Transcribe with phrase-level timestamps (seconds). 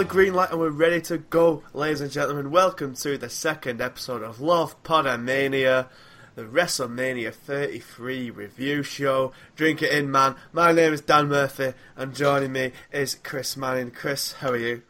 [0.00, 2.50] the green light and we're ready to go, ladies and gentlemen.
[2.50, 5.88] Welcome to the second episode of Love Podomania,
[6.36, 9.32] the WrestleMania 33 review show.
[9.56, 10.36] Drink it in, man.
[10.54, 13.90] My name is Dan Murphy, and joining me is Chris Manning.
[13.90, 14.80] Chris, how are you?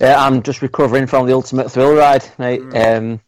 [0.00, 2.62] Yeah, I'm just recovering from the ultimate thrill ride, mate.
[2.76, 3.20] Um,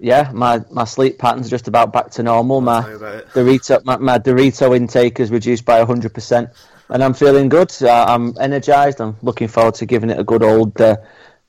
[0.00, 2.60] yeah, my, my sleep pattern's are just about back to normal.
[2.60, 2.82] My.
[2.82, 6.50] Dorito my, my Dorito intake is reduced by hundred percent,
[6.90, 7.72] and I'm feeling good.
[7.82, 9.00] Uh, I'm energised.
[9.00, 10.96] I'm looking forward to giving it a good old uh,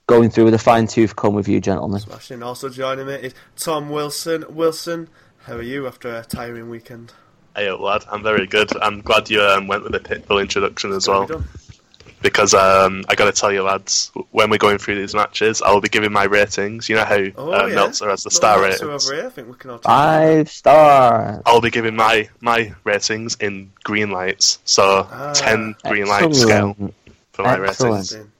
[0.07, 1.99] going through with a fine tooth comb with you, gentlemen.
[1.99, 2.43] Smashing.
[2.43, 4.45] Also joining me is Tom Wilson.
[4.49, 5.09] Wilson,
[5.45, 7.13] how are you after a tiring weekend?
[7.55, 8.03] Hey, up, lad.
[8.09, 8.69] I'm very good.
[8.81, 11.47] I'm glad you um, went with the Pitbull introduction as well, What done?
[12.21, 15.71] Because um, I got to tell you, lads, when we're going through these matches, I
[15.73, 16.87] will be giving my ratings.
[16.89, 17.75] You know how Oh, uh, yeah.
[17.75, 19.09] Meltzer has the Little star Meltzer ratings.
[19.09, 19.25] here.
[19.25, 21.41] I think we can all talk Five stars.
[21.45, 25.33] I'll be giving my my ratings in green lights, so Ah.
[25.33, 26.75] ten green light scale
[27.33, 27.93] for my Excellent.
[28.11, 28.13] ratings.
[28.13, 28.31] in.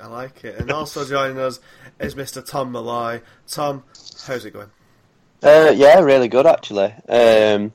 [0.00, 0.58] I like it.
[0.58, 1.60] And also joining us
[2.00, 2.44] is Mr.
[2.44, 3.20] Tom Malloy.
[3.46, 3.84] Tom,
[4.26, 4.70] how's it going?
[5.44, 6.92] Uh, yeah, really good actually.
[7.08, 7.72] Um,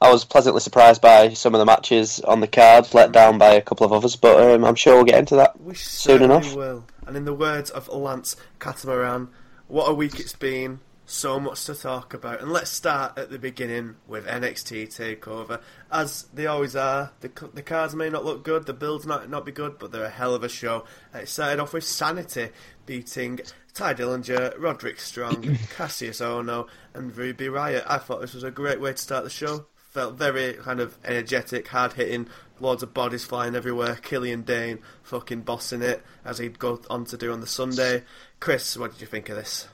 [0.00, 3.54] I was pleasantly surprised by some of the matches on the card, let down by
[3.54, 5.60] a couple of others, but um, I'm sure we'll get into that.
[5.60, 6.54] We Soon enough.
[6.54, 6.84] will.
[7.04, 9.28] And in the words of Lance Catamaran,
[9.66, 10.80] what a week it's been.
[11.10, 12.42] So much to talk about.
[12.42, 15.62] And let's start at the beginning with NXT Takeover.
[15.90, 19.46] As they always are, the, the cards may not look good, the builds might not
[19.46, 20.84] be good, but they're a hell of a show.
[21.14, 22.50] And it started off with Sanity
[22.84, 23.40] beating
[23.72, 25.36] Tye Dillinger, Roderick Strong,
[25.76, 27.84] Kassius Ohno, and Ruby Riott.
[27.86, 29.64] I thought this was a great way to start the show.
[29.90, 32.28] Felt very kind of energetic, hard hitting,
[32.60, 33.96] loads of bodies flying everywhere.
[33.96, 38.04] Killian Dain fucking bossing it as he'd go on to do on the Sunday.
[38.38, 39.66] Chris, what did you think of this?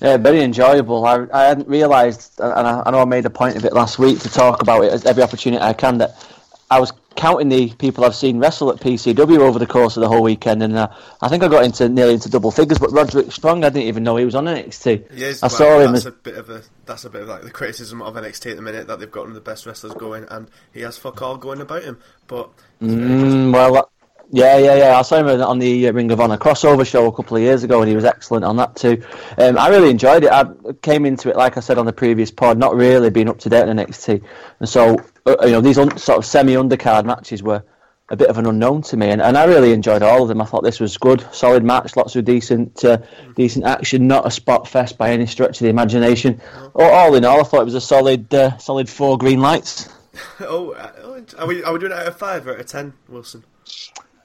[0.00, 1.04] Yeah, very enjoyable.
[1.04, 3.98] I, I hadn't realised, and I, I know I made a point of it last
[3.98, 6.24] week to talk about it every opportunity I can, that
[6.70, 10.08] I was counting the people I've seen wrestle at PCW over the course of the
[10.08, 10.88] whole weekend, and uh,
[11.20, 12.78] I think I got into nearly into double figures.
[12.78, 15.10] But Roderick Strong, I didn't even know he was on NXT.
[15.10, 17.28] Is, I well, saw him That's as a bit of a that's a bit of
[17.28, 19.66] like the criticism of NXT at the minute that they've got one of the best
[19.66, 21.98] wrestlers going, and he has fuck all going about him.
[22.28, 23.32] But he's very good.
[23.32, 23.88] Mm, well, that-
[24.30, 24.98] yeah, yeah, yeah.
[24.98, 27.64] I saw him on the uh, Ring of Honor crossover show a couple of years
[27.64, 29.02] ago, and he was excellent on that too.
[29.38, 30.30] Um, I really enjoyed it.
[30.30, 30.44] I
[30.82, 33.48] came into it, like I said on the previous pod, not really being up to
[33.48, 34.22] date on NXT,
[34.60, 35.02] and so uh,
[35.42, 37.62] you know these un- sort of semi undercard matches were
[38.10, 40.40] a bit of an unknown to me, and, and I really enjoyed all of them.
[40.40, 42.98] I thought this was good, solid match, lots of decent, uh,
[43.36, 46.40] decent action, not a spot fest by any stretch of the imagination.
[46.74, 49.90] All, all in all, I thought it was a solid, uh, solid four green lights.
[50.40, 52.66] oh, uh, oh, are we are we doing it out of five or out of
[52.66, 53.44] ten, Wilson?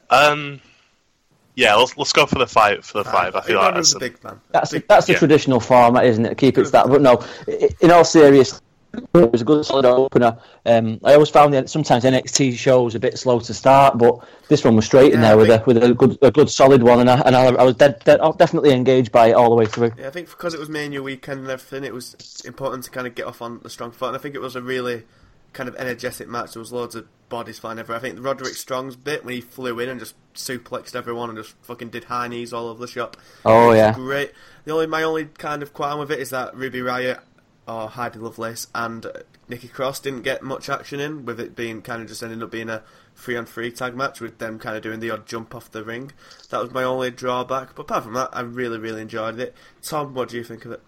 [0.09, 0.61] Um,
[1.55, 2.85] yeah, let's, let's go for the five.
[2.85, 4.39] For the five, I feel like that's a big man.
[4.51, 5.19] That's Big- that's the yeah.
[5.19, 6.37] traditional format, isn't it?
[6.37, 6.87] Keep it to that.
[6.87, 7.23] But no,
[7.81, 8.61] in all seriousness,
[8.93, 10.37] it was a good solid opener.
[10.65, 14.63] Um, I always found that sometimes NXT shows a bit slow to start, but this
[14.63, 16.99] one was straight in Yeah, there with a with a good a good solid one,
[16.99, 19.65] and I, and I, I was dead, dead, definitely engaged by it all the way
[19.65, 19.91] through.
[19.97, 23.07] Yeah, I think because it was Mania weekend and everything, it was important to kind
[23.07, 24.09] of get off on the strong foot.
[24.09, 25.03] And I think it was a really
[25.53, 26.53] kind of energetic match.
[26.53, 27.97] There was loads of bodies flying everywhere.
[27.97, 31.55] I think Roderick Strong's bit when he flew in and just suplexed everyone and just
[31.61, 33.17] fucking did high knees all over the shop.
[33.45, 33.93] Oh, yeah.
[33.93, 34.31] great.
[34.65, 37.21] The only my only kind of qualm with it is that Ruby Riott
[37.68, 39.06] or Heidi Lovelace and
[39.47, 42.51] Nikki Cross didn't get much action in, with it being kind of just ending up
[42.51, 42.84] being a
[43.16, 45.84] three on three tag match with them kind of doing the odd jump off the
[45.84, 46.12] ring.
[46.50, 47.75] That was my only drawback.
[47.75, 49.53] But apart from that, I really, really enjoyed it.
[49.81, 50.81] Tom, what do you think of it?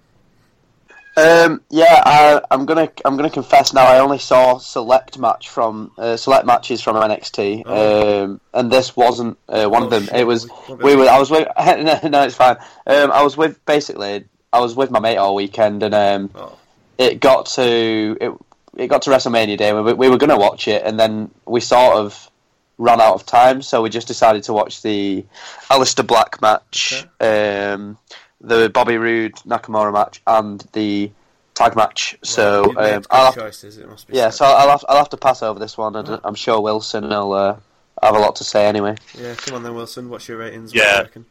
[1.17, 3.85] Um, yeah, I, I'm gonna I'm gonna confess now.
[3.85, 8.23] I only saw select match from uh, select matches from NXT, Oh.
[8.25, 10.03] um, and this wasn't uh, one Oh, of them.
[10.07, 11.07] shit, It was we- we were.
[11.07, 11.47] I was with.
[11.57, 12.57] no, no, it's fine.
[12.85, 14.25] Um, I was with basically.
[14.51, 16.57] I was with my mate all weekend, and um, Oh,
[16.97, 18.31] it got to it.
[18.77, 19.73] It got to WrestleMania day.
[19.73, 22.29] We, we were gonna watch it, and then we sort of
[22.77, 25.25] ran out of time, so we just decided to watch the
[25.69, 27.97] Aleister Black match, um,
[28.41, 31.09] the Bobby Roode Nakamura match, and the
[31.53, 32.17] tag match.
[32.21, 33.77] So um, I'll have, choices.
[33.77, 34.17] It must be.
[34.17, 37.07] yeah, so I'll have, I'll have to pass over this one, and I'm sure Wilson
[37.07, 37.57] will uh,
[38.03, 38.95] have a lot to say anyway.
[39.17, 39.35] yeah.
[39.35, 40.09] Come on then, Wilson.
[40.09, 40.73] What's your ratings?
[40.73, 41.03] Yeah.
[41.03, 41.25] do you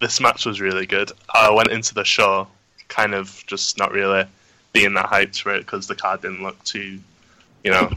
[0.00, 1.12] this match was really good.
[1.32, 2.48] I went into the show
[2.88, 4.24] kind of just not really
[4.72, 7.00] being that hyped for it because the card didn't look too,
[7.64, 7.90] you know,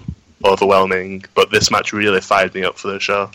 [0.44, 1.24] overwhelming.
[1.36, 3.32] But this match really fired me up for the show,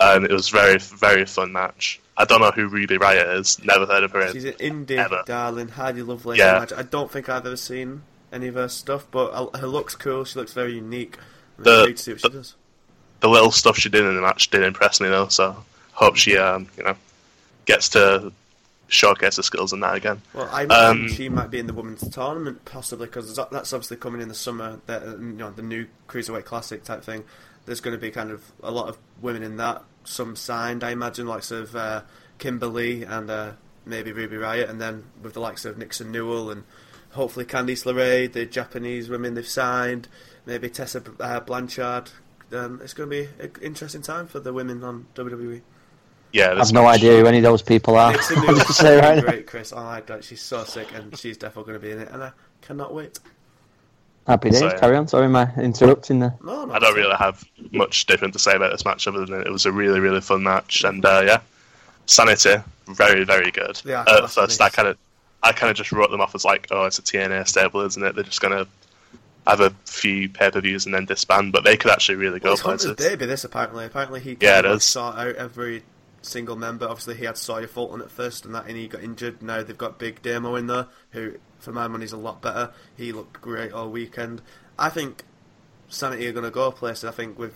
[0.00, 2.00] and it was very, very fun match.
[2.16, 3.62] I don't know who Ruby Riott is.
[3.64, 4.30] Never heard of her.
[4.32, 5.22] She's an indie Ever.
[5.26, 6.38] darling, Heidi Lovelace.
[6.38, 6.58] Yeah.
[6.58, 6.72] match.
[6.72, 8.02] I don't think I've ever seen
[8.32, 10.24] any of her stuff, but her looks cool.
[10.24, 11.16] She looks very unique.
[11.58, 12.54] I'm The- to see what she does.
[13.20, 15.28] the little stuff she did in the match did impress me though.
[15.28, 16.94] So hope she, um, you know,
[17.66, 18.32] gets to
[18.90, 20.20] showcase her skills in that again.
[20.34, 23.96] Well, I imagine Um, she might be in the women's tournament possibly because that's obviously
[23.96, 24.80] coming in the summer.
[24.86, 27.24] The, you know, the new cruiserweight classic type thing.
[27.66, 29.84] There's going to be kind of a lot of women in that.
[30.04, 32.02] Some signed, I imagine, likes of uh,
[32.38, 33.52] Kimber Lee and uh,
[33.86, 36.64] maybe Ruby Riott, and then with the likes of Nixon Newell and
[37.10, 40.08] hopefully Candice LeRae, the Japanese women they've signed,
[40.46, 42.10] maybe Tessa uh, Blanchard.
[42.52, 45.06] Um, it's going to be an interesting time for the women on.
[45.14, 45.60] WWE.
[46.32, 48.12] Yeah, I've no match- idea who any of those people are.
[48.12, 49.72] Nixon Newell Just to right great, Chris.
[49.72, 52.22] Oh my god, she's so sick, and she's definitely going to be in it, and
[52.22, 52.32] I
[52.62, 53.18] cannot wait.
[54.26, 54.60] Happy days.
[54.60, 54.70] So.
[54.78, 55.08] Carry on.
[55.08, 56.34] Sorry, am I interrupting there?
[56.44, 57.42] No, no, I don't really have
[57.72, 60.42] much different to say about this match other than it was a really, really fun
[60.42, 61.40] match, and uh, yeah,
[62.06, 62.56] Sanity,
[62.86, 63.76] very, very good.
[63.84, 64.98] They are At class first, I kind of,
[65.42, 68.02] I kind of just wrote them off as like, oh, it's a TNA stable, isn't
[68.02, 68.14] it?
[68.14, 68.66] They're just gonna
[69.46, 72.48] have a few pay per views and then disband, but they could actually really go
[72.50, 73.08] Well, it's Hunter's places.
[73.10, 73.26] baby.
[73.26, 74.84] This apparently, apparently he Yeah, kind it of is.
[74.84, 75.82] sought out every
[76.22, 76.86] single member.
[76.86, 79.42] Obviously, he had Sawyer Fulton at first, and that, and he got injured.
[79.42, 82.72] Now they've got Big Damo in there, who, for my money, is a lot better.
[82.96, 84.42] He looked great all weekend.
[84.78, 85.24] I think
[85.88, 87.04] Sanity are going to go places.
[87.04, 87.54] I think with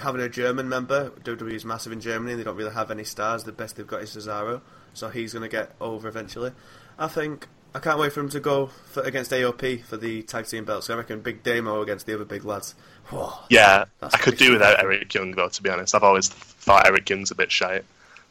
[0.00, 2.32] having a German member, WWE is massive in Germany.
[2.32, 3.44] and They don't really have any stars.
[3.44, 4.62] The best they've got is Cesaro,
[4.94, 6.52] so he's going to get over eventually.
[6.98, 7.48] I think.
[7.74, 10.88] I can't wait for him to go for, against AOP for the tag team belts.
[10.88, 12.74] I reckon Big Damo against the other big lads.
[13.08, 13.34] Whoa.
[13.50, 14.82] Yeah, I could do without.
[14.82, 15.50] Eric Young though.
[15.50, 17.84] To be honest, I've always thought Eric Young's a bit shite,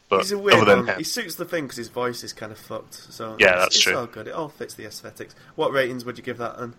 [0.08, 0.88] but He's a weird other than one.
[0.88, 2.94] him, He suits the thing because his voice is kind of fucked.
[2.94, 3.96] So Yeah, it's, that's it's true.
[3.96, 4.28] all good.
[4.28, 5.34] It all fits the aesthetics.
[5.56, 6.58] What ratings would you give that?
[6.58, 6.74] Then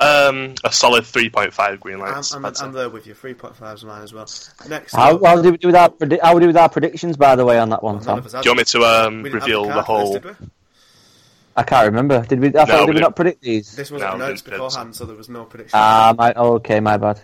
[0.00, 2.32] um, a solid three point five green I'm, lights.
[2.34, 2.64] I'm, I'd say.
[2.64, 3.14] I'm there with you.
[3.14, 4.26] Three point five is mine as well.
[4.68, 6.56] Next, How, up- how did we do with our predi- how did we do with
[6.56, 8.18] our predictions, by the way, on that one, none Tom?
[8.18, 9.82] of us had Do you want me to um, We didn't have reveal the, the
[9.82, 10.18] whole?
[10.18, 10.36] this.
[11.54, 12.22] I can't remember.
[12.26, 12.48] Did we?
[12.48, 13.16] I thought No, did we we not didn't.
[13.16, 13.76] predict these?
[13.76, 14.70] This was No, we announced didn't predict.
[14.70, 15.78] beforehand, so there was no prediction.
[15.80, 17.20] Ah, my okay, my bad.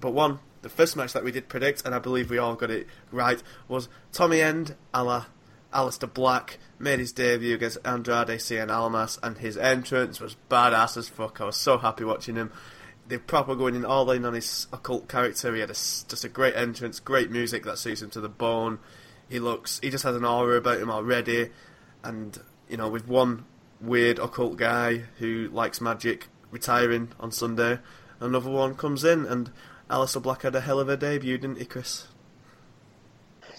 [0.00, 2.72] But one, the first match that we did predict, and I believe we all got
[2.72, 5.26] it right, was Tommy End, a la
[5.72, 11.08] Aleister Black, made his debut against Andrade Cien Almas, and his entrance was badass as
[11.08, 11.40] fuck.
[11.40, 12.50] I was so happy watching him.
[13.06, 15.54] They're proper going in all in on his occult character.
[15.54, 18.80] He had a just a great entrance, great music that suits him to the bone.
[19.28, 21.50] He looks, he just has an aura about him already,
[22.02, 22.36] and
[22.68, 23.44] you know, with one
[23.80, 27.78] weird occult guy who likes magic retiring on Sunday,
[28.18, 29.52] another one comes in, and
[29.90, 32.08] Aleister Black had a hell of a debut, didn't he, Chris?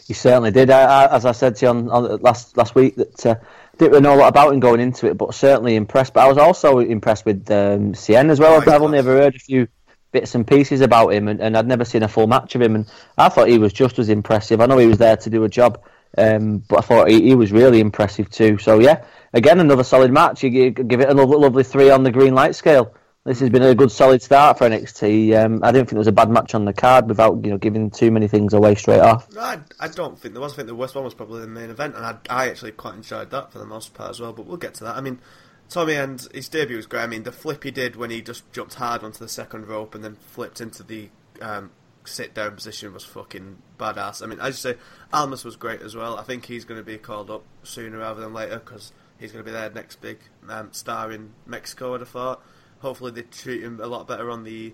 [0.07, 0.69] You certainly did.
[0.69, 3.35] I, I, as I said to you on, on last last week, that uh,
[3.77, 6.13] didn't really know a lot about him going into it, but certainly impressed.
[6.13, 8.53] But I was also impressed with um, Cien as well.
[8.53, 9.67] Oh, I've, I've only ever heard a few
[10.13, 12.75] bits and pieces about him, and, and I'd never seen a full match of him.
[12.75, 14.61] And I thought he was just as impressive.
[14.61, 15.83] I know he was there to do a job,
[16.17, 18.57] um, but I thought he, he was really impressive too.
[18.57, 19.03] So yeah,
[19.33, 20.43] again another solid match.
[20.43, 22.93] You gi- give it a lovely three on the green light scale.
[23.27, 25.37] This has been a good solid start for NXT.
[25.37, 27.57] Um, I didn't think there was a bad match on the card without you know
[27.57, 29.27] giving too many things away straight off.
[29.37, 30.53] I, I don't think there was.
[30.53, 32.93] I think the worst one was probably the main event, and I, I actually quite
[32.93, 34.31] enjoyed that for the most part as well.
[34.31, 34.95] But we'll get to that.
[34.95, 35.19] I mean,
[35.67, 37.01] Tommy and his debut was great.
[37.01, 39.93] I mean, the flip he did when he just jumped hard onto the second rope
[39.93, 41.09] and then flipped into the
[41.41, 41.71] um,
[42.05, 44.23] sit down position was fucking badass.
[44.23, 44.79] I mean, as you say,
[45.11, 46.17] Almas was great as well.
[46.17, 49.43] I think he's going to be called up sooner rather than later because he's going
[49.43, 51.93] to be their next big um, star in Mexico.
[51.93, 52.41] I'd have thought.
[52.79, 54.73] Hopefully, they treat him a lot better on the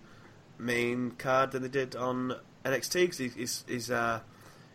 [0.58, 4.20] main card than they did on NXT because he's, he's uh,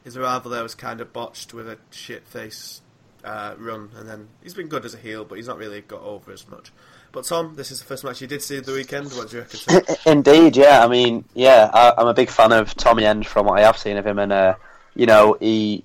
[0.04, 2.80] his arrival there was kind of botched with a shit face
[3.24, 6.02] uh, run, and then he's been good as a heel, but he's not really got
[6.02, 6.72] over as much.
[7.10, 9.12] But Tom, this is the first match you did see the weekend.
[9.12, 9.96] What do you reckon?
[10.12, 10.84] Indeed, yeah.
[10.84, 13.78] I mean, yeah, I, I'm a big fan of Tommy End from what I have
[13.78, 14.54] seen of him, and uh,
[14.94, 15.84] you know, he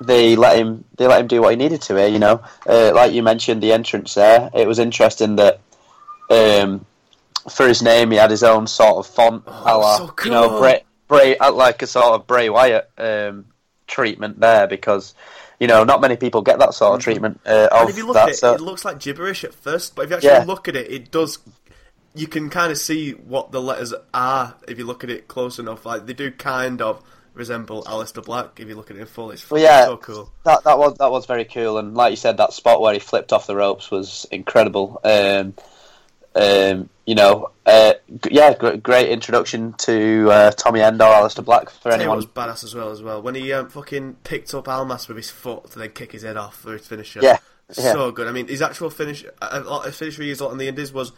[0.00, 2.08] they let him they let him do what he needed to here.
[2.08, 4.50] You know, uh, like you mentioned, the entrance there.
[4.54, 5.60] It was interesting that
[6.34, 6.86] um,
[7.50, 10.58] for his name he had his own sort of font, Oh, la, so you know.
[10.58, 13.46] Bray, Bray uh, like a sort of Bray Wyatt um,
[13.86, 15.14] treatment there because.
[15.60, 18.14] You know, not many people get that sort of treatment uh, and if you look
[18.16, 18.24] that.
[18.24, 20.44] at it, so- it looks like gibberish at first, but if you actually Yeah.
[20.44, 21.38] look at it, it does.
[22.12, 25.60] You can kind of see what the letters are if you look at it close
[25.60, 25.86] enough.
[25.86, 27.00] Like they do kind of
[27.34, 29.30] resemble Aleister Black if you look at it in full.
[29.30, 29.84] It's Well, yeah.
[29.86, 30.30] so cool.
[30.44, 32.98] that that was that was very cool, and like you said, that spot where he
[32.98, 35.00] flipped off the ropes was incredible.
[35.04, 35.54] Um,
[36.34, 41.44] um, you know, uh, g- yeah, gr- great introduction to uh, Tommy End or Aleister
[41.44, 42.16] Black for Tell you what anyone.
[42.16, 45.30] was badass as well as well when he um, fucking picked up Almas with his
[45.30, 47.20] foot to then kick his head off for his finisher.
[47.22, 47.38] Yeah,
[47.76, 47.92] yeah.
[47.92, 48.26] so good.
[48.26, 50.68] I mean, his actual finish, a lot of finisher he used a lot in the
[50.68, 51.12] Indies was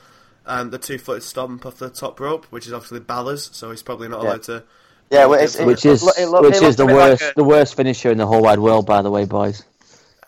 [0.47, 4.09] um, the two-footed stomp off the top rope, which is obviously Balor's, so he's probably
[4.09, 4.29] not Yeah.
[4.31, 4.63] allowed to.
[5.11, 6.87] Yeah, well, it's, it, Which is loo- it loo- which it is looked the a
[6.89, 9.25] bit like worst a- the worst finisher in the whole wide world, by the way,
[9.25, 9.63] boys.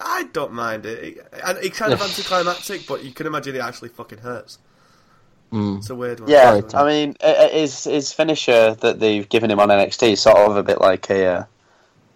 [0.00, 3.88] I don't mind it, and it's kind of anticlimactic, but you can imagine it actually
[3.88, 4.58] fucking hurts.
[5.52, 5.78] Mm.
[5.78, 6.28] It's a weird one.
[6.30, 6.86] yeah, Sorry, Tom.
[6.86, 7.16] I mean,
[7.52, 11.08] his his finisher that they've given him on NXT is sort of a bit like
[11.10, 11.44] a uh,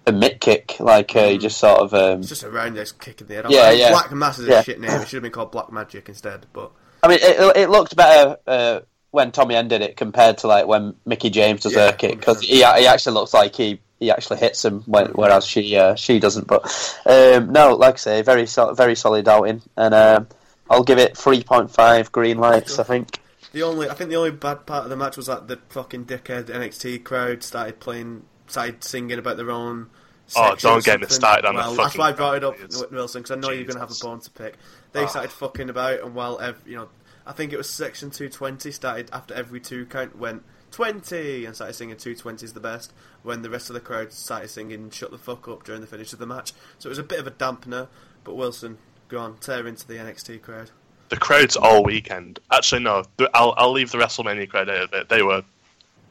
[0.06, 1.94] a mitt kick, like uh, he just sort of.
[1.94, 3.46] Um, It's just a roundhouse kick in the head.
[3.48, 3.90] Yeah, I mean, yeah.
[3.90, 4.60] Black Mass is Yeah.
[4.60, 4.90] a shit name.
[4.90, 6.46] It should have been called Black Magic instead.
[6.52, 6.72] But
[7.02, 8.80] I mean, it, it looked better uh,
[9.12, 12.18] when Tommy End did it compared to like when Mickie James does Yeah, her kick
[12.18, 15.94] because he, he actually looks like he, he actually hits him, when, whereas she uh,
[15.94, 16.48] she doesn't.
[16.48, 16.64] But
[17.06, 20.26] um, no, like I say, very very solid outing, and um,
[20.68, 22.78] I'll give it three point five green lights.
[22.78, 23.20] I think.
[23.52, 26.06] The only, I think the only bad part of the match was that the fucking
[26.06, 29.90] dickhead NXT crowd started playing, started singing about their own.
[30.36, 32.94] Oh, don't get me started on the well, that's why I brought it up, fucking
[32.96, 34.54] Wilson, because I know you're going to have a bone to pick.
[34.92, 35.06] They Oh.
[35.06, 36.88] started fucking about, and while ev- you know,
[37.26, 41.74] I think it was section 220 started after every two count went 20 and started
[41.74, 42.92] singing 220 is the best.
[43.22, 46.12] When the rest of the crowd started singing "Shut the fuck up" during the finish
[46.14, 47.88] of the match, so it was a bit of a dampener.
[48.24, 48.78] But Wilson,
[49.08, 50.70] go on, tear into the NXT crowd.
[51.12, 52.38] The crowds all weekend.
[52.50, 53.04] Actually, no.
[53.34, 55.10] I'll I'll leave the WrestleMania crowd out of it.
[55.10, 55.42] They were,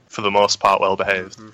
[0.10, 1.38] for the most part, well behaved.
[1.39, 1.50] Mm-hmm.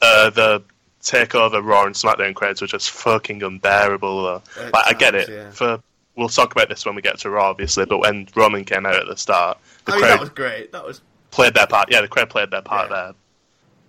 [0.00, 0.62] Uh, the
[1.02, 4.22] takeover Raw and SmackDown crowds were just fucking unbearable.
[4.22, 4.42] Though.
[4.72, 5.28] Like, I get it.
[5.28, 5.50] yeah.
[5.50, 5.80] For
[6.14, 7.86] we'll talk about this when we get to Raw, obviously.
[7.86, 10.70] But when Roman came out at the start, the I mean, that was great.
[10.70, 11.00] That was
[11.32, 11.90] played their part.
[11.90, 12.96] Yeah, the crowd played their part Yeah.
[13.02, 13.12] there.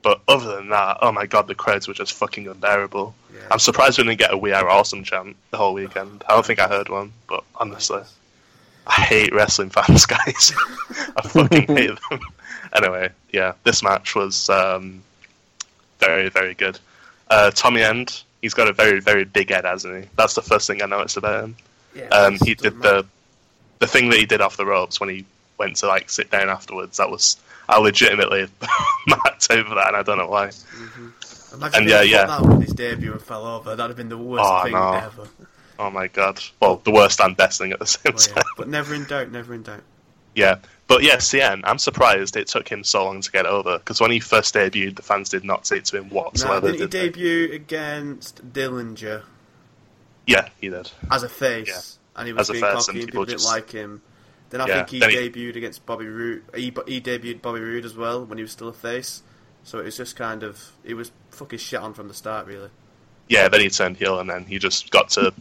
[0.01, 3.13] But other than that, oh my god, the crowds were just fucking unbearable.
[3.31, 3.41] Yeah.
[3.51, 6.23] I'm surprised we didn't get a "We Are Awesome" chant the whole weekend.
[6.27, 8.01] I don't think I heard one, but honestly,
[8.87, 10.53] I hate wrestling fans, guys.
[11.17, 12.19] I fucking hate them.
[12.73, 15.01] Anyway, yeah, this match was um,
[15.99, 16.79] very, very good.
[17.29, 20.09] Uh, Tommy End, he's got a very, very big head, hasn't he?
[20.15, 21.55] That's the first thing I noticed about him.
[21.95, 22.07] yeah.
[22.09, 23.05] Um, he did the
[23.79, 25.23] the thing that he did off the ropes when he
[25.59, 26.97] went to like sit down afterwards.
[26.97, 27.37] That was
[27.69, 28.47] I legitimately
[29.07, 30.51] marked over that, and I don't know why.
[31.53, 32.25] Imagine and if yeah, he yeah.
[32.25, 33.75] that on his debut and fell over.
[33.75, 34.93] That'd have been the worst Oh, thing no.
[34.93, 35.27] ever.
[35.79, 36.41] Oh my god!
[36.59, 38.33] Well, the worst and best thing at the same oh, time.
[38.37, 38.43] yeah.
[38.57, 39.31] but never in doubt.
[39.31, 39.83] Never in doubt.
[40.35, 40.57] Yeah,
[40.87, 41.61] but yeah, Cien.
[41.63, 44.95] I'm surprised it took him so long to get over because when he first debuted,
[44.95, 46.67] the fans did not take to him No, whatsoever.
[46.71, 47.09] didn't he did they?
[47.09, 49.23] debut against Dillinger
[50.27, 50.91] Yeah, he did.
[51.09, 51.67] as a face?
[51.67, 52.19] Yeah.
[52.19, 54.01] And he was As a being cocky and people people didn't just- like him.
[54.49, 56.43] Then I Yeah, think he then he- debuted against Bobby Roode.
[56.55, 59.21] He, he debuted Bobby Roode as well when he was still a face.
[59.63, 62.69] So it was just kind of he was fucking shit on from the start, really.
[63.27, 65.33] Yeah, then he turned heel, and then he just got to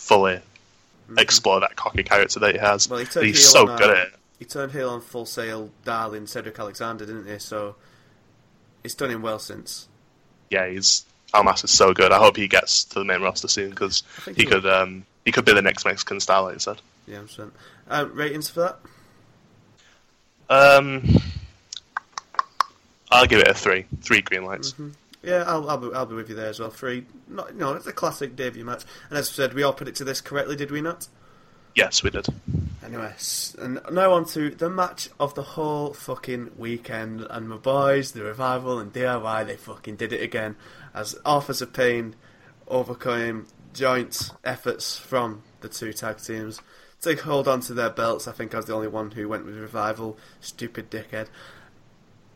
[0.00, 0.40] fully
[1.08, 1.18] Mm-hmm.
[1.18, 2.88] explore that cocky character that he has.
[2.88, 4.14] Well, he turned He's so on, good uh, at it.
[4.38, 7.36] He turned heel on Full Sail darling Cedric Alexander, didn't he?
[7.40, 7.74] So
[8.84, 9.88] it's done him well since.
[10.50, 11.04] Yeah, he's
[11.34, 12.12] Almas is so good.
[12.12, 15.32] I hope he gets to the main roster soon because he he could um, he
[15.32, 16.80] could be the next Mexican star, like you said.
[17.08, 17.50] Yeah, I'm saying.
[17.88, 18.60] Um, ratings for
[20.48, 20.78] that?
[20.78, 21.02] Um,
[23.10, 23.84] I'll give it a three.
[24.00, 24.74] Three green lights.
[24.74, 24.90] Mm-hmm.
[25.22, 26.70] Yeah, I'll, I'll, be, I'll be with you there as well.
[26.70, 27.06] Three.
[27.28, 28.84] Not, no, it's a classic debut match.
[29.08, 31.08] And as I said, we all predicted this correctly, did we not?
[31.74, 32.26] Yes, we did.
[32.84, 33.14] Anyway,
[33.60, 37.26] and now on to the match of the whole fucking weekend.
[37.28, 40.56] And my boys, the Revival and DIY, they fucking did it again.
[40.94, 42.16] As Authors of Pain
[42.66, 46.60] overcame joint efforts from the two tag teams
[47.02, 48.26] to hold on to their belts.
[48.26, 50.18] I think I was the only one who went with Revival.
[50.40, 51.28] Stupid dickhead.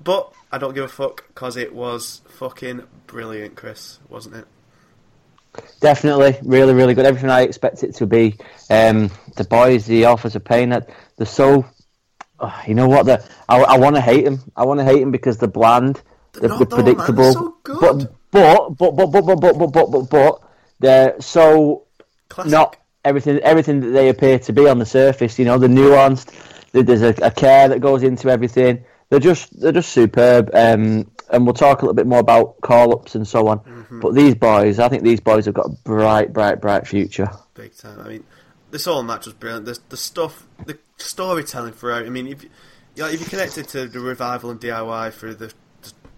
[0.05, 4.47] But I don't give a fuck because it was fucking brilliant, Chris, wasn't it?
[5.81, 7.07] Definitely, really, really good.
[7.07, 8.37] Everything I expect it to be.
[8.71, 11.65] Um, the boys, the Authors of Pain, that they're so.
[12.41, 13.07] oh, you know what?
[13.07, 14.41] The I, I want to hate them.
[14.57, 16.03] I want to hate them because they're bland.
[16.33, 16.67] They're, they're man.
[16.67, 17.23] predictable.
[17.23, 18.09] They're so good.
[18.31, 20.43] But but but but but but but but but but but
[20.81, 21.85] they're so
[22.29, 22.51] Classic.
[22.51, 25.39] not everything everything that they appear to be on the surface.
[25.39, 26.35] You know, they're nuanced.
[26.73, 28.85] There's a, a care that goes into everything.
[29.11, 30.51] They're just they're just superb.
[30.55, 33.61] Um, and we'll talk a little bit more about call ups and so on.
[33.61, 34.01] Mm-hmm.
[34.01, 37.31] But these boys, I think these boys have got a bright, bright, bright future.
[37.55, 38.01] big time.
[38.01, 38.25] I mean,
[38.71, 39.67] this whole match was brilliant.
[39.67, 42.05] The, the stuff, the storytelling throughout.
[42.05, 42.51] I mean, if you,
[42.95, 45.53] yeah, if you connected to the revival and DIY through the,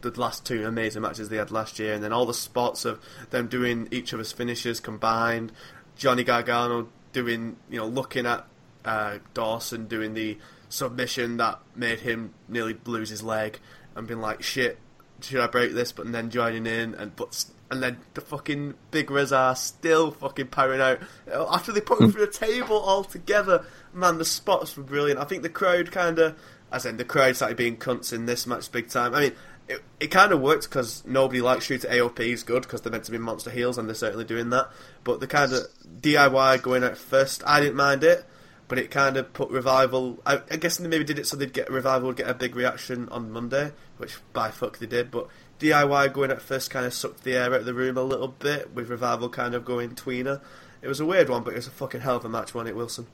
[0.00, 3.00] the last two amazing matches they had last year, and then all the spots of
[3.30, 5.52] them doing each of other's finishes combined,
[5.96, 8.46] Johnny Gargano doing, you know, looking at
[8.84, 13.60] uh, Dawson doing the submission that made him nearly lose his leg,
[13.94, 14.78] and being like, shit,
[15.20, 15.92] should I break this?
[15.92, 20.80] But then joining in and but and then the fucking big Rezar still fucking powering
[20.80, 21.00] out
[21.32, 22.12] uh, after they put him hmm.
[22.12, 23.64] through the table altogether.
[23.92, 25.20] Man, the spots were brilliant.
[25.20, 26.38] I think the crowd kind of,
[26.70, 29.14] as in the crowd started being cunts in this match big time.
[29.14, 29.32] I mean.
[29.68, 33.02] It, it kind of worked because nobody likes Shooter AOP is good because they're meant
[33.02, 34.70] to be monster heels and they're certainly doing that.
[35.02, 35.66] But the kind of
[36.00, 38.24] DIY going out first, I didn't mind it
[38.68, 40.18] but it kind of put revival.
[40.26, 42.56] I, I guess they maybe did it so they'd get revival would get a big
[42.56, 45.10] reaction on Monday, which by fuck they did.
[45.10, 45.28] But
[45.60, 48.28] DIY going at first kind of sucked the air out of the room a little
[48.28, 50.40] bit, with revival kind of going tweener.
[50.82, 52.70] It was a weird one, but it was a fucking hell of a match, wasn't
[52.70, 53.06] it, Wilson?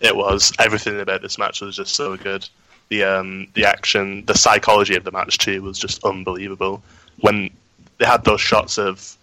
[0.00, 2.48] It was everything about this match was just so good.
[2.88, 6.82] The um, the action, the psychology of the match too was just unbelievable.
[7.20, 7.50] When
[7.98, 9.16] they had those shots of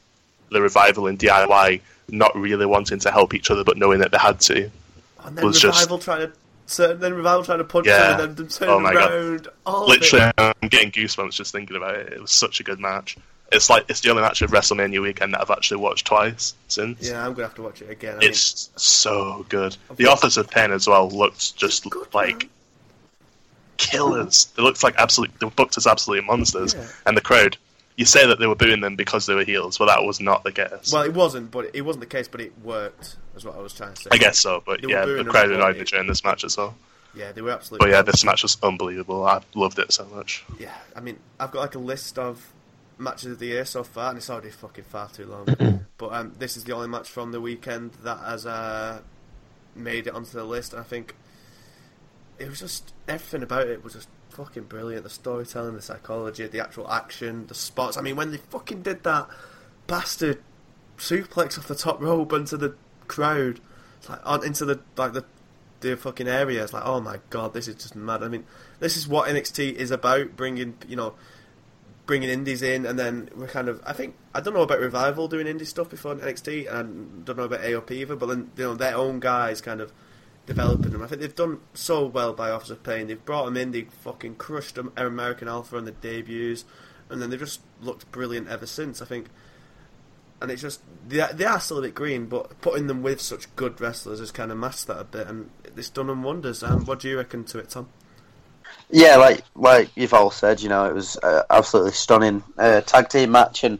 [0.51, 4.17] the revival and DIY not really wanting to help each other, but knowing that they
[4.17, 4.69] had to.
[5.23, 6.33] And then was just- revival trying to.
[6.69, 8.17] So then revival trying to punch Yeah.
[8.17, 9.11] them and then turning Oh my God.
[9.11, 9.47] around.
[9.65, 10.31] All of Literally.
[10.37, 12.11] I'm getting goosebumps just thinking about it.
[12.13, 13.15] It was such a good match.
[13.53, 17.07] It's like it's the only match of WrestleMania weekend that I've actually watched twice since.
[17.07, 18.17] Yeah, I'm gonna have to watch it again.
[18.21, 19.77] I It's so good.
[19.95, 22.49] The Authors of Pain as well looked just Good, like man.
[23.77, 24.47] killers.
[24.55, 25.31] They looked like absolute.
[25.39, 26.85] They were booked as absolute monsters, Yeah.
[27.05, 27.57] and the crowd.
[27.97, 30.43] You say that they were booing them because they were heels, but that was not
[30.43, 30.93] the case.
[30.93, 32.27] well, it wasn't, but it wasn't the case.
[32.27, 33.17] But it worked.
[33.35, 34.09] Is what I was trying to say.
[34.11, 36.57] I guess so, but They yeah, the crowd but annoyed me during this match as
[36.57, 36.75] well.
[37.15, 37.85] Yeah, they were absolutely.
[37.85, 39.25] But yeah, this match was unbelievable.
[39.25, 40.45] I loved it so much.
[40.59, 42.53] Yeah, I mean, I've got like a list of
[42.99, 45.85] matches of the year so far, and it's already fucking far too long.
[45.97, 49.01] but um, this is the only match from the weekend that has uh,
[49.75, 50.73] made it onto the list.
[50.73, 51.15] And I think
[52.39, 55.03] it was just everything about it was just fucking brilliant.
[55.03, 57.97] The storytelling, the psychology, the actual action, the spots.
[57.97, 59.27] I mean, when they fucking did that
[59.87, 60.41] bastard
[60.97, 62.75] suplex off the top rope into the
[63.07, 63.59] crowd,
[64.07, 65.25] like on into the like the
[65.79, 66.63] the fucking area.
[66.63, 68.23] It's like, oh my god, this is just mad.
[68.23, 68.45] I mean,
[68.79, 71.15] this is what NXT is about, bringing you know,
[72.05, 73.81] bringing indies in, and then we're kind of.
[73.85, 77.37] I think I don't know about revival doing indie stuff before NXT, and I don't
[77.37, 78.15] know about AOP either.
[78.15, 79.91] But then you know, their own guys kind of
[80.47, 81.03] developing them.
[81.03, 83.05] I think they've done so well by Authors of Pain.
[83.05, 83.71] They've brought them in.
[83.71, 86.65] They fucking crushed them, American Alpha on the debuts,
[87.09, 89.01] and then they've just looked brilliant ever since.
[89.01, 89.27] I think
[90.41, 93.21] and it's just they are, they are still a bit green, but putting them with
[93.21, 96.63] such good wrestlers has kind of matched that a bit, and it's done them wonders.
[96.63, 97.89] Um, what do you reckon to it, Tom?
[98.89, 103.09] Yeah, like like you've all said, you know, it was uh, absolutely stunning uh, tag
[103.09, 103.79] team match, and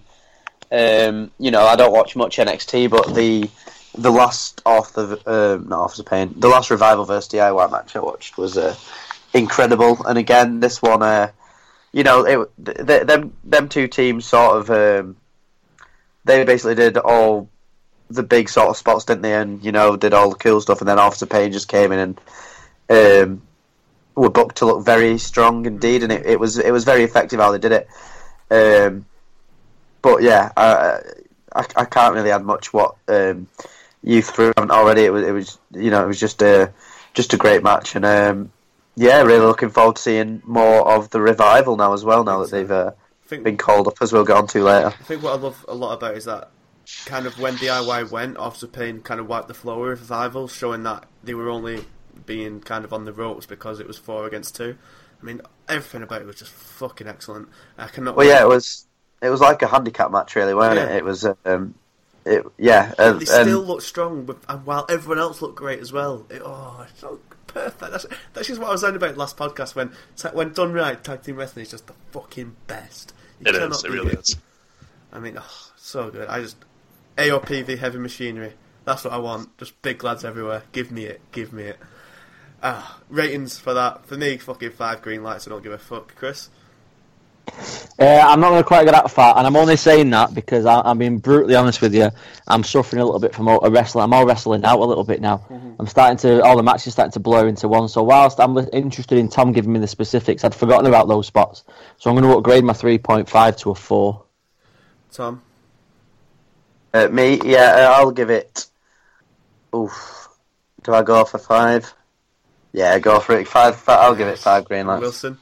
[0.72, 3.50] um, you know, I don't watch much NXT, but the
[3.98, 7.96] the last off the uh, not off the pain, the last revival versus DIY match
[7.96, 8.76] I watched was uh,
[9.34, 11.32] incredible, and again, this one, uh,
[11.92, 15.18] you know, it th- th- them them two teams sort of um,
[16.26, 17.50] they basically did all
[18.10, 19.34] the big sort of spots, didn't they?
[19.34, 21.92] And you know, did all the cool stuff, and then Authors of Pain just came
[21.92, 22.22] in and.
[22.90, 23.42] Um,
[24.18, 27.40] were booked to look very strong indeed, and it, it was it was very effective
[27.40, 27.88] how they did it.
[28.50, 29.06] Um,
[30.02, 31.02] but yeah, I,
[31.54, 33.48] I I can't really add much what um,
[34.08, 35.04] you threw on already.
[35.04, 36.72] It was it was you know it was just a
[37.14, 38.52] just a great match, and um,
[38.96, 42.24] yeah, really looking forward to seeing more of the revival now as well.
[42.24, 42.92] Now that they've uh,
[43.26, 44.88] think been called up, as we'll get on to later.
[44.88, 46.52] I think what I love a lot about is that
[47.06, 50.48] kind of when DIY went, Authors of Pain kind of wiped the floor with revival,
[50.48, 51.84] showing that they were only
[52.26, 54.78] being kind of on the ropes because it was four against two.
[55.22, 57.50] I mean, everything about it was just fucking excellent.
[57.78, 58.16] I cannot.
[58.16, 58.88] Well, yeah, it was
[59.22, 60.96] it was like a handicap match, really, wasn't Yeah.
[60.96, 60.98] it?
[60.98, 61.26] It was.
[61.44, 61.74] Um,
[62.28, 65.92] it, yeah, they and- still look strong, with, and while everyone else looked great as
[65.92, 66.26] well.
[66.30, 67.80] It, oh, it's so perfect.
[67.92, 71.02] That's that's just what I was saying about last podcast when ta- when done right,
[71.04, 73.14] tag team wrestling is just the fucking best.
[73.40, 73.60] You It is.
[73.62, 74.36] cannot It really is.
[75.12, 76.28] I mean, oh, so good.
[76.28, 76.58] I just
[77.18, 78.54] AOPV heavy machinery.
[78.86, 79.58] That's what I want.
[79.58, 80.64] Just big lads everywhere.
[80.72, 81.22] Give me it.
[81.32, 81.80] Give me it.
[82.64, 84.06] Ah, ratings for that.
[84.06, 85.48] For me, fucking five green lights.
[85.48, 86.50] I don't give a fuck, Chris.
[88.00, 90.66] Uh, I'm not going to quite get that far, and I'm only saying that because
[90.66, 92.12] I, I'm being brutally honest with you.
[92.48, 94.04] I'm suffering a little bit from a wrestling.
[94.04, 95.46] I'm all wrestling out a little bit now.
[95.80, 97.90] I'm starting to all the matches starting to blur into one.
[97.90, 101.64] So whilst I'm interested in Tom giving me the specifics, I'd forgotten about those spots.
[101.98, 104.24] So I'm going to upgrade my 3.5 to a four.
[105.12, 105.42] Tom.
[106.94, 108.68] Uh, me, yeah, uh, I'll give it.
[109.76, 110.30] Oof.
[110.84, 111.94] Do I go for five?
[112.74, 113.48] Yeah, go for it.
[113.48, 113.76] Five.
[113.76, 115.02] five I'll give it five green lights.
[115.02, 115.38] Wilson.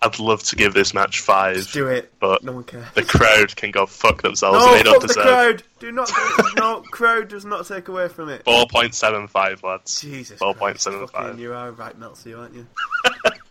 [0.00, 2.12] I'd love to give this match five, Just do it.
[2.20, 2.86] but No one cares.
[2.94, 4.64] the crowd can go fuck themselves.
[4.64, 5.62] no, and they don't fuck the deserve crowd.
[5.80, 6.10] Do not.
[6.56, 8.44] no, crowd does not take away from it.
[8.44, 10.00] four point seven five, lads.
[10.00, 10.38] Jesus.
[10.38, 11.38] Four point seven five.
[11.40, 12.66] You are right, Meltzy, aren't you?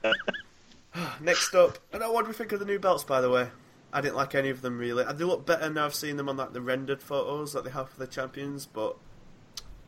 [1.22, 3.04] Next up, and what do we think of the new belts?
[3.04, 3.50] By the way,
[3.94, 5.04] I didn't like any of them really.
[5.04, 5.86] They look better now.
[5.86, 8.96] I've seen them on like the rendered photos that they have for the champions, but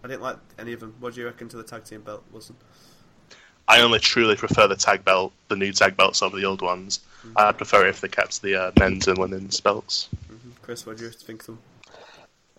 [0.03, 0.95] I didn't like any of them.
[0.99, 2.57] What do you reckon to the tag team belt, Wilson?
[3.69, 6.99] I only truly prefer the tag belt, the new tag belts over the old ones.
[7.19, 7.34] Mm-hmm.
[7.38, 10.10] I'd prefer it if they kept the uh, men's and women's belts.
[10.63, 11.58] Chris, what do you think of?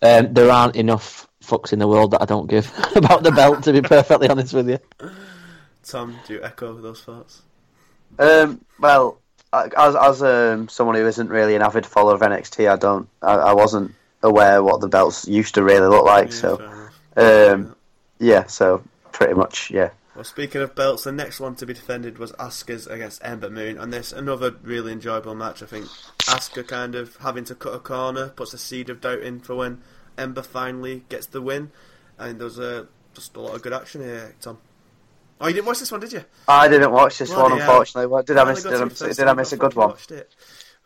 [0.01, 3.63] Um, there aren't enough fucks in the world that I don't give about the belt,
[3.63, 4.79] to be perfectly honest with you.
[5.83, 7.41] Tom, do you echo those thoughts?
[8.17, 9.19] Um, well,
[9.51, 13.33] as as um, someone who isn't really an avid follower of NXT, I don't, I,
[13.33, 13.93] I wasn't
[14.23, 16.29] aware what the belts used to really look like.
[16.29, 17.53] Yeah, so, fair enough.
[17.53, 17.75] um,
[18.19, 19.89] yeah, so pretty much, yeah.
[20.21, 23.79] Well, speaking of belts, the next one to be defended was Asuka's against Ember Moon,
[23.79, 25.63] and this another really enjoyable match.
[25.63, 25.85] I think
[26.27, 29.55] Asuka kind of having to cut a corner puts a seed of doubt in for
[29.55, 29.81] when
[30.19, 31.71] Ember finally gets the win,
[32.19, 34.59] and there was a just a lot of good action here, Tom.
[35.39, 36.23] Oh, you didn't watch this one, did you?
[36.47, 37.71] I didn't watch this Bloody one, hell.
[37.71, 38.05] unfortunately.
[38.05, 38.63] What did I Finally miss?
[38.63, 39.89] got Did I, did I miss a I good fucking one?
[39.89, 40.35] Watched it.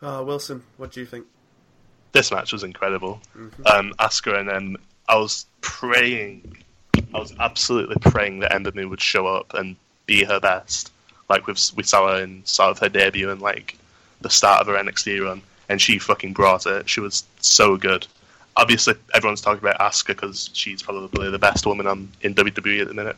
[0.00, 1.26] Oh, Wilson, what do you think?
[2.12, 3.20] this match was incredible.
[3.36, 3.66] Mm-hmm.
[3.66, 4.76] Um, Asuka and then
[5.10, 6.56] I was praying,
[7.16, 9.74] I was absolutely praying that Ember Moon would show up and
[10.04, 10.92] be her best,
[11.30, 13.78] like we've, we saw her in sort of her debut and like
[14.20, 16.90] the start of her NXT run, and she fucking brought it.
[16.90, 18.06] She was so good.
[18.58, 22.88] Obviously, everyone's talking about Asuka because she's probably the best woman on in WWE at
[22.88, 23.16] the minute,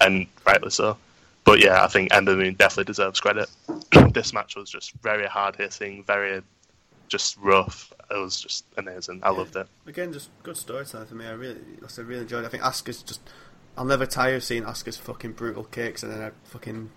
[0.00, 0.96] and rightly so.
[1.44, 3.50] But yeah, I think Ember Moon definitely deserves credit.
[4.14, 6.40] this match was just very hard hitting, very
[7.08, 7.92] just rough.
[8.10, 9.20] It was just amazing.
[9.22, 9.66] I loved it.
[9.86, 11.26] Again, just good storytelling for me.
[11.26, 12.46] I really, I said, really enjoyed it.
[12.46, 13.20] I think Asuka's just.
[13.78, 16.90] I'll never tire of seeing Asuka's fucking brutal kicks and then a fucking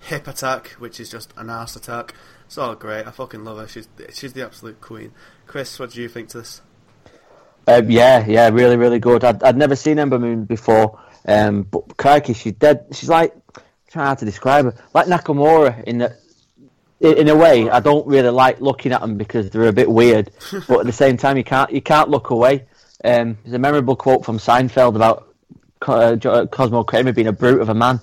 [0.00, 2.14] hip attack, which is just an ass attack.
[2.44, 3.06] It's all great.
[3.06, 3.68] I fucking love her.
[3.68, 5.12] She's she's the absolute queen.
[5.46, 6.60] Chris, what do you think to this?
[7.66, 9.24] Um, yeah, yeah, really, really good.
[9.24, 12.86] I'd, I'd never seen Ember Moon before, um, but crikey, she's dead.
[12.92, 16.20] She's like, I'm trying hard to describe her, like Nakamura in that.
[17.00, 20.30] In a way, I don't really like looking at them because they're a bit weird,
[20.66, 22.64] but at the same time, you can't you can't look away.
[23.04, 25.34] Um, there's a memorable quote from Seinfeld about
[25.86, 28.00] uh, uh, Cosmo Kramer being a brute of a man,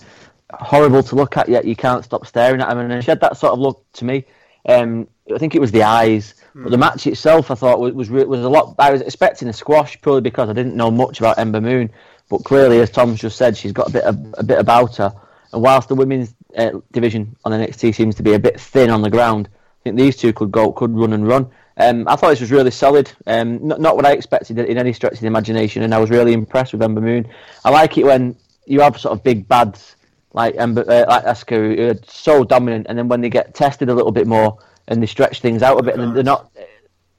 [0.51, 2.77] horrible to look at, yet you can't stop staring at him.
[2.77, 4.25] And she had that sort of look to me.
[4.67, 8.25] Um, I think it was the eyes, but the match itself, I thought was was,
[8.25, 8.75] was a lot.
[8.77, 11.89] I was expecting a squash purely because I didn't know much about Ember Moon,
[12.29, 15.13] but clearly, as Tom's just said, she's got a bit of, a bit about her.
[15.53, 18.89] And whilst the women's uh, division on the NXT seems to be a bit thin
[18.89, 21.49] on the ground, I think these two could go, could run and run.
[21.77, 23.11] Um, I thought this was really solid.
[23.27, 26.09] Um, not, not what I expected in any stretch of the imagination, and I was
[26.09, 27.27] really impressed with Ember Moon.
[27.63, 28.35] I like it when
[28.65, 29.95] you have sort of big bads
[30.33, 33.89] like Ember, uh, like Asuka, who are so dominant, and then when they get tested
[33.89, 36.51] a little bit more and they stretch things out a bit, and they're not,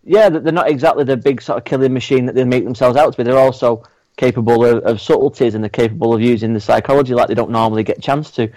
[0.02, 3.12] yeah, they're not exactly the big sort of killing machine that they make themselves out
[3.12, 3.22] to be.
[3.22, 3.84] They're also
[4.16, 7.82] capable of, of subtleties and they're capable of using the psychology like they don't normally
[7.82, 8.48] get a chance to.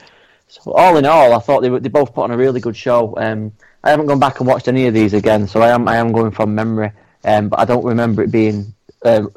[0.47, 2.75] So all in all, I thought they were, they both put on a really good
[2.75, 3.13] show.
[3.17, 3.51] Um,
[3.83, 6.11] I haven't gone back and watched any of these again, so I am I am
[6.11, 6.91] going from memory.
[7.23, 9.27] Um, but I don't remember it being uh,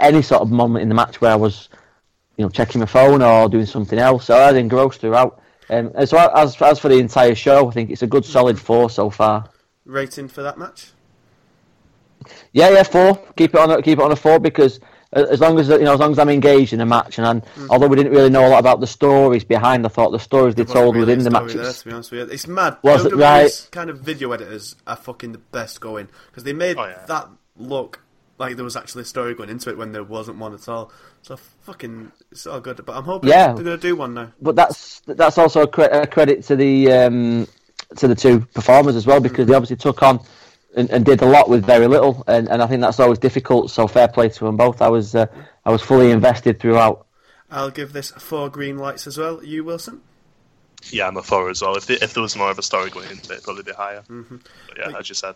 [0.00, 1.68] any sort of moment in the match where I was,
[2.36, 4.26] you know, checking my phone or doing something else.
[4.26, 5.42] So I was engrossed throughout.
[5.70, 8.58] Um, as well as as for the entire show, I think it's a good solid
[8.58, 9.48] four so far.
[9.84, 10.92] Rating for that match?
[12.52, 13.16] Yeah, yeah, four.
[13.36, 14.80] Keep it on a, keep it on a four because
[15.12, 17.42] as long as you know, as long as I'm engaged in a match, and I'm,
[17.70, 20.54] although we didn't really know a lot about the stories behind, I thought the stories
[20.54, 21.54] they told really within the story match.
[21.54, 22.34] There, to be honest with you.
[22.34, 22.76] It's mad.
[22.82, 23.68] Was it right?
[23.72, 27.04] kind of video editors are fucking the best going because they made Oh, yeah.
[27.06, 28.00] that look
[28.38, 30.92] like there was actually a story going into it when there wasn't one at all.
[31.22, 32.84] So fucking, it's all good.
[32.84, 33.46] But I'm hoping Yeah.
[33.54, 34.32] they're going to do one now.
[34.40, 37.48] but that's that's also a, cre- a credit to the um,
[37.96, 40.20] to the two performers as well because they obviously took on
[40.78, 43.70] and, and did a lot with very little, and, and I think that's always difficult.
[43.70, 44.80] So fair play to them both.
[44.80, 45.26] I was uh,
[45.64, 47.06] I was fully invested throughout.
[47.50, 49.42] I'll give this four green lights as well.
[49.42, 50.02] You, Wilson?
[50.90, 51.76] Yeah, I'm a four as well.
[51.76, 53.72] If, the, if there was more of a story going into it, it'd probably be
[53.72, 54.02] higher.
[54.08, 54.36] Mm-hmm.
[54.68, 55.34] But yeah, as you said.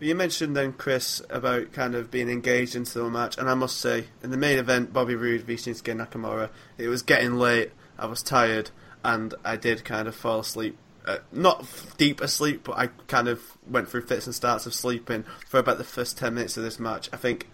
[0.00, 3.78] You mentioned then, Chris, about kind of being engaged into the match, and I must
[3.78, 8.06] say, in the main event, Bobby Roode v Shinsuke Nakamura, it was getting late, I
[8.06, 8.70] was tired,
[9.04, 10.78] and I did kind of fall asleep.
[11.08, 14.74] Uh, not f- deep asleep, but I kind of went through fits and starts of
[14.74, 17.08] sleeping for about the first 10 minutes of this match.
[17.14, 17.48] I think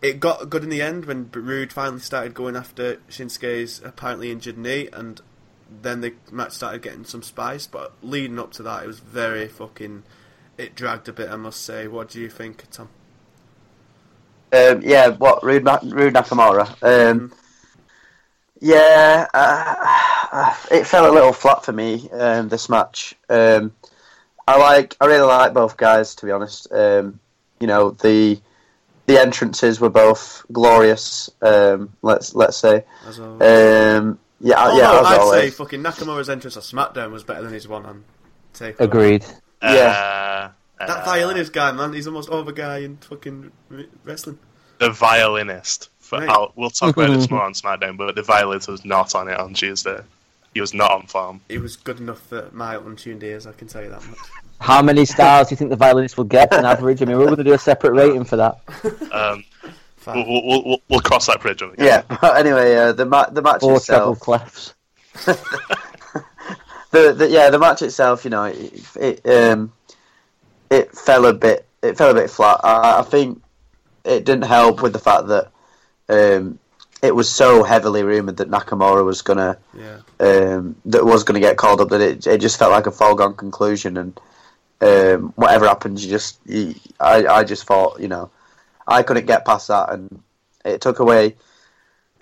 [0.00, 4.58] it got good in the end when Roode finally started going after Shinsuke's apparently injured
[4.58, 5.20] knee, and
[5.68, 7.66] then the match started getting some spice.
[7.66, 10.04] But leading up to that, it was very fucking.
[10.56, 11.88] It dragged a bit, I must say.
[11.88, 12.90] What do you think, Tom?
[14.52, 16.76] Um, yeah, what Roode, Roode Nakamura?
[16.82, 17.32] Um,
[18.62, 23.14] yeah, uh, it fell a little flat for me um, this match.
[23.28, 23.72] Um,
[24.46, 26.72] I like, I really like both guys to be honest.
[26.72, 27.18] Um,
[27.60, 28.40] you know the
[29.06, 31.28] the entrances were both glorious.
[31.42, 32.84] Um, let's let's say.
[33.06, 35.00] Um, yeah, Although yeah.
[35.00, 38.04] As I'd say fucking Nakamura's entrance on SmackDown was better than his one on
[38.54, 38.80] Takeover.
[38.80, 39.24] Agreed.
[39.62, 40.52] Yeah.
[40.80, 43.52] Uh, That uh, violinist guy, man, he's the most over guy in fucking
[44.04, 44.38] wrestling.
[44.78, 45.90] The violinist.
[46.12, 46.28] For, Right.
[46.28, 49.40] I'll, we'll talk about this more on SmackDown, but the violinist was not on it
[49.40, 49.98] on Tuesday.
[50.52, 51.40] He was not on form.
[51.48, 54.18] He was good enough for my untuned ears, I can tell you that much.
[54.60, 57.00] How many stars do you think the violinist will get on average?
[57.00, 58.58] I mean, we're going to do a separate rating for that.
[59.12, 59.44] Um,
[60.06, 63.30] we'll, we'll, we'll, we'll cross that bridge when we Yeah, but anyway, uh, the ma-
[63.30, 64.18] the match Four treble itself.
[64.20, 64.74] clefs.
[66.90, 69.72] the, the yeah the match itself you know it, it um
[70.70, 73.40] it fell a bit it fell a bit flat I, I think
[74.04, 75.51] it didn't help with the fact that
[76.12, 76.58] um
[77.02, 79.98] it was so heavily rumored that Nakamura was gonna Yeah.
[80.20, 83.34] um that was gonna get called up that it it just felt like a foregone
[83.34, 84.20] conclusion and
[84.88, 88.30] um whatever happens you just you, I I just thought you know
[88.86, 90.22] I couldn't get past that and
[90.64, 91.36] it took away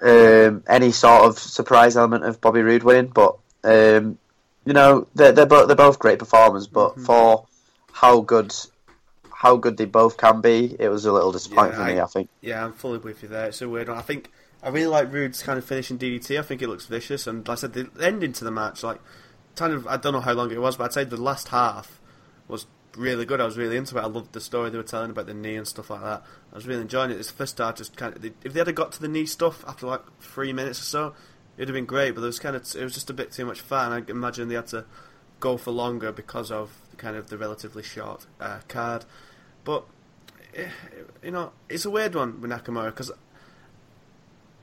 [0.03, 3.09] um, any sort of surprise element of Bobby Roode winning.
[3.09, 4.19] But um,
[4.65, 6.67] you know, they're they're, bo- they're both great performers.
[6.67, 7.47] But for
[7.93, 8.55] how good
[9.41, 11.99] how good they both can be, it was a little disappointing Yeah, for me.
[11.99, 12.29] I- I think.
[12.43, 13.47] Yeah, I'm fully with you there.
[13.47, 13.97] It's a weird one.
[13.97, 14.31] I think
[14.63, 16.39] I really like Roode's kind of finishing DDT.
[16.39, 19.01] I think it looks vicious, and like I said, the ending to the match, like
[19.57, 22.01] kind of, I don't know how long it was, but I'd say the last half
[22.49, 23.41] was really good.
[23.41, 24.03] I was really into it.
[24.03, 26.23] I loved the story they were telling about the knee and stuff like that.
[26.53, 27.17] I was really enjoying it.
[27.17, 29.87] This first start just kind of, if they had got to the knee stuff after
[29.87, 31.15] like three minutes or so,
[31.57, 32.15] it'd have been great.
[32.15, 33.93] But it was kind of, it was just a bit too much fun.
[33.93, 34.85] I imagine they had to
[35.41, 39.05] go for longer because of kind of the relatively short uh, card.
[39.65, 39.85] But
[40.55, 40.69] eh,
[41.23, 43.13] you know, it's a weird one with Nakamura because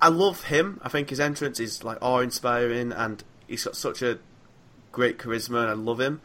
[0.02, 0.80] I love him.
[0.84, 4.20] I think his entrance is like awe-inspiring, and he's got such a
[4.92, 6.22] great charisma, and I love him.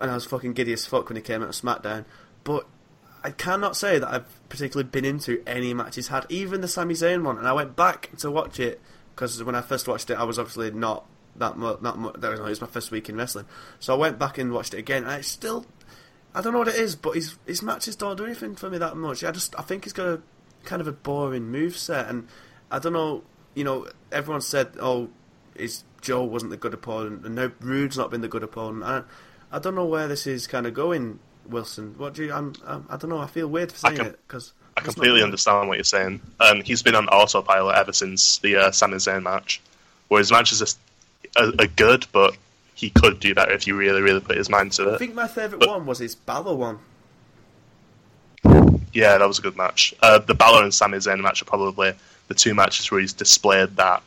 [0.00, 2.04] And I was fucking giddy as fuck when he came out of SmackDown.
[2.42, 2.66] But
[3.22, 6.94] I cannot say that I've particularly been into any match he's had, even the Sami
[6.94, 7.38] Zayn one.
[7.38, 8.80] And I went back to watch it
[9.14, 11.80] because when I first watched it, I was obviously not that much.
[11.80, 12.16] Not much.
[12.18, 13.46] That was, it was my first week in wrestling,
[13.80, 15.04] so I went back and watched it again.
[15.04, 15.64] And I still,
[16.34, 18.78] I don't know what it is, but his his matches don't do anything for me
[18.78, 19.22] that much.
[19.22, 20.20] I just I think he's got a
[20.64, 22.28] kind of a boring move set, and
[22.70, 23.22] I don't know.
[23.54, 25.10] You know, everyone said, "Oh,
[25.54, 29.02] is Joe wasn't the good opponent, and now Roode's not been the good opponent." I,
[29.56, 31.94] I don't know where this is kind of going, Wilson.
[31.98, 32.32] What do you?
[32.32, 33.18] I'm, I'm I don't know.
[33.18, 36.20] I feel weird for I saying com- it because I completely understand what you're saying.
[36.40, 39.60] Um, he's been on autopilot ever since the uh, Sami Zayn match,
[40.08, 40.60] where his matches
[41.36, 42.36] are, are, are good, but
[42.74, 44.94] he could do better if you really, really put his mind to it.
[44.94, 46.78] I think my favourite But- one was his Balor one.
[48.92, 49.92] Yeah, that was a good match.
[50.02, 51.94] Uh, the Balor and Sami Zayn match are probably
[52.28, 54.02] the two matches where he's displayed that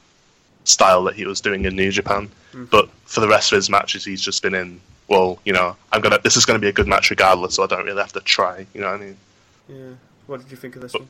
[0.63, 2.30] style that he was doing in New Japan.
[2.53, 4.80] But for the rest of his matches, he's just been in.
[5.10, 6.19] Well, you know, I'm gonna.
[6.23, 8.65] This is gonna be a good match regardless, so I don't really have to try.
[8.73, 9.17] You know what I mean?
[9.69, 9.89] Yeah.
[10.25, 11.10] What did you think of this But- one?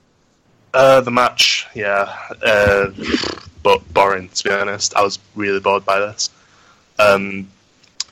[0.74, 2.14] Uh, the match, yeah,
[2.46, 2.88] uh,
[3.64, 4.94] but boring to be honest.
[4.96, 6.30] I was really bored by this.
[7.00, 7.48] Um,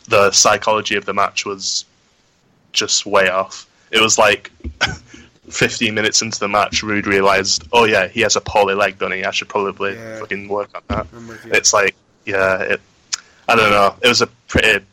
[0.08, 1.86] the psychology of the match was
[2.74, 3.66] just way off.
[3.92, 4.52] It was like
[5.50, 9.18] 15 minutes into the match, Roode realized, oh yeah, he has a poorly leg, doesn't
[9.18, 9.24] he?
[9.24, 10.20] I should probably Yeah.
[10.20, 11.08] fucking work on that.
[11.16, 11.52] I'm with you.
[11.54, 11.96] It's like,
[12.26, 12.82] yeah, it.
[13.48, 13.96] I don't know.
[14.02, 14.68] It was a pretty.
[14.70, 14.84] It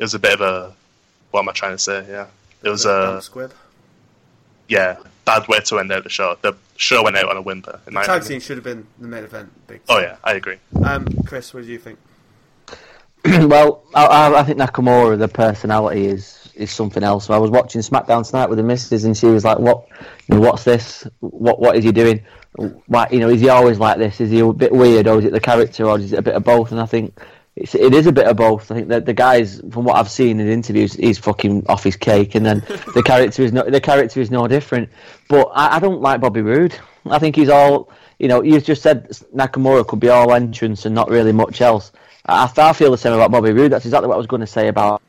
[0.00, 0.72] was a bit of a.
[1.30, 2.04] What am I trying to say?
[2.08, 2.26] Yeah,
[2.62, 3.52] it was a squib.
[4.68, 6.36] yeah bad way to end out the show.
[6.42, 7.78] The show went out on a whimper.
[7.86, 8.28] In my Tag opinion.
[8.28, 9.52] team should have been the main event.
[9.68, 9.80] Big.
[9.88, 10.56] Oh yeah, I agree.
[10.84, 11.98] Um, Chris, what do you think?
[13.24, 17.26] well, I, I, think Nakamura, the personality is is something else.
[17.26, 19.86] So I was watching SmackDown tonight with the missus, and she was like, "What?
[20.28, 21.06] You know, what's this?
[21.20, 21.60] What?
[21.60, 22.24] What is he doing?
[22.86, 23.06] Why?
[23.12, 24.20] You know, is he always like this?
[24.20, 26.34] Is he a bit weird, or is it the character, or is it a bit
[26.34, 27.16] of both?" And I think
[27.54, 28.72] it's, it is a bit of both.
[28.72, 31.96] I think that the guys, from what I've seen in interviews, he's fucking off his
[31.96, 32.60] cake, and then
[32.94, 34.90] the character is no the character is no different.
[35.28, 36.74] But I, I don't like Bobby Roode.
[37.06, 37.90] I think he's all.
[38.18, 41.92] You know, you just said Nakamura could be all entrance and not really much else.
[42.26, 43.72] I, I feel the same about Bobby Roode.
[43.72, 45.02] That's exactly what I was going to say about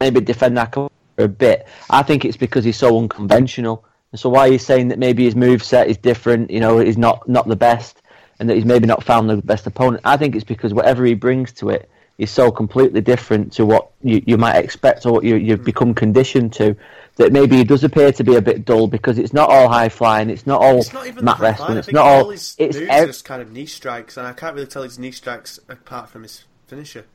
[0.00, 1.66] maybe defend Nakamura a bit.
[1.90, 3.84] I think it's because he's so unconventional.
[4.12, 6.96] And so why he's saying that maybe his move set is different, you know, is
[6.96, 8.02] not not the best,
[8.38, 10.02] and that he's maybe not found the best opponent.
[10.04, 13.90] I think it's because whatever he brings to it is so completely different to what
[14.02, 15.64] you, you might expect or what you, you've mm.
[15.64, 16.76] become conditioned to.
[17.16, 19.88] That maybe he does appear to be a bit dull because it's not all high
[19.88, 21.76] flying, it's not all It's not even mat the high wrestling, line.
[21.76, 22.30] I it's not all all.
[22.30, 25.00] his It's moves ev- just kind of knee strikes, and I can't really tell his
[25.00, 27.06] knee strikes apart from his finisher.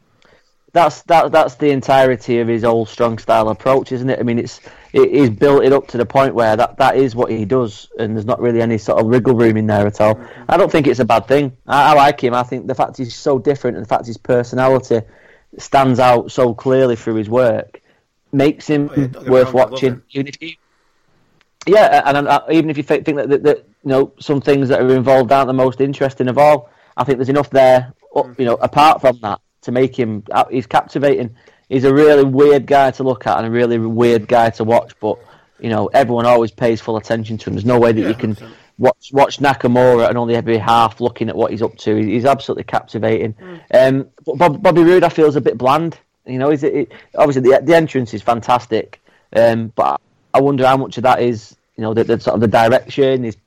[0.74, 4.20] That's that that's the entirety of his old strong style approach, isn't it?
[4.20, 4.60] I mean, it's
[4.92, 7.90] it, he's built it up to the point where that, that is what he does,
[8.00, 10.20] and there's not really any sort of wriggle room in there at all.
[10.50, 11.56] I don't think it's a bad thing.
[11.68, 12.34] I, I like him.
[12.34, 15.02] I think the fact he's so different, and the fact his personality
[15.58, 17.80] stands out so clearly through his work,
[18.32, 20.02] makes him Oh, yeah, don't get me worth wrong, watching.
[20.10, 20.56] Even if you,
[21.68, 24.82] yeah, and uh, even if you think that, that, that you know some things that
[24.82, 27.94] are involved aren't the most interesting of all, I think there's enough there.
[28.16, 31.36] uh, You know, apart from that, to make him uh, he's captivating.
[31.70, 34.94] He's a really weird guy to look at and a really weird guy to watch.
[35.00, 35.18] But
[35.60, 37.56] you know, everyone always pays full attention to him.
[37.56, 38.38] There's no way that Yeah, you can
[38.78, 41.96] watch watch Nakamura and only be half looking at what he's up to.
[41.96, 43.36] He's absolutely captivating.
[43.74, 45.98] Um, but Bob, Bobby Roode, I feel, is a bit bland.
[46.26, 49.02] You know, is it, it obviously the the entrance is fantastic,
[49.36, 50.00] um, but
[50.34, 53.26] I wonder how much of that is you know the, the sort of the direction
[53.26, 53.38] is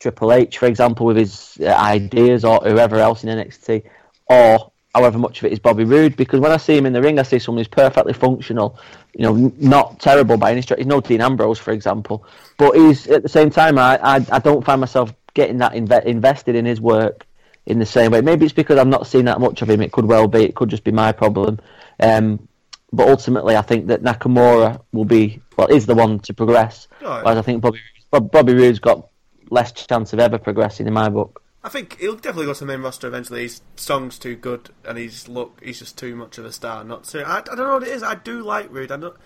[0.00, 3.84] Triple H, for example, with his uh, ideas, or whoever else in NXT,
[4.26, 6.16] or however much of it is Bobby Roode.
[6.16, 8.78] Because when I see him in the ring, I see someone who's perfectly functional,
[9.14, 10.78] you know, not terrible by any stretch.
[10.78, 12.24] He's no Dean Ambrose, for example,
[12.56, 16.04] but he's at the same time, I I, I don't find myself getting that inve-
[16.04, 17.26] invested in his work
[17.66, 18.20] in the same way.
[18.20, 19.80] Maybe it's because I'm not seeing that much of him.
[19.82, 20.42] It could well be.
[20.42, 21.60] It could just be my problem.
[22.00, 22.48] Um,
[22.92, 26.88] but ultimately, I think that Nakamura will be well is the one to progress.
[27.00, 27.22] Yeah.
[27.22, 27.78] Whereas I think Bobby
[28.10, 29.08] Bob, Bobby Roode's got
[29.50, 31.41] less chance of ever progressing in my book.
[31.64, 33.42] I think he'll definitely go to the main roster eventually.
[33.42, 36.82] His song's too good, and he's look, he's just too much of a star.
[36.82, 38.02] Not to, I, I don't know what it is.
[38.02, 38.90] I do like Roode.
[38.90, 39.16] I don't,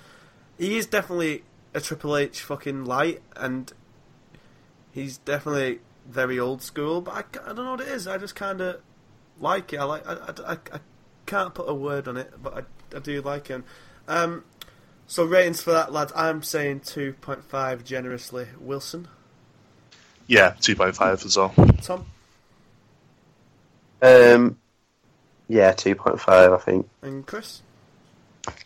[0.58, 3.72] he is definitely a Triple H fucking light, and
[4.92, 7.00] he's definitely very old school.
[7.00, 8.06] But I, I don't know what it is.
[8.06, 8.80] I just kind of
[9.40, 9.78] like it.
[9.78, 10.06] I like.
[10.06, 10.80] I, I, I, I
[11.24, 13.64] can't put a word on it, but I, I do like him.
[14.08, 14.44] Um,
[15.06, 16.12] so ratings for that, lads.
[16.14, 18.48] I'm saying two point five generously.
[18.60, 19.08] Wilson,
[20.26, 21.54] Yeah, two point five as well.
[21.82, 22.06] Tom,
[24.02, 24.58] Um,
[25.48, 26.88] yeah, two point five, I think.
[27.02, 27.62] and Chris.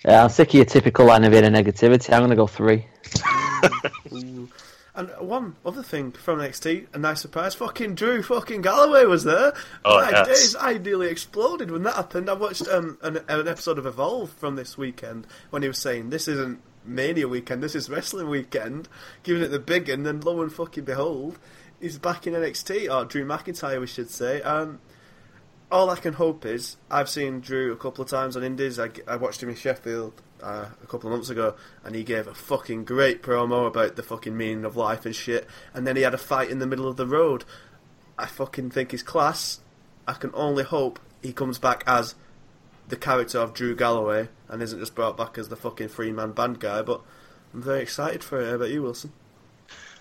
[0.04, 2.12] Yeah, I'm sick of your typical line of inner negativity.
[2.12, 2.86] I'm going to go three.
[4.92, 7.54] And one other thing from NXT, a nice surprise.
[7.54, 9.54] Fucking Drew fucking Galloway was there.
[9.84, 10.26] Oh, My yes.
[10.26, 12.28] days, I nearly exploded when that happened.
[12.28, 16.10] I watched um, an, an episode of Evolve from this weekend when he was saying,
[16.10, 18.88] This isn't Mania weekend, this is wrestling weekend,
[19.22, 21.38] giving it the big and then lo and fucking behold,
[21.80, 24.42] he's back in NXT, or Drew McIntyre, we should say.
[24.42, 24.80] Um,
[25.70, 28.78] all I can hope is I've seen Drew a couple of times on Indies.
[28.78, 31.54] I, I watched him in Sheffield uh, a couple of months ago,
[31.84, 35.46] and he gave a fucking great promo about the fucking meaning of life and shit.
[35.72, 37.44] And then he had a fight in the middle of the road.
[38.18, 39.60] I fucking think he's class.
[40.06, 42.14] I can only hope he comes back as
[42.88, 46.32] the character of Drew Galloway and isn't just brought back as the fucking three man
[46.32, 46.82] band guy.
[46.82, 47.00] But
[47.54, 48.48] I'm very excited for it.
[48.48, 49.12] How about you, Wilson?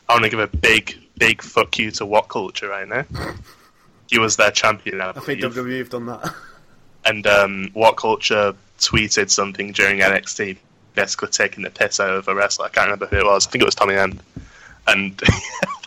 [0.08, 3.06] I want to give a big, big fuck you to What Culture right now.
[4.10, 5.42] He was their champion, I I think.
[5.42, 6.34] WWE have done that.
[7.06, 10.58] and um, What Culture tweeted something during NXT,
[10.96, 12.66] basically taking the piss out of a wrestler.
[12.66, 13.48] I can't remember who it was.
[13.48, 14.22] I think it was Tommy End.
[14.88, 15.22] And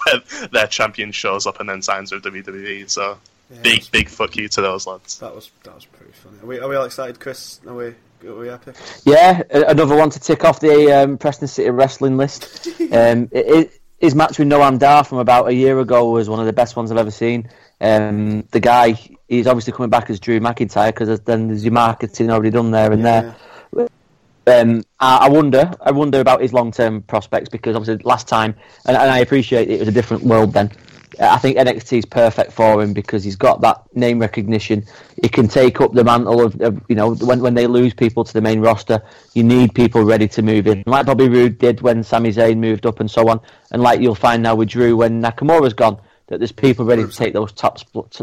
[0.07, 2.89] their, their champion shows up and then signs with WWE.
[2.89, 3.19] So
[3.51, 5.19] Yeah, big, big fuck you to those lads.
[5.19, 6.37] That was that was pretty funny.
[6.43, 7.61] Are we, are we all excited, Chris?
[7.67, 8.73] Are we are we happy?
[9.05, 12.69] Yeah, another one to tick off the um, Preston City wrestling list.
[12.93, 16.41] Um, it, it, his match with Noam Dar from about a year ago was one
[16.41, 17.49] of the best ones I've ever seen.
[17.81, 22.29] Um, the guy, he's obviously coming back as Drew McIntyre because then there's your marketing
[22.29, 23.37] already done there and there.
[24.49, 28.97] Um, I, I wonder, I wonder about his long-term prospects because obviously last time, and,
[28.97, 30.73] and I appreciate it was a different world then.
[31.21, 34.85] I think NXT is perfect for him because he's got that name recognition.
[35.21, 38.25] He can take up the mantle of, of you know, when when they lose people
[38.25, 39.03] to the main roster,
[39.35, 42.87] you need people ready to move in, like Bobby Roode did when Sami Zayn moved
[42.87, 46.01] up and so on, and like you'll find now with Drew when Nakamura's gone.
[46.29, 47.79] That there's people ready to take those top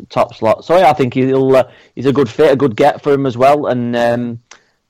[0.09, 0.65] top slots.
[0.65, 3.25] So yeah, I think he'll uh, he's a good fit, a good get for him
[3.25, 4.39] as well, and um,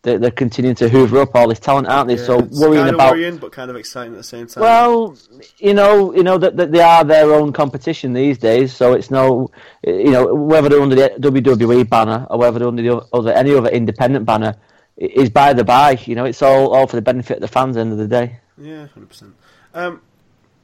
[0.01, 2.17] they're, they're continuing to hoover up all this talent, aren't they?
[2.17, 4.61] so it's worrying kind of about worrying, but kind of exciting at the same time.
[4.61, 5.17] well,
[5.57, 8.73] you know, you know that, that they are their own competition these days.
[8.73, 9.51] So it's no,
[9.85, 13.53] you know, whether they're under the WWE banner or whether they're under the other any
[13.53, 14.55] other independent banner
[14.95, 15.91] is by the by.
[16.05, 17.75] You know, it's all all for the benefit of the fans.
[17.75, 18.39] At the end of the day.
[18.57, 19.35] yeah, hundred percent.
[19.73, 20.01] Um,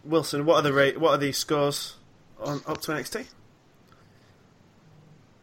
[0.05, 0.99] Wilson, what are the rate?
[0.99, 1.95] What are the scores
[2.39, 3.25] on up to NXT?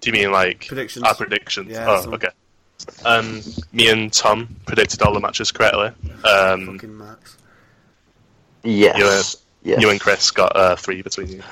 [0.00, 1.04] Do you mean like Predictions.
[1.04, 1.70] Our predictions.
[1.70, 2.28] Yeah, oh, some- okay.
[3.04, 3.40] Um,
[3.72, 5.92] me and Tom predicted all the matches correctly.
[6.24, 7.36] Um, Fucking Max.
[8.62, 9.36] Yes.
[9.62, 9.80] yes.
[9.80, 11.42] you and Chris got uh, three between you.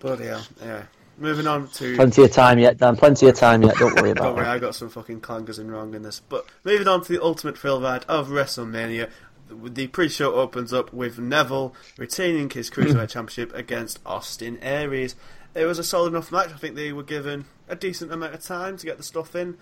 [0.00, 0.42] Bloody hell.
[0.60, 0.82] Yeah.
[1.18, 1.96] Moving on to.
[1.96, 2.96] Plenty of time yet, Dan.
[2.96, 3.76] Plenty of time yet.
[3.76, 4.26] Don't worry about it.
[4.26, 4.50] Don't worry, it.
[4.50, 6.20] I got some fucking clangers in wrong in this.
[6.20, 9.10] But moving on to the ultimate thrill ride of WrestleMania.
[9.48, 15.14] The the pre-show opens up with Neville retaining his Cruiserweight Championship against Austin Aries.
[15.54, 16.50] It was a solid enough match.
[16.50, 19.56] I think they were given a decent amount of time to get the stuff in.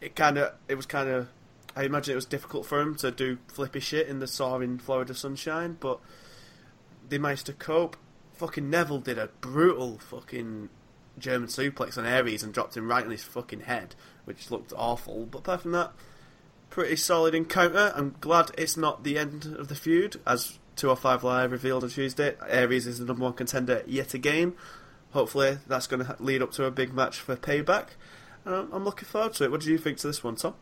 [0.00, 1.28] It kind of, it was kind of,
[1.74, 5.14] I imagine it was difficult for him to do flippy shit in the soaring Florida
[5.14, 6.00] sunshine, but
[7.08, 7.96] they managed to cope.
[8.34, 10.68] Fucking Neville did a brutal fucking
[11.18, 15.26] German suplex on Aries and dropped him right on his fucking head, which looked awful.
[15.26, 15.92] But apart from that,
[16.70, 17.92] pretty solid encounter.
[17.94, 22.34] I'm glad it's not the end of the feud, as 205 Live revealed on Tuesday.
[22.46, 24.54] Aries is the number one contender yet again.
[25.12, 27.88] Hopefully, that's going to lead up to a big match for Payback.
[28.46, 29.50] And I'm, looking forward to it.
[29.50, 30.54] What do you think to this one, Tom?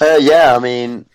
[0.00, 1.06] Uh, yeah, I mean,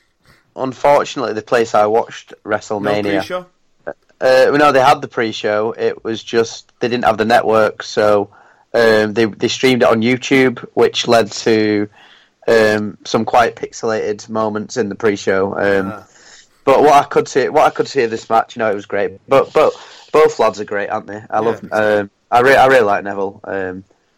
[0.56, 3.20] unfortunately, the place I watched No WrestleMania.
[3.20, 3.46] pre-show?
[3.88, 5.74] Uh, well, no, they had the pre-show.
[5.78, 8.32] It was just they didn't have the network, so
[8.74, 11.88] um, they they streamed it on YouTube, which led to
[12.48, 15.54] um, some quite pixelated moments in the pre-show.
[15.58, 16.08] Um, Ah.
[16.64, 18.76] But what I could see, what I could see of this match, you know, it
[18.76, 19.20] was great.
[19.28, 19.74] But but
[20.12, 21.18] both lads are great, aren't they?
[21.30, 21.64] I Yeah, love.
[21.64, 21.80] exactly.
[21.80, 23.40] Um, I really I really like Neville.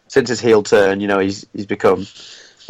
[0.08, 2.06] Since his heel turn, you know, he's he's become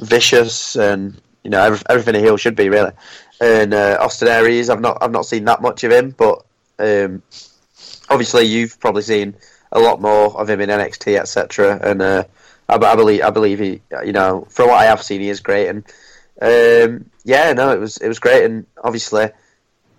[0.01, 2.93] vicious and you know every, everything a heel should be really.
[3.41, 6.45] And uh, Austin Aries, I've not I've not seen that much of him, but
[6.79, 7.23] um,
[8.09, 9.35] obviously you've probably seen
[9.73, 11.79] a lot more of him in NXT, etc.
[11.83, 12.25] And uh,
[12.69, 15.41] I, I believe I believe he, you know, from what I have seen, he is
[15.41, 15.69] great.
[15.69, 15.85] And
[16.41, 18.45] um, yeah, no, it was it was great.
[18.45, 19.31] And obviously,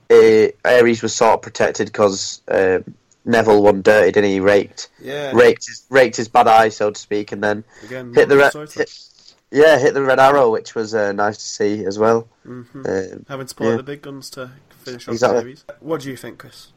[0.10, 4.39] uh, Aries was sort of protected because um, Neville one dirty, didn't he?
[4.39, 5.32] Raked Yeah.
[5.34, 8.49] raked his raked his bad eye, so to speak, and then Again, hit the more
[8.55, 8.91] re- hit,
[9.51, 12.28] yeah, hit the red arrow, which was uh, nice to see as well.
[12.43, 13.78] hmm Um, Having supported yeah.
[13.78, 14.51] the big guns to
[14.84, 15.36] finish off Exactly.
[15.38, 15.65] the series.
[15.82, 16.67] What do you think, Chris?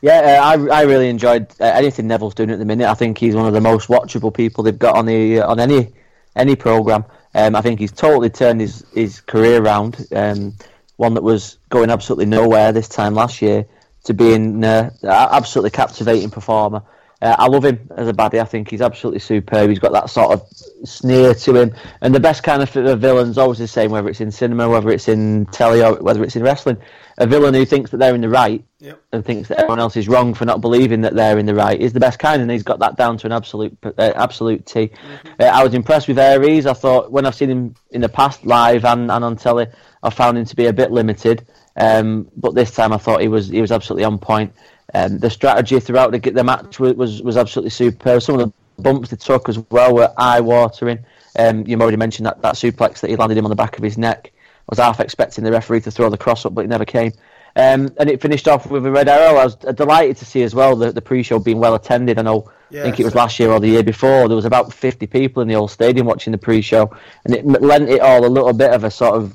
[0.00, 2.88] Yeah, uh, I I really enjoyed uh, anything Neville's doing at the minute.
[2.88, 5.60] I think he's one of the most watchable people they've got on the uh, on
[5.60, 5.92] any
[6.36, 7.04] any program.
[7.34, 10.06] Um, I think he's totally turned his his career around.
[10.14, 10.54] Um,
[10.96, 13.64] one that was going absolutely nowhere this time last year
[14.04, 16.82] to being uh, absolutely captivating performer.
[17.20, 18.40] Uh, I love him as a baddie.
[18.40, 19.68] I think he's absolutely superb.
[19.68, 20.46] He's got that sort of
[20.84, 23.90] sneer to him, and the best kind of fi- villain's always the same.
[23.90, 26.76] Whether it's in cinema, whether it's in telly, or whether it's in wrestling,
[27.18, 29.02] a villain who thinks that they're in the right Yep.
[29.12, 31.80] and thinks that everyone else is wrong for not believing that they're in the right
[31.80, 34.92] is the best kind, and he's got that down to an absolute uh, absolute T.
[35.40, 36.66] Uh, I was impressed with Aries.
[36.66, 39.66] I thought when I've seen him in the past live and, and on telly,
[40.04, 41.48] I found him to be a bit limited.
[41.78, 44.52] Um, but this time, I thought he was he was absolutely on point.
[44.94, 48.22] Um, the strategy throughout the, the match was, was was absolutely superb.
[48.22, 51.04] Some of the bumps they took as well were eye watering.
[51.38, 53.84] Um, you already mentioned that, that suplex that he landed him on the back of
[53.84, 54.32] his neck.
[54.34, 57.12] I was half expecting the referee to throw the cross up, but it never came.
[57.56, 59.36] Um, and it finished off with a red arrow.
[59.36, 62.18] I was delighted to see as well the, the pre-show being well attended.
[62.18, 64.28] I know, Yeah, I think it was last year or the year before.
[64.28, 67.88] There was about 50 people in the old stadium watching the pre-show, and it lent
[67.88, 69.34] it all a little bit of a sort of,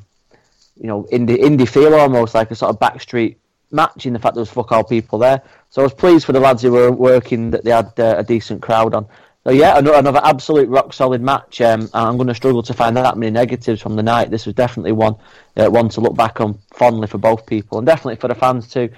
[0.76, 3.36] you know, indie indie feel almost like a sort of backstreet
[3.72, 5.42] match in the fact there was fuck all people there.
[5.70, 8.24] So I was pleased for the lads who were working that they had uh, a
[8.24, 9.08] decent crowd on.
[9.44, 11.60] So yeah, another, another absolute rock solid match.
[11.60, 14.30] Um, and I'm going to struggle to find that many negatives from the night.
[14.30, 15.16] This was definitely one
[15.58, 18.70] uh, one to look back on fondly for both people, and definitely for the fans
[18.70, 18.90] too.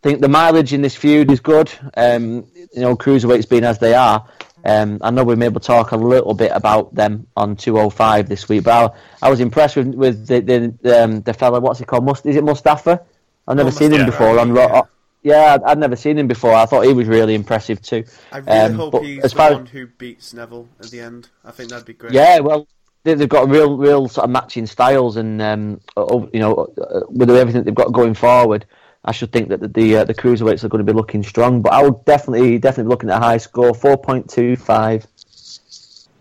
[0.00, 1.70] I think the mileage in this feud is good.
[1.96, 4.26] Um, you know, cruiserweights being as they are.
[4.64, 8.28] Um, I know we may able to talk a little bit about them on 205
[8.28, 11.60] this week, but I, I was impressed with with the the, um, the fella.
[11.60, 12.04] What's he called?
[12.04, 13.02] Must is it Mustafa?
[13.46, 14.82] I've never Oh, seen him Mustafa, before on yeah.
[15.22, 16.54] Yeah, I'd, never seen him before.
[16.54, 18.04] I thought he was really impressive too.
[18.30, 21.28] I really Um, hope he's as the far- one who beats Neville at the end.
[21.44, 22.12] I think that'd be great.
[22.12, 22.68] Yeah, well,
[23.02, 27.30] they, they've got real, real sort of matching styles, and um, you know, uh, with
[27.30, 28.64] everything they've got going forward,
[29.04, 31.62] I should think that the the, uh, the cruiserweights are going to be looking strong.
[31.62, 35.06] But I would definitely, definitely be looking at a high score, four point two five.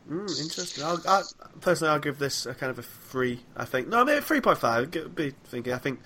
[0.09, 0.83] Mm, interesting.
[0.83, 1.23] I'll, I,
[1.59, 3.41] personally, I'll give this a kind of a three.
[3.55, 4.91] I think no, maybe three point five.
[5.15, 5.73] Be thinking.
[5.73, 5.99] I think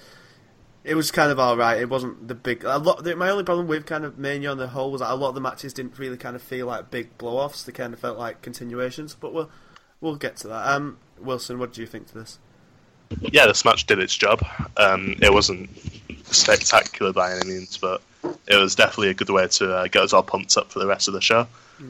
[0.84, 1.80] it was kind of all right.
[1.80, 2.64] It wasn't the big.
[2.64, 3.04] A lot.
[3.04, 5.30] The, my only problem with kind of Mania on the whole was that a lot
[5.30, 7.64] of the matches didn't really kind of feel like big blow offs.
[7.64, 9.14] They kind of felt like continuations.
[9.14, 9.52] But we'll
[10.00, 10.68] we'll get to that.
[10.68, 12.40] Um, Wilson, what do you think to this?
[13.22, 14.44] Yeah, this match did its job.
[14.78, 15.70] Um, it wasn't
[16.26, 18.02] spectacular by any means, but
[18.48, 20.88] it was definitely a good way to uh, get us all pumped up for the
[20.88, 21.48] rest of the show.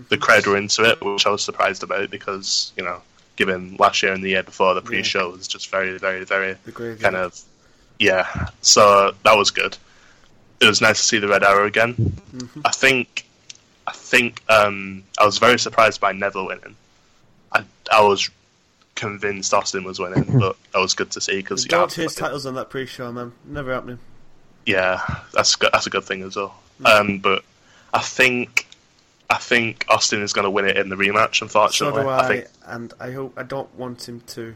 [0.10, 3.02] The crowd were into it, which I was surprised about because, you know,
[3.36, 6.56] given last year and the year before, the pre show was just very, very, very
[6.64, 7.02] The graveyard.
[7.02, 7.38] kind of.
[8.00, 9.78] Yeah, so that was good.
[10.62, 11.96] It was nice to see the Red Arrow again.
[11.96, 12.62] Mm-hmm.
[12.66, 13.26] I think.
[13.88, 16.76] I think um, I was very surprised by Neville winning.
[17.52, 18.30] I, I was
[18.96, 21.70] convinced Austin was winning, but that was good to see because he.
[21.70, 23.32] Don't chase titles on that pre-show, man.
[23.46, 24.00] Never happening.
[24.66, 25.02] yeah,
[25.34, 26.56] that's good, that's a good thing as well.
[26.86, 27.44] Um, but
[27.94, 28.68] I think
[29.30, 31.38] I think Austin is going to win it in the rematch.
[31.38, 34.56] So Unfortunately, do I, think and I hope I don't want him to.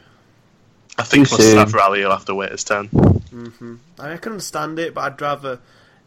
[0.98, 1.56] I think Too soon.
[1.58, 2.88] Mustafa Ali will have to wait his turn.
[2.88, 5.60] hmm I, mean, I can understand it, but I'd rather.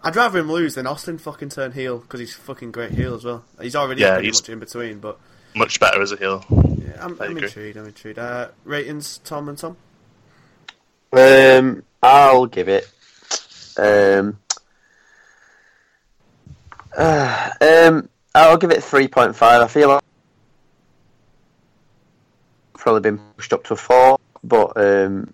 [0.02, 3.24] I'd rather him lose than Austin fucking turn heel because he's fucking great heel as
[3.24, 3.44] well.
[3.60, 5.18] He's already Yeah, he's- much in between, but
[5.56, 6.44] Much better as a heel.
[6.98, 7.76] Yeah, I'm, I I'm intrigued.
[7.76, 8.18] I'm intrigued.
[8.18, 9.76] Uh, ratings, Tom and Tom.
[11.12, 12.90] Um, I'll give it.
[13.78, 14.38] Um,
[16.96, 19.62] uh, um, I'll give it three point five.
[19.62, 20.02] I feel like
[22.74, 25.32] probably been pushed up to a four, but um,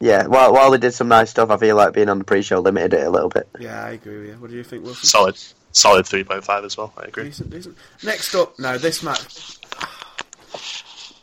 [0.00, 0.26] yeah.
[0.26, 2.94] While while they did some nice stuff, I feel like being on the pre-show limited
[2.94, 3.48] it a little bit.
[3.58, 4.34] Yeah, I agree with you.
[4.34, 5.06] What do you think, Wilson?
[5.06, 5.38] Solid,
[5.72, 6.92] solid three point five as well.
[6.96, 7.24] I agree.
[7.24, 7.76] Decent, decent.
[8.02, 9.58] Next up, now this match.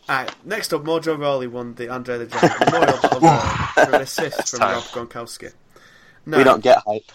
[0.10, 4.02] Alright, next up, Mojo Rawley won the Andre the Giant Memorial Battle Royal for an
[4.02, 4.74] assist from time.
[4.76, 5.54] Rob Gronkowski.
[6.26, 7.12] Now, We don't get hype.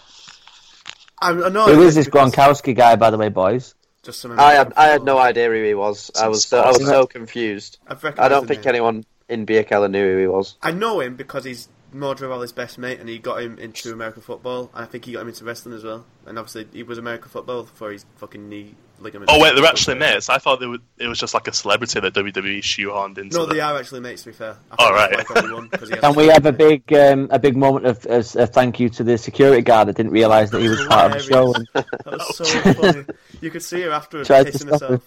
[1.21, 1.75] I'm annoyed.
[1.75, 3.73] Who is this because- Gronkowski guy, by the way, boys?
[4.03, 6.11] Just some I had I had American no idea who he was.
[6.19, 7.77] I was so, I was so confused.
[7.87, 8.69] I've I don't the think name.
[8.75, 10.55] anyone in Beer Keller knew who he was.
[10.63, 14.21] I know him because he's Mojo Rawley's best mate, and he got him into American
[14.21, 14.69] football.
[14.73, 16.05] And I think he got him into wrestling as well.
[16.25, 19.29] And obviously, he was American football before his fucking knee ligament.
[19.33, 20.29] Oh wait, they're actually mates.
[20.29, 23.37] I thought they would, it was just like a celebrity that WWE shoehorned into.
[23.37, 24.23] No, the- they are actually mates.
[24.23, 25.09] To be fair, I Oh, think right.
[25.17, 27.39] that's why he probably won, 'cause he has Can we have a big, um, a
[27.39, 30.61] big moment of as a thank you to the security guard that didn't realise that
[30.61, 31.53] he was part of the show?
[31.53, 33.05] And That was so funny.
[33.41, 35.03] You could see her afterwards Tried to kissing stop herself.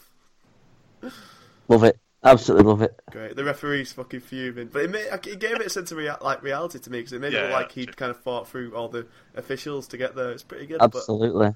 [1.68, 2.98] love it, absolutely love it.
[3.10, 3.36] Great.
[3.36, 6.42] The referee's fucking fuming, but it, made, it gave it a sense of rea- like
[6.42, 8.88] reality to me because it made it look like he'd kind of fought through all
[8.88, 10.30] the officials to get there.
[10.30, 10.78] It's pretty good.
[10.78, 11.54] But Absolutely.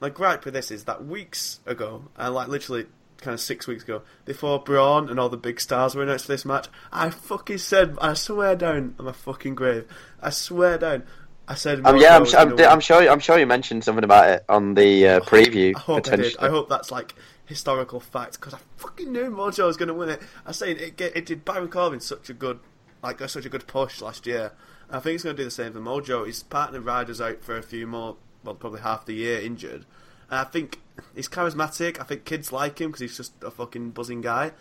[0.00, 2.86] My gripe with this is that weeks ago, and like literally
[3.18, 6.32] kind of six weeks ago, before Braun and all the big stars were announced for
[6.32, 9.86] this match, I fucking said, I swear down on my fucking grave,
[10.22, 11.04] I swear down,
[11.48, 12.72] I said, Um, yeah, I'm, Mojo I'm.
[12.72, 13.08] I'm sure.
[13.08, 15.74] I'm sure you mentioned something about it on the uh, preview.
[15.74, 16.36] I hope I did.
[16.38, 17.14] I hope that's like
[17.46, 20.20] historical fact because I fucking knew Mojo was going to win it.
[20.44, 22.60] I say it, it, it did Baron Corbin such a good,
[23.02, 24.52] like such a good push last year.
[24.90, 26.26] I think it's going to do the same for Mojo.
[26.26, 28.16] His partner Ryder's out for a few more,
[28.48, 29.84] well, probably half the year injured.
[30.30, 30.80] And I think
[31.14, 32.00] he's charismatic.
[32.00, 34.52] I think kids like him because he's just a fucking buzzing guy.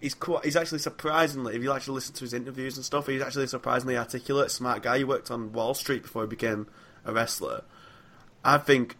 [0.00, 3.22] He's quite, he's actually surprisingly, if you actually listen to his interviews and stuff, he's
[3.22, 4.98] actually a surprisingly articulate, smart guy.
[4.98, 6.68] He worked on Wall Street before he became
[7.04, 7.64] a wrestler.
[8.44, 8.96] I think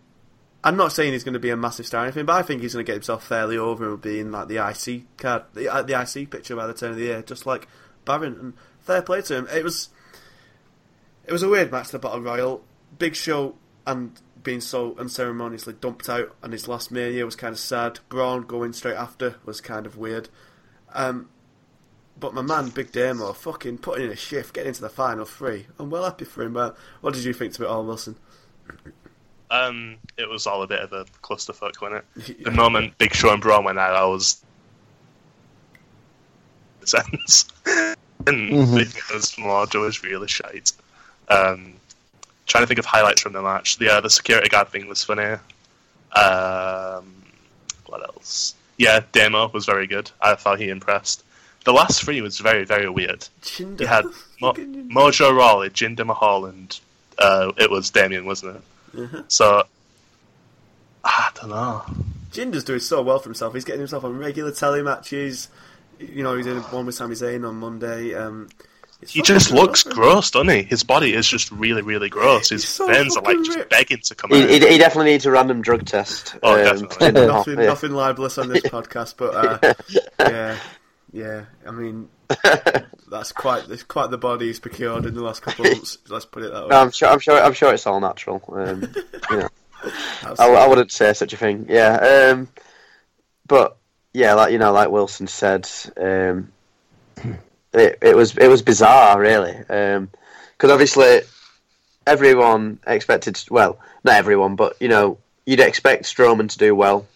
[0.64, 2.62] I'm not saying he's going to be a massive star or anything, but I think
[2.62, 5.72] he's going to get himself fairly over and be in like the IC card, the,
[5.72, 7.68] uh, the IC picture by the turn of the year, just like
[8.04, 8.36] Baron.
[8.40, 9.48] And fair play to him.
[9.54, 9.90] It was
[11.24, 12.64] it was a weird match, the Battle Royal.
[12.98, 13.54] Big Show
[13.88, 17.98] and being so unceremoniously dumped out on his last Mania was kind of sad.
[18.08, 20.28] Braun going straight after was kind of weird.
[20.94, 21.28] Um,
[22.20, 25.66] but my man, Big Damo, fucking putting in a shift, getting into the final three.
[25.78, 26.52] I'm well happy for him.
[26.52, 28.16] But what did you think to it all, Wilson?
[29.50, 32.38] Um, it was all a bit of a clusterfuck, wasn't it?
[32.44, 34.42] The moment Big Show and Braun went out, I was
[36.84, 37.96] sense, and
[38.50, 38.78] Mhm.
[38.94, 40.72] because Mojo was really shite.
[41.28, 41.74] Um,
[42.48, 43.78] trying to think of highlights from the match.
[43.78, 45.36] The uh, the security guard thing was funny.
[46.12, 47.14] Um,
[47.86, 48.54] what else?
[48.76, 50.10] Yeah, Damo was very good.
[50.20, 51.24] I thought he impressed.
[51.64, 53.28] The last three was very very weird.
[53.42, 53.80] Jinder.
[53.80, 54.04] You had
[54.40, 54.54] Mo-.
[54.54, 56.78] Mojo Rawley, Jinder Mahal, and
[57.18, 59.00] uh, it was Damien, wasn't it?
[59.00, 59.22] Uh-huh.
[59.28, 59.64] So
[61.04, 61.82] I don't know.
[62.30, 63.54] Jinder's doing so well for himself.
[63.54, 65.48] He's getting himself on regular telly matches.
[65.98, 68.14] You know, he's in one with Sami Zayn on Monday.
[68.14, 68.48] Um,
[69.06, 70.62] He just looks for gross, doesn't he?
[70.64, 72.48] His body is just really, really gross.
[72.48, 74.48] His He's so veins are like fucking just begging to come He, out.
[74.48, 76.34] he, he definitely needs a random drug test.
[76.42, 77.26] Oh, um, definitely.
[77.26, 77.66] nothing, yeah.
[77.66, 79.74] nothing libelous on this podcast, but uh,
[80.18, 80.58] yeah,
[81.12, 81.44] yeah.
[81.64, 82.08] I mean,
[83.08, 85.98] that's quite that's quite the body he's procured in the last couple of months.
[86.08, 86.68] Let's put it that way.
[86.70, 87.08] No, I'm sure.
[87.08, 87.40] I'm sure.
[87.40, 88.42] I'm sure it's all natural.
[88.52, 88.82] Um,
[89.30, 89.48] you know,
[90.38, 91.66] I, I wouldn't say such a thing.
[91.68, 92.32] Yeah.
[92.32, 92.48] Um,
[93.46, 93.76] but
[94.12, 96.52] yeah, like you know, like Wilson said, um,
[97.78, 101.20] it, it was it was bizarre, really, because obviously
[102.06, 103.42] everyone expected.
[103.50, 107.06] Well, not everyone, but you know, you'd expect Strowman to do well.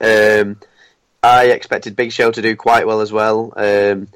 [0.00, 0.58] Um,
[1.22, 3.52] I expected Big Show to do quite well as well.
[3.56, 4.08] Um,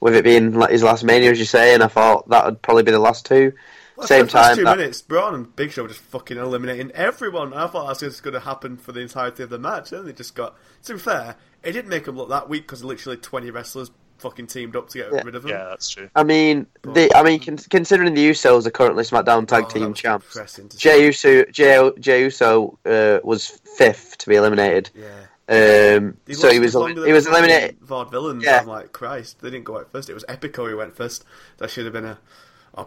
[0.00, 2.60] with it being like his last Mania, as you say, and I thought that would
[2.62, 3.52] probably be the last two.
[3.96, 7.54] Well, Same time, two that- minutes, Braun and Big Show were just fucking eliminating everyone.
[7.54, 10.06] I thought that was just going to happen for the entirety of the match, and
[10.06, 10.54] they just got.
[10.84, 14.46] To be fair, it didn't make them look that weak because literally twenty wrestlers fucking
[14.46, 15.22] teamed up to get Yeah.
[15.24, 15.50] rid of them.
[15.50, 16.08] Yeah, that's true.
[16.14, 19.90] I mean, the, I mean, con- considering the Usos are currently SmackDown Tag Oh, Team
[19.90, 20.68] was champs, depressing.
[20.76, 23.46] Jey Uso, Jey, Jey Uso uh, was
[23.76, 24.90] fifth to be eliminated.
[24.94, 25.06] Yeah.
[25.48, 27.80] Um, He so he was longer he was the fucking eliminated.
[27.80, 28.42] Vaudevillains.
[28.42, 28.60] Yeah.
[28.62, 30.10] I'm like, Christ, they didn't go out first.
[30.10, 31.24] It was Epico who went first.
[31.58, 32.18] That should have been a.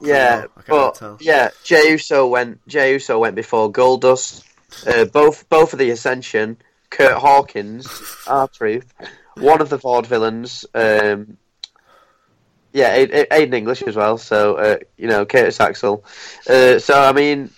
[0.01, 1.17] Yeah, I can't but tell.
[1.21, 2.59] yeah, Jey Uso went.
[2.67, 4.43] Jey Uso went before Goldust.
[4.85, 6.57] Uh, both both of the Ascension,
[6.89, 7.87] Kurt Hawkins,
[8.27, 8.93] R Truth,
[9.35, 10.65] one of the Vaudevillains.
[10.73, 11.37] Um,
[12.71, 14.17] yeah, Aiden English as well.
[14.17, 16.03] So uh, you know, Curtis Axel.
[16.47, 17.51] Uh, so I mean,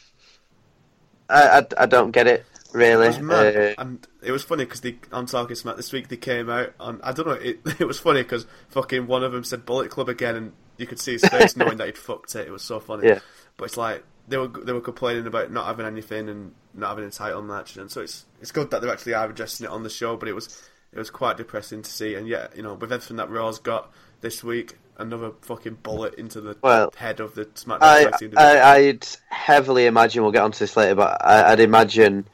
[1.29, 3.07] I, I, I don't get it really.
[3.07, 3.29] It was.
[3.29, 6.99] Uh, and it was funny because on Talking Smack this week they came out on.
[7.03, 7.33] I don't know.
[7.33, 10.87] It, it was funny because fucking one of them said Bullet Club again, and you
[10.87, 12.47] could see his face knowing that he'd fucked it.
[12.47, 13.07] It was so funny.
[13.07, 13.19] Yeah.
[13.57, 17.05] But it's like they were they were complaining about not having anything and not having
[17.05, 19.83] a title match, and so it's it's good that they're actually are addressing it on
[19.83, 20.15] the show.
[20.17, 20.61] But it was
[20.93, 23.91] it was quite depressing to see, and yet you know with everything that Raw's got
[24.21, 28.29] this week, another fucking bullet into the Well, head of the SmackDown I, Tag Team
[28.31, 28.37] division.
[28.37, 32.27] I, I'd heavily imagine we'll get onto this later, but I, I'd imagine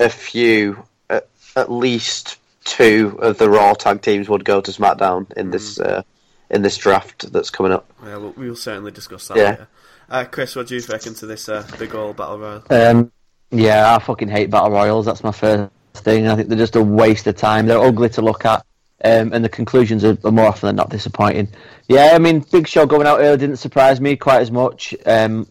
[0.00, 5.32] a few, at, at least two of the Raw tag teams would go to SmackDown
[5.32, 5.86] in this Mm.
[5.98, 6.02] uh,
[6.50, 7.90] in this draft that's coming up.
[8.02, 9.50] Yeah, we'll, we'll certainly discuss that Yeah.
[9.50, 9.68] later.
[10.10, 12.62] Uh, Chris, what do you reckon to this uh, big old battle royal?
[12.70, 13.12] Um,
[13.50, 15.04] yeah, I fucking hate battle royals.
[15.04, 16.26] That's my first thing.
[16.26, 17.66] I think they're just a waste of time.
[17.66, 18.64] They're ugly to look at,
[19.04, 21.48] um, and the conclusions are, are more often than not disappointing.
[21.88, 25.46] Yeah, I mean, Big Show going out early didn't surprise me quite as much um,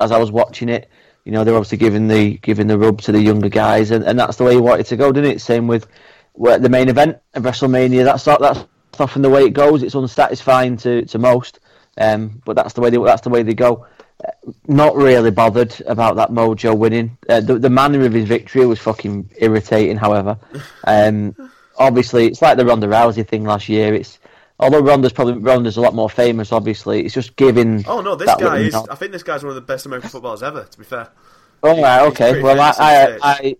[0.00, 0.90] as I was watching it.
[1.24, 4.18] You know, they're obviously giving the giving the rub to the younger guys, and, and
[4.18, 5.40] that's the way you want it to go, didn't it?
[5.40, 5.86] Same with
[6.36, 8.04] the main event of WrestleMania.
[8.04, 8.66] That's that's
[8.98, 9.84] often the way it goes.
[9.84, 11.60] It's unsatisfying to, to most,
[11.98, 13.86] um, but that's the way they that's the way they go
[14.66, 17.16] not really bothered about that Mojo winning.
[17.28, 19.96] Uh, the, the manner of his victory was fucking irritating.
[19.96, 20.38] However,
[20.84, 21.34] um,
[21.76, 23.94] obviously it's like the Ronda Rousey thing last year.
[23.94, 24.18] It's
[24.58, 26.52] although Ronda's probably Ronda's a lot more famous.
[26.52, 27.84] Obviously, it's just giving.
[27.86, 28.72] Oh no, this guy is.
[28.72, 28.88] nod.
[28.90, 30.64] I think this guy's one of the best American footballers ever.
[30.64, 31.08] To be fair,
[31.62, 32.42] Oh right, okay.
[32.42, 33.18] Well, I, I.
[33.22, 33.56] I,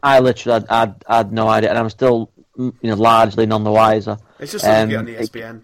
[0.00, 3.72] I literally had, had, had no idea, and I'm still you know, largely none the
[3.72, 4.16] wiser.
[4.38, 5.62] It's just something Um, on the ESPN.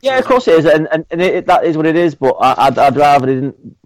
[0.00, 2.14] Yeah, of course it is, and and, and it, that is what it is.
[2.14, 3.77] But I, I'd, I'd rather they didn't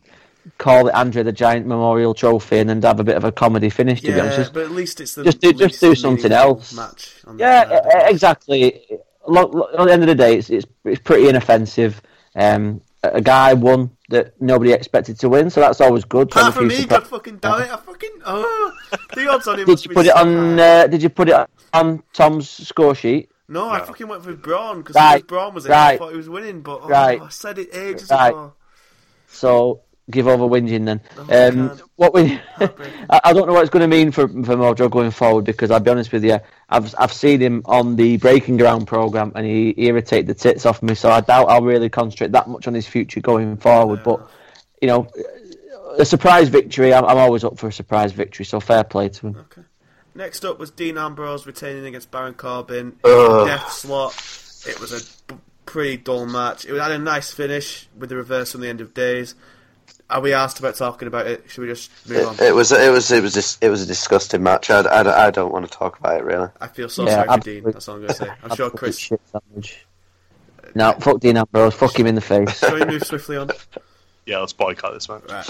[0.58, 3.70] call it Andre the Giant Memorial Trophy and then have a bit of a comedy
[3.70, 4.00] finish.
[4.02, 6.74] To be honest, Just- but at least it's the just do- just do something else.
[6.74, 8.84] Match on yeah, card, exactly.
[9.26, 12.02] Lo- lo- At the end of the day, it's it's, it's pretty inoffensive.
[12.34, 16.30] Um, a guy won that nobody expected to win, so that's always good.
[16.30, 17.70] to have Apart from me, surpri- God fucking damn it!
[17.72, 18.72] I fucking oh,
[19.14, 19.66] the odds on him.
[19.66, 20.58] Did must you put it on?
[20.58, 23.28] Uh, did you put it on Tom's score sheet?
[23.48, 25.72] No, I fucking went for Braun because Right, Braun was in.
[25.72, 27.20] I thought he was winning, but oh, Right.
[27.20, 28.28] I said it ages Right.
[28.30, 28.54] ago.
[29.28, 29.80] So
[30.12, 31.00] give over whinging then.
[31.18, 34.56] Oh, um, what we, I, I don't know what it's going to mean for for
[34.56, 36.38] Mojo going forward because I'll be honest with you,
[36.68, 40.82] I've I've seen him on the Breaking Ground program and he irritated the tits off
[40.82, 40.94] me.
[40.94, 43.98] So I doubt I'll really concentrate that much on his future going forward.
[43.98, 44.04] Yeah.
[44.04, 44.30] But
[44.80, 45.08] you know,
[45.98, 46.92] a surprise victory.
[46.92, 48.44] I'm, I'm always up for a surprise victory.
[48.44, 49.36] So fair play to him.
[49.36, 49.62] Okay.
[50.14, 52.98] Next up was Dean Ambrose retaining against Baron Corbin.
[53.04, 53.46] Ugh.
[53.46, 54.12] Death slot.
[54.66, 56.66] It was a b- pretty dull match.
[56.66, 59.34] It had a nice finish with the reverse on the end of days.
[60.12, 61.44] Are we asked about talking about it?
[61.48, 62.34] Should we just move on?
[62.34, 64.70] It, it was it was it was dis- it was a disgusting match.
[64.70, 66.48] I, I, I don't want to talk about it really.
[66.60, 67.44] I feel so Yeah, sorry for.
[67.44, 67.64] Dean.
[67.64, 68.30] That's all I'm going to say.
[68.44, 68.98] I'm sure Chris.
[68.98, 69.86] shit sandwich.
[70.74, 71.74] No, fuck Dean Ambrose.
[71.74, 72.58] Fuck him in the face.
[72.58, 73.50] Shall we move swiftly on?
[74.26, 75.22] Yeah, let's boycott this match.
[75.28, 75.44] Right.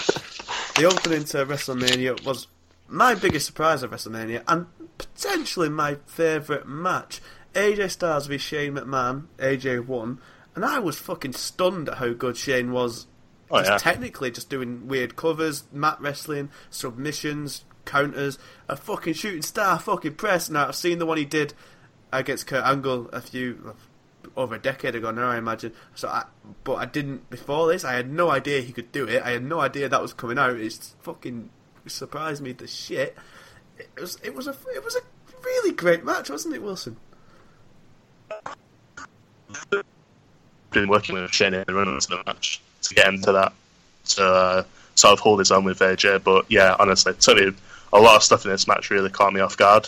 [0.75, 2.47] The opening to WrestleMania was
[2.87, 4.65] my biggest surprise of WrestleMania and
[4.97, 7.21] potentially my favourite match.
[7.53, 9.25] AJ Styles v Shane McMahon.
[9.37, 10.19] AJ won,
[10.55, 13.05] and I was fucking stunned at how good Shane was.
[13.53, 13.77] Oh, just yeah.
[13.77, 20.49] technically, just doing weird covers, mat wrestling, submissions, counters, a fucking shooting star, fucking press.
[20.49, 21.53] Now I've seen the one he did
[22.11, 23.75] against Kurt Angle a few
[24.35, 25.71] over a decade ago now, I imagine.
[25.93, 26.25] So, I,
[26.63, 27.85] but I didn't before this.
[27.85, 29.21] I had no idea he could do it.
[29.21, 30.57] I had no idea that was coming out.
[30.57, 31.51] It's fucking
[31.85, 33.15] surprised me the shit.
[33.77, 35.01] It was it was a it was a
[35.45, 36.97] really great match, wasn't it, Wilson?
[40.71, 43.53] Been working with Shane in the run into the match to get into that,
[44.09, 44.63] to uh,
[44.95, 46.23] sort of hold his own with AJ.
[46.23, 47.53] But yeah, honestly, totally,
[47.91, 49.87] a lot of stuff in this match really caught me off guard.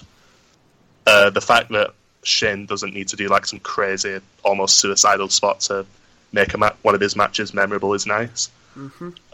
[1.07, 1.91] Uh, the fact that
[2.23, 5.85] Shane doesn't need to do like some crazy, almost suicidal spot to
[6.31, 8.49] make a ma- one of his matches memorable is nice.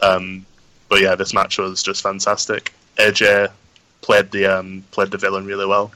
[0.00, 0.46] Um,
[0.88, 2.72] but yeah, this match was just fantastic.
[2.96, 3.50] AJ
[4.02, 5.90] played the um, played the villain really well.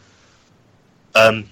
[1.15, 1.47] Um,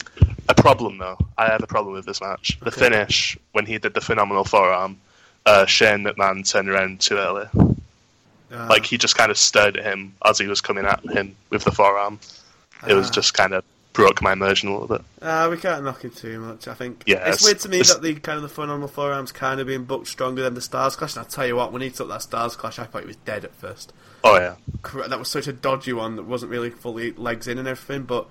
[0.49, 2.59] a problem though, I had a problem with this match.
[2.61, 2.81] The Okay.
[2.81, 4.99] finish when he did the phenomenal forearm,
[5.47, 7.47] uh, Shane McMahon turned around too early.
[7.55, 11.37] Uh, Like he just kind of stared at him as he was coming at him
[11.51, 12.19] with the forearm.
[12.87, 13.13] It was Ah.
[13.13, 15.05] just kind of broke my immersion a little bit.
[15.23, 16.67] Uh, we can't knock him too much.
[16.67, 19.33] I think Yeah, it's it's- weird to me that the kind of the phenomenal forearms
[19.33, 21.17] kind of being booked stronger than the Styles Clash.
[21.17, 23.17] And I tell you what, when he took that Styles Clash, I thought he was
[23.17, 23.93] dead at first.
[24.25, 24.55] Oh yeah,
[25.09, 28.03] That was such a dodgy one that wasn't really fully legs in and everything.
[28.03, 28.27] But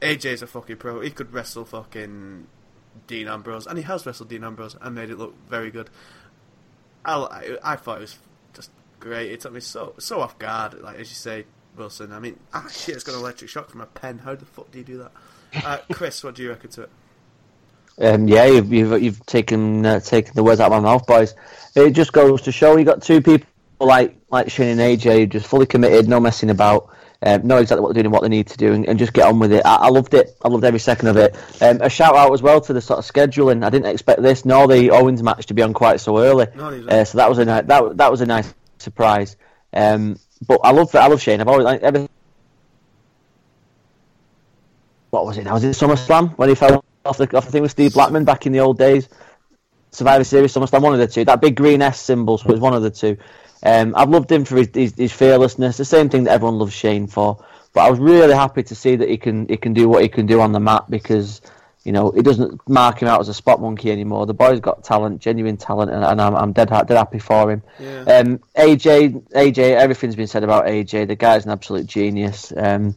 [0.00, 1.00] AJ's a fucking pro.
[1.00, 2.46] He could wrestle fucking
[3.06, 5.90] Dean Ambrose, and he has wrestled Dean Ambrose and made it look very good.
[7.04, 8.18] I, I, I thought it was
[8.54, 9.32] just great.
[9.32, 10.80] It took me so so off guard.
[10.80, 11.44] Like as you say,
[11.76, 12.12] Wilson.
[12.12, 14.18] I mean, ah, shit, it's got an electric shock from a pen.
[14.18, 15.12] How the fuck do you do that?
[15.64, 16.90] Uh, Chris, what do you reckon to it?
[17.96, 21.34] Um, yeah, you've, you've you've taken uh, taken the words out of my mouth, boys.
[21.76, 23.46] It just goes to show you got two people
[23.78, 26.88] like like Shane and AJ, just fully committed, no messing about,
[27.24, 29.12] um, know exactly what they're doing and what they need to do, and, and just
[29.12, 29.62] get on with it.
[29.64, 30.36] I, I loved it.
[30.44, 31.34] I loved every second of it.
[31.62, 33.64] Um, a shout out as well to the sort of scheduling.
[33.64, 36.68] I didn't expect this nor the Owens match to be on quite so early, No,
[36.68, 39.36] uh, so that was a ni- that that was a nice surprise.
[39.72, 41.40] Um, but I love I love Shane.
[41.40, 42.06] I've always like, ever.
[45.10, 45.44] What was it?
[45.44, 45.54] now?
[45.54, 48.46] Was it SummerSlam when he fell off the off the thing with Steve Blackman back
[48.46, 49.08] in the old days?
[49.92, 51.24] Survivor Series, SummerSlam, one of the two.
[51.24, 53.16] That big green S symbol was one of the two.
[53.64, 56.74] Um, I've loved him for his, his, his fearlessness, the same thing that everyone loves
[56.74, 57.42] Shane for.
[57.72, 60.08] But I was really happy to see that he can he can do what he
[60.08, 61.40] can do on the mat because
[61.82, 64.26] you know it doesn't mark him out as a spot monkey anymore.
[64.26, 67.62] The boy's got talent, genuine talent, and, and I'm, I'm dead, dead happy for him.
[67.80, 68.02] Yeah.
[68.02, 71.08] Um, AJ, AJ, everything's been said about AJ.
[71.08, 72.52] The guy's an absolute genius.
[72.56, 72.94] Um,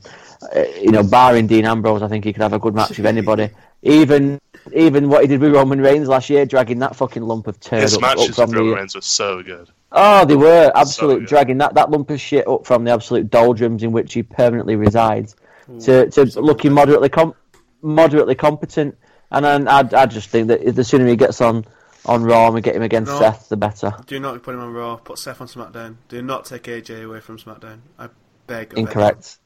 [0.56, 3.08] uh, you know, barring Dean Ambrose, I think he could have a good match with
[3.08, 3.50] anybody.
[3.82, 4.40] Even
[4.74, 7.82] even what he did with Roman Reigns last year, dragging that fucking lump of turd
[7.82, 8.74] his up, up matches from with Roman.
[8.76, 9.70] Reigns were so good.
[9.92, 11.28] Oh, they were absolute good.
[11.30, 14.76] dragging that, that lump of shit up from the absolute doldrums in which he permanently
[14.76, 15.36] resides
[15.82, 16.76] to, to so looking good.
[16.76, 17.36] moderately com-
[17.82, 18.98] moderately competent.
[19.32, 21.66] And then I, I just think that the sooner he gets on
[22.06, 23.20] on Raw and get him against No.
[23.20, 23.94] Seth, the better.
[24.06, 24.96] Do not put him on Raw.
[24.96, 25.98] Put Seth on SmackDown.
[26.08, 27.80] Do not take AJ away from SmackDown.
[28.00, 28.08] I
[28.48, 28.72] beg.
[28.72, 29.38] of Incorrect.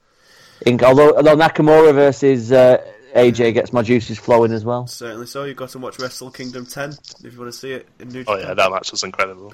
[0.66, 2.84] In, although, although Nakamura versus uh,
[3.16, 4.88] AJ gets my juices flowing as well.
[4.88, 5.44] Certainly so.
[5.44, 6.92] You've got to watch Wrestle Kingdom 10
[7.24, 8.36] if you want to see it in New Japan.
[8.44, 9.54] Oh yeah, that match was incredible.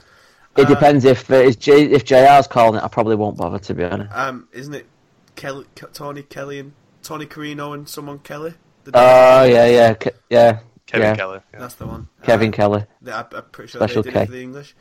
[0.56, 2.84] It Uh, depends if uh, is J, if JR's calling it.
[2.84, 4.12] I probably won't bother to be honest.
[4.16, 4.86] Um, isn't it
[5.36, 8.54] Kelly, Tony Kelly and Tony Carino and someone Kelly?
[8.84, 11.16] The Oh yeah, yeah, Ke- yeah, Kevin yeah.
[11.16, 11.40] Kelly.
[11.54, 11.60] yeah.
[11.60, 12.08] That's the one.
[12.24, 12.84] Kevin Uh, Kelly.
[13.02, 14.22] they- I'm I'm pretty sure Special they did K.
[14.24, 14.76] it for the English.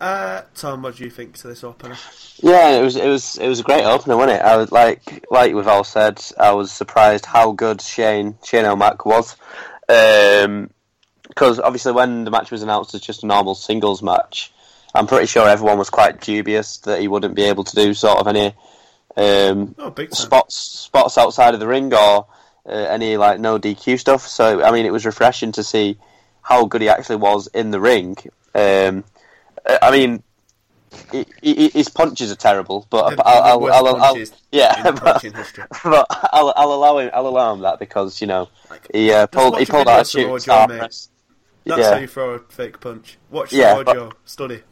[0.00, 1.96] Uh, Tom, what do you think to this opener?
[2.42, 4.42] Yeah, it was it was it was a great opener, wasn't it?
[4.42, 9.06] I was like like we've all said, I was surprised how good Shane Shane O'Mac
[9.06, 9.36] was.
[9.86, 14.52] Because obviously, when the match was announced as just a normal singles match,
[14.94, 18.18] I'm pretty sure everyone was quite dubious that he wouldn't be able to do sort
[18.18, 18.54] of any
[19.16, 22.26] um, Oh, spots spots outside of the ring or
[22.66, 24.26] uh, any like no DQ stuff.
[24.26, 25.98] So I mean, it was refreshing to see
[26.42, 28.16] how good he actually was in the ring.
[28.54, 29.04] Um,
[29.66, 30.22] I mean,
[31.12, 35.24] he, he, his punches are terrible, but The- I'll, the I'll, I'll, I'll, yeah, but,
[35.84, 37.10] but I'll, I'll allow him.
[37.12, 40.04] I'll allow him that because you know Like, he uh, pulled he pulled out a
[40.04, 41.08] shooting star press.
[41.64, 41.94] That's yeah.
[41.94, 43.16] how you throw a fake punch.
[43.30, 44.62] Watch Yeah, Samoa but- Study.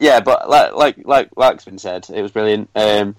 [0.00, 2.70] Yeah, but like like like like's been said, it was brilliant.
[2.74, 3.16] Um,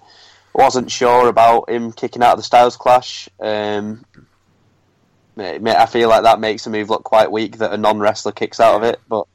[0.54, 3.28] wasn't sure about him kicking out of the Styles Clash.
[3.38, 4.04] Um,
[5.38, 8.60] I feel like that makes the move look quite weak that a non wrestler kicks
[8.60, 8.98] out of it.
[9.08, 9.26] But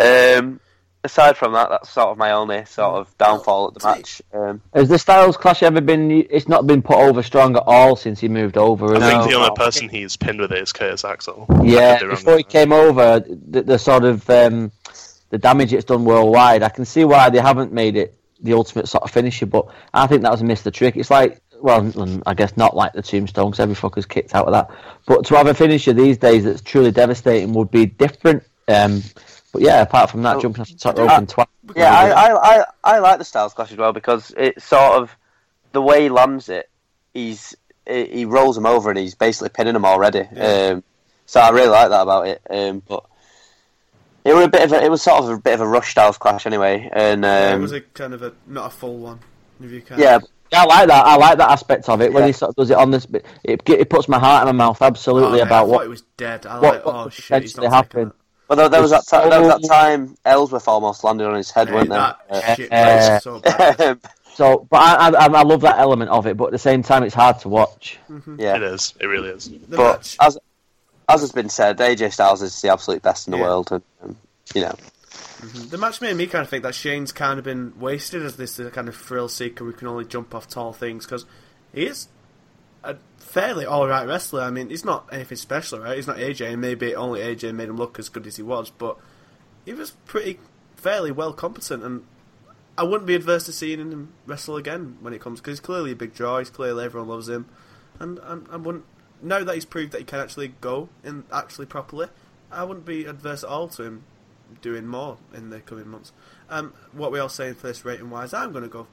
[0.00, 0.60] um,
[1.04, 4.22] aside from that, that's sort of my only sort of downfall at the match.
[4.32, 6.10] Um, Has the Styles Clash ever been?
[6.10, 8.96] It's not been put over strong at all since he moved over.
[8.96, 9.30] I think it?
[9.30, 9.54] the only no.
[9.54, 11.46] person he's pinned with it is Curtis Axel.
[11.62, 12.50] Yeah, I could be wrong before he that.
[12.50, 14.72] came over, the, the sort of um,
[15.30, 18.88] the damage it's done worldwide, I can see why they haven't made it the ultimate
[18.88, 19.46] sort of finisher.
[19.46, 20.96] But I think that was a missed the trick.
[20.96, 24.52] It's like, well, I guess not like the Tombstone because every fucker's kicked out of
[24.52, 24.70] that.
[25.06, 28.44] But to have a finisher these days that's truly devastating would be different.
[28.68, 29.02] Um,
[29.56, 31.46] but yeah, apart from that, Oh, jumping off the top rope in twice.
[31.74, 35.16] yeah, I, I, I, I like the Styles Clash as well because it's sort of
[35.72, 36.68] the way he lands it.
[37.14, 37.54] He's
[37.86, 40.24] he he rolls him over and he's basically pinning him already.
[40.34, 40.70] Yeah.
[40.72, 40.84] Um,
[41.24, 42.42] so I really like that about it.
[42.50, 43.04] Um, but
[44.24, 45.90] it was a bit of a, it was sort of a bit of a rush
[45.92, 46.88] Styles Clash anyway.
[46.92, 49.20] And Yeah, it um, was a kind of a not a full one.
[49.62, 49.98] If you can.
[49.98, 50.18] yeah,
[50.52, 51.06] Yeah, I like that.
[51.06, 52.26] I like that aspect of it when Yeah.
[52.28, 53.06] he sort of does it on this.
[53.44, 54.82] It, it puts my heart in my mouth.
[54.82, 56.44] Absolutely Oh, mate, I about what it was dead.
[56.46, 58.14] I what- like, what oh shit, he's not potentially taking that.
[58.48, 61.34] Well there, there was that It's ti- there was that time Ellsworth almost landed on
[61.34, 62.56] his head, Hey, weren't that there?
[62.56, 63.96] shit Uh, so.
[64.36, 66.36] So, but I, I, I love that element of it.
[66.36, 67.98] But at the same time, it's hard to watch.
[68.36, 68.92] yeah, uh, It is.
[69.00, 69.48] It really is.
[69.48, 70.16] The but match.
[70.20, 70.38] as
[71.08, 73.44] as has been said, AJ Styles is the absolute best in the Yeah.
[73.44, 74.16] world, and um,
[74.54, 74.74] you know.
[75.70, 78.60] The match made me kind of think that Shane's kind of been wasted as this
[78.60, 81.24] uh, kind of thrill seeker who can only jump off tall things because
[81.72, 82.08] he is
[83.36, 84.40] fairly alright wrestler.
[84.40, 85.96] I mean, he's not anything special, right?
[85.96, 88.70] He's not AJ, and maybe only AJ made him look as good as he was,
[88.70, 88.96] but
[89.66, 90.40] he was pretty
[90.76, 92.06] fairly well competent, and
[92.78, 95.92] I wouldn't be adverse to seeing him wrestle again when it comes because he's clearly
[95.92, 96.38] a big draw.
[96.38, 97.44] He's clearly everyone loves him,
[98.00, 98.86] and, and I wouldn't
[99.20, 102.06] now that he's proved that he can actually go in actually properly.
[102.50, 104.04] I wouldn't be adverse at all to him
[104.62, 106.12] doing more in the coming months.
[106.48, 108.86] Um, what we all saying for this rating wise, I'm going to go.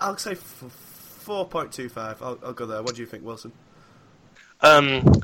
[0.00, 0.34] I'll say
[1.24, 2.20] four point two five.
[2.22, 2.82] I'll, I'll go there.
[2.82, 3.52] What do you think, Wilson?
[4.60, 5.22] Um,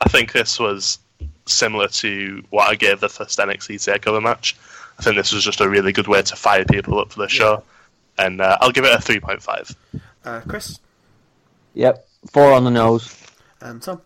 [0.00, 0.98] I think this was
[1.46, 4.56] similar to what I gave the first NXT Takeover match.
[4.98, 7.28] I think this was just a really good way to fire people up for the
[7.28, 7.62] show,
[8.18, 9.70] and uh, I'll give it a three point five.
[10.24, 10.80] Uh, Chris
[11.74, 13.14] Yep, four on the nose.
[13.60, 14.00] and Tom.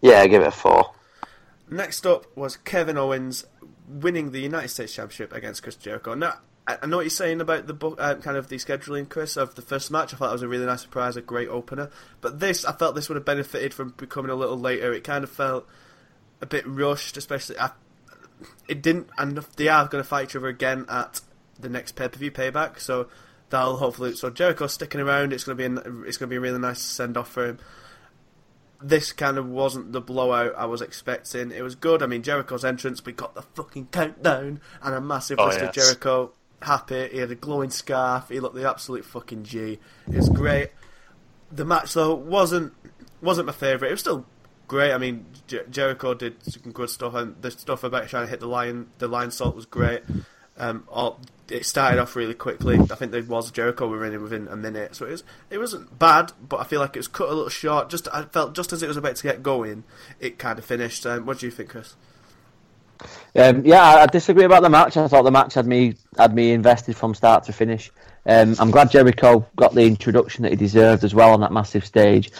[0.00, 0.92] Yeah, I give it a four.
[1.70, 3.46] Next up was Kevin Owens
[3.88, 6.14] winning the United States Championship against Chris Jericho.
[6.14, 6.34] Now,
[6.66, 9.56] I know what you're saying about the book, uh, kind of the scheduling, Chris, of
[9.56, 10.14] the first match.
[10.14, 11.90] I thought that was a really nice surprise, a great opener.
[12.20, 14.92] But this, I felt this would have benefited from becoming a little later.
[14.92, 15.66] It kind of felt
[16.40, 17.58] a bit rushed, especially.
[17.58, 17.70] I,
[18.68, 21.20] it didn't, and they are going to fight each other again at
[21.58, 22.78] the next pay per view payback.
[22.78, 23.08] So
[23.50, 24.14] that'll hopefully.
[24.14, 25.32] So Jericho's sticking around.
[25.32, 27.46] It's going to be, a, it's going to be a really nice send off for
[27.46, 27.58] him
[28.84, 31.52] this kind of wasn't the blowout I was expecting.
[31.52, 32.02] It was good.
[32.02, 35.72] I mean, Jericho's entrance, we got the fucking countdown and a massive Oh, list of.
[35.72, 36.32] Jericho
[36.64, 37.08] happy.
[37.08, 38.28] He had a glowing scarf.
[38.28, 39.78] He looked the absolute fucking G.
[40.08, 40.70] It was great.
[41.50, 42.72] The match though wasn't
[43.20, 43.90] wasn't my favourite.
[43.90, 44.26] It was still
[44.68, 44.92] great.
[44.92, 48.40] I mean, Jer- Jericho did some good stuff, and the stuff about trying to hit
[48.40, 50.02] the lion the Lionsault was great.
[50.56, 52.78] Um, all, it started off really quickly.
[52.78, 55.58] I think there was Jericho were in it within a minute, so it was it
[55.58, 57.90] wasn't bad, but I feel like it was cut a little short.
[57.90, 59.84] Just I felt just as it was about to get going,
[60.20, 61.06] it kind of finished.
[61.06, 61.96] Um, what do you think, Chris?
[63.36, 64.96] Um, yeah, I, I disagree about the match.
[64.96, 67.90] I thought the match had me had me invested from start to finish.
[68.24, 71.84] Um, I'm glad Jericho got the introduction that he deserved as well on that massive
[71.84, 72.30] stage.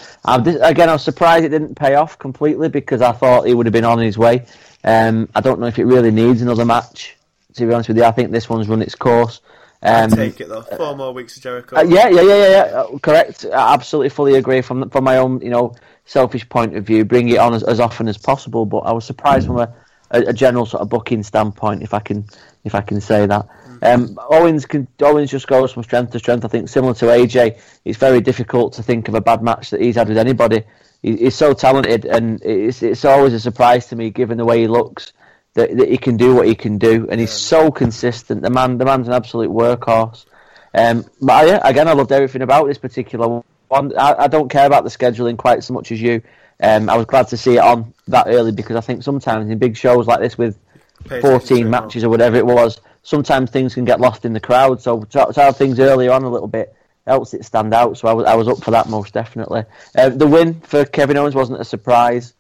[0.43, 3.67] Dis- again, I was surprised it didn't pay off completely because I thought he would
[3.67, 4.47] have been on his way.
[4.85, 7.17] Um, I don't know if it really needs another match.
[7.55, 9.41] To be honest with you, I think this one's run its course.
[9.83, 10.63] I Um, take it though.
[10.63, 11.77] Four more weeks of Jericho.
[11.77, 12.81] uh, yeah, yeah, yeah, yeah, yeah.
[12.81, 13.45] uh, Correct.
[13.53, 17.05] I absolutely fully agree from from my own, you know, selfish point of view.
[17.05, 18.65] Bring it on as, as often as possible.
[18.67, 19.75] But I was surprised from a,
[20.13, 22.25] a, a general sort of booking standpoint, if I can
[22.65, 23.49] if I can say that.
[23.83, 26.45] Um, Owens can Owens just goes from strength to strength.
[26.45, 29.81] I think similar to AJ, it's very difficult to think of a bad match that
[29.81, 30.63] he's had with anybody.
[31.03, 34.61] He, he's so talented, and it's it's always a surprise to me, given the way
[34.61, 35.13] he looks,
[35.55, 38.43] that, that he can do what he can do, and he's so consistent.
[38.43, 40.27] The man, the man's an absolute workhorse.
[40.75, 43.99] Um, but yeah, again, I loved everything about this particular one.
[43.99, 46.23] I, I don't care about the scheduling quite so much as you.
[46.63, 49.59] Um, I was glad to see it on that early because I think sometimes in
[49.59, 50.59] big shows like this with
[51.05, 54.25] Pay attention to 14 it matches or whatever it was, sometimes things can get lost
[54.25, 54.81] in the crowd.
[54.81, 56.75] So to, to have things earlier on a little bit
[57.07, 57.99] helps it stand out.
[57.99, 59.65] So I was, I was up for that most definitely.
[59.97, 62.35] Uh, the win for Kevin Owens wasn't a surprise.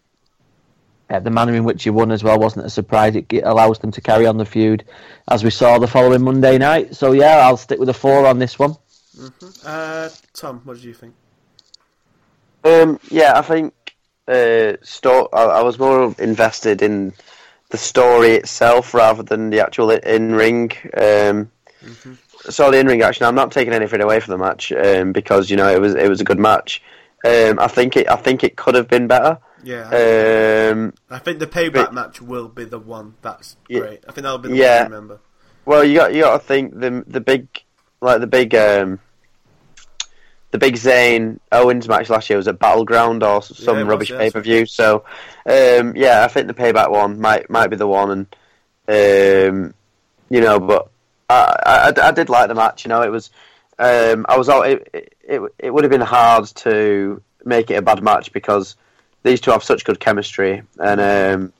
[1.11, 3.17] Uh, the manner in which he won as well wasn't a surprise.
[3.17, 4.85] It, it allows them to carry on the feud,
[5.29, 6.95] as we saw the following Monday night.
[6.95, 8.77] So yeah, I'll stick with a four on this one.
[9.65, 11.15] Uh, Tom, what did you think?
[12.65, 13.75] Um, yeah, I think
[14.29, 17.13] uh, sto- I, I was more invested in
[17.71, 20.73] the story itself rather than the actual in ring.
[20.97, 21.51] Um,
[22.51, 25.49] So the in ring action, I'm not taking anything away from the match um, because
[25.51, 26.83] you know it was it was a good match.
[27.25, 29.39] Um, I think it I think it could have been better.
[29.65, 29.87] Yeah,
[30.73, 33.81] Um, I think the payback but- match will be the one that's Yeah.
[33.81, 34.01] great.
[34.09, 34.83] I think that'll be the Yeah.
[34.83, 35.21] one to remember.
[35.65, 37.47] Well, you got you got to think the the big
[38.01, 38.99] like the big um
[40.53, 44.31] the big Zayn Owens match last year was at Battleground or some Yeah, rubbish pay
[44.31, 44.67] per view.
[44.67, 45.05] So
[45.47, 48.11] um, yeah, I think the payback one might might be the one,
[48.87, 49.75] and um,
[50.29, 50.89] you know, but
[51.29, 52.85] I, I I did like the match.
[52.85, 53.31] You know, it was
[53.79, 57.77] um, I was all it, it it it would have been hard to make it
[57.77, 58.77] a bad match because
[59.23, 61.53] these two have such good chemistry, and um,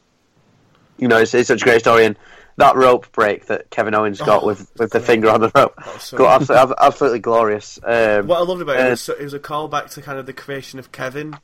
[0.99, 2.17] you know, it's, it's such a great story and.
[2.57, 5.75] That rope break that Kevin Owens got Oh, with, with the finger on the rope,
[5.99, 7.79] so absolutely, absolutely glorious.
[7.83, 10.27] Um, What I loved about it uh, was it was a callback to kind of
[10.27, 11.37] the creation of Kevin.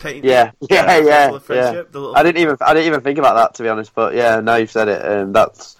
[0.00, 3.00] Taking Yeah, yeah, yeah, circle of friendship, the little- I didn't even I didn't even
[3.02, 5.76] think about that to be honest, but yeah, now you've said it, um, that's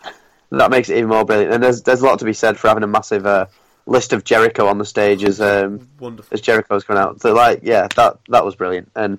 [0.51, 1.53] that makes it even more brilliant.
[1.53, 3.47] And there's there's a lot to be said for having a massive uh,
[3.87, 6.33] list of Jericho on the stage as um, wonderful.
[6.33, 7.21] as Jericho's coming out.
[7.21, 9.19] So like, yeah, that that was brilliant, and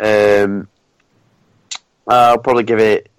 [0.00, 0.66] um,
[2.08, 3.10] I'll probably give it.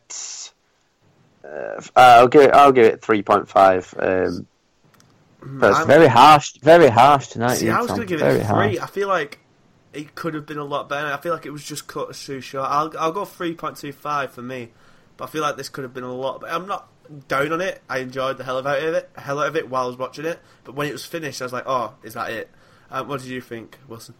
[1.47, 2.51] Uh, I'll give it.
[2.53, 3.93] I'll give it three point five.
[3.97, 4.47] Um,
[5.41, 5.73] personally.
[5.73, 7.55] I'm- Very harsh, very harsh tonight.
[7.55, 8.69] See, I was going to give very it harsh.
[8.71, 8.79] three.
[8.79, 9.39] I feel like
[9.93, 11.07] it could have been a lot better.
[11.07, 12.69] I feel like it was just cut too short.
[12.69, 14.71] I'll I'll go three point two five for me,
[15.15, 16.41] but I feel like this could have been a lot.
[16.41, 16.87] But I'm not
[17.29, 17.81] down on it.
[17.89, 20.25] I enjoyed the hell out of it, hell out of it while I was watching
[20.25, 20.39] it.
[20.65, 22.49] But when it was finished, I was like, oh, is that it?
[22.91, 24.15] Um, what did you think, Wilson?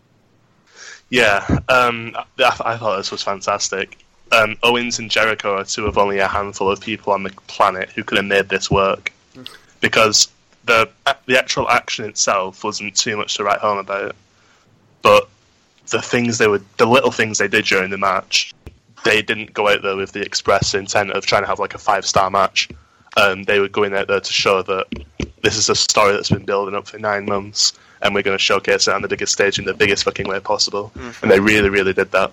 [1.09, 3.97] Yeah, um, I, I thought this was fantastic.
[4.31, 7.89] Um, Owens and Jericho are two of only a handful of people on the planet
[7.89, 9.11] who could have made this work,
[9.79, 10.27] because
[10.65, 10.89] the
[11.25, 14.15] the actual action itself wasn't too much to write home about,
[15.01, 15.29] but
[15.87, 18.53] the things they were, the little things they did during the match,
[19.05, 21.77] they didn't go out there with the express intent of trying to have like a
[21.77, 22.69] five star match.
[23.15, 24.87] Um, they were going out there to show that
[25.41, 28.43] this is a story that's been building up for nine months, and we're going to
[28.43, 30.91] showcase it on the biggest stage in the biggest fucking way possible.
[31.21, 32.31] And they really, really did that.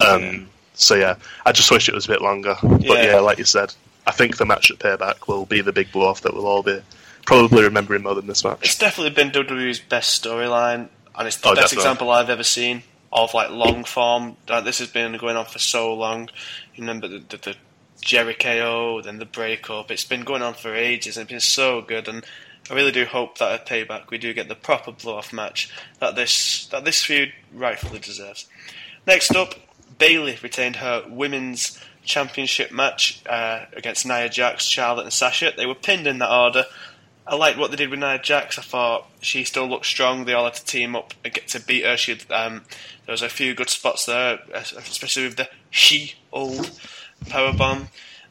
[0.00, 1.16] Um, So yeah,
[1.46, 2.56] I just wish it was a bit longer.
[2.62, 3.02] But Yeah.
[3.04, 3.74] yeah, like you said,
[4.06, 6.62] I think the match at Payback will be the big blow off that we'll all
[6.62, 6.80] be
[7.26, 8.58] probably remembering more than this match.
[8.62, 11.82] It's definitely been WWE's best storyline, and it's the Oh, best definitely.
[11.90, 14.36] example I've ever seen of like long form.
[14.48, 16.30] Like this has been going on for so long.
[16.74, 17.56] You remember the, the, the
[18.00, 19.90] Jericho, then the breakup.
[19.90, 22.08] It's been going on for ages, and it's been so good.
[22.08, 22.24] And
[22.70, 25.70] I really do hope that at Payback we do get the proper blow off match
[26.00, 28.46] that this that this feud rightfully deserves.
[29.06, 29.54] Next up,
[30.02, 35.52] Bayley retained her women's championship match uh, against Nia Jax, Charlotte, and Sasha.
[35.56, 36.64] They were pinned in that order.
[37.24, 38.58] I liked what they did with Nia Jax.
[38.58, 40.24] I thought she still looked strong.
[40.24, 41.96] They all had to team up to beat her.
[41.96, 42.62] She had, um,
[43.06, 46.72] there was a few good spots there, especially with the she old
[47.28, 47.82] power bomb.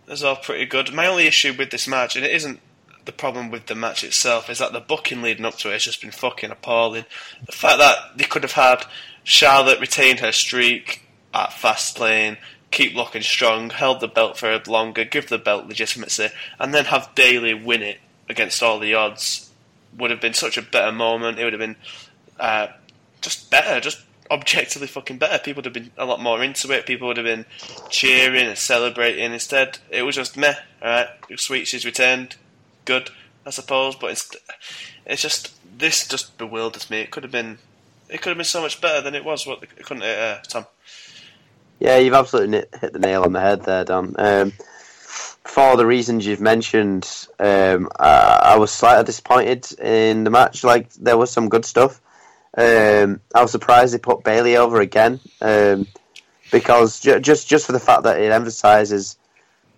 [0.07, 0.93] It was all pretty good.
[0.93, 2.59] My only issue with this match, and it isn't
[3.05, 5.85] the problem with the match itself, is that the booking leading up to it has
[5.85, 7.05] just been fucking appalling.
[7.45, 8.83] The fact that they could have had
[9.23, 11.03] Charlotte retain her streak
[11.33, 12.37] at Fastlane,
[12.71, 16.29] keep looking strong, held the belt for a longer, give the belt legitimacy,
[16.59, 19.51] and then have Bayley win it against all the odds
[19.97, 21.39] would have been such a better moment.
[21.39, 21.75] It would have been
[22.39, 22.67] uh,
[23.21, 25.37] just better, just objectively fucking better.
[25.37, 26.85] People would have been a lot more into it.
[26.85, 27.45] People would have been
[27.89, 29.33] cheering and celebrating.
[29.33, 30.55] Instead, it was just meh.
[30.81, 32.37] All right, sweet, she's returned.
[32.85, 33.09] Good,
[33.45, 33.95] I suppose.
[33.95, 34.35] But it's
[35.05, 37.01] it's just this just bewilders me.
[37.01, 37.57] It could have been
[38.09, 39.45] it could have been so much better than it was.
[39.45, 40.65] What couldn't it, uh, Tom?
[41.81, 44.13] Yeah, you've absolutely hit- the nail on the head there, Dan.
[44.19, 44.53] Um,
[45.43, 47.09] for the reasons you've mentioned,
[47.39, 50.63] um, I, I was slightly disappointed in the match.
[50.63, 51.99] Like there was some good stuff.
[52.55, 55.87] Um, I was surprised they put Bayley over again um,
[56.51, 59.17] because ju- just just for the fact that it emphasises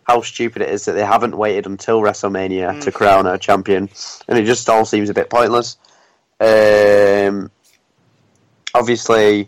[0.03, 2.81] how stupid it is that they haven't waited until WrestleMania Mm.
[2.83, 3.89] to crown a champion,
[4.27, 5.77] and it just all seems a bit pointless.
[6.41, 7.49] Um,
[8.75, 9.47] obviously,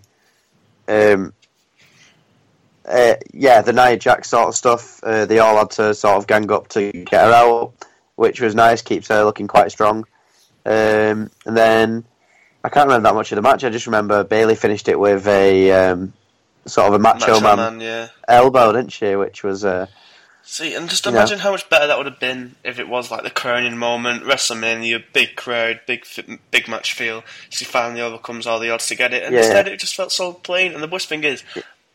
[0.88, 1.34] um,
[2.88, 5.04] uh, yeah, the Nia Jax sort of stuff.
[5.04, 7.74] Uh, they all had to sort of gang up to get her out,
[8.16, 8.82] which was nice.
[8.82, 10.06] Keeps her looking quite strong.
[10.66, 12.06] Um, and then
[12.64, 13.64] I can't remember that much of the match.
[13.64, 16.14] I just remember Bayley finished it with a um,
[16.66, 18.08] sort of a macho, Macho man, Man, yeah.
[18.28, 19.16] elbow, didn't she?
[19.16, 19.88] Which was uh,
[20.48, 23.24] See, and just imagine how much better that would have been if it was like
[23.24, 26.06] the crowning moment, WrestleMania, big crowd, big
[26.52, 27.24] big match feel.
[27.50, 29.40] She finally overcomes all the odds to get it, and Yeah.
[29.42, 30.74] instead it just felt so plain.
[30.74, 31.44] And the worst thing is,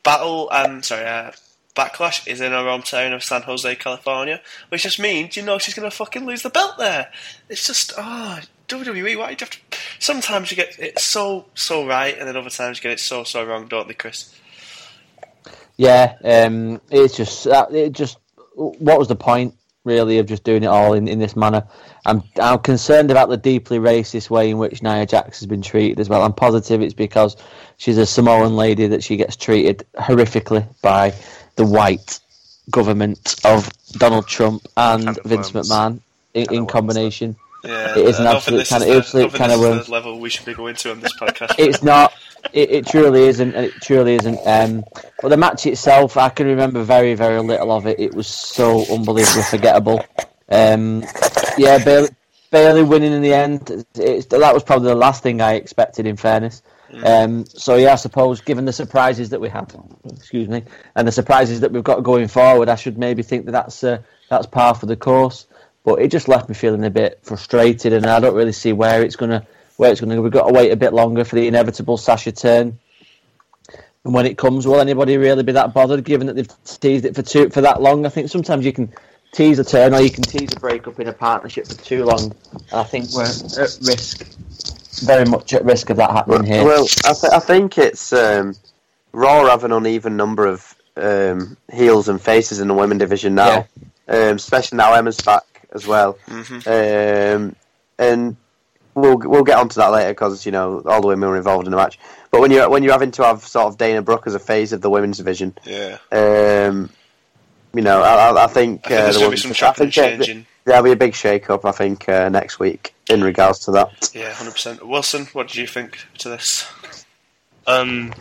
[0.02, 1.32] Battle, um, sorry, uh,
[1.74, 5.74] Backlash is in her hometown of San Jose, California, which just means you know she's
[5.74, 7.10] gonna fucking lose the belt there.
[7.48, 8.40] It's just ah.
[8.70, 9.58] WWE, why do you have to?
[9.98, 13.24] Sometimes you get it so so right, and then other times you get it so
[13.24, 14.32] so wrong, don't they, Chris?
[15.76, 18.18] Yeah, um, it's just uh, it just
[18.54, 19.54] what was the point
[19.84, 21.66] really of just doing it all in, in this manner?
[22.06, 26.00] I'm I'm concerned about the deeply racist way in which Nia Jax has been treated
[26.00, 26.22] as well.
[26.22, 27.36] I'm positive it's because
[27.76, 31.14] she's a Samoan lady that she gets treated horrifically by
[31.56, 32.20] the white
[32.70, 35.50] government of Donald Trump and of Vince.
[35.50, 36.00] McMahon
[36.34, 37.36] in, in combination.
[37.64, 39.58] Yeah, It is an don't absolute kind of- the- absolute I don't think kind of
[39.60, 39.86] this is worms.
[39.86, 41.54] the level we should be going to on this podcast.
[41.58, 42.12] it's not.
[42.54, 43.54] It, it truly isn't.
[43.54, 44.38] It truly isn't.
[44.46, 44.84] Um,
[45.20, 48.00] but the match itself, I can remember very, very little of it.
[48.00, 50.02] It was so unbelievably forgettable.
[50.48, 51.04] Um,
[51.58, 52.08] yeah, Bayley,
[52.50, 53.84] Bayley winning in the end.
[53.94, 56.06] It's, that was probably the last thing I expected.
[56.06, 56.62] In fairness.
[57.04, 59.72] Um, so yeah, I suppose given the surprises that we had,
[60.12, 60.64] excuse me,
[60.96, 63.98] and the surprises that we've got going forward, I should maybe think that that's uh,
[64.28, 65.46] that's par for the course.
[65.84, 69.02] But it just left me feeling a bit frustrated, and I don't really see where
[69.02, 70.16] it's gonna where it's gonna.
[70.16, 70.22] go.
[70.22, 72.78] We've got to wait a bit longer for the inevitable Sasha turn.
[74.04, 76.04] And when it comes, will anybody really be that bothered?
[76.04, 78.92] Given that they've teased it for too for that long, I think sometimes you can
[79.32, 82.34] tease a turn or you can tease a breakup in a partnership for too long.
[82.52, 84.26] And I think we're at risk,
[85.04, 86.64] very much at risk of that happening here.
[86.64, 88.54] Well, I, th- I think it's um,
[89.12, 93.66] Raw have an uneven number of um, heels and faces in the women division now,
[94.08, 96.18] um, especially now Emma's back as well.
[96.28, 96.66] Mhm.
[97.36, 97.56] Um,
[97.98, 98.36] and
[98.94, 101.70] we'll we'll get onto that later because you know all the women were involved in
[101.70, 101.98] the match.
[102.30, 104.72] But when you're when you're having to have sort of Dana Brooke as a phase
[104.72, 105.98] of the women's division, Yeah.
[106.12, 106.90] um,
[107.74, 109.50] you know, I, I- I think, I think uh, there's the going to be some
[109.50, 110.46] I chopping and think there- changing.
[110.66, 114.10] There'll be a big shake-up, I think, uh, next week in regards to that.
[114.12, 114.82] Yeah, 100%.
[114.82, 116.66] Wilson, what did you think to this?
[117.66, 118.12] Um,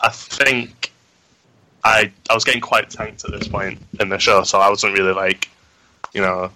[0.00, 0.90] I think
[1.84, 4.98] I I was getting quite tanked at this point in the show, so I wasn't
[4.98, 5.48] really like,
[6.12, 6.50] you know,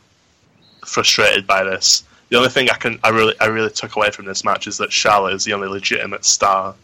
[0.86, 2.04] frustrated by this.
[2.28, 4.78] The only thing I can I really I really took away from this match is
[4.78, 6.74] that Charlotte is the only legitimate star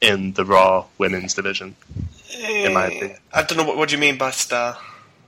[0.00, 1.74] in the Raw Women's division.
[2.38, 3.18] In my eh, opinion.
[3.32, 4.76] I don't know, what, what do you mean by star?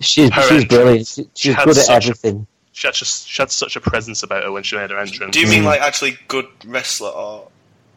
[0.00, 0.64] She's Her she's entrance.
[0.66, 1.06] brilliant.
[1.06, 2.46] She, She she's had good at such a- everything.
[2.72, 5.32] She had just she had such a presence about her when she made her entrance.
[5.32, 5.66] Do you mean mm.
[5.66, 7.48] like actually good wrestler or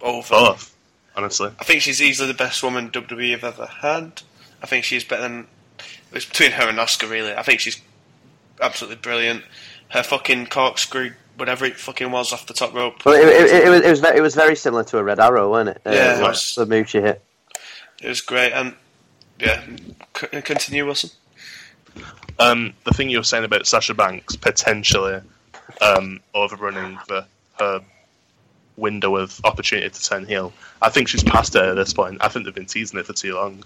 [0.01, 0.29] over?
[0.29, 0.73] both?
[1.17, 4.21] Honestly, I think she's easily the best woman WWE have ever had.
[4.63, 5.47] I think she's better than.
[6.13, 7.33] It's between her and Asuka, really.
[7.33, 7.81] I think she's
[8.61, 9.43] absolutely brilliant.
[9.89, 13.03] Her fucking corkscrew, whatever it fucking was off the top rope.
[13.05, 15.19] Well, it, it, it, was, it was very, it was very similar to a Red
[15.19, 15.81] Arrow, wasn't it?
[15.85, 16.55] Uh, Yeah, it was.
[16.55, 17.23] the move she hit.
[18.01, 18.53] It was great.
[18.53, 18.75] And
[19.39, 19.63] yeah,
[20.17, 21.09] c- continue, Wilson.
[22.39, 25.21] um, the thing you were saying about Sasha Banks potentially
[25.81, 27.25] um, overrunning the
[27.57, 27.81] her
[28.77, 30.53] window of opportunity to turn heel.
[30.81, 32.17] I think she's past it at this point.
[32.21, 33.63] I think they've been teasing it for too long.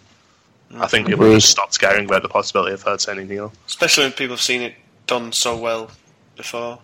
[0.76, 3.53] I think people have just stopped caring about the possibility of her turning heel.
[3.67, 4.74] Especially when people have seen it
[5.05, 5.91] done so well
[6.43, 6.79] before.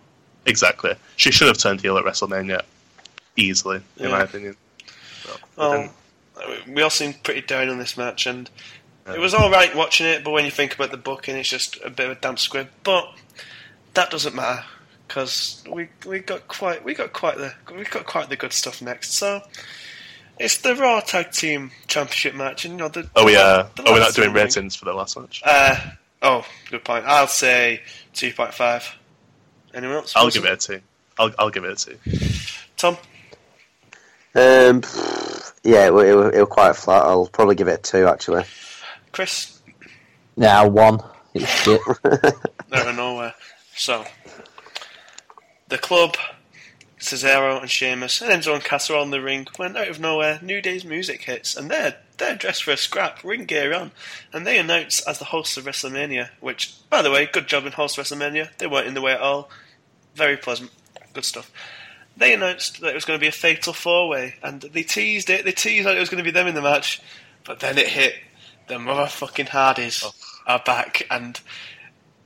[0.46, 0.96] Exactly.
[1.18, 2.62] She should have turned heel at WrestleMania
[3.36, 4.10] easily, in Yeah.
[4.12, 4.56] my opinion.
[5.56, 5.94] Well,
[6.68, 8.50] we all seemed pretty down on this match, and
[9.14, 10.24] it was all right watching it.
[10.24, 12.70] But when you think about the booking, it's just a bit of a damp squib.
[12.84, 13.12] But
[13.94, 14.64] that doesn't matter
[15.08, 18.82] because we we got quite we got quite the we got quite the good stuff
[18.82, 19.12] next.
[19.14, 19.42] So
[20.40, 23.10] it's the Raw Tag Team Championship match, and you know the.
[23.16, 23.36] are we?
[23.36, 25.42] Uh, the are we not doing ratings for the last match?
[25.46, 25.76] Uh,
[26.22, 27.06] oh, good point.
[27.06, 27.82] I'll say
[28.14, 28.90] two point five.
[29.74, 30.14] Anyone else?
[30.16, 30.82] I'll give it a two.
[31.18, 31.98] I'll, I'll give it a two.
[32.78, 32.98] Tom.
[34.36, 34.82] Um,
[35.64, 37.04] yeah, it, wa- it, it was quite flat.
[37.04, 38.44] I'll probably give it a two, actually.
[39.12, 39.60] Chris.
[40.38, 41.00] Now one.
[41.34, 41.82] It's shit.
[42.06, 43.34] out of nowhere.
[43.76, 44.06] So,
[45.68, 46.16] the club,
[47.00, 50.40] Cesaro and Sheamus, and Enzo and Cass are on the ring when out of nowhere,
[50.42, 53.92] New Day's music hits, and they're they're dressed for a scrap, ring gear on,
[54.32, 56.30] and they announce as the hosts of WrestleMania.
[56.40, 58.56] Which, by the way, good job in host WrestleMania.
[58.58, 59.50] They weren't in the way at all.
[60.16, 60.72] Very pleasant,
[61.14, 61.52] good stuff.
[62.18, 65.30] They announced that it was going to be a fatal four way, and they teased
[65.30, 65.46] it.
[65.46, 67.02] They teased that it was going to be them in the match,
[67.46, 68.14] but then it hit.
[68.68, 70.06] The motherfucking Hardys
[70.46, 71.40] are back, and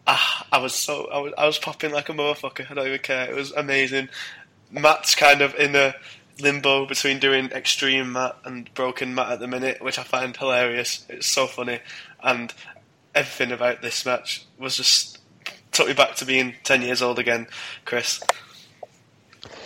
[0.07, 2.69] ah, I was so I was I was popping like a motherfucker.
[2.69, 3.29] I don't even care.
[3.29, 4.09] It was amazing.
[4.71, 5.93] Matt's kind of in a
[6.39, 11.05] limbo between doing extreme Matt and broken Matt at the minute, which I find hilarious.
[11.09, 11.79] It's so funny,
[12.21, 12.53] and
[13.13, 15.19] everything about this match was just
[15.71, 17.47] took me back to being ten years old again,
[17.85, 18.21] Chris.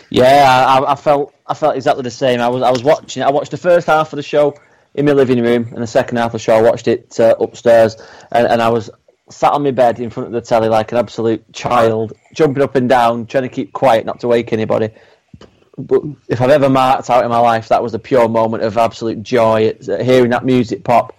[0.10, 2.40] Yeah, I, I felt I felt exactly the same.
[2.40, 3.24] I was I was watching.
[3.24, 4.56] I watched the first half of the show
[4.94, 7.36] in my living room, and the second half of the show I watched it uh,
[7.40, 7.96] upstairs,
[8.32, 8.90] and, and I was
[9.30, 12.76] sat on my bed in front of the telly like an absolute child, jumping up
[12.76, 14.90] and down, trying to keep quiet, not to wake anybody.
[15.78, 18.78] But if I've ever marked out in my life, that was a pure moment of
[18.78, 21.16] absolute joy hearing that music pop.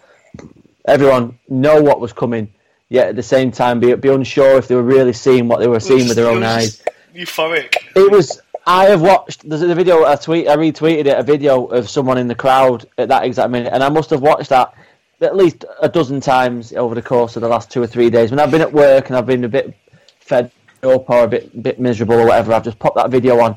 [0.87, 2.53] Everyone know what was coming,
[2.89, 5.69] yet at the same time be, be unsure if they were really seeing what they
[5.69, 6.83] were seeing with their own eyes.
[7.15, 7.77] Euphoric.
[7.95, 8.41] It was.
[8.67, 9.49] I have watched.
[9.49, 10.05] There's a video.
[10.05, 10.49] I tweet.
[10.49, 11.19] I retweeted it.
[11.19, 14.23] A video of someone in the crowd at that exact minute, and I must have
[14.23, 14.75] watched that
[15.21, 18.31] at least a dozen times over the course of the last two or three days.
[18.31, 19.75] When I've been at work and I've been a bit
[20.21, 20.51] fed
[20.83, 23.57] up or a bit bit miserable or whatever, I've just popped that video on,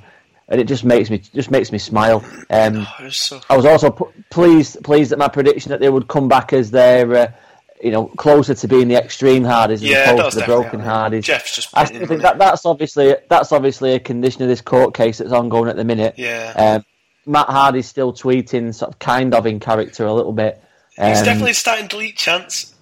[0.52, 2.24] and it just makes me just makes me smile.
[2.52, 6.08] Um, Oh, so I was also p- pleased pleased that my prediction that they would
[6.08, 7.32] come back as their uh,
[7.84, 11.26] you know closer to being the extreme Hardys Yeah, as opposed to the broken Hardys.
[11.26, 12.22] Jeff's just I think money.
[12.22, 15.84] that that's obviously that's obviously a condition of this court case that's ongoing at the
[15.86, 16.16] minute.
[16.18, 16.54] Yeah.
[16.56, 16.86] Um,
[17.26, 20.62] Matt Hardy's still tweeting, sort of kind of in character a little bit.
[20.96, 22.74] He's Um, definitely starting to delete chance.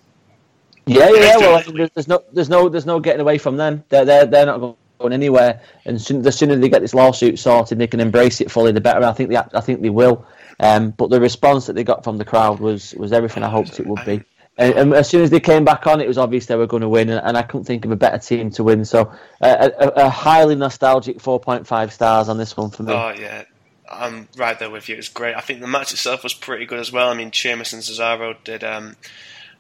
[0.86, 1.20] yeah, yeah.
[1.20, 3.84] Yeah, Well, there's, there's no, there's no, there's no getting away from them.
[3.90, 5.62] They're, they're, they're not going anywhere.
[5.86, 8.72] And soon, the sooner they get this lawsuit sorted, they can embrace it fully.
[8.72, 9.04] The better.
[9.04, 10.26] I think they, I think they will.
[10.60, 13.80] Um, but the response that they got from the crowd was, was everything I hoped
[13.80, 14.24] it would be.
[14.58, 16.82] And, and as soon as they came back on, it was obvious they were going
[16.82, 18.84] to win, and, and I couldn't think of a better team to win.
[18.84, 19.10] So,
[19.42, 22.92] uh, a, a, highly nostalgic 4.5 stars on this one for me.
[22.92, 23.46] Oh yeah,
[23.90, 24.96] I'm right there with you.
[24.96, 25.34] It was great.
[25.34, 27.10] I think the match itself was pretty good as well.
[27.10, 28.98] I mean, Sheamus and Cesaro did um,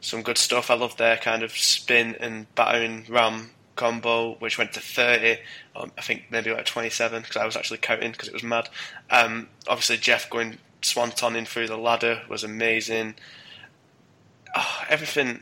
[0.01, 0.69] some good stuff.
[0.69, 5.38] I loved their kind of spin and battering ram combo, which went to 30.
[5.73, 8.67] Um, I think maybe like 27 because I was actually counting because it was mad.
[9.09, 13.15] Um, obviously, Jeff going swantoning through the ladder was amazing.
[14.55, 15.39] Oh, everything.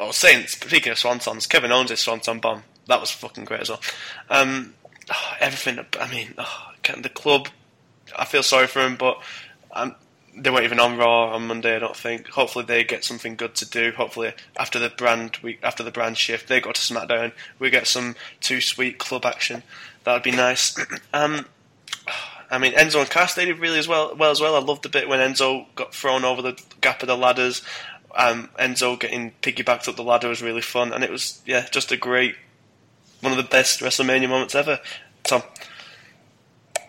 [0.00, 2.64] I was saying, speaking of swantons, Kevin owns Owens' swanton bomb.
[2.86, 3.80] That was fucking great as well.
[4.28, 4.74] Um,
[5.10, 5.84] oh, everything.
[6.00, 7.48] I mean, oh, the club.
[8.16, 9.22] I feel sorry for him, but
[9.72, 9.94] um,
[10.42, 11.76] they weren't even on Raw on Monday.
[11.76, 12.28] I don't think.
[12.28, 13.92] Hopefully, they get something good to do.
[13.92, 17.32] Hopefully, after the brand we after the brand shift, they go to SmackDown.
[17.58, 19.62] We get some two sweet club action.
[20.04, 20.76] That would be nice.
[21.12, 21.46] um,
[22.50, 24.54] I mean, Enzo and Cass they did really as well, well as well.
[24.54, 27.62] I loved the bit when Enzo got thrown over the gap of the ladders.
[28.16, 31.92] Um, Enzo getting piggybacked up the ladder was really fun, and it was yeah, just
[31.92, 32.36] a great,
[33.20, 34.80] one of the best WrestleMania moments ever.
[35.24, 35.42] Tom,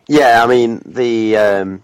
[0.08, 1.84] Yeah, I mean the um,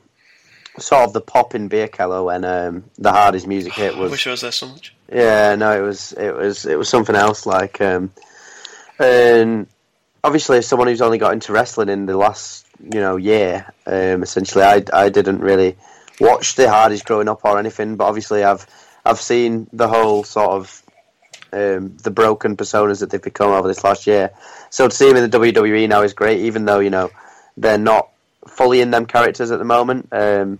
[0.77, 4.11] sort of the pop in beer keller when um, the hardest music hit I was.
[4.11, 4.93] wish I was there so much.
[5.11, 7.45] Yeah, no, it was it was it was something else.
[7.45, 8.11] Like, um,
[8.99, 9.67] and
[10.23, 14.23] obviously, as someone who's only got into wrestling in the last you know year, um,
[14.23, 15.75] essentially, I I didn't really
[16.19, 18.65] watch the Hardys growing up or anything, but obviously, I've
[19.05, 20.83] I've seen the whole sort of
[21.53, 24.31] um, the broken personas that they've become over this last year.
[24.69, 27.11] So to see them in the WWE now is great, even though you know
[27.57, 28.09] they're not
[28.47, 30.07] fully in them characters at the moment.
[30.11, 30.59] Um,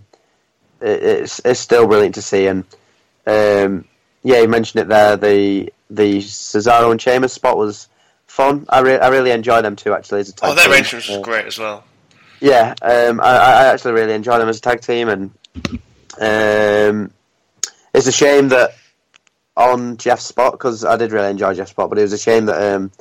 [0.80, 2.64] it, it's it's still brilliant to see, and
[3.26, 3.84] um,
[4.22, 5.16] yeah, you mentioned it there.
[5.16, 7.88] The the Cesaro and Sheamus spot was
[8.26, 8.66] fun.
[8.68, 9.94] I, re- I really enjoy them too.
[9.94, 10.74] Actually, as a tag Oh, their team.
[10.74, 11.84] entrance was Uh, great as well.
[12.40, 15.30] yeah, um, I, I actually really enjoy them as a tag team, and
[16.20, 17.10] um,
[17.94, 18.74] it's a shame that
[19.56, 22.46] on Jeff's spot because I did really enjoy Jeff's spot, but it was a shame
[22.46, 22.92] that um,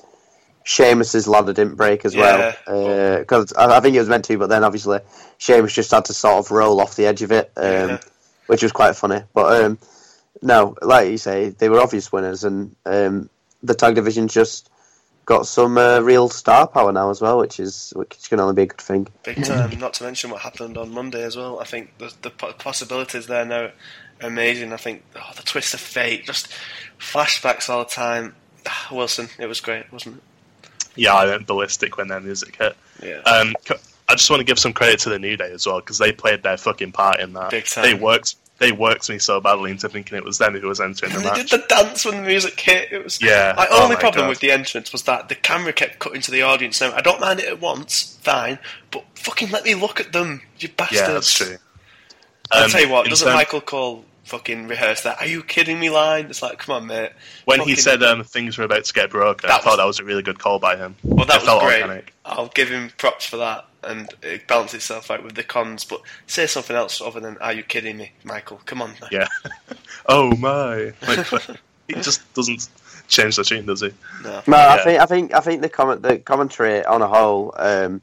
[0.65, 2.55] Sheamus's ladder didn't break as Yeah.
[2.65, 4.99] well because I, I think it was meant to, but then obviously
[5.37, 7.97] Sheamus just had to sort of roll off the edge of it, um, Yeah.
[8.47, 9.21] which was quite funny.
[9.33, 9.77] But um,
[10.41, 13.29] no, like you say, they were obvious winners, and um,
[13.63, 14.69] the tag division just
[15.25, 18.63] got some uh, real star power now as well, which is which can only be
[18.63, 19.07] a good thing.
[19.23, 19.77] Big time.
[19.79, 21.59] Not to mention what happened on Monday as well.
[21.59, 23.71] I think the, the possibilities there now are
[24.21, 24.73] amazing.
[24.73, 26.47] I think oh, the twist of fate, just
[26.99, 28.35] flashbacks all the time.
[28.67, 30.23] Ah, Wilson, it was great, wasn't it?
[30.95, 32.75] Yeah, I went ballistic when their music hit.
[33.03, 33.19] Yeah.
[33.21, 33.53] Um,
[34.07, 36.11] I just want to give some credit to the New Day as well because they
[36.11, 37.51] played their fucking part in that.
[37.81, 38.35] They worked.
[38.57, 41.27] They worked me so badly into thinking it was them who was entering the And
[41.27, 42.89] they did the dance when the music hit.
[42.93, 43.53] It was Yeah.
[43.57, 44.29] My Oh only my problem God.
[44.29, 46.79] with the entrance was that the camera kept cutting to the audience.
[46.79, 48.57] Now I don't mind it at once, fine,
[48.91, 51.01] but fucking let me look at them, you bastards.
[51.01, 51.57] yeah, that's true.
[52.49, 55.19] I'll Um, tell you what, doesn't term- Michael Cole fucking rehearse that?
[55.21, 55.89] Are you kidding me?
[55.89, 56.25] Line.
[56.25, 57.11] It's like, come on, mate.
[57.45, 59.99] when he said um, things were about to get broken, That I thought that was
[59.99, 60.95] a really good call by him.
[61.03, 61.81] Well, that it was felt great.
[61.81, 62.13] organic.
[62.25, 65.85] I'll give him props for that, and it balanced itself out with the cons.
[65.85, 68.59] But say something else other than "Are you kidding me, Michael?
[68.65, 69.07] Come on." now.
[69.11, 69.27] Yeah.
[70.07, 70.93] oh my!
[71.07, 71.27] Like,
[71.87, 72.67] he just doesn't
[73.07, 73.91] change the tune, does he?
[74.23, 74.41] No.
[74.47, 78.01] No, I think I think I think the comment the commentary on a whole, um,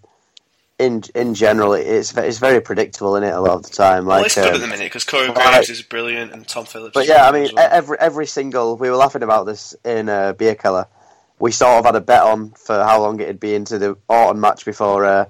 [0.83, 4.07] in in general, it's it's very predictable in it a lot of the time.
[4.07, 5.31] Well, it's good um, at the minute because Corey.
[5.33, 6.95] Graves is brilliant and Tom Phillips.
[6.95, 7.69] But yeah, I mean, well.
[7.71, 10.87] every every single we were laughing about this in uh, Beer Keller.
[11.39, 14.41] We sort of had a bet on for how long it'd be into the Orton
[14.41, 15.25] match before uh,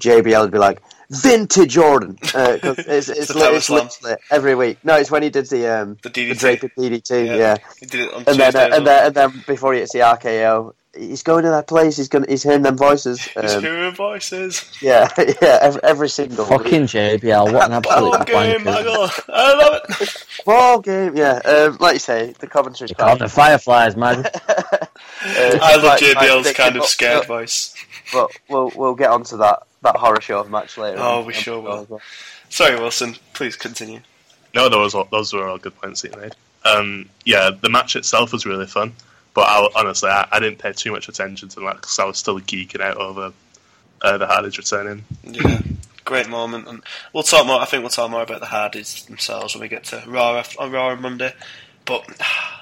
[0.00, 0.80] JBL would be like
[1.10, 2.18] vintage Orton.
[2.34, 4.78] Uh it's it's, The li- it's literally every week.
[4.84, 6.38] No, it's when he did the um the the DDT.
[6.38, 7.26] draping DDT.
[7.26, 7.34] Yeah.
[7.36, 8.50] Yeah, He did it on and Tuesday.
[8.52, 8.84] then uh, and well.
[8.84, 10.74] then and then before he hits the RKO.
[10.98, 11.96] He's going to that place.
[11.96, 12.24] He's going.
[12.28, 13.20] He's hearing them voices.
[13.40, 14.64] He's Um, hearing voices.
[14.80, 15.08] yeah,
[15.42, 15.58] yeah.
[15.62, 18.64] Every, every single Fucking JBL, what an absolute Ball game, wanker.
[18.64, 19.08] Michael.
[19.32, 20.26] I love it.
[20.44, 21.16] ball game.
[21.16, 23.18] Yeah, um, like you say, the commentary's They call quite.
[23.18, 24.24] the Fireflies, man.
[24.26, 24.86] uh,
[25.24, 27.74] I love quite- quite JBL's kind of scared voice.
[28.12, 30.98] But we'll we'll get onto that that horror show of the match later.
[31.00, 31.26] Oh, on.
[31.26, 32.00] we sure will.
[32.48, 33.16] Sorry, Wilson.
[33.34, 34.00] Please continue.
[34.54, 36.34] No, those those were all good points that you made.
[36.64, 38.92] Um, yeah, the match itself was really fun,
[39.36, 42.16] but I, honestly, I, I didn't pay too much attention to that because I was
[42.16, 43.34] still geeking out over
[44.00, 45.04] uh, the Hardys returning.
[45.24, 45.60] Yeah,
[46.06, 46.82] great moment, and
[47.12, 47.60] we'll talk more.
[47.60, 50.72] I think we'll talk more about the Hardys themselves when we get to Raw on
[50.72, 51.34] Raw on Monday.
[51.84, 52.08] But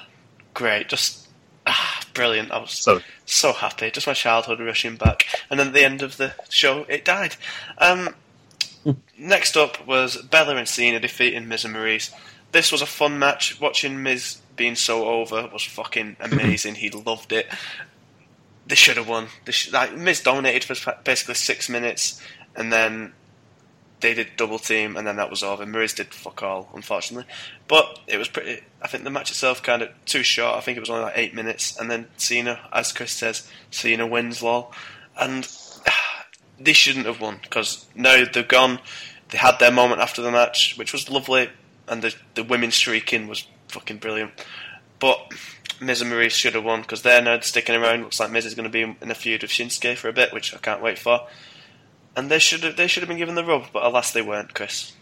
[0.53, 1.29] great, just
[1.65, 2.51] ah, brilliant.
[2.51, 3.89] I was So so happy.
[3.89, 7.37] Just my childhood rushing back, and then at the end of the show, it died.
[7.77, 8.15] Um,
[9.17, 12.13] next up was Bella and Cena defeating Miz and Maryse.
[12.51, 13.61] This was a fun match.
[13.61, 16.75] Watching Miz being so over was fucking amazing.
[16.75, 17.47] he loved it.
[18.67, 19.27] They should have won.
[19.45, 22.21] They sh- like Miz dominated for basically six minutes,
[22.55, 23.13] and then
[23.99, 25.65] they did double team, and then that was over.
[25.65, 27.27] Maryse did fuck all, unfortunately.
[27.67, 28.61] But it was pretty.
[28.81, 30.55] I think the match itself kind of too short.
[30.55, 34.07] I think it was only like eight minutes, and then Cena, as Chris says, Cena
[34.07, 34.73] wins lol,
[35.19, 35.47] and
[36.59, 38.79] they shouldn't have won because now they're gone.
[39.29, 41.49] They had their moment after the match, which was lovely,
[41.87, 44.31] and the the women streaking was fucking brilliant.
[44.99, 45.19] But
[45.79, 48.01] Miz and Maryse should have won because they're now sticking around.
[48.01, 50.33] Looks like Miz is going to be in a feud with Shinsuke for a bit,
[50.33, 51.27] which I can't wait for.
[52.15, 54.53] And they should have they should have been given the rub, but alas they weren't,
[54.53, 54.93] Chris.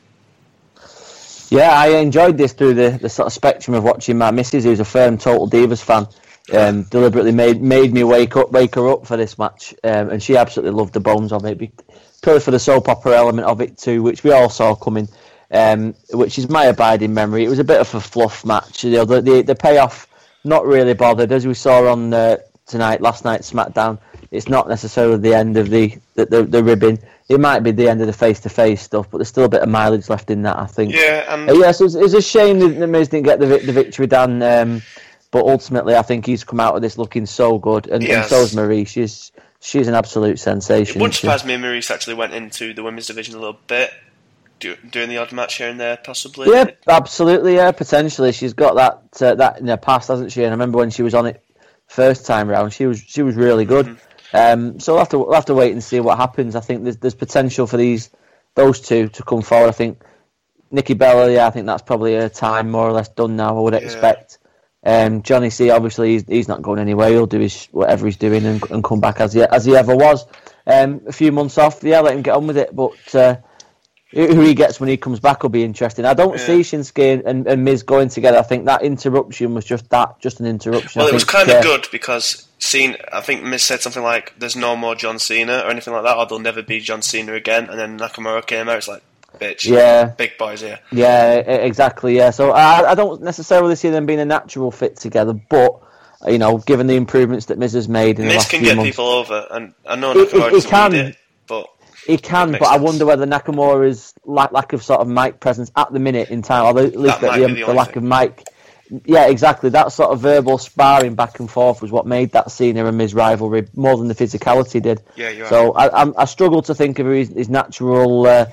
[1.50, 4.80] Yeah, I enjoyed this through the, the sort of spectrum of watching my missus, who's
[4.80, 6.08] a firm Total Divas fan,
[6.52, 10.24] um, deliberately made made me wake up, wake her up for this match, um, and
[10.24, 11.72] she absolutely loved the bones of it.
[12.24, 15.08] Purely for the soap opera element of it too, which we all saw coming,
[15.54, 17.46] um, which is my abiding memory.
[17.46, 18.84] It was a bit of a fluff match.
[18.84, 20.08] You know, the the, the payoff,
[20.44, 24.00] not really bothered, as we saw on uh, tonight, last night's SmackDown.
[24.32, 27.00] It's not necessarily the end of the the, the, the ribbon.
[27.30, 29.50] It might be the end of the face to face stuff, but there's still a
[29.50, 30.58] bit of mileage left in that.
[30.58, 30.94] I think.
[30.94, 33.72] Yeah, and Uh, yes, it's, it's a shame that the Miz didn't get the, the
[33.72, 34.42] victory, Dan.
[34.42, 34.82] Um,
[35.32, 38.42] but ultimately, I think he's come out of this looking so good, and, and so
[38.42, 38.86] is Marie.
[38.86, 39.32] She's
[39.62, 40.98] she's an absolute sensation.
[40.98, 41.22] it wouldn't she?
[41.22, 43.92] surprise me Maryse actually went into the women's division a little bit,
[44.64, 46.50] do, doing the odd match here and there, possibly.
[46.50, 47.56] Yeah, absolutely.
[47.56, 48.32] Yeah, potentially.
[48.32, 50.42] She's got that uh, that in her past, hasn't she?
[50.44, 51.44] And I remember when she was on it
[51.88, 53.86] first time round, she was she was really good.
[53.86, 54.36] Mm-hmm.
[54.36, 56.56] Um, so we'll have to we'll have to wait and see what happens.
[56.56, 58.10] I think there's there's potential for these
[58.56, 59.70] those two to come forward.
[59.70, 60.02] I think
[60.72, 63.58] Nikki Bella, yeah, I think that's probably her time more or less done now.
[63.58, 64.40] I would expect.
[64.86, 67.10] Um, Johnny C, obviously, he's, he's not going anywhere.
[67.10, 69.96] He'll do his whatever he's doing and, and come back as he as he ever
[69.96, 70.26] was.
[70.66, 72.76] Um, a few months off, yeah, let him get on with it.
[72.76, 73.38] But uh,
[74.14, 76.06] who he gets when he comes back will be interesting.
[76.06, 76.46] I don't Yeah.
[76.46, 78.38] see Shinsuke and, and Miz going together.
[78.38, 81.00] I think that interruption was just that, just an interruption.
[81.00, 84.04] Well, I it was kind of uh, good because Cena, I think Miz said something
[84.04, 87.02] like, "There's no more John Cena" or anything like that, or there'll never be John
[87.02, 87.70] Cena again.
[87.70, 88.78] And then Nakamura came out.
[88.78, 89.02] It's like,
[89.40, 90.06] bitch, Yeah.
[90.06, 90.80] big boys here.
[90.92, 92.16] Yeah, exactly.
[92.16, 95.80] Yeah, so I, I don't necessarily see them being a natural fit together, but
[96.28, 98.70] you know, given the improvements that Miz has made in the Miz last can few
[98.70, 100.92] get months, people over, and I know Nakamura he doesn't can.
[100.94, 101.18] need it,
[102.06, 102.52] he can.
[102.52, 106.30] But I wonder whether Nakamura's lack, lack of sort of mic presence at the minute
[106.30, 107.98] in time, or at least the, the the lack thing.
[107.98, 108.44] of mic.
[109.06, 109.70] Yeah, exactly.
[109.70, 113.14] That sort of verbal sparring back and forth was what made that Cena and Miz
[113.14, 115.02] rivalry more than the physicality did.
[115.16, 118.46] Yeah, you're So I, I'm, I struggle to think of who his, his natural uh,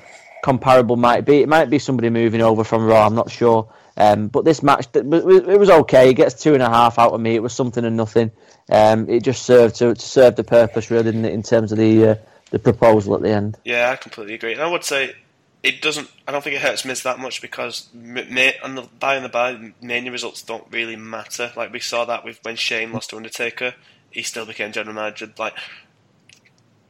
[0.43, 1.43] comparable might be.
[1.43, 3.07] It might be somebody moving over from Raw.
[3.07, 3.73] I'm not sure.
[3.97, 6.07] Um, but this match, it was okay.
[6.07, 7.35] He gets two and a half out of me.
[7.35, 8.31] It was something and nothing.
[8.71, 11.79] Um, it just served to, to serve the purpose, really, didn't it, in terms of
[11.79, 12.15] the uh,
[12.51, 13.57] the proposal at the end.
[13.65, 14.53] yeah, I completely agree.
[14.53, 15.15] And I would say
[15.63, 16.11] it doesn't.
[16.27, 19.25] I don't think it hurts Miz that much because ma- ma- on the by and
[19.25, 21.53] the by, mania results don't really matter.
[21.57, 23.75] Like we saw that with when Shane lost to Undertaker,
[24.11, 25.31] he still became general manager.
[25.39, 25.55] Like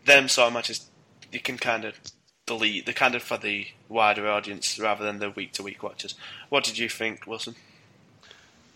[0.07, 0.89] them sort of matches,
[1.33, 1.95] you can kind of
[2.47, 2.87] delete.
[2.87, 6.15] They're kind of for the wider audience rather than the week to week watchers.
[6.49, 7.55] What did you think, Wilson?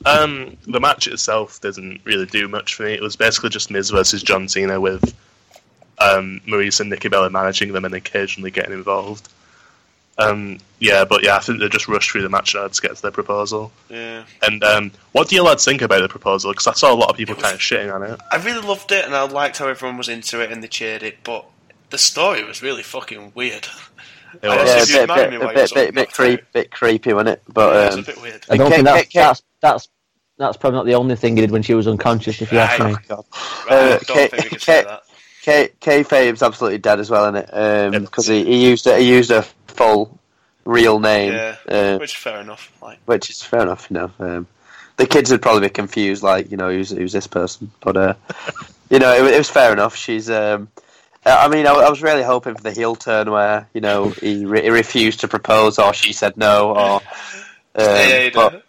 [0.06, 2.92] Um, the match itself doesn't really do much for me.
[2.92, 5.14] It was basically just Miz versus John Cena with
[5.98, 9.28] um, Maryse and Nikki Bella managing them and occasionally getting involved.
[10.16, 12.94] Um, yeah, but yeah, I think they just rushed through the match now to get
[12.94, 13.72] to their proposal.
[13.88, 14.22] Yeah.
[14.46, 16.52] And um, what do you lads think about the proposal?
[16.52, 18.20] Because I saw a lot of people was- kind of shitting on it.
[18.30, 21.02] I really loved it, and I liked how everyone was into it and they cheered
[21.02, 21.44] it, but
[21.90, 23.66] the story was really fucking weird.
[24.42, 24.88] It I was.
[24.88, 27.30] don't Yeah, know a bit, bit, a bit, sort bit, bit, creep, bit creepy, wasn't
[27.30, 27.42] it?
[27.46, 28.46] Yeah, But it was a um, bit weird.
[28.50, 29.88] I don't think that's, K- K- that's that's
[30.38, 32.42] that's probably not the only thing he did when she was unconscious.
[32.42, 33.24] If you ask me, God.
[33.70, 35.02] Right, I uh, don't K- think we can K- say that.
[35.44, 37.50] K Kayfabe's absolutely dead as well, isn't it?
[37.52, 37.98] Yeah.
[37.98, 40.18] Because he, he used a, he used a full
[40.64, 42.72] real name, Yeah, uh, which is fair enough.
[42.80, 43.86] Like, which is fair enough.
[43.90, 44.46] You know, um,
[44.96, 47.70] the kids would probably be confused, like you know, who's who's this person?
[47.82, 48.14] But uh,
[48.90, 49.94] you know, it, it was fair enough.
[49.94, 50.30] She's.
[50.30, 50.68] Um,
[51.26, 54.46] I mean, I, I was really hoping for the heel turn where you know he,
[54.46, 57.00] re- he refused to propose, or she said no, or.
[57.76, 58.64] Um, but,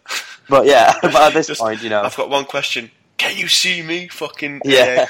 [0.50, 2.92] but yeah, but at this Just- point, you know, I've got one question.
[3.16, 4.10] Can you see me?
[4.10, 5.06] Fucking Yeah.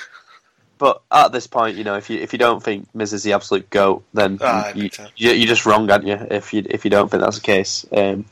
[0.77, 3.33] But at this point, you know, if you if you don't think Miz is the
[3.33, 6.15] absolute goat, then Ah, you, you, you're just wrong, aren't you?
[6.29, 8.25] If you if you don't think that's the case, um,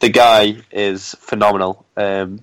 [0.00, 1.84] the guy is phenomenal.
[1.96, 2.40] Um,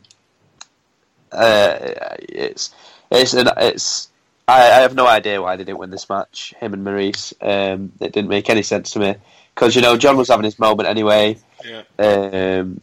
[1.32, 1.78] uh,
[2.20, 2.74] it's
[3.10, 4.10] it's an, it's
[4.48, 6.54] I, I have no idea why they didn't win this match.
[6.60, 9.16] Him and Maryse, um, it didn't make any sense to me
[9.56, 11.38] because you know John was having his moment anyway.
[11.66, 11.84] Yeah.
[11.98, 12.82] Um,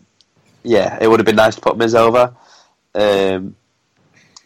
[0.64, 2.34] yeah, it would have been nice to put Miz over.
[2.92, 3.54] Um,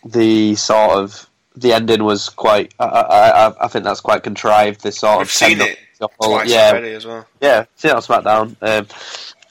[0.05, 2.75] the sort of the ending was quite.
[2.79, 4.83] I, I, I- I think that's quite contrived.
[4.83, 7.27] This sort We've of seen it yeah, already as well.
[7.41, 8.57] yeah, seen it on SmackDown.
[8.63, 8.87] Um,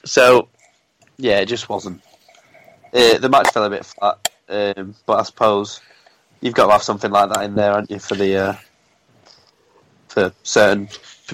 [0.06, 0.48] so
[1.18, 2.02] yeah, it just wasn't.
[2.94, 5.80] Uh, the match fell a bit flat, um, but I suppose
[6.42, 8.56] you've got to have something like that in there, aren't you, for the uh,
[10.08, 10.90] for certain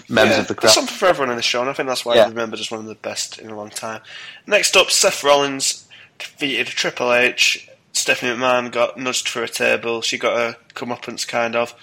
[0.10, 0.70] members yeah, of the There's crowd.
[0.72, 2.26] something for everyone in the show, and I think that's why Yeah.
[2.26, 4.02] I remember just one of the best in a long time.
[4.48, 5.88] Next up, Seth Rollins
[6.20, 7.70] defeated Triple H.
[8.06, 10.00] Stephanie McMahon got nudged for a table.
[10.04, 11.74] She got a comeuppance, kind of.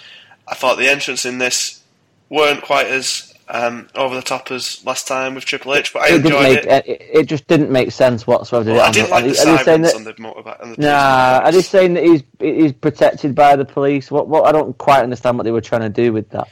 [0.47, 1.83] I thought the entrance in this
[2.29, 6.11] weren't quite as um, over the top as last time with Triple H, but I
[6.15, 6.87] it enjoyed make it.
[6.87, 8.67] it, it just didn't make sense whatsoever.
[8.67, 8.89] did Well, it?
[8.89, 10.63] I didn't like Are the are saying sirens that- on the motorbike.
[10.63, 14.09] On the Nah, are they saying that he's he's protected by the police?
[14.09, 16.47] What what I don't quite understand what they were trying to do with that.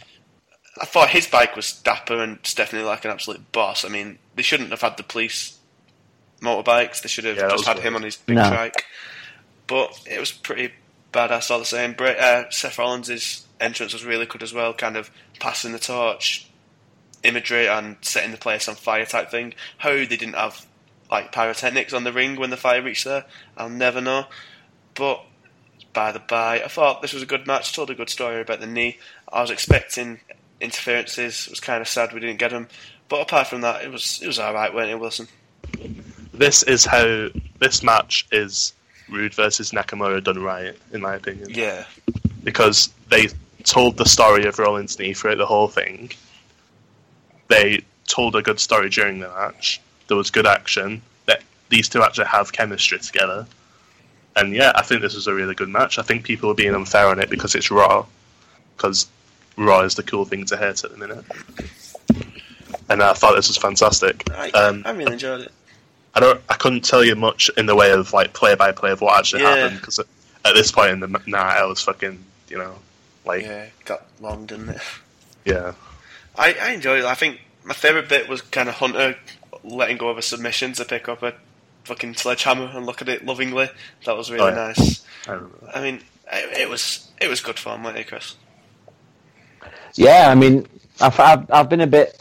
[0.82, 3.84] I thought his bike was dapper and Stephanie like an absolute boss.
[3.84, 5.58] I mean, they shouldn't have had the police
[6.42, 7.02] motorbikes.
[7.02, 7.86] They should have Yeah, just had weird.
[7.86, 8.48] him on his big No.
[8.48, 8.84] trike.
[9.70, 10.72] But it was pretty
[11.12, 11.94] badass all the same.
[11.96, 16.50] Uh, Seth Rollins' entrance was really good as well, kind of passing the torch
[17.22, 19.54] imagery and setting the place on fire type thing.
[19.78, 20.66] How they didn't have
[21.08, 23.26] like pyrotechnics on the ring when the fire reached there,
[23.56, 24.24] I'll never know.
[24.96, 25.24] But
[25.92, 27.72] by the by, I thought this was a good match.
[27.72, 28.98] Told a good story about the knee.
[29.32, 30.18] I was expecting
[30.60, 31.46] interferences.
[31.46, 32.66] It was kind of sad we didn't get them.
[33.08, 35.28] But apart from that, it was it was all right, wasn't it, Wilson?
[36.34, 37.28] This is how
[37.60, 38.72] this match is
[39.10, 41.50] Roode versus Nakamura done right, in my opinion.
[41.50, 41.84] Yeah,
[42.44, 43.28] because they
[43.64, 46.10] told the story of Rollins' knee throughout the whole thing.
[47.48, 49.80] They told a good story during the match.
[50.08, 51.02] There was good action.
[51.26, 53.46] That these two actually have chemistry together.
[54.36, 55.98] And yeah, I think this was a really good match.
[55.98, 58.06] I think people are being unfair on it because it's Raw.
[58.76, 59.08] Because
[59.56, 61.24] Raw is the cool thing to hate at the minute.
[62.88, 64.28] And I thought this was fantastic.
[64.32, 65.52] I, Um, I really enjoyed it.
[66.14, 66.40] I don't.
[66.48, 69.18] I couldn't tell you much in the way of like play by play of what
[69.18, 69.56] actually Yeah.
[69.56, 72.18] happened because at this point in the night I was fucking,
[72.48, 72.74] you know,
[73.24, 74.80] like Yeah, got long, didn't it?
[75.44, 75.72] yeah.
[76.36, 77.04] I, I enjoyed it.
[77.04, 79.16] I think my favourite bit was kind of Hunter
[79.62, 81.34] letting go of a submission to pick up a
[81.84, 83.68] fucking sledgehammer and look at it lovingly.
[84.06, 84.72] That was really Oh, yeah.
[84.76, 85.04] nice.
[85.28, 85.38] I.
[85.74, 86.00] I mean,
[86.32, 88.34] it, it was it was good fun, wasn't it, Chris?
[89.94, 90.66] Yeah, I mean,
[91.00, 92.18] I've I've, I've been a bit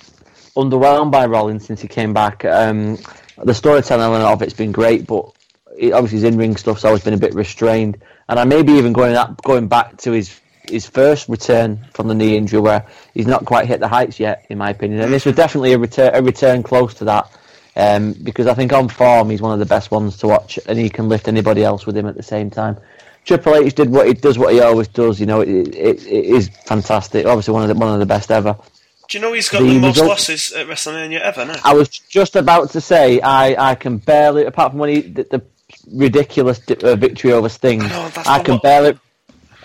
[0.55, 2.43] underwhelmed by Rollins since he came back.
[2.45, 2.97] Um,
[3.43, 5.31] the storytelling of it's been great, but
[5.77, 8.01] it, obviously his in-ring stuff's always been a bit restrained.
[8.27, 10.39] And I may be even going up, going back to his
[10.69, 12.85] his first return from the knee injury, where
[13.15, 15.01] he's not quite hit the heights yet, in my opinion.
[15.01, 17.31] And this was definitely a return a return close to that.
[17.75, 20.77] Um, because I think on form he's one of the best ones to watch, and
[20.77, 22.77] he can lift anybody else with him at the same time.
[23.25, 25.19] Triple H did what he does, what he always does.
[25.19, 27.25] You know, it, it, it is fantastic.
[27.25, 28.55] Obviously, one of the one of the best ever.
[29.09, 31.55] Do you know he's got The the, most result- losses at WrestleMania ever now?
[31.65, 35.23] I was just about to say I, I can barely, apart from when he the,
[35.23, 35.41] the
[35.91, 38.99] ridiculous di- uh, victory over Sting, I know, I can one- barely,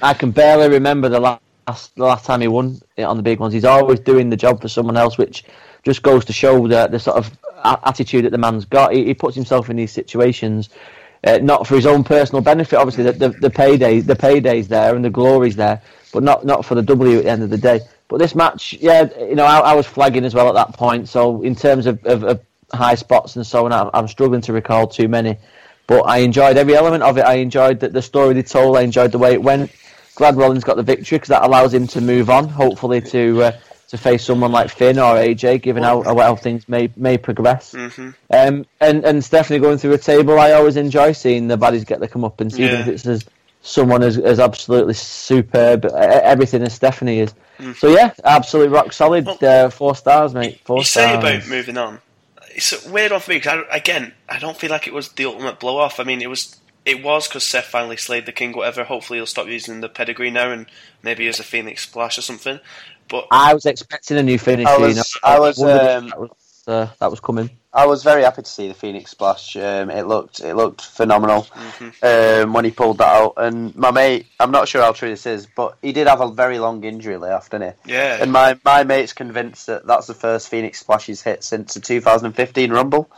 [0.03, 3.39] I can barely remember the last the last time he won it on the big
[3.39, 3.53] ones.
[3.53, 5.45] He's always doing the job for someone else, which
[5.83, 7.31] just goes to show the the sort of
[7.65, 8.95] a- attitude that the man's got.
[8.95, 10.71] He, he puts himself in these situations.
[11.27, 13.03] Uh, not for his own personal benefit, obviously.
[13.05, 15.81] The, the, the payday, the payday's there and the glory's there,
[16.12, 17.81] but not not for the W at the end of the day.
[18.09, 21.09] But this match, yeah, you know, I, I was flagging as well at that point.
[21.09, 22.41] So in terms of, of, of
[22.73, 25.39] high spots and so on, I'm, I'm struggling to recall too many.
[25.87, 27.23] But I enjoyed every element of it.
[27.23, 28.77] I enjoyed the, the story they told.
[28.77, 29.71] I enjoyed the way it went.
[30.15, 33.53] Glad Rollins got the victory because that allows him to move on, hopefully to uh,
[33.89, 37.73] to face someone like Finn or AJ, given how, how things may may progress.
[37.73, 41.85] hmm Um, and and Stephanie going through a table, I always enjoy seeing the baddies
[41.85, 42.81] get the come up and see Yeah.
[42.81, 43.25] if it's as
[43.65, 47.35] someone as, as absolutely superb, uh, everything as Stephanie is.
[47.78, 49.24] So yeah, absolutely rock solid.
[49.24, 49.41] Mm.
[49.41, 50.61] Well, uh, four stars, mate.
[50.65, 52.01] Four You say about moving on.
[52.51, 55.24] It's weird one for me because I, again, I don't feel like it was the
[55.24, 55.99] ultimate blow off.
[55.99, 56.61] I mean, it was.
[56.85, 58.53] It was because Seth finally slayed the king.
[58.53, 58.85] Whatever.
[58.85, 60.66] Hopefully, he'll stop using the pedigree now and
[61.03, 62.61] maybe use a phoenix splash or something.
[63.09, 64.66] But I was expecting a new finish.
[64.66, 65.03] I you was- know.
[65.23, 66.31] I was, wondered if um, that was,
[66.66, 67.51] uh, that was coming.
[67.75, 69.57] I was very happy to see the Phoenix Splash.
[69.57, 71.49] Um, it looked it looked phenomenal
[72.05, 73.35] um, when he pulled that out.
[73.37, 76.31] And my mate, I'm not sure how true this is, but he did have a
[76.31, 77.93] very long injury layoff, didn't he?
[77.93, 81.75] yeah, And my, my mate's convinced that that's the first Phoenix Splash he's hit since
[81.75, 83.11] the 2015 Rumble.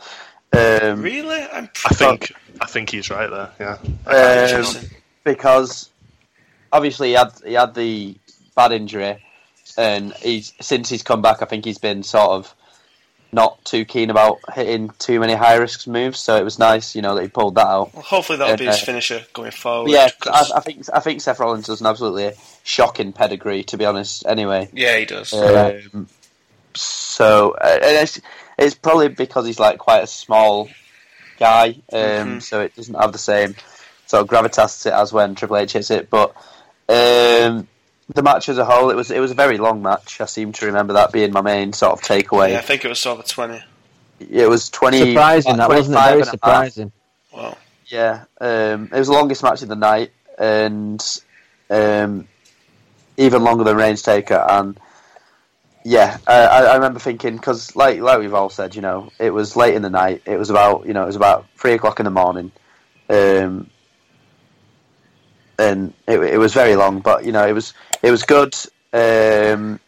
[0.53, 1.69] Um, really, I'm.
[1.85, 3.51] I think I think he's right there.
[3.59, 4.57] Yeah.
[4.57, 4.75] um,
[5.23, 5.89] because
[6.71, 8.15] obviously he had he had the
[8.55, 9.23] bad injury,
[9.77, 12.55] and he's since he's come back, I think he's been sort of
[13.31, 16.19] not too keen about hitting too many high risk moves.
[16.19, 17.93] So it was nice, you know, that he pulled that out.
[17.93, 19.91] Well, hopefully that'll be his uh, finisher going forward.
[19.91, 22.31] yeah, I, I think I think Seth Rollins does an absolutely
[22.63, 24.25] shocking pedigree, to be honest.
[24.25, 25.33] Anyway, yeah, he does.
[25.33, 26.07] um,
[26.73, 28.21] so uh, and it's
[28.57, 30.69] it's probably because he's like quite a small
[31.39, 31.99] guy, um,
[32.37, 32.41] Mhm.
[32.41, 33.55] so it doesn't have the same
[34.05, 36.09] sort of gravitas to it as when Triple H hits it.
[36.09, 36.33] But
[36.89, 37.67] um,
[38.13, 40.21] the match as a whole, it was it was a very long match.
[40.21, 42.51] I seem to remember that being my main sort of takeaway.
[42.51, 43.61] yeah, I think it was sort of twenty.
[44.19, 45.99] It was twenty Surprising, that wasn't it?
[45.99, 46.31] 25 Very and a half.
[46.31, 46.91] surprising.
[47.33, 47.57] Wow.
[47.87, 51.03] Yeah, um, it was the longest match of the night, and
[51.69, 52.27] um,
[53.17, 54.45] even longer than Reigns Taker.
[54.49, 54.77] And
[55.85, 59.29] yeah, I, I I remember thinking because, like, like we've all said, you know, it
[59.29, 60.23] was late in the night.
[60.25, 62.51] It was about, you know, it was about three o'clock in the morning,
[63.09, 63.69] um,
[65.57, 66.99] and it, it was very long.
[66.99, 68.55] But you know, it was it was good.
[68.93, 69.79] Um,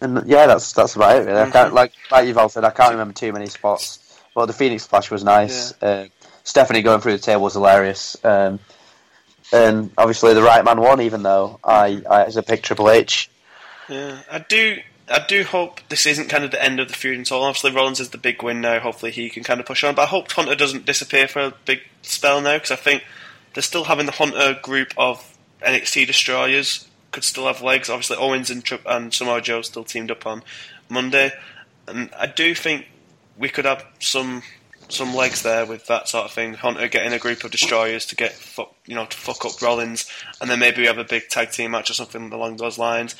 [0.00, 1.26] and yeah, that's that's about it.
[1.26, 1.40] Really.
[1.40, 2.64] I can't like like you've all said.
[2.64, 4.00] I can't remember too many spots.
[4.34, 5.72] But the Phoenix Splash was nice.
[5.80, 6.08] Uh,
[6.42, 8.16] Stephanie going through the table was hilarious.
[8.24, 8.58] Um,
[9.52, 13.30] and obviously the right man won, even though I, I as a pick Triple H.
[13.88, 14.78] Yeah, I do.
[15.08, 17.42] I do hope this isn't kind of the end of the feud and so.
[17.42, 18.80] Obviously, Rollins is the big win now.
[18.80, 19.94] Hopefully, he can kind of push on.
[19.94, 23.04] But I hope Hunter doesn't disappear for a big spell now because I think
[23.54, 27.88] they're still having the Hunter group of NXT destroyers could still have legs.
[27.88, 30.42] Obviously, Owens and, Tri- and Samoa Joe still teamed up on
[30.88, 31.32] Monday,
[31.86, 32.88] and I do think
[33.38, 34.42] we could have some
[34.90, 36.54] some legs there with that sort of thing.
[36.54, 40.10] Hunter getting a group of destroyers to get fuck, you know to fuck up Rollins,
[40.40, 43.14] and then maybe we have a big tag team match or something along those lines.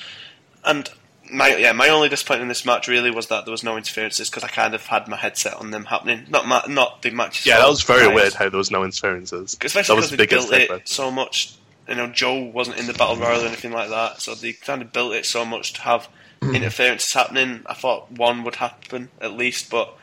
[0.64, 0.90] And
[1.32, 4.28] my yeah, my only disappointment in this match really was that there was no interferences
[4.30, 6.26] because I kind of had my headset on them happening.
[6.28, 7.46] Not ma- not the matches.
[7.46, 8.14] Yeah, that was very Nice.
[8.14, 9.56] weird how there was no interferences.
[9.60, 11.54] Especially because the they built it so much.
[11.88, 14.80] You know, Joe wasn't in the battle royal or anything like that, so they kind
[14.82, 16.08] of built it so much to have
[16.42, 17.62] interferences happening.
[17.66, 19.94] I thought one would happen at least, but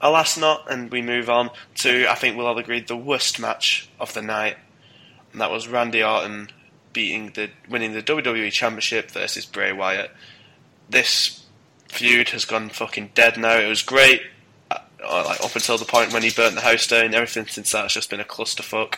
[0.00, 0.70] alas, not.
[0.70, 4.22] And we move on to I think we'll all agree the worst match of the
[4.22, 4.56] night,
[5.32, 6.50] and that was Randy Orton
[6.92, 10.10] beating the winning the WWE Championship versus Bray Wyatt.
[10.94, 11.44] This
[11.88, 13.58] feud has gone fucking dead now.
[13.58, 14.22] It was great.
[14.70, 17.82] uh, Like up until the point when he burnt the house down, everything since that
[17.82, 18.94] has just been a clusterfuck.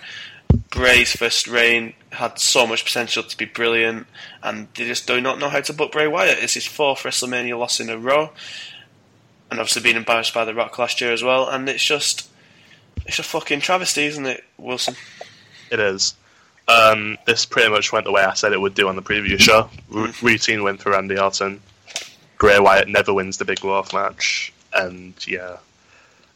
[0.70, 4.06] Bray's first reign had so much potential to be brilliant,
[4.42, 6.38] and they just do not know how to book Bray Wyatt.
[6.38, 8.30] It's his fourth WrestleMania loss in a row,
[9.50, 11.48] and obviously being embarrassed by The Rock last year as well.
[11.48, 12.28] And it's just,
[13.06, 14.96] it's a fucking travesty, isn't it, Wilson?
[15.70, 16.14] It is.
[16.68, 19.40] Um, this pretty much went the way I said it would do on the previous
[19.42, 19.70] show.
[19.94, 21.60] R- routine win for Randy Orton.
[22.38, 25.56] Bray Wyatt never wins the big Wolf match, and yeah,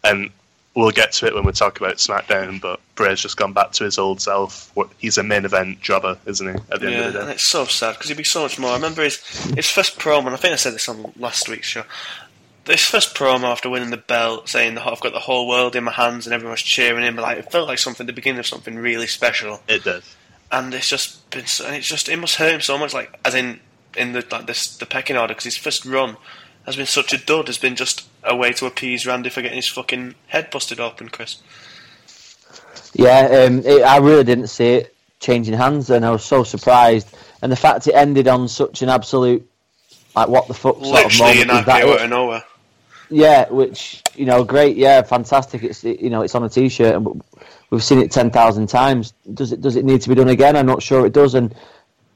[0.03, 0.31] and
[0.75, 2.61] we'll get to it when we talk about SmackDown.
[2.61, 4.73] But Bray's just gone back to his old self.
[4.99, 6.55] He's a main event jobber, isn't he?
[6.73, 8.43] At the end of the day, and day, it's so sad because he'd be so
[8.43, 8.71] much more.
[8.71, 9.19] I remember his
[9.55, 11.85] his first promo, and I think I said this on last week's show.
[12.67, 15.85] This first promo after winning the belt, saying that I've got the whole world in
[15.85, 18.77] my hands and everyone's cheering him, like it felt like something the beginning of something
[18.77, 19.61] really special.
[19.67, 20.15] it does,
[20.53, 23.19] And it's just been, so, and it's just it must hurt him so much, like
[23.25, 23.61] as in
[23.97, 26.17] in the like this the pecking order because his first run
[26.67, 27.49] has been such a dud.
[27.49, 31.09] Has been just a way to appease Randy for getting his fucking head busted open,
[31.09, 31.43] Chris.
[32.95, 37.15] Yeah, um, it, I really didn't see it changing hands, and I was so surprised.
[37.43, 39.49] And the fact it ended on such an absolute,
[40.15, 41.85] like, what the fuck sort of Literally moment an that?
[41.85, 42.45] Out of nowhere.
[43.11, 44.77] Yeah, which you know, great.
[44.77, 45.65] Yeah, fantastic.
[45.65, 47.23] It's you know, it's on a t-shirt, and
[47.71, 49.13] we've seen it ten thousand times.
[49.35, 50.57] Does it does it need to be done again?
[50.57, 51.35] I'm not sure it does.
[51.35, 51.55] And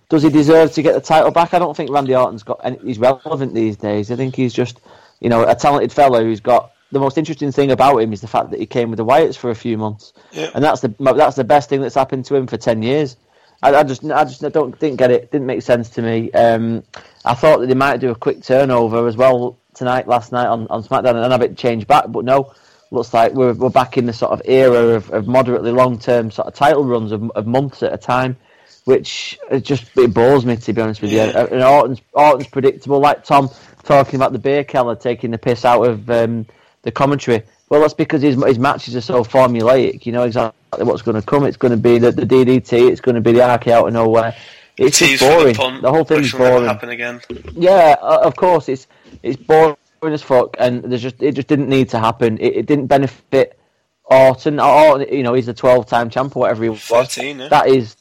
[0.09, 1.55] does he deserve to get the title back?
[1.55, 2.61] I don't think Randy Orton's got.
[2.65, 4.11] Any, he's relevant these days.
[4.11, 4.81] I think he's just,
[5.21, 6.73] you know, a talented fellow who's got.
[6.93, 9.37] The most interesting thing about him is the fact that he came with the Wyatts
[9.37, 10.51] for a few months, Yeah.
[10.55, 13.17] and that's the that's the best thing that's happened to him for ten years.
[13.63, 15.33] I, I just, I just, I don't didn't get it.
[15.33, 16.31] Didn't make sense to me.
[16.33, 16.85] Um,
[17.25, 20.67] I thought that they might do a quick turnover as well tonight, last night on,
[20.69, 22.05] on SmackDown, and have it changed back.
[22.09, 22.53] But no,
[22.91, 26.31] looks like we're we're back in the sort of era of, of moderately long term
[26.31, 28.37] sort of title runs of, of months at a time,
[28.85, 31.27] which it just it bores me to be honest with Yeah.
[31.43, 31.47] you.
[31.49, 33.51] And Orton's Orton's predictable, like Tom
[33.83, 36.47] talking about the beer keller taking the piss out of um,
[36.83, 37.43] the commentary.
[37.71, 40.05] Well, that's because his his matches are so formulaic.
[40.07, 41.45] You know exactly what's going to come.
[41.45, 42.91] It's going to be the, the DDT.
[42.91, 44.35] It's going to be the RK out of nowhere.
[44.77, 45.53] It's Tease just boring.
[45.53, 46.67] the punt, The whole thing's boring.
[46.67, 47.21] happen again.
[47.53, 48.87] Yeah, uh, of course it's
[49.23, 52.37] it's boring as fuck, and there's just it just didn't need to happen.
[52.39, 53.59] It, it didn't benefit
[54.05, 54.61] Orton.
[54.61, 56.81] Or you know, he's a 12-time champ or whatever he was.
[56.83, 57.49] 13, yeah.
[57.49, 57.97] That is,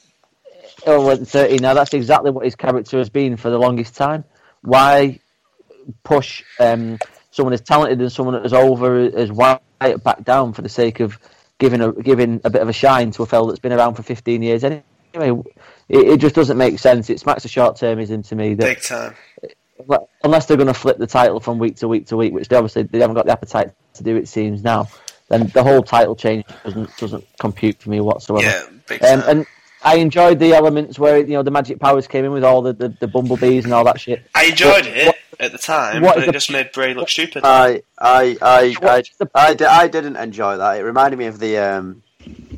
[0.85, 1.73] oh, well, 13 now.
[1.73, 4.23] That's exactly what his character has been for the longest time.
[4.61, 5.19] Why
[6.03, 6.97] push um,
[7.31, 9.61] someone as talented and someone as over as Wyatt
[10.03, 11.19] back down for the sake of
[11.60, 14.03] giving a giving a bit of a shine to a fella that's been around for
[14.03, 14.84] 15 years anyway?
[15.14, 17.10] It, it just doesn't make sense.
[17.10, 19.15] It smacks of short termism to me that Big time.
[20.23, 22.55] unless they're going to flip the title from week to week to week, which they
[22.55, 24.15] obviously they haven't got the appetite to do.
[24.15, 24.88] It seems now,
[25.30, 28.45] then the whole title change doesn't doesn't compute for me whatsoever.
[28.45, 29.30] Yeah, big Um, time.
[29.38, 29.45] and
[29.84, 32.73] I enjoyed the elements where you know the magic powers came in with all the,
[32.73, 34.23] the, the bumblebees and all that shit.
[34.35, 36.93] I enjoyed what- it what- at the time, what but it the- just made Bray
[36.93, 37.41] look stupid.
[37.43, 40.77] I, I, I, I, What's the- I, di- I didn't enjoy that.
[40.77, 42.03] It reminded me of the, um,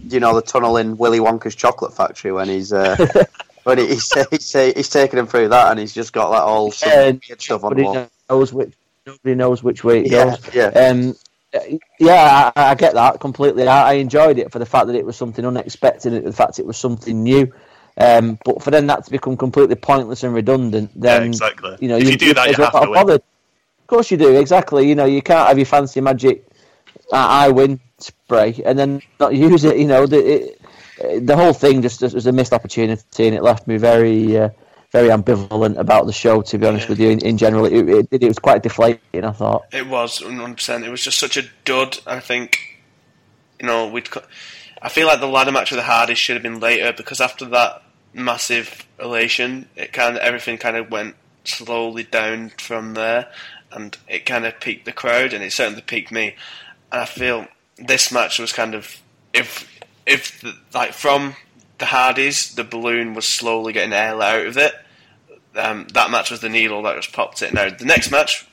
[0.10, 2.98] you know, the tunnel in Willy Wonka's chocolate factory when he's, uh,
[3.64, 6.70] when he, he's, he's, he's taking him through that and he's just got that all
[6.70, 8.10] some Yeah, weird stuff on the Nobody wall.
[8.30, 8.74] knows which
[9.08, 10.54] nobody knows which way it Yeah, goes.
[10.54, 10.66] yeah.
[10.68, 11.16] Um,
[12.00, 13.68] yeah, I, I get that completely.
[13.68, 16.60] I, I enjoyed it for the fact that it was something unexpected, and the fact
[16.60, 17.52] it was something new.
[17.98, 21.78] Um, but for then that to become completely pointless and redundant, then yeah, exactly.
[21.80, 22.94] you know, if you, do that, you have to win.
[22.94, 23.22] bothered.
[23.80, 24.88] Of course you do, exactly.
[24.88, 26.46] You know, you can't have your fancy magic
[27.14, 29.78] I win spray and then not use it.
[29.78, 30.62] You know, the it,
[31.26, 34.50] the whole thing just, just was a missed opportunity, and it left me very, uh,
[34.96, 36.42] very ambivalent about the show.
[36.42, 36.90] To be honest Yeah.
[36.90, 39.24] with you, in, in general, it, it, it was quite deflating.
[39.26, 39.66] I thought.
[39.74, 40.86] It was 100%.
[40.86, 42.00] It was just such a dud.
[42.08, 42.60] I think,
[43.60, 44.08] you know, we'd.
[44.82, 47.46] I feel like the ladder match with the Hardys should have been later because after
[47.46, 53.28] that massive elation, it kind of everything kind of went slowly down from there,
[53.72, 56.36] and it kind of peaked the crowd, and it certainly peaked me.
[56.92, 57.48] And I feel
[57.78, 59.02] this match was kind of
[59.34, 59.70] if
[60.06, 61.36] if the, like from
[61.80, 64.74] the Hardys, the balloon was slowly getting air out of it.
[65.56, 67.54] Um, that match was the needle that just popped it.
[67.54, 68.48] Now the next match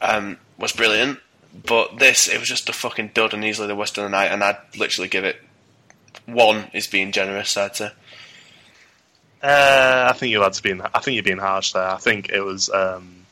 [0.00, 1.18] um, was brilliant,
[1.66, 4.30] but this it was just a fucking dud and easily the worst of the night,
[4.30, 5.36] and I'd literally give it
[6.26, 7.56] one is being generous.
[7.56, 7.90] I'd say.
[9.42, 10.72] Uh, I think you're allowed to be.
[10.72, 11.88] I think you're being harsh there.
[11.88, 12.70] I think it was.
[12.70, 13.26] Um,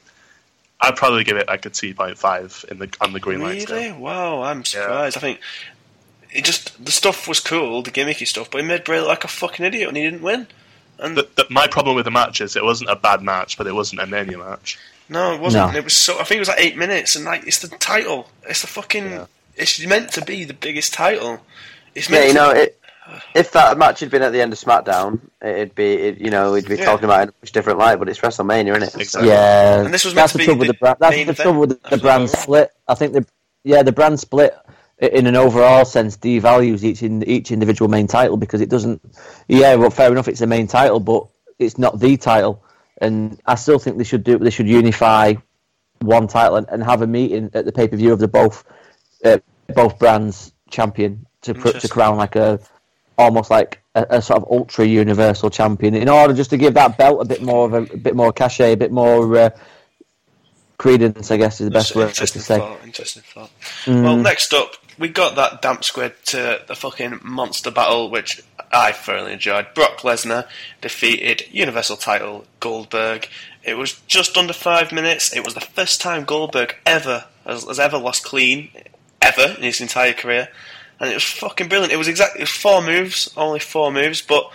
[0.80, 3.68] I'd probably give it like a two point five in the on the green light
[3.68, 3.92] Really?
[3.92, 5.16] Wow, I'm surprised.
[5.16, 5.40] I think
[6.32, 9.24] it just the stuff was cool, the gimmicky stuff, but it made Bray look like
[9.24, 10.46] a fucking idiot and he didn't win.
[11.02, 13.66] And The, the, my problem with the match is it wasn't a bad match, but
[13.66, 14.78] it wasn't a mania match.
[15.08, 15.72] no, it wasn't.
[15.72, 15.78] No.
[15.78, 16.14] It was so.
[16.20, 18.28] I think it was like eight minutes, and like it's the title.
[18.48, 19.26] It's the fucking.
[19.56, 21.40] It's meant to be the biggest title.
[21.94, 22.80] It's meant Yeah, you to know, it,
[23.34, 26.52] if that match had been at the end of SmackDown, it'd be, it, you know,
[26.52, 26.84] we'd be Yeah.
[26.84, 27.96] talking about it in a much different light.
[27.96, 29.00] But it's WrestleMania, isn't it?
[29.02, 29.28] Exactly.
[29.30, 30.96] Yeah, And this was meant that's the be trouble with the the brand.
[31.00, 32.70] That's the trouble with the, the brand split.
[32.88, 33.26] I think the
[33.64, 38.06] yeah the brand split i- in an overall sense devalues each in each individual main
[38.06, 39.00] title because it doesn't.
[39.48, 41.26] Yeah, well, fair enough, it's the main title, but
[41.58, 42.62] it's not the title.
[42.98, 44.38] And I still think they should do.
[44.38, 45.34] They should unify
[46.00, 48.64] one title and, and have a meeting at the pay per view of the both
[49.24, 49.38] uh,
[49.74, 52.60] both brands champion to to crown like a
[53.18, 56.96] almost like a, a sort of ultra universal champion in order just to give that
[56.96, 59.50] belt a bit more of a, a bit more cachet, a bit more uh,
[60.78, 61.30] credence.
[61.30, 62.58] I guess is the best word to say.
[62.58, 62.80] thought.
[62.84, 63.50] Interesting thought.
[63.84, 64.02] Mm.
[64.02, 68.92] Well, next up, we got that damp squid to the fucking monster battle, which I
[68.92, 69.72] thoroughly enjoyed.
[69.74, 70.46] Brock Lesnar
[70.82, 73.26] defeated Universal title Goldberg.
[73.64, 75.34] It was just under five minutes.
[75.34, 78.70] It was the first time Goldberg ever has, has ever lost clean,
[79.22, 80.50] ever in his entire career,
[81.00, 81.94] and it was fucking brilliant.
[81.94, 84.52] It was exactly it was four moves, only four moves, but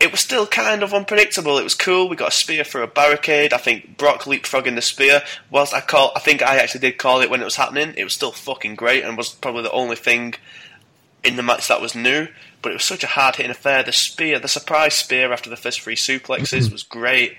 [0.00, 1.58] it was still kind of unpredictable.
[1.58, 2.08] It was cool.
[2.08, 3.52] We got a spear through a barricade.
[3.52, 5.22] I think Brock leapfrogging the spear.
[5.50, 7.94] Whilst I call, I think I actually did call it when it was happening.
[7.96, 10.34] It was still fucking great and was probably the only thing
[11.24, 12.28] in the match that was new.
[12.62, 13.82] But it was such a hard hitting affair.
[13.82, 17.36] The spear, the surprise spear after the first three suplexes was great.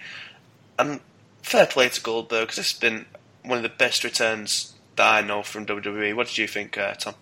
[0.78, 1.00] And
[1.42, 3.06] fair play to Goldberg because this has been
[3.44, 6.14] one of the best returns that I know from WWE.
[6.14, 7.16] What did you think, uh, Tom?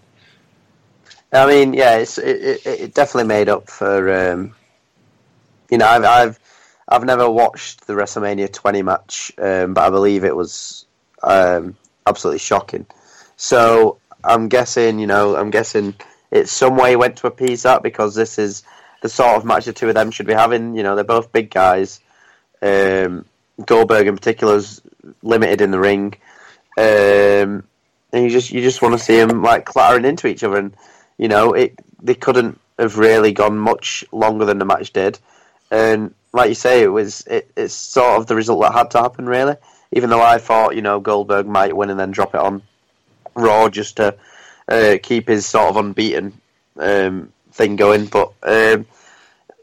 [1.31, 4.31] I mean, yeah, it's it, it, it definitely made up for.
[4.31, 4.55] Um,
[5.69, 6.39] you know, I've I've
[6.88, 10.85] I've never watched the WrestleMania 20 match, um, but I believe it was
[11.22, 11.76] um,
[12.06, 12.85] absolutely shocking.
[13.35, 15.95] So I'm guessing, you know, I'm guessing
[16.31, 18.64] it's some way went to appease that because this is
[19.02, 20.76] the sort of match the two of them should be having.
[20.76, 21.99] You know, they're both big guys.
[22.61, 23.26] Um,
[23.65, 24.81] Goldberg in particular is
[25.22, 26.15] limited in the ring,
[26.77, 27.64] um,
[28.14, 30.57] and you just you just want to see them like clattering into each other.
[30.57, 30.76] And
[31.18, 35.19] you know, it they couldn't have really gone much longer than the match did.
[35.72, 38.99] And like you say, it was it, it's sort of the result that had to
[39.02, 39.56] happen, really.
[39.91, 42.61] Even though I thought you know Goldberg might win and then drop it on
[43.35, 44.15] Raw just to
[44.68, 46.34] uh, keep his sort of unbeaten
[46.77, 48.34] um, thing going, but.
[48.44, 48.85] Um,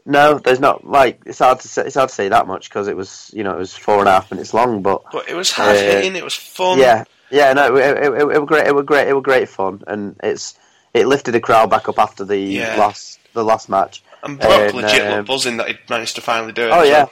[0.07, 2.87] no, there's not like it's hard to say, it's hard to say that much because
[2.87, 5.33] it was you know it was four and a half minutes long, but But it
[5.33, 6.15] was hard Uh, hitting.
[6.15, 6.77] It was fun.
[6.77, 8.67] yeah, yeah, no, it, it, it, it was great.
[8.67, 9.07] It was great.
[9.07, 10.59] It was great fun, and it's
[10.93, 12.75] it lifted the crowd back up after the Yeah.
[12.77, 14.03] last the last match.
[14.25, 16.71] And Brock And, legit um, looked buzzing that he managed to finally do it.
[16.71, 17.05] Oh yeah,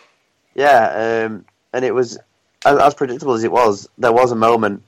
[0.55, 2.17] yeah, um, and it was
[2.65, 3.87] as, as predictable as it was.
[3.97, 4.83] There was a moment,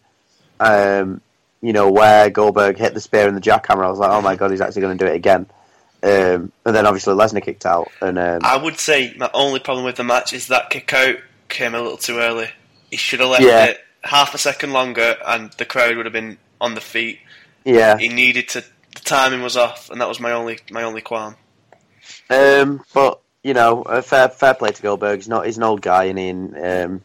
[0.59, 1.21] um,
[1.61, 3.85] you know, where Goldberg hit the spear and the jackhammer.
[3.85, 5.45] I was like, oh my god, he's actually going to do it again.
[6.03, 9.85] Um, and then obviously Lesnar kicked out, and um, I would say my only problem
[9.85, 11.15] with the match is that kick out
[11.49, 12.49] came a little too early.
[12.91, 13.65] He should have left Yeah.
[13.65, 17.19] it half a second longer, and the crowd would have been on the feet.
[17.63, 18.61] yeah, He needed to.
[18.93, 21.35] The timing was off, and that was my only my only qualm.
[22.29, 25.19] Um, but you know, uh, fair fair play to Goldberg.
[25.19, 26.29] He's not he's an old guy, and he
[26.59, 27.01] um,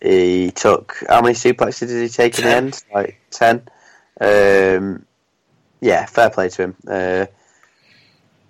[0.00, 2.82] he took how many suplexes did he take in the end?
[2.94, 3.62] Like ten.
[4.20, 5.04] Um,
[5.80, 6.76] yeah, fair play to him.
[6.88, 7.26] Uh,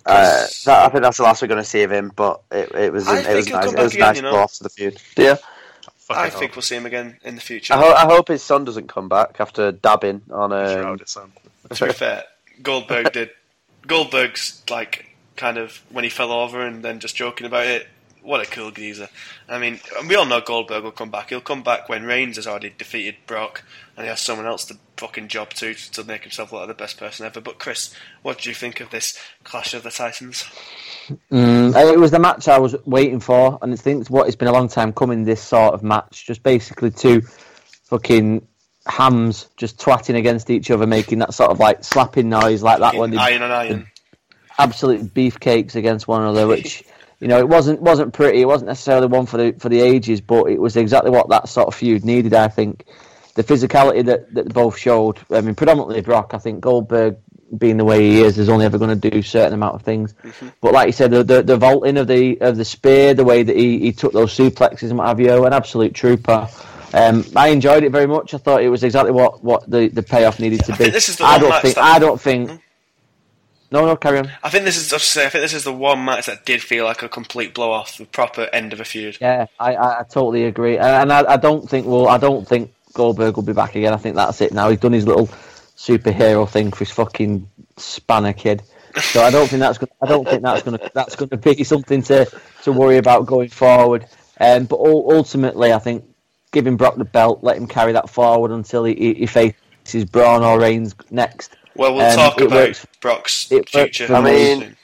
[0.06, 2.12] uh, that, I think that's the last we're going to see of him.
[2.14, 3.64] But it, it was I it was nice.
[3.64, 4.32] come It was again, nice you to know.
[4.36, 4.98] go off to the feud.
[5.16, 5.34] Yeah,
[5.96, 6.38] Fucking I hell.
[6.38, 7.74] think we'll see him again in the future.
[7.74, 11.32] I, ho- I hope his son doesn't come back after dabbing on um, Shroud, son.
[11.72, 12.22] to be fair,
[12.62, 13.30] Goldberg did.
[13.88, 17.88] Goldberg's like kind of when he fell over and then just joking about it.
[18.22, 19.08] What a cool geezer!
[19.48, 21.28] I mean, we all know Goldberg will come back.
[21.28, 23.62] He'll come back when Reigns has already defeated Brock
[23.96, 26.74] and he has someone else to fucking job to to make himself look like the
[26.74, 27.40] best person ever.
[27.40, 30.44] But Chris, what do you think of this Clash of the Titans?
[31.30, 34.34] Mm, it was the match I was waiting for, and I think it's what it's
[34.34, 35.22] been a long time coming.
[35.22, 37.20] This sort of match, just basically two
[37.84, 38.44] fucking
[38.86, 42.94] hams just twatting against each other, making that sort of like slapping noise, like that
[42.94, 43.86] when they iron on iron.
[44.58, 46.82] Absolute beefcakes against one another, which
[47.20, 48.40] you know it wasn't wasn't pretty.
[48.40, 51.48] It wasn't necessarily one for the for the ages, but it was exactly what that
[51.48, 52.34] sort of feud needed.
[52.34, 52.84] I think
[53.34, 55.18] the physicality that that both showed.
[55.30, 56.32] I mean, predominantly Brock.
[56.34, 57.16] I think Goldberg,
[57.56, 59.82] being the way he is, is only ever going to do a certain amount of
[59.82, 60.14] things.
[60.60, 63.42] But like you said, the, the the vaulting of the of the spear, the way
[63.42, 66.48] that he, he took those suplexes and what have you, an absolute trooper.
[66.94, 68.32] Um, I enjoyed it very much.
[68.32, 70.84] I thought it was exactly what, what the, the payoff needed to I be.
[70.84, 71.74] think this is the I don't think.
[71.74, 72.62] that- I don't think.
[73.70, 74.30] No, no, carry on.
[74.42, 74.92] I think this is.
[74.92, 77.54] I, say, I think this is the one match that did feel like a complete
[77.54, 79.18] blow off, the proper end of a feud.
[79.20, 82.72] Yeah, I, I, I totally agree, and I, I don't think well, I don't think
[82.92, 83.92] Goldberg will be back again.
[83.92, 84.70] I think that's it now.
[84.70, 85.26] He's done his little
[85.76, 88.62] superhero thing for his fucking spanner kid.
[89.00, 91.36] So I don't think that's gonna, I don't think that's going to that's going to
[91.36, 92.26] be something to,
[92.62, 94.06] to worry about going forward.
[94.40, 96.04] Um, but ul- ultimately, I think
[96.52, 100.42] giving Brock the belt, let him carry that forward until he, he, he faces Braun
[100.42, 101.54] or Reigns next.
[101.76, 104.14] Well, we'll Um, talk about works- Brock's it future.
[104.14, 104.76] I mean-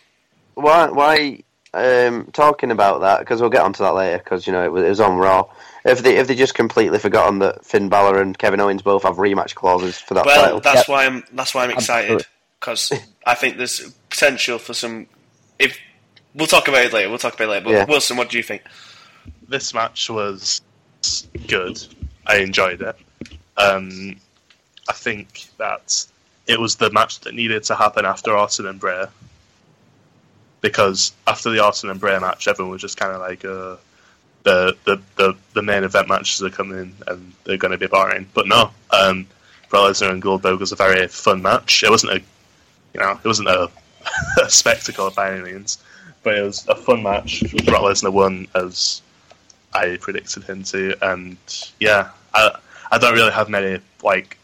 [0.54, 1.42] why why
[1.74, 4.84] um, talking about that because we'll get onto that later because you know it was,
[4.84, 5.44] it was on Raw.
[5.84, 9.16] If they if they just completely forgotten that Finn Balor and Kevin Owens both have
[9.16, 10.60] rematch clauses for that Well, title.
[10.60, 10.88] that's Yep.
[10.88, 11.24] why I'm.
[11.32, 12.26] That's why I'm excited
[12.60, 12.92] because
[13.26, 15.06] I think there's potential for some.
[15.58, 15.78] If
[16.34, 17.64] we'll talk about it later, we'll talk about it later.
[17.64, 17.84] But Yeah.
[17.86, 18.62] Wilson, what do you think?
[19.48, 20.60] this match was
[21.46, 21.78] good.
[22.26, 22.96] I enjoyed it.
[23.56, 24.16] Um,
[24.88, 26.06] I think that
[26.46, 29.06] it was the match that needed to happen after Orton and Bray.
[30.60, 33.76] Because after the Orton and Bray match, everyone was just kind of like, uh,
[34.44, 38.28] the, the, the, the main event matches are coming and they're going to be boring.
[38.34, 39.26] But no, um,
[39.72, 41.82] and Goldberg was a very fun match.
[41.82, 42.18] It wasn't a,
[42.92, 43.70] you know, it wasn't a,
[44.42, 45.78] a spectacle by any means,
[46.22, 47.40] but it was a fun match.
[47.64, 49.00] Brock Lesnar won as
[49.72, 51.36] I predicted him to, and
[51.80, 52.58] yeah, I
[52.90, 54.36] I don't really have many like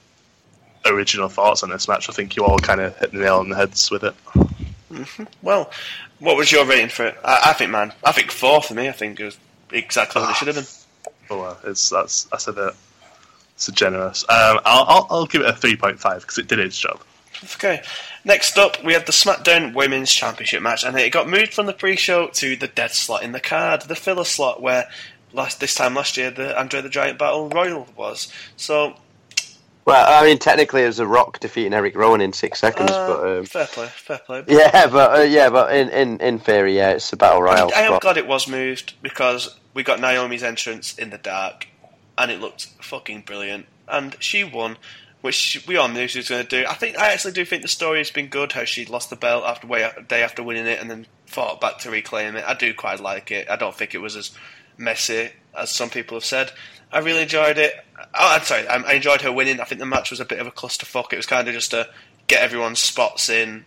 [0.88, 2.08] original thoughts on this match.
[2.08, 4.14] I think you all kind of hit the nail on the heads with it.
[5.42, 5.70] Well,
[6.18, 7.18] what was your rating for it?
[7.24, 8.88] I, I think, man, I think four for me.
[8.88, 9.38] I think it was
[9.70, 10.66] exactly what it should have been.
[11.30, 12.74] Oh, well, it's that's that's a bit
[13.58, 14.24] it's generous.
[14.28, 17.00] Um, I'll, I'll I'll give it a three point five because it did its job.
[17.54, 17.82] Okay.
[18.24, 21.72] Next up, we had the SmackDown Women's Championship match, and it got moved from the
[21.72, 24.88] pre-show to the dead slot in the card, the filler slot, where
[25.32, 28.32] last this time last year the Andre the Giant Battle Royal was.
[28.56, 28.94] So,
[29.88, 33.06] well, I mean, technically, it was a Rock defeating Erick Rowan in six seconds, uh,
[33.06, 34.44] but um, fair play, fair play.
[34.48, 37.70] yeah, but uh, yeah, but in, in, in theory, yeah, it's a battle royale.
[37.74, 41.68] I am glad it was moved because we got Naomi's entrance in the dark,
[42.18, 43.66] and it looked fucking brilliant.
[43.88, 44.76] And she won,
[45.22, 46.68] which we all knew she was going to do.
[46.68, 48.52] I think I actually do think the story has been good.
[48.52, 51.78] How she lost the belt after way day after winning it, and then fought back
[51.78, 52.44] to reclaim it.
[52.46, 53.48] I do quite like it.
[53.50, 54.32] I don't think it was as
[54.76, 56.52] messy as some people have said.
[56.92, 57.74] I really enjoyed it.
[57.98, 59.60] Oh, I'm sorry, I, I enjoyed her winning.
[59.60, 61.12] I think the match was a bit of a clusterfuck.
[61.12, 61.88] It was kind of just to
[62.26, 63.64] get everyone's spots in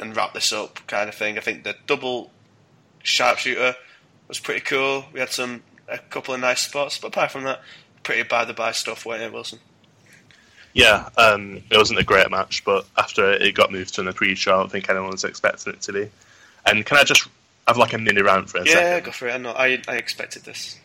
[0.00, 1.38] and wrap this up kind of thing.
[1.38, 2.30] I think the double
[3.02, 3.76] sharpshooter
[4.26, 5.04] was pretty cool.
[5.12, 7.62] We had some a couple of nice spots, but apart from that,
[8.02, 9.58] pretty by the by stuff, wasn't it, Wilson?
[10.74, 14.54] Yeah, um, it wasn't a great match, but after it got moved to the pre-show,
[14.54, 16.10] I don't think anyone was expecting it to be.
[16.66, 17.26] And can I just
[17.66, 19.04] have like a mini rant for a yeah, second?
[19.06, 19.32] go for it.
[19.32, 19.52] I know.
[19.52, 20.78] I, I expected this.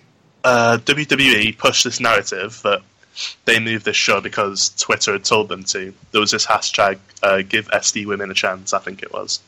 [0.44, 2.82] Uh, WWE pushed this narrative that
[3.46, 5.94] they moved this show because Twitter had told them to.
[6.12, 9.40] There was this hashtag, uh, give SD women a chance, I think it was.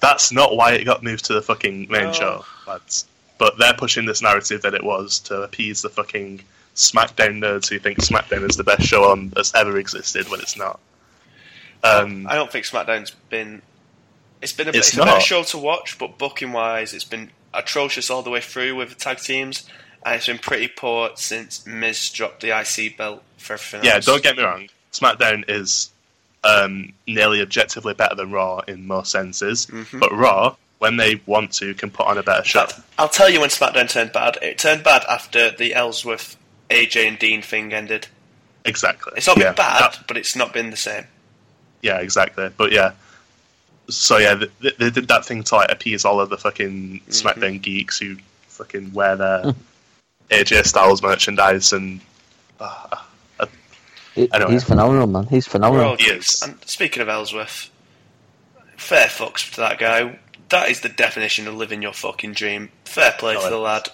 [0.00, 2.12] That's not why it got moved to the fucking main Oh.
[2.12, 3.06] show, lads.
[3.36, 6.42] But they're pushing this narrative that it was to appease the fucking
[6.74, 10.56] SmackDown nerds who think SmackDown is the best show on that's ever existed when it's
[10.56, 10.80] not.
[11.84, 13.62] Um, I don't think SmackDown's been.
[14.40, 17.30] It's been a, It's it's a better show to watch, but booking wise, it's been
[17.54, 19.68] atrocious all the way through with the tag teams,
[20.08, 24.04] and it's been pretty poor since Miz dropped the IC belt for everything yeah, else.
[24.06, 24.68] don't get me wrong.
[24.92, 25.90] SmackDown is
[26.44, 29.98] um, nearly objectively better than Raw in most senses, Mm-hmm.
[29.98, 32.66] but Raw, when they want to, can put on a better show.
[32.98, 34.38] I'll tell you when SmackDown turned bad.
[34.42, 36.36] It turned bad after the Ellsworth,
[36.70, 38.06] AJ and Dean thing ended.
[38.64, 39.12] Exactly.
[39.16, 41.04] It's not been Yeah, bad, that- but it's not been the same.
[41.82, 42.50] yeah, exactly.
[42.56, 42.92] But yeah,
[43.88, 47.10] so yeah, they, they did that thing to like appease all of the fucking Mm-hmm.
[47.10, 48.16] SmackDown geeks who
[48.48, 49.54] fucking wear their
[50.30, 52.00] AJ Styles merchandise and.
[52.60, 52.96] Uh,
[53.40, 53.46] uh,
[54.14, 54.52] He- Anyway.
[54.52, 55.26] He's phenomenal, man.
[55.26, 55.96] He's phenomenal.
[55.96, 56.42] He is.
[56.42, 57.70] And speaking of Ellsworth,
[58.76, 60.18] fair fucks to that guy.
[60.48, 62.70] That is the definition of living your fucking dream.
[62.84, 63.88] Fair play Oh, to the lad.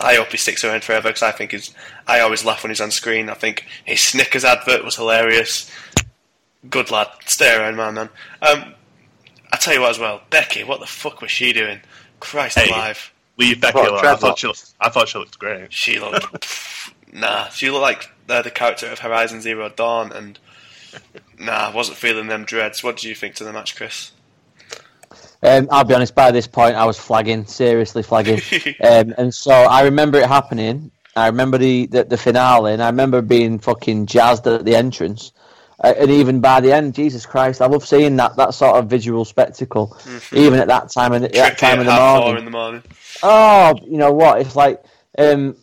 [0.00, 1.72] I hope he sticks around forever because I think he's.
[2.06, 3.28] I always laugh when he's on screen.
[3.30, 5.70] I think his Snickers advert was hilarious.
[6.68, 7.08] Good lad.
[7.26, 8.08] Stay around, man, man.
[8.42, 8.74] Um,
[9.52, 10.64] I tell you what, as well, Becky.
[10.64, 11.80] What the fuck was she doing?
[12.18, 12.68] Christ Hey.
[12.70, 13.12] alive.
[13.36, 14.06] Leave Becky What, alone.
[14.06, 15.72] I thought she looked, I thought she looked great.
[15.72, 16.92] She looked.
[17.12, 20.38] nah, she looked like uh, the character of Horizon Zero Dawn, and
[21.38, 22.82] nah, wasn't feeling them dreads.
[22.82, 24.12] What do you think to the match, Chris?
[25.42, 26.14] Um, I'll be honest.
[26.14, 28.40] By this point, I was flagging, seriously flagging,
[28.82, 30.90] um, and so I remember it happening.
[31.16, 35.32] I remember the, the the finale, and I remember being fucking jazzed at the entrance.
[35.82, 38.88] Uh, and even by the end, Jesus Christ, I love seeing that that sort of
[38.88, 39.96] visual spectacle,
[40.32, 42.38] even at that time and at that time in the morning.
[42.38, 42.82] in the morning.
[43.24, 44.40] Oh, you know what?
[44.40, 44.82] It's like,
[45.18, 45.56] um,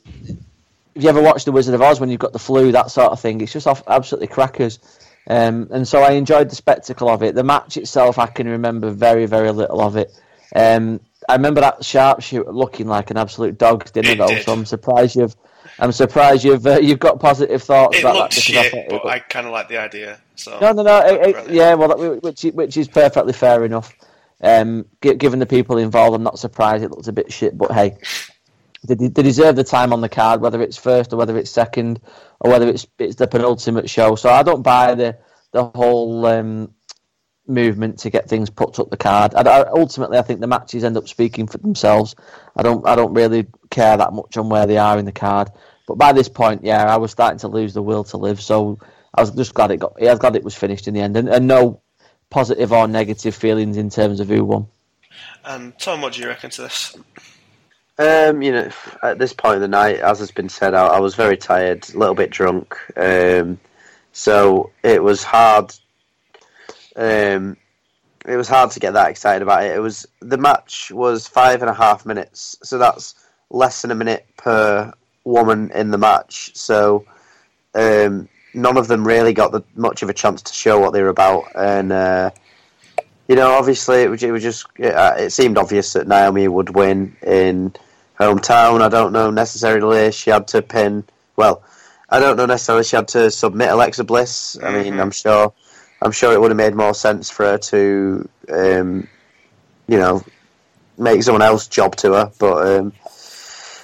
[0.95, 3.11] have you ever watched The Wizard of Oz when you've got the flu, that sort
[3.11, 3.39] of thing?
[3.41, 4.79] It's just off, absolutely crackers.
[5.27, 7.35] Um, and so I enjoyed the spectacle of it.
[7.35, 10.11] The match itself, I can remember very, very little of it.
[10.55, 14.27] Um, I remember that sharpshooter looking like an absolute dog's dinner, It though.
[14.27, 14.43] did.
[14.43, 15.35] So I'm surprised you've,
[15.79, 18.29] I'm surprised you've, uh, you've got positive thoughts It about that.
[18.31, 20.19] because I shit, it but I kind of like the idea.
[20.35, 20.97] So no, no, no.
[21.05, 23.93] It, it- yeah, well, that, which which is perfectly fair enough.
[24.41, 27.57] Um, gi- given the people involved, I'm not surprised it looks a bit shit.
[27.57, 27.97] But hey,
[28.87, 32.01] they, they deserve the time on the card, whether it's first or whether it's second
[32.39, 34.15] or whether it's it's the penultimate show.
[34.15, 35.17] So I don't buy the
[35.51, 36.73] the whole um,
[37.47, 39.35] movement to get things put up the card.
[39.35, 42.15] I, I- ultimately, I think the matches end up speaking for themselves.
[42.55, 45.49] I don't I don't really care that much on where they are in the card.
[45.87, 48.41] But by this point, yeah, I was starting to lose the will to live.
[48.41, 48.79] So
[49.13, 49.93] I was just glad it got.
[49.99, 51.81] Yeah, I was glad it was finished in the end, and, and no
[52.31, 54.67] positive or negative feelings in terms of who won.
[55.45, 56.97] And Tom, what do you reckon to this?
[57.99, 58.71] Um, you know,
[59.03, 61.87] at this point of the night, as has been said, I, I was very tired,
[61.93, 62.75] a little bit drunk.
[62.97, 63.59] Um,
[64.11, 65.75] so it was hard.
[66.95, 67.57] Um,
[68.25, 69.75] it was hard to get that excited about it.
[69.75, 73.15] It was the match was five and a half minutes, so that's
[73.49, 74.91] less than a minute per
[75.23, 76.55] woman in the match.
[76.55, 77.05] So
[77.75, 81.01] um, none of them really got the, much of a chance to show what they
[81.01, 82.31] were about, and uh,
[83.27, 86.47] you know, obviously, it was, it was just it, uh, it seemed obvious that Naomi
[86.47, 87.73] would win in
[88.19, 88.81] hometown.
[88.81, 91.03] I don't know necessarily she had to pin.
[91.35, 91.63] Well,
[92.09, 94.57] I don't know necessarily she had to submit Alexa Bliss.
[94.61, 95.01] I mean, Mhm.
[95.01, 95.53] I'm sure,
[96.01, 99.07] I'm sure it would have made more sense for her to, um,
[99.87, 100.23] you know,
[100.97, 102.31] make someone else job to her.
[102.37, 102.93] But um,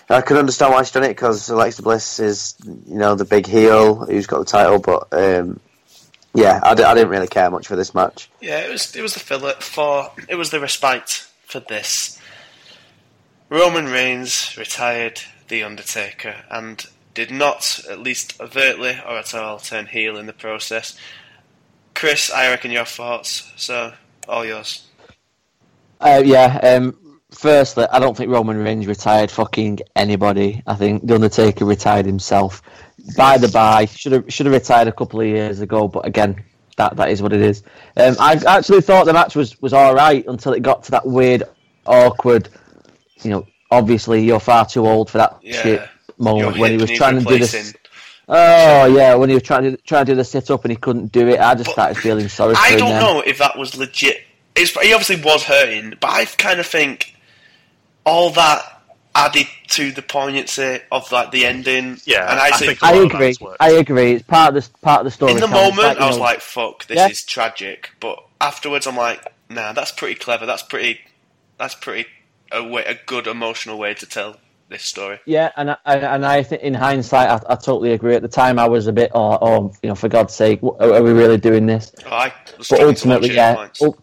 [0.10, 3.46] I can understand why she's done it because Alexa Bliss is, you know, the big
[3.46, 4.80] heel who's got the title.
[4.80, 5.60] But um,
[6.34, 8.30] yeah, I, d- I didn't really care much for this match.
[8.42, 12.20] Yeah, it was it was the filler for it was the respite for this.
[13.50, 19.88] Roman Reigns retired the Undertaker and did not, at least overtly or at all, turn
[19.88, 20.98] heel in the process.
[21.96, 23.52] Chris, I reckon your thoughts.
[23.56, 23.94] So
[24.28, 24.86] all yours.
[26.00, 26.60] Uh, yeah.
[26.62, 27.07] Um,
[27.38, 30.64] firstly, I don't think Roman Reigns retired fucking anybody.
[30.68, 32.62] I think the Undertaker retired himself.
[33.16, 35.88] By the by, should have should have retired a couple of years ago.
[35.88, 36.44] But again,
[36.78, 37.64] that that is what it is.
[37.96, 41.06] Um, I actually thought the match was was all right until it got to that
[41.06, 41.44] weird
[41.86, 42.50] awkward.
[43.24, 45.62] You know, obviously you're far too old for that Yeah.
[45.62, 47.74] shit moment when he was trying to do this.
[48.30, 50.76] Oh yeah, when he was trying to trying to do the sit up and he
[50.76, 53.58] couldn't do it, I just But started feeling sorry for I don't know if that
[53.58, 54.18] was legit.
[54.56, 57.14] It's, he obviously was hurting, but I kind of think
[58.08, 58.64] all that
[59.16, 62.00] added to the poignancy of like the ending.
[62.06, 63.38] Yeah, and I I, think think a I lot of agree.
[63.60, 64.14] I agree.
[64.14, 65.34] It's part of the part of the story.
[65.34, 67.08] in the moment you I was know, like, "Fuck, this Yeah.
[67.10, 70.46] is tragic," but afterwards I'm like, "Nah, that's pretty clever.
[70.46, 71.02] That's pretty.
[71.60, 72.08] That's pretty
[72.52, 74.38] a way, a good emotional way to tell
[74.70, 78.16] this story." Yeah, and I, and I think in hindsight, I, I totally agree.
[78.16, 80.78] At the time, I was a bit, oh, oh you know, for God's sake, w-
[80.94, 81.92] are we really doing this?
[82.06, 83.82] Oh, I was But struggling to watch ultimately, it yeah, points.
[83.82, 83.98] ul-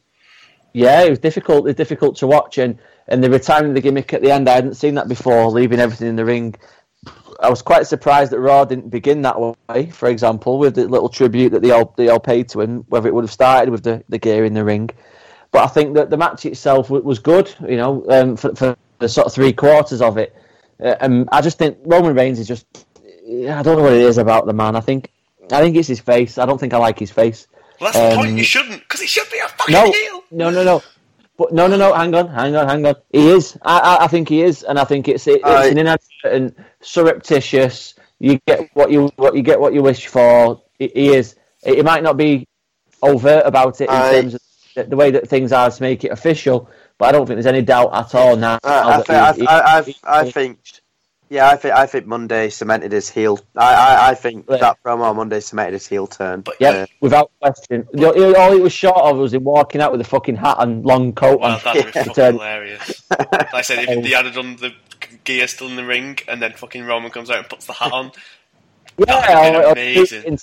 [0.72, 1.68] yeah, it was difficult.
[1.68, 2.78] It's difficult to watch, and
[3.08, 5.46] and the retirement of the gimmick at the end, I hadn't seen that before.
[5.50, 6.54] Leaving everything in the ring,
[7.40, 9.90] I was quite surprised that Raw didn't begin that way.
[9.90, 13.08] For example, with the little tribute that they all they all paid to him, whether
[13.08, 14.90] it would have started with the, the gear in the ring.
[15.52, 19.08] But I think that the match itself was good, you know, um, for, for the
[19.08, 20.34] sort of three quarters of it.
[20.82, 22.66] Uh, and I just think Roman Reigns is just.
[23.26, 24.76] I don't know what it is about the man.
[24.76, 25.10] I think
[25.52, 26.38] I think it's his face.
[26.38, 27.46] I don't think I like his face.
[27.80, 28.36] well, that's the um, point.
[28.38, 30.22] You shouldn't, because he should be a fucking No, heel.
[30.30, 30.82] no, no, no.
[31.36, 31.92] But no, no, no.
[31.92, 32.94] Hang on, hang on, hang on.
[33.12, 33.58] He is.
[33.62, 36.56] I, I, I think he is, and I think it's it, it's I- an inadvertent,
[36.80, 37.94] surreptitious.
[38.20, 40.62] You get what you what you get what you wish for.
[40.78, 41.34] He, he is.
[41.64, 42.46] He might not be
[43.02, 44.40] overt about it in I- terms of
[44.76, 47.46] the, the way that things are to make it official, but I don't think there's
[47.46, 48.58] any doubt at all now.
[48.62, 50.58] Uh, I, I, he- he- I, I, I think,
[51.34, 53.38] yeah, I think I think Monday cemented his heel.
[53.56, 54.58] I, I, I think Yeah.
[54.58, 56.42] that promo on Monday cemented his heel turn.
[56.42, 57.86] But- Yeah, Uh, without question.
[57.92, 60.84] The- All it was short of was him walking out with a fucking hat and
[60.84, 61.60] long coat Well, on.
[61.64, 62.04] that'd Yeah.
[62.04, 63.02] fucking hilarious.
[63.10, 64.72] Like I said, if they added on the
[65.24, 67.92] gear still in the ring, and then fucking Roman comes out and puts the hat
[67.92, 68.12] on,
[68.96, 70.38] Yeah, That'd or, be or, amazing.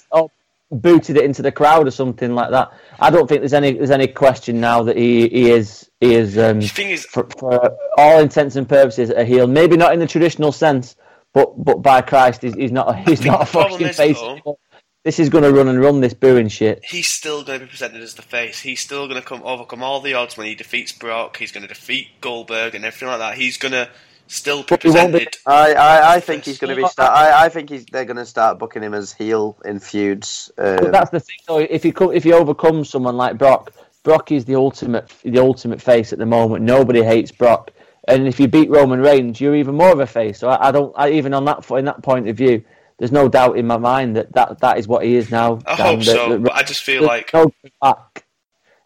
[0.71, 2.71] Booted in- or booted it into the crowd or something like that.
[2.99, 6.37] I don't think there's any there's any question now that he he is he is
[6.37, 9.47] um, is, for, for all intents and purposes a heel.
[9.47, 10.95] Maybe not in the traditional sense,
[11.33, 14.19] but but by Christ, he's, he's not a, he's not a fucking is, face.
[14.19, 14.59] though-
[15.03, 16.83] This is going to run and run this booing shit.
[16.87, 18.59] he's still going to be presented as the face.
[18.61, 21.37] He's still going to come overcome all the odds when he defeats Brock.
[21.37, 23.35] He's going to defeat Goldberg and everything like that.
[23.35, 23.89] He's going to
[24.31, 25.37] still be But he won't be- presented.
[25.45, 26.81] I, I, I think he's going to be.
[26.83, 29.79] Well, Start, I, I think he's, they're going to start booking him as heel in
[29.79, 30.51] feuds.
[30.55, 31.59] But Um, that's the thing, though.
[31.59, 33.71] If you if you overcome someone like Brock,
[34.03, 36.63] Brock is the ultimate, the ultimate face at the moment.
[36.63, 37.71] Nobody hates Brock,
[38.07, 40.39] and if you beat Roman Reigns, you're even more of a face.
[40.39, 42.63] So I, I don't, I, even on that in that point of view,
[42.97, 45.59] there's no doubt in my mind that that, that is what he is now.
[45.65, 47.51] I Dan, hope that- so, that- but I just feel like no
[47.81, 48.25] back.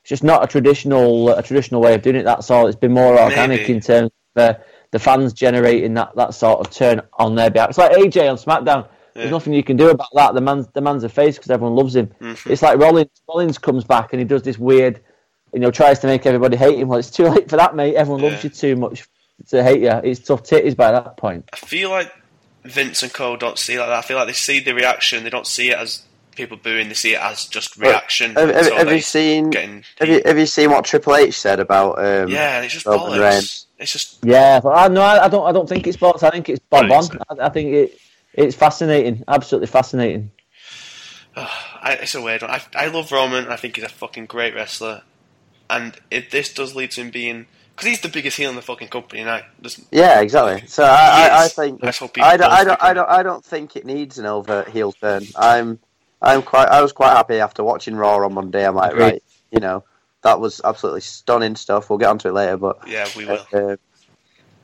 [0.01, 2.23] It's just not a traditional, a traditional way of doing it.
[2.25, 2.67] That's all.
[2.67, 3.73] It's been more organic Maybe.
[3.73, 4.53] in terms of uh,
[4.95, 7.67] the fans generating that, that sort of turn on their behalf.
[7.67, 8.87] It's like AJ on SmackDown.
[9.13, 10.33] There's nothing you can do about that.
[10.33, 12.07] The man's the man's a face because everyone loves him.
[12.21, 12.49] Mhm.
[12.49, 13.09] It's like Rollins.
[13.27, 15.01] Rollins comes back and he does this weird,
[15.51, 16.87] you know, tries to make everybody hate him.
[16.87, 17.95] Well, it's too late for that, mate.
[17.95, 19.05] Everyone loves you too much
[19.49, 19.91] to hate you.
[20.09, 21.49] It's tough titties by that point.
[21.51, 22.09] I feel like
[22.63, 23.99] Vince and Co don't see like that.
[23.99, 25.23] I feel like they see the reaction.
[25.25, 26.03] They don't see it as
[26.35, 26.87] people booing.
[26.87, 28.35] They see it as just reaction.
[28.35, 29.49] have, have, So have you seen?
[29.49, 31.99] getting Have you have you seen what Triple H said about?
[31.99, 33.19] Um, yeah, it's just Roman bollocks.
[33.19, 33.67] Reigns.
[33.77, 35.45] It's just Yeah, but I no, I, I don't.
[35.47, 36.23] I don't think it's bots.
[36.23, 37.19] I think it's bob on.
[37.29, 37.99] I, I think it.
[38.33, 39.23] It's fascinating.
[39.27, 40.31] Absolutely fascinating.
[41.35, 42.51] I, it's a weird one.
[42.51, 43.47] I, I love Roman.
[43.47, 45.03] I think he's a fucking great wrestler.
[45.69, 48.61] And if this does lead to him being because he's the biggest heel in the
[48.61, 50.65] fucking company, and I just Yeah, exactly.
[50.67, 52.93] So I, I, I think I just hope people I don't, I don't don't, I
[52.93, 55.23] don't, I don't think it needs an overt heel turn.
[55.35, 55.79] I'm,
[56.25, 58.65] I'm quite, I was quite happy after watching Raw on Monday.
[58.67, 59.03] I'm like, Agreed.
[59.03, 59.83] right, you know,
[60.23, 61.89] that was absolutely stunning stuff.
[61.89, 63.45] We'll get onto it later, but yeah, we will.
[63.53, 63.77] uh,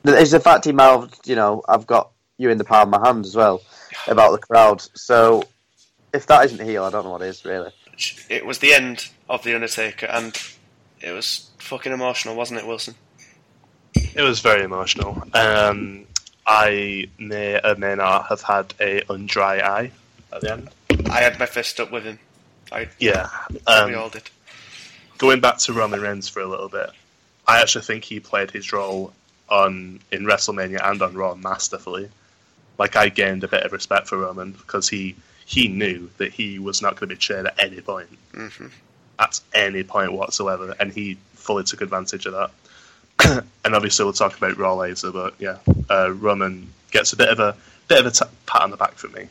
[0.04, 3.06] it's the fact he mouthed, you know, I've got you in the palm of my
[3.06, 3.62] hand as well
[4.08, 4.82] about the crowd.
[4.94, 5.44] So
[6.12, 7.70] if that isn't heel, I don't know what is really.
[8.28, 10.36] It was the end of the Undertaker, and
[11.00, 12.94] it was fucking emotional, wasn't it, Wilson?
[13.94, 15.22] It was very emotional.
[15.34, 16.06] Um,
[16.46, 19.92] I may or may not have had a undry eye
[20.32, 20.70] at the end.
[21.10, 22.18] I had my fist up with him.
[22.70, 23.28] I Yeah.
[23.50, 24.30] we Um, all did.
[25.18, 26.90] going back to Roman Reigns for a little bit,
[27.46, 29.12] I actually think he played his role
[29.48, 32.08] on in WrestleMania and on Raw masterfully.
[32.78, 36.58] Like I gained a bit of respect for Roman because he he knew that he
[36.58, 38.66] was not going to be cheered at any point, hmm
[39.18, 43.44] at any point whatsoever, and he fully took advantage of that.
[43.64, 45.58] and obviously, we'll talk about Raw later, but yeah,
[45.90, 47.54] uh, Roman gets a bit of a
[47.88, 49.28] bit of a t- pat on the back from me.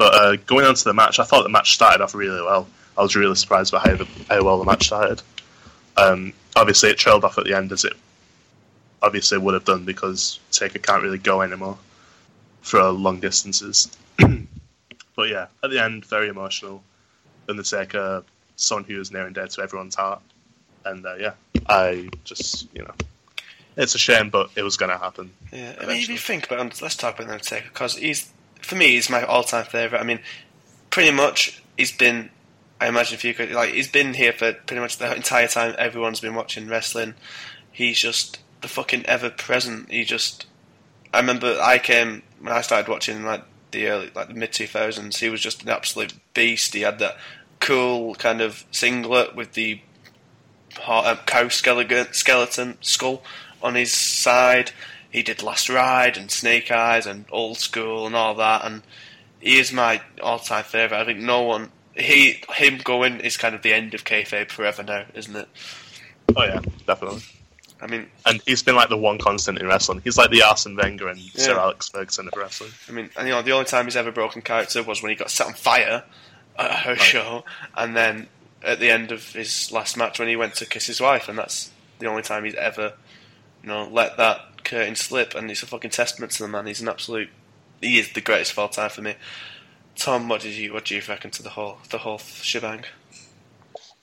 [0.00, 2.66] But uh, going on to the match, I thought the match started off really well.
[2.96, 5.20] I was really surprised by how, the, how well the match started.
[5.98, 7.92] Um, obviously, it trailed off at the end as it
[9.02, 11.76] obviously would have done because Taker can't really go anymore
[12.62, 13.94] for long distances.
[15.16, 16.82] but yeah, at the end, very emotional.
[17.46, 18.24] Undertaker,
[18.56, 20.22] someone who is near and dear to everyone's heart.
[20.86, 21.32] And uh, yeah,
[21.66, 22.94] I just, you know,
[23.76, 25.30] it's a shame, but it was going to happen.
[25.52, 28.32] Yeah, I mean, if you think about let's talk about the Undertaker because he's
[28.62, 30.00] for me he's my all-time favorite.
[30.00, 30.20] I mean,
[30.90, 32.30] pretty much he's been.
[32.80, 36.20] I imagine if you like he's been here for pretty much the entire time everyone's
[36.20, 37.14] been watching wrestling.
[37.70, 39.90] He's just the fucking ever present.
[39.90, 40.46] He just.
[41.12, 44.66] I remember I came when I started watching like the early like the mid two
[44.66, 45.18] thousands.
[45.18, 46.74] He was just an absolute beast.
[46.74, 47.16] He had that
[47.60, 49.80] cool kind of singlet with the
[50.86, 53.22] um, cow skeleton skull
[53.62, 54.72] on his side.
[55.10, 58.82] He did Last Ride and Snake Eyes and Old School and all that, and
[59.40, 61.00] he is my all-time favorite.
[61.00, 64.82] I think no one he him going is kind of the end of kayfabe forever
[64.82, 65.48] now, isn't it?
[66.36, 67.22] Oh yeah, definitely.
[67.82, 70.02] I mean, And he's been like the one constant in wrestling.
[70.04, 71.60] He's like the Arsene Wenger and Sir Yeah.
[71.60, 72.70] Alex Ferguson of wrestling.
[72.88, 75.16] I mean, and you know, the only time he's ever broken character was when he
[75.16, 76.04] got set on fire
[76.58, 77.44] at a house show,
[77.76, 78.28] and then
[78.62, 81.38] at the end of his last match when he went to kiss his wife, and
[81.38, 82.92] that's the only time he's ever,
[83.62, 85.34] you know, let that curtain slip.
[85.34, 86.66] And it's a fucking testament to the man.
[86.66, 87.28] He's an absolute.
[87.80, 89.14] He is the greatest of all time for me.
[89.96, 92.84] Tom, what did you what do you reckon to the whole the whole shebang?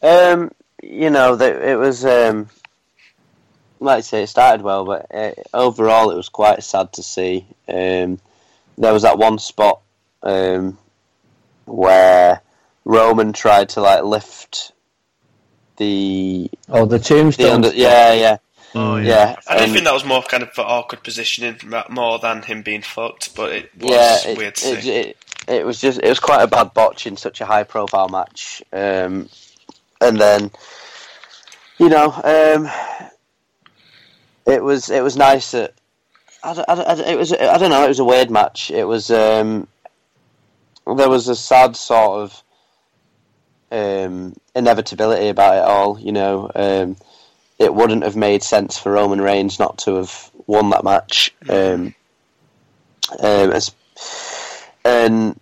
[0.01, 0.51] Um,
[0.83, 2.05] you know, that it was.
[2.05, 2.49] Um,
[3.79, 7.45] like I say, it started well, but uh, overall, it was quite sad to see.
[7.67, 8.19] Um,
[8.77, 9.81] there was that one spot
[10.23, 10.77] um,
[11.65, 12.41] where
[12.85, 14.71] Roman tried to like lift
[15.77, 17.51] the Oh, the the tombstone.
[17.51, 18.37] under, yeah, yeah,
[18.79, 19.35] Oh yeah.
[19.47, 21.57] I didn't think that was more kind of for awkward positioning
[21.89, 24.91] more than him being fucked, but it was yeah, it, weird to it, see.
[24.91, 25.17] it,
[25.47, 28.61] it was just it was quite a bad botch in such a high profile match.
[28.71, 29.29] Um,
[29.99, 30.51] and then,
[31.79, 32.69] you know, um,
[34.45, 35.73] it was it was nice that
[36.43, 38.69] I, I, I, it was I don't know it was a weird match.
[38.69, 39.67] It was um,
[40.85, 42.43] there was a sad sort of
[43.71, 45.99] um, inevitability about it all.
[45.99, 46.95] You know, um,
[47.59, 51.33] it wouldn't have made sense for Roman Reigns not to have won that match.
[51.49, 51.93] Um,
[53.19, 53.71] um, as,
[54.85, 55.39] and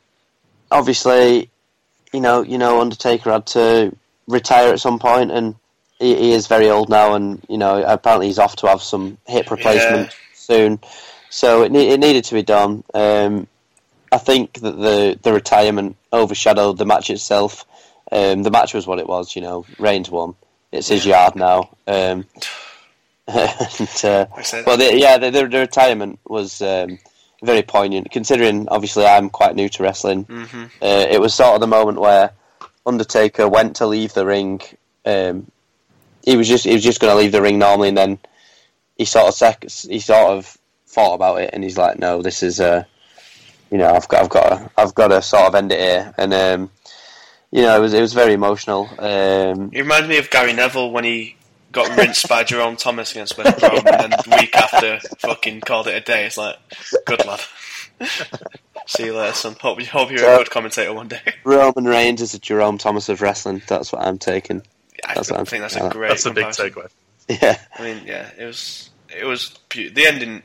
[0.72, 1.50] obviously,
[2.14, 3.96] you know, you know, Undertaker had to
[4.28, 5.56] retire at some point, and
[6.00, 9.18] he, he is very old now, and you know, apparently he's off to have some
[9.28, 10.16] hip replacement Yeah.
[10.34, 10.80] soon.
[11.30, 12.84] So it, ne- it needed to be done.
[12.94, 13.48] Um,
[14.12, 17.66] I think that the the retirement overshadowed the match itself.
[18.12, 19.66] Um, the match was what it was, you know.
[19.80, 20.36] Reigns won.
[20.76, 21.70] It's his yard now.
[21.88, 22.26] Um,
[23.28, 24.26] and, uh,
[24.66, 27.00] well, the, yeah, the, the, the retirement was um,
[27.42, 28.12] very poignant.
[28.12, 30.24] Considering, obviously, I'm quite new to wrestling.
[30.24, 32.32] hmm Uh, it was sort of the moment where
[32.86, 34.62] Undertaker went to leave the ring.
[35.06, 35.50] Um,
[36.24, 38.20] he was just he was just going to leave the ring normally, and then
[38.98, 40.58] he sort of sec- he sort of
[40.88, 42.84] thought about it, and he's like, "No, this is uh,
[43.72, 46.14] you know, I've got I've got to, I've got to sort of end it here."
[46.18, 46.70] And um,
[47.56, 48.90] you know, it was it was very emotional.
[49.00, 51.38] Um, It reminded me of Gary Neville when he
[51.72, 55.88] got rinsed by Jerome Thomas against West Brom, and then the week after fucking called
[55.88, 56.26] it a day.
[56.26, 56.58] It's like,
[57.06, 57.40] good lad.
[58.88, 59.56] See you later, son.
[59.62, 61.22] Hope, hope you're a good commentator one day.
[61.46, 63.62] Roman Reigns is a Jerome Thomas of wrestling.
[63.68, 64.62] That's what I'm taking.
[65.06, 66.10] I That's what I'm think that's a great.
[66.10, 66.90] That's a big takeaway.
[67.30, 68.90] Yeah, I mean, yeah, it was.
[69.18, 69.58] It was.
[69.70, 70.44] Be- the ending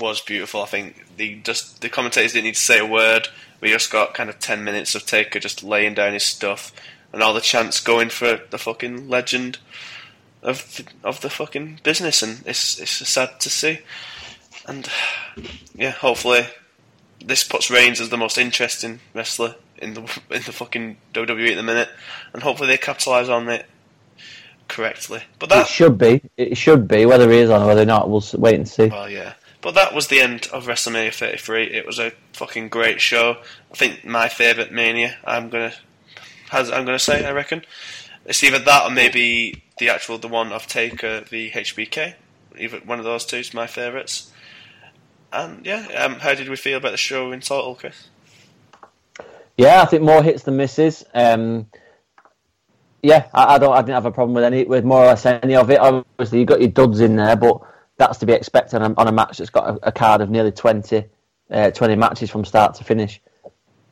[0.00, 0.62] was beautiful.
[0.62, 3.28] I think the just the commentators didn't need to say a word.
[3.60, 6.72] We just got kind of ten minutes of Taker just laying down his stuff,
[7.12, 9.58] and all the chants going for the fucking legend
[10.42, 13.80] of the, of the fucking business, and it's it's sad to see.
[14.66, 14.88] And
[15.74, 16.46] yeah, hopefully
[17.24, 20.00] this puts Reigns as the most interesting wrestler in the
[20.30, 21.88] in the fucking WWE at the minute,
[22.32, 23.66] and hopefully they capitalise on it
[24.68, 25.22] correctly.
[25.38, 26.22] But It that should be.
[26.36, 27.06] It should be.
[27.06, 28.86] Whether he is or whether not, we'll wait and see.
[28.86, 29.34] Well, yeah.
[29.62, 31.64] But that was the end of WrestleMania 33.
[31.64, 33.36] It was a fucking great show.
[33.70, 35.16] I think my favourite Mania.
[35.24, 35.74] I'm gonna,
[36.48, 37.24] has I'm gonna say.
[37.26, 37.64] I reckon
[38.24, 42.14] it's either that or maybe the actual the one of Taker the HBK.
[42.58, 44.32] Either one of those two is my favourites.
[45.32, 48.08] And yeah, um, how did we feel about the show in total, Chris?
[49.56, 51.04] Yeah, I think more hits than misses.
[51.12, 51.66] Um,
[53.02, 53.72] yeah, I, I don't.
[53.72, 55.78] I didn't have a problem with any, with more or less any of it.
[55.78, 57.60] Obviously, you got your duds in there, but
[58.00, 60.30] that's to be expected on a, on a match that's got a, a card of
[60.30, 61.04] nearly 20,
[61.50, 63.20] uh, 20 matches from start to finish.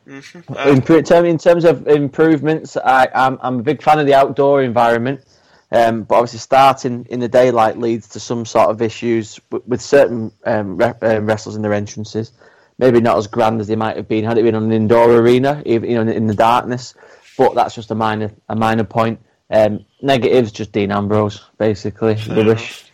[0.09, 0.97] Mm-hmm.
[0.97, 4.63] In, term, in terms of improvements, I, I'm, I'm a big fan of the outdoor
[4.63, 5.23] environment,
[5.71, 9.83] um, but obviously starting in the daylight leads to some sort of issues with, with
[9.83, 12.33] certain um, re- um, wrestlers in their entrances.
[12.79, 15.11] Maybe not as grand as they might have been had it been on an indoor
[15.11, 16.95] arena, even you know, in, in the darkness.
[17.37, 19.21] But that's just a minor a minor point.
[19.51, 22.88] Um, negatives, just Dean Ambrose, basically rubbish.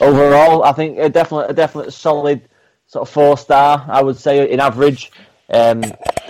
[0.00, 2.48] Overall, I think a definite a definite solid
[2.86, 3.84] sort of four star.
[3.88, 5.10] I would say in average.
[5.50, 5.82] Um,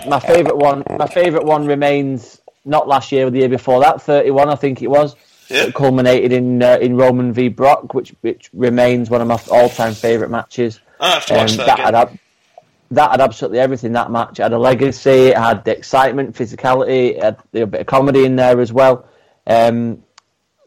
[0.07, 4.01] my favourite one, my favourite one remains not last year, but the year before that.
[4.01, 5.15] Thirty-one, I think it was.
[5.51, 5.71] Yeah.
[5.71, 9.95] culminated in uh, in Roman v Brock, which which remains one of my all time
[9.95, 10.79] favourite matches.
[10.99, 12.19] I have to watch Um, that, had
[12.91, 13.93] that had absolutely everything.
[13.93, 17.81] That match it had a legacy, it had the excitement, physicality, it had a bit
[17.81, 19.07] of comedy in there as well.
[19.47, 20.03] Um,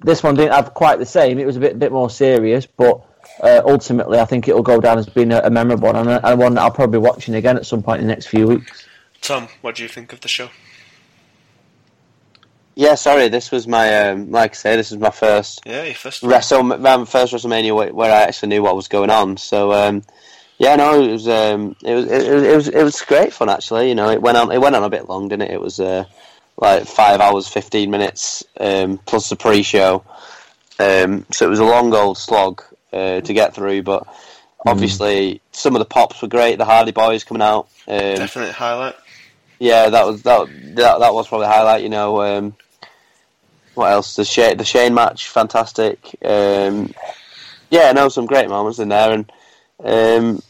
[0.05, 1.39] this one didn't have quite the same.
[1.39, 3.01] It was a bit bit more serious, but
[3.43, 6.09] uh, ultimately, I think it will go down as being a, a memorable one and
[6.11, 8.27] a, and one that I'll probably be watching again at some point in the next
[8.27, 8.87] few weeks.
[9.21, 10.49] Tom, what do you think of the show?
[12.75, 15.95] Yeah, sorry, this was my um, like I say, this was my first Yeah, your
[15.95, 16.23] first.
[16.23, 19.37] Wrestle, my first WrestleMania where, where I actually knew what was going on.
[19.37, 20.03] So um,
[20.59, 23.51] yeah, no, it was um, it was it, was- it was it was great fun
[23.51, 23.91] actually.
[23.91, 25.51] You know, it went on it went on a bit long, didn't it?
[25.53, 26.05] It was uh,
[26.57, 30.05] like five hours fifteen minutes um, plus the pre-show.
[30.79, 32.63] Um, so it was a long old slog
[32.93, 34.07] uh, to get through, but
[34.67, 36.59] obviously some of the pops were great.
[36.59, 37.69] The Hardy Boys coming out.
[37.87, 38.95] Um, Definite highlight.
[39.59, 41.83] yeah, that was that, that that was probably the highlight.
[41.83, 42.55] You know, um,
[43.75, 44.17] what else?
[44.17, 45.99] The Shane the Shane match, fantastic.
[46.25, 46.95] Um,
[47.71, 49.33] yeah, no, some great moments in there, and
[49.83, 50.43] um,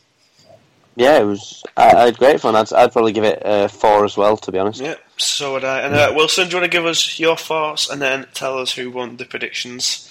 [0.96, 1.62] yeah, it was.
[1.76, 2.56] I, I had great fun.
[2.56, 4.80] I'd, I'd probably give it a four as well, to be honest.
[4.80, 5.80] Yeah, so would I.
[5.80, 8.72] And uh, Wilson, do you want to give us your thoughts and then tell us
[8.72, 10.08] who won the predictions?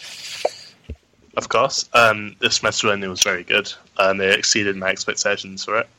[1.38, 1.89] Of course.
[1.93, 5.89] Um, this WrestleMania was very good, and it exceeded my expectations for it.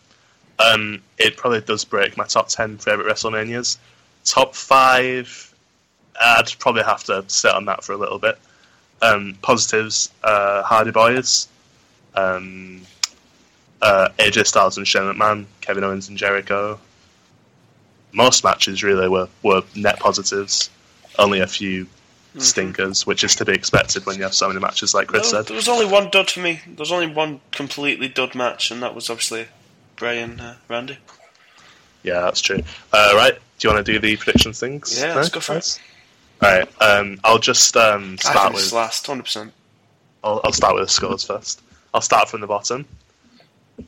[0.58, 3.78] Um, it probably does break my top 10 favourite WrestleManias.
[4.24, 5.54] Top 5,
[6.20, 8.38] I'd probably have to sit on that for a little bit.
[9.00, 11.48] Um, positives, uh, Hardy Boys,
[12.14, 12.82] um,
[13.80, 16.78] uh, AJ Styles and Shane McMahon, Kevin Owens and Jericho.
[18.12, 20.70] Most matches really were, were net positives.
[21.18, 21.86] Only a few
[22.38, 25.38] stinkers, which is to be expected when you have so many matches, like Chris No,
[25.38, 25.48] said.
[25.48, 26.60] there was only one dud for me.
[26.66, 29.48] There was only one completely dud match, and that was obviously
[29.96, 30.98] Bray and uh, Randy.
[32.02, 32.62] Yeah, that's true.
[32.92, 34.98] Uh, right, do you want to do the predictions things?
[34.98, 35.80] Yeah, let's go for it.
[36.40, 38.72] Right, um, I'll just um, start with.
[38.72, 39.52] last, hundred percent.
[40.24, 41.62] I'll, I'll start with the scores first.
[41.94, 42.86] I'll start from the bottom.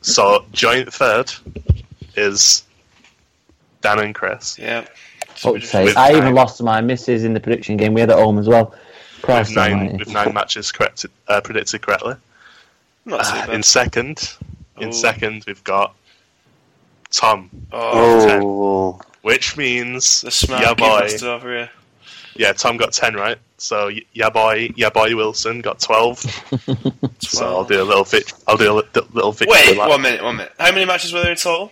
[0.01, 1.33] So joint third
[2.15, 2.63] is
[3.85, 4.85] Dan and Chris Yeah.
[5.35, 6.17] So we Fuck's just- I nine.
[6.17, 8.73] even lost to my misses in the prediction game we had at home as well.
[9.27, 12.15] with nine with nine matches corrected, uh, predicted correctly.
[13.05, 14.33] Not too Uh, in second,
[14.79, 14.91] in Oh.
[14.91, 15.93] second we've got
[17.11, 21.69] Tom, oh, Oh, which means the smart yeah boy, over here.
[22.35, 23.37] yeah Tom got ten right.
[23.57, 26.19] So y- yeah boy, yeah boy Wilson got twelve.
[27.19, 28.75] So I'll do a little vic- I'll do a
[29.13, 29.89] little victory Wait, lap.
[29.89, 30.53] one minute, one minute.
[30.59, 31.71] How many matches were there in total?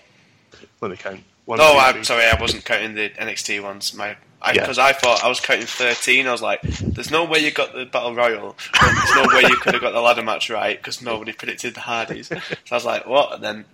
[0.81, 1.22] Let me count.
[1.45, 3.93] One, two, I'm sorry, I wasn't counting the NXT ones.
[3.93, 4.15] My,
[4.45, 4.53] Yeah.
[4.61, 6.25] because I, thought I was counting thirteen.
[6.27, 8.55] I was like, "There's no way you got the battle royal.
[8.81, 11.75] and There's no way you could have got the ladder match right because nobody predicted
[11.75, 12.37] the Hardys." So
[12.71, 13.65] I was like, "What?" And then,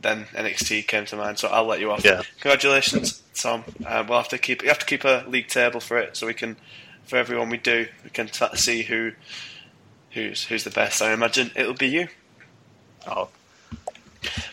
[0.00, 1.38] then NXT came to mind.
[1.38, 2.04] So I'll let you off.
[2.04, 2.22] Yeah.
[2.40, 3.64] Congratulations, Tom.
[3.86, 4.62] Uh, we'll have to keep.
[4.62, 6.56] You have to keep a league table for it, so we can,
[7.04, 9.12] for everyone we do, we can t- see who,
[10.10, 11.00] who's who's the best.
[11.02, 12.08] I imagine it'll be you.
[13.06, 13.28] Oh,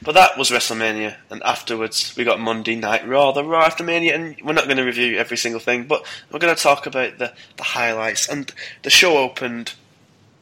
[0.01, 4.15] But that was WrestleMania, and afterwards we got Monday Night Raw, the Raw after Mania,
[4.15, 7.17] and we're not going to review every single thing, but we're going to talk about
[7.17, 8.27] the, the highlights.
[8.27, 8.51] And
[8.83, 9.73] the show opened,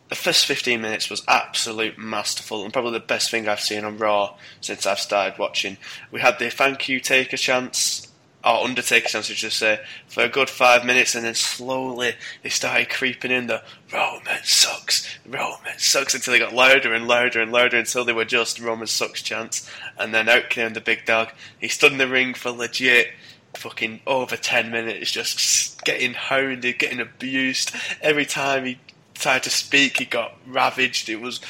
[0.09, 3.97] the first 15 minutes was absolute masterful, and probably the best thing I've seen on
[3.97, 5.77] Raw since I've started watching.
[6.11, 8.06] We had the thank you Taker chance,
[8.43, 12.49] or Undertaker chance, I should say, for a good five minutes, and then slowly they
[12.49, 17.51] started creeping in the Roman sucks, Roman sucks, until they got louder and louder and
[17.51, 19.69] louder until they were just Roman sucks chants.
[19.97, 21.29] And then out came the big dog.
[21.59, 23.07] He stood in the ring for legit
[23.55, 27.75] fucking over 10 minutes, just getting hounded, getting abused.
[28.01, 28.79] Every time he
[29.15, 31.09] tried to speak, he got ravaged.
[31.09, 31.41] It was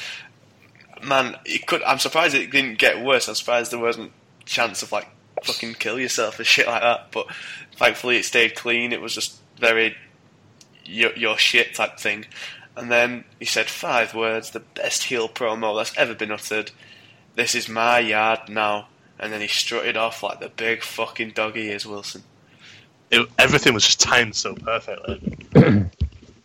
[1.02, 1.82] man, it could.
[1.82, 3.28] I'm surprised it didn't get worse.
[3.28, 4.12] I'm surprised there wasn't
[4.44, 5.08] chance of like
[5.44, 7.12] fucking kill yourself and shit like that.
[7.12, 7.26] But
[7.76, 8.92] thankfully, it stayed clean.
[8.92, 9.96] It was just very
[10.84, 12.26] your, your shit type thing.
[12.76, 16.70] And then he said five words, the best heel promo that's ever been uttered.
[17.34, 18.88] This is my yard now.
[19.18, 22.22] And then he strutted off like the big fucking dog he is, Wilson.
[23.10, 25.36] it, everything was just timed so perfectly.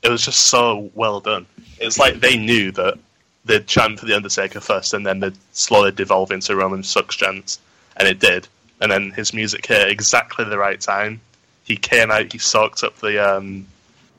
[0.04, 1.46] it was just so well done.
[1.80, 2.98] It's like they knew that
[3.46, 7.60] they'd chant for the Undertaker first, and then they'd slowly devolve into Roman sucks chants,
[7.98, 8.48] and it did.
[8.82, 11.22] And then his music hit exactly the right time.
[11.64, 13.66] He came out, he soaked up the um,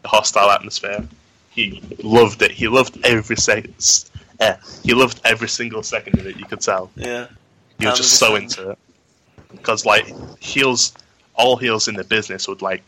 [0.02, 1.06] the hostile atmosphere.
[1.51, 2.51] He loved it.
[2.51, 3.74] He loved every second.
[4.40, 6.36] Eh, he loved every single second of it.
[6.36, 6.90] You could tell.
[6.97, 7.26] Yeah.
[7.78, 8.78] He was just so into it
[9.52, 10.94] because like heels,
[11.35, 12.82] all heels in the business would like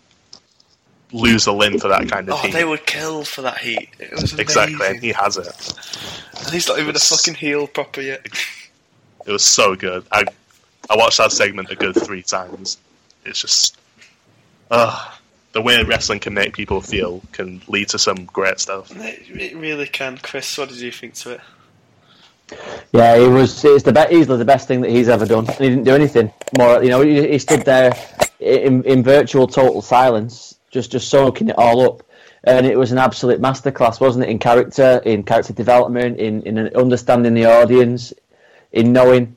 [1.13, 2.53] lose a limb for that kind of Oh, heat.
[2.53, 3.91] they would kill for that heat.
[4.01, 4.41] It was amazing.
[4.41, 5.47] exactly, and he has it.
[6.45, 8.27] And he's not even a fucking heel proper yet.
[9.27, 10.07] It was so good.
[10.13, 10.25] I
[10.89, 12.79] I watched that segment a good three times.
[13.25, 13.77] It's just,
[14.71, 15.13] uh,
[15.53, 18.95] the way wrestling can make people feel can lead to some great stuff.
[18.95, 20.19] It, it really can.
[20.19, 21.41] Chris, what did you think to it?
[22.93, 23.65] Yeah, it was.
[23.65, 25.47] It's the be- easily the best thing that he's ever done.
[25.47, 26.83] And He didn't do anything more.
[26.83, 27.93] You know, he, he stood there
[28.39, 32.03] in, in virtual total silence, just just soaking it all up,
[32.45, 34.29] and it was an absolute masterclass, wasn't it?
[34.29, 38.13] In character, in character development, in in understanding the audience,
[38.73, 39.37] in knowing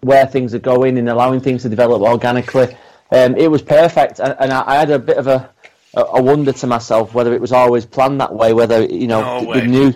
[0.00, 2.76] where things are going, and allowing things to develop organically.
[3.10, 5.50] Um, it was perfect, and, and I, I had a bit of a,
[5.94, 9.54] a wonder to myself whether it was always planned that way, whether you know No
[9.54, 9.94] they knew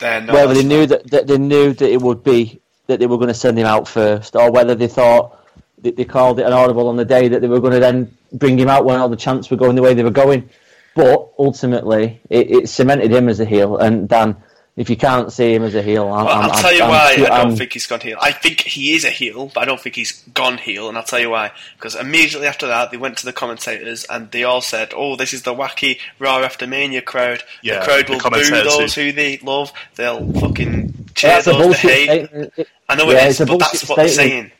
[0.00, 3.28] whether they knew that, that they knew that it would be that they were going
[3.28, 5.38] to send him out first, or whether they thought
[5.82, 8.16] that they called it an audible on the day that they were going to then
[8.32, 10.48] bring him out when all the chants were going the way they were going.
[10.94, 13.76] But ultimately, it, it cemented him as a heel.
[13.76, 14.36] And Dan,
[14.78, 16.90] if you can't see him as a heel, I'm, Well, I'm, I'll tell you I'm-
[16.90, 18.16] why I I'm- don't think he's gone heel.
[18.20, 21.04] I think he is a heel, but I don't think he's gone heel, and I'll
[21.04, 21.50] tell you why.
[21.76, 25.34] Because immediately after that, they went to the commentators and they all said, "Oh, this
[25.34, 27.42] is the wacky Raw After Mania crowd.
[27.62, 29.72] Yeah, the crowd the will boo those who- who they love.
[29.96, 32.52] They'll fucking cheer That's those they hate." statement.
[32.88, 34.32] I know yeah, it's a but that's bullshit what they're statement.
[34.32, 34.52] saying.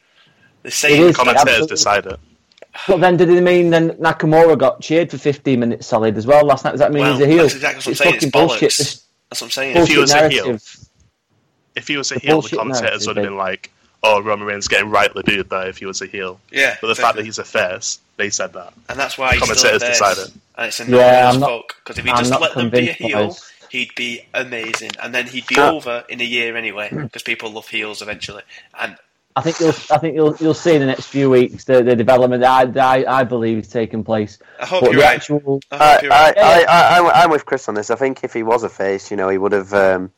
[0.62, 1.16] They're saying It is.
[1.16, 1.68] Commentators absolutely.
[1.68, 2.20] decide it.
[2.86, 6.44] But then, did it mean then Nakamura got cheered for 15 minutes solid as well
[6.44, 6.72] last night?
[6.72, 7.42] Does that mean well, he's a heel?
[7.44, 8.12] that's exactly what I'm it's saying.
[8.14, 8.48] fucking It's bollocks.
[8.48, 8.76] bullshit.
[8.76, 9.76] This That's what I'm saying.
[9.76, 10.59] If he bullshit was a heel.
[11.76, 13.70] If he was a The heel, the bullshit commentators would have been like,
[14.02, 16.94] "Oh, Roman Reigns getting rightly booed though." if he was a heel." yeah, But the
[16.94, 18.72] fact that he's a face, they said that.
[18.88, 20.32] and that's why the still commentators decided.
[20.56, 22.70] And it's Yeah, annoying as I'm not- fuck because if he I'm just let them
[22.70, 23.36] be a heel,
[23.68, 25.70] he'd be amazing, and then he'd be Yeah.
[25.70, 28.42] over in a year anyway because people love heels eventually.
[28.80, 28.96] And
[29.39, 29.69] I think you'll.
[29.90, 30.36] I think you'll.
[30.36, 32.43] You'll see in the next few weeks the, the development.
[32.44, 34.39] I, I, I believe is taking place.
[34.60, 35.15] I hope But you're the right.
[35.16, 35.60] actual.
[35.70, 36.39] I I, hope you're I, right.
[36.39, 37.90] I, I, I, I'm with Chris on this.
[37.90, 40.10] I think if he was a face, you know, he would have, um,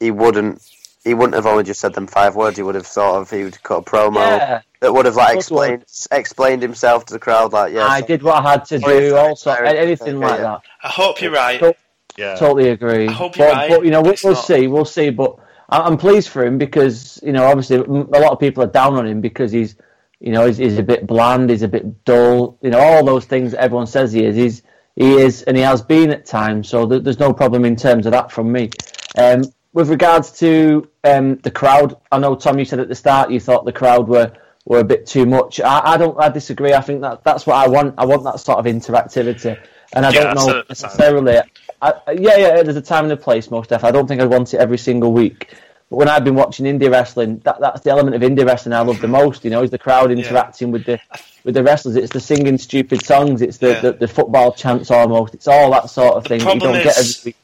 [0.00, 0.62] he wouldn't,
[1.04, 2.56] he wouldn't have only just said them five words.
[2.56, 5.36] He would have sort of, he would cut a promo Yeah, that would have like
[5.36, 8.44] Of course he explained, explained himself to the crowd, like, yeah, I so- did what
[8.44, 9.16] I had to do.
[9.16, 10.42] Also, anything Yeah, like yeah.
[10.44, 10.60] that.
[10.82, 11.60] I hope you're right.
[11.60, 11.74] So-
[12.16, 12.36] Yeah.
[12.36, 13.08] Totally agree.
[13.08, 14.44] I hope you're but, right, but you know, we'll, we'll not.
[14.46, 14.66] see.
[14.68, 15.10] We'll see.
[15.10, 15.40] But I-
[15.82, 19.06] I'm pleased for him because you know, obviously, a lot of people are down on
[19.06, 19.76] him because he's,
[20.20, 21.50] you know, he's, he's a bit bland.
[21.50, 22.58] He's a bit dull.
[22.62, 24.36] You know, all those things that everyone says he is.
[24.36, 24.62] He's
[24.96, 26.68] he is, and he has been at times.
[26.68, 28.70] So th- there's no problem in terms of that from me.
[29.18, 29.42] Um,
[29.72, 33.40] with regards to um, the crowd, I know Tom, you said at the start you
[33.40, 34.32] thought the crowd were.
[34.66, 35.60] Were a bit too much.
[35.60, 36.18] I, I don't.
[36.18, 36.72] I disagree.
[36.72, 37.96] I think that that's what I want.
[37.98, 39.58] I want that sort of interactivity,
[39.94, 40.90] and I Yeah, don't know at the time.
[40.90, 41.38] necessarily.
[41.82, 42.62] I- yeah, yeah.
[42.62, 43.90] There's a time and a place, most definitely.
[43.90, 45.52] I don't think I want it every single week.
[45.94, 48.80] But when I've been watching indie wrestling, that, that's the element of indie wrestling I
[48.80, 49.44] love the most.
[49.44, 50.98] You know, is the crowd interacting with the
[51.44, 51.94] with the wrestlers.
[51.94, 53.42] It's the singing stupid songs.
[53.42, 53.80] It's the, Yeah.
[53.80, 55.34] the, the football chants almost.
[55.34, 57.36] It's all that sort of The thing that you problem don't get is- every week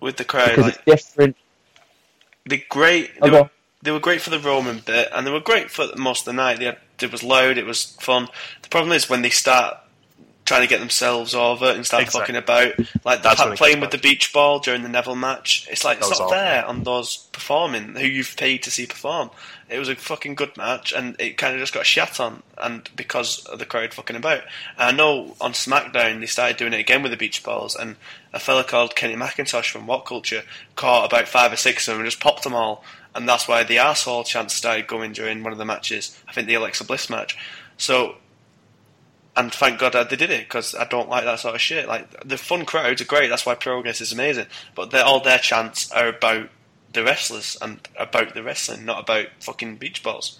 [0.00, 1.36] with the crowd, because like, it's different.
[2.46, 3.10] they're great.
[3.20, 3.50] Oh, They go were,
[3.82, 6.32] they were great for the Roman bit, and they were great for most of the
[6.32, 6.60] night.
[6.60, 8.28] They had, it was loud, it was fun.
[8.62, 9.76] The problem is when they start
[10.48, 12.20] trying to get themselves over and start Exactly.
[12.20, 14.88] fucking about, like the That's pa- when it playing with the beach ball during the
[14.88, 15.68] Neville match.
[15.70, 16.30] It's like it's not awful.
[16.30, 19.30] there on those performing who you've paid to see perform.
[19.68, 22.88] It was a fucking good match, and it kind of just got shat on, and
[22.96, 24.40] because of the crowd fucking about.
[24.78, 27.96] And I know on SmackDown they started doing it again with the beach balls, and
[28.32, 30.42] a fella called Kenny McIntosh from What Culture
[30.74, 32.82] caught about five or six of them and just popped them all,
[33.14, 36.18] and that's why the asshole chants started going during one of the matches.
[36.26, 37.36] I think the Alexa Bliss match.
[37.76, 38.14] So
[39.38, 41.88] and thank God that they did it because I don't like that sort of shit.
[41.88, 43.28] Like the fun crowds are great.
[43.28, 44.46] That's why progress is amazing.
[44.74, 46.50] But all their chants are about
[46.92, 50.38] the wrestlers and about the wrestling, not about fucking beach balls.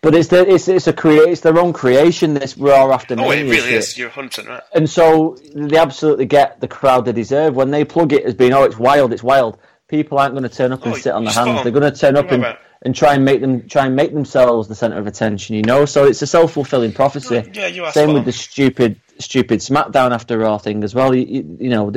[0.00, 2.34] But it's the, it's it's a create it's their own creation.
[2.34, 3.96] This Raw after Oh, it really is.
[3.96, 4.62] You're hunting, right?
[4.74, 8.52] and so they absolutely get the crowd they deserve when they plug it as being
[8.52, 11.24] oh it's wild it's wild people aren't going to turn up and Oh, sit on
[11.24, 11.62] their hands on.
[11.64, 12.56] they're going to turn up and.
[12.84, 15.84] And try and make them try and make themselves the center of attention you know
[15.84, 20.36] so it's a self-fulfilling prophecy yeah, you are same with the stupid stupid smackdown after
[20.38, 21.92] raw thing as well you, you, you know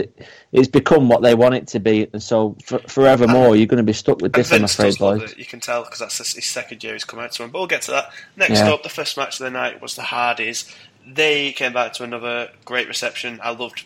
[0.52, 3.84] it's become what they want it to be and so for, forevermore you're going to
[3.84, 5.36] be stuck with this i'm afraid boys.
[5.38, 7.52] You can tell because that's his his second year he's come out to him.
[7.52, 8.12] But we'll get to that.
[8.36, 8.74] Next Yeah.
[8.74, 10.74] up, the first match of the night was the Hardys.
[11.06, 13.40] They came back to another great reception.
[13.42, 13.86] I loved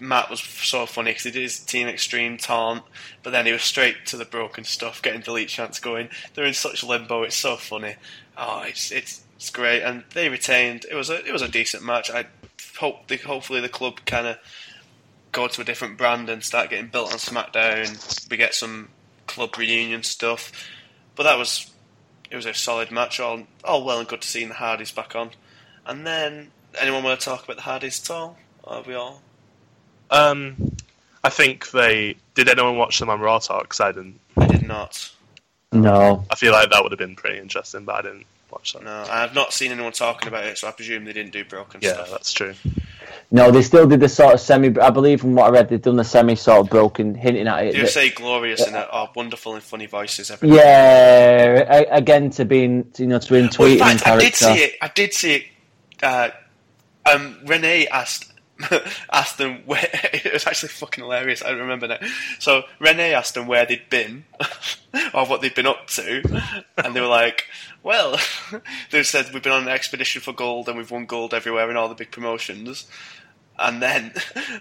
[0.00, 2.82] Matt was so funny because he did his Team Extreme taunt,
[3.22, 6.08] but then he was straight to the broken stuff, getting delete chance going.
[6.34, 7.22] They're in such limbo.
[7.22, 7.96] It's so funny.
[8.36, 10.86] Oh, it's it's it's great, and they retained.
[10.90, 12.10] It was a it was a decent match.
[12.10, 12.26] I
[12.78, 14.38] hope the, hopefully the club kind of
[15.32, 18.30] go to a different brand and start getting built on SmackDown.
[18.30, 18.88] We get some
[19.26, 20.52] club reunion stuff,
[21.14, 21.70] but that was
[22.30, 23.20] it was a solid match.
[23.20, 25.30] All all well and good to seeing the Hardys back on.
[25.86, 28.38] And then anyone want to talk about the Hardys at all?
[28.64, 29.22] Are we all?
[30.10, 30.76] Um,
[31.22, 32.48] I think they did.
[32.48, 33.68] Anyone watch them on Raw Talk?
[33.68, 34.18] 'Cause I didn't.
[34.36, 35.10] I did not.
[35.72, 38.82] no I feel like that would have been pretty interesting, but I didn't watch that.
[38.82, 41.44] No, I have not seen anyone talking about it, so I presume they didn't do
[41.44, 42.10] broken Yeah, stuff.
[42.10, 42.54] that's true.
[43.32, 44.76] No, they still did the sort of semi.
[44.80, 47.66] I believe from what I read, they've done the semi sort of broken, hinting at
[47.66, 47.74] it.
[47.76, 50.30] You that- say glorious and are wonderful and funny voices.
[50.32, 54.06] Every yeah, a- again to being you know to being Well, in tweeting in fact,
[54.08, 54.78] I did see it.
[54.82, 55.44] I did see it.
[56.02, 56.30] Uh,
[57.12, 58.29] um, Renee asked
[59.12, 61.42] asked them where it was actually fucking hilarious.
[61.42, 61.98] I remember now.
[62.38, 64.24] So Renee asked them where they'd been
[65.14, 66.22] or what they'd been up to,
[66.76, 67.46] and they were like,
[67.82, 68.18] "Well,"
[68.90, 71.76] they said we've been on an expedition for gold and we've won gold everywhere in
[71.76, 72.86] all the big promotions.
[73.58, 74.14] And then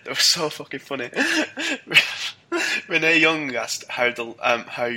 [0.03, 1.09] they were so fucking funny.
[2.89, 4.91] Renee Young asked how the um, how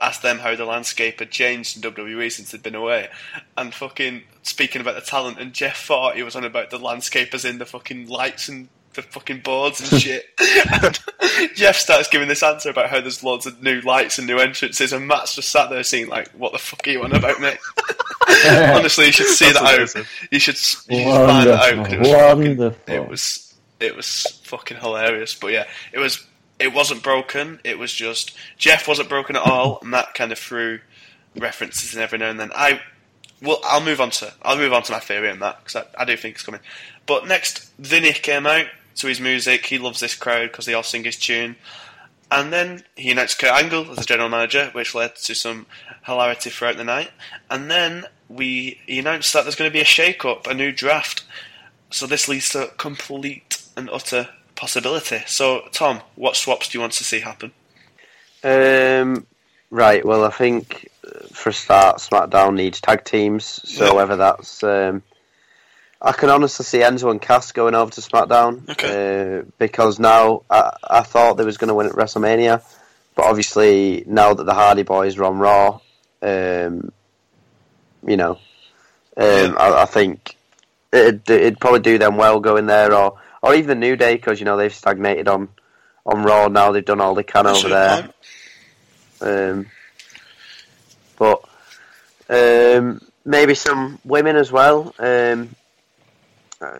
[0.00, 3.08] asked them how the landscape had changed in WWE since they'd been away,
[3.56, 7.34] and fucking speaking about the talent, and Jeff thought he was on about the landscape
[7.34, 10.24] as in the fucking lights and the fucking boards and shit.
[10.82, 10.98] and
[11.54, 14.92] Jeff starts giving this answer about how there's loads of new lights and new entrances,
[14.92, 17.58] and Matt's just sat there seeing like, "What the fuck are you on about, mate?"
[18.46, 19.76] Honestly, you should see That's that out.
[19.78, 20.04] amazing.
[20.30, 21.92] You should, you should find that out.
[21.92, 25.34] It was, fucking, it was it was fucking hilarious.
[25.34, 26.24] But yeah, it was
[26.58, 27.60] it wasn't broken.
[27.64, 30.80] It was just Jeff wasn't broken at all, and that kind of threw
[31.36, 32.50] references in every now and then.
[32.54, 32.80] I
[33.40, 36.02] well, I'll move on to I'll move on to my theory on that because I,
[36.02, 36.60] I do think it's coming.
[37.06, 38.66] But next, Vinny came out
[38.96, 39.66] to his music.
[39.66, 41.56] He loves this crowd because they all sing his tune.
[42.30, 45.66] And then he announced Kurt Angle as the general manager, which led to some
[46.04, 47.10] hilarity throughout the night.
[47.50, 51.24] And then we he announced that there's going to be a shake-up, a new draft.
[51.90, 54.28] So this leads to complete and utter
[54.58, 55.22] possibility.
[55.26, 57.52] So Tom, what swaps do you want to see happen?
[58.44, 59.26] Um,
[59.70, 60.04] right.
[60.04, 63.44] Well, I think uh, for a start, SmackDown needs tag teams.
[63.64, 63.92] So Yeah.
[63.92, 65.02] whether that's, um,
[66.00, 68.90] I can honestly see Enzo and Cass going over to SmackDown Okay.
[69.40, 72.62] uh, because now I, I thought they was going to win at WrestleMania,
[73.14, 75.80] but obviously now that the Hardy Boys are on Raw,
[76.22, 76.92] um,
[78.06, 78.38] you know,
[79.16, 79.54] um, Yeah.
[79.58, 80.36] I, I think
[80.92, 84.38] it'd, it'd probably do them well going there, or or even the New Day because
[84.40, 85.48] you know they've stagnated on
[86.06, 86.72] on Raw now.
[86.72, 88.08] They've done all they can over there.
[89.20, 89.66] Um,
[91.18, 91.42] but
[92.30, 94.94] um, maybe some women as well,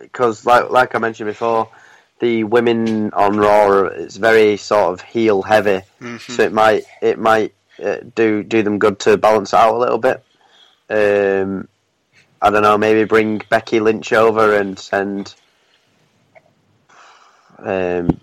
[0.02, 1.68] because like like I mentioned before,
[2.20, 6.20] the women on Raw it's very sort of heel heavy, Mhm.
[6.20, 9.98] so it might it might uh, do do them good to balance out a little
[9.98, 10.22] bit.
[10.90, 11.68] Um,
[12.40, 15.34] I don't know, maybe bring Becky Lynch over and send.
[17.58, 18.20] Um,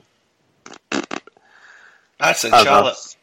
[2.20, 2.64] I don't.
[2.64, 3.16] Charlotte.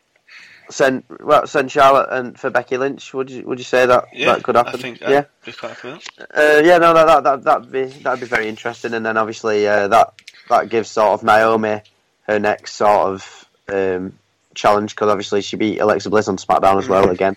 [0.70, 3.12] Send well, send Charlotte and for Becky Lynch.
[3.12, 4.74] Would you would you say that Yeah, that could happen?
[4.74, 6.28] I think yeah, be quite happy with that.
[6.34, 6.78] uh, yeah.
[6.78, 8.94] No, that that that that'd be that'd be very interesting.
[8.94, 10.14] And then obviously uh, that
[10.48, 11.82] that gives sort of Naomi
[12.26, 14.12] her next sort of um,
[14.54, 17.10] challenge because obviously she beat Alexa Bliss on SmackDown as well Mhm.
[17.10, 17.36] again.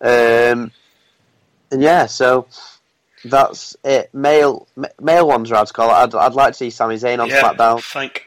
[0.00, 0.72] Um,
[1.70, 2.46] and yeah, so
[3.24, 4.12] that's it.
[4.14, 4.66] Male
[5.00, 5.90] male ones are hard to call.
[5.90, 7.82] I'd I'd like to see Sami Zayn on yeah, SmackDown.
[7.82, 8.26] Thank,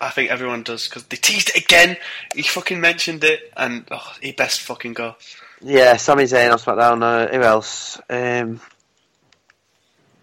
[0.00, 1.96] I think everyone does because they teased it again.
[2.34, 5.16] He fucking mentioned it, and oh, he best fucking go.
[5.60, 7.02] Yeah, Sami Zayn on SmackDown.
[7.02, 8.00] Uh, who else?
[8.10, 8.60] Um,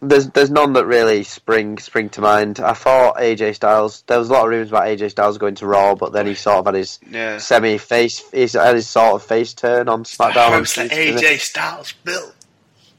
[0.04, 2.60] there's there's none that really spring spring to mind.
[2.60, 4.04] I thought AJ Styles.
[4.08, 6.34] There was a lot of rumors about AJ Styles going to Raw, but then he
[6.34, 7.38] sort of had his Yeah.
[7.38, 8.24] semi face.
[8.32, 10.50] He's had his sort of face turn on SmackDown.
[10.50, 12.34] House that AJ Styles built.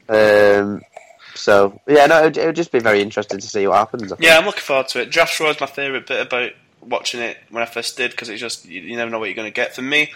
[0.07, 0.81] Um,
[1.35, 4.13] so yeah, no, it would, just be very interesting to see what happens.
[4.19, 5.09] Yeah, I'm looking forward to it.
[5.09, 6.51] Draft Raw is my favourite bit about
[6.81, 9.35] watching it when I first did because it's just you, you never know what you're
[9.35, 9.75] going to get.
[9.75, 10.11] For me,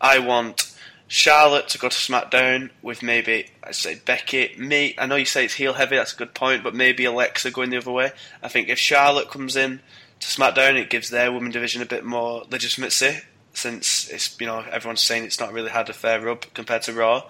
[0.00, 0.74] I want
[1.06, 4.54] Charlotte to go to SmackDown with maybe I say Becky.
[4.58, 5.96] Me, I know you say it's heel heavy.
[5.96, 8.12] That's a good point, but maybe Alexa going the other way.
[8.42, 9.80] I think if Charlotte comes in
[10.20, 13.20] to SmackDown, it gives their women division a bit more legitimacy
[13.54, 16.92] since it's you know everyone's saying it's not really had a fair rub compared to
[16.92, 17.24] Raw.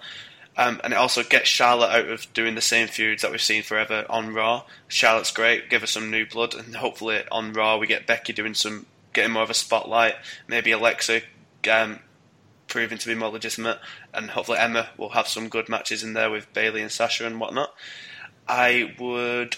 [0.59, 3.63] Um, and it also gets Charlotte out of doing the same feuds that we've seen
[3.63, 4.63] forever on Raw.
[4.89, 8.53] Charlotte's great, give her some new blood, and hopefully on Raw we get Becky doing
[8.53, 10.15] some, getting more of a spotlight.
[10.49, 11.21] Maybe Alexa
[11.71, 11.99] um,
[12.67, 13.79] proving to be more legitimate,
[14.13, 17.39] and hopefully Emma will have some good matches in there with Bayley and Sasha and
[17.39, 17.73] whatnot.
[18.45, 19.55] I would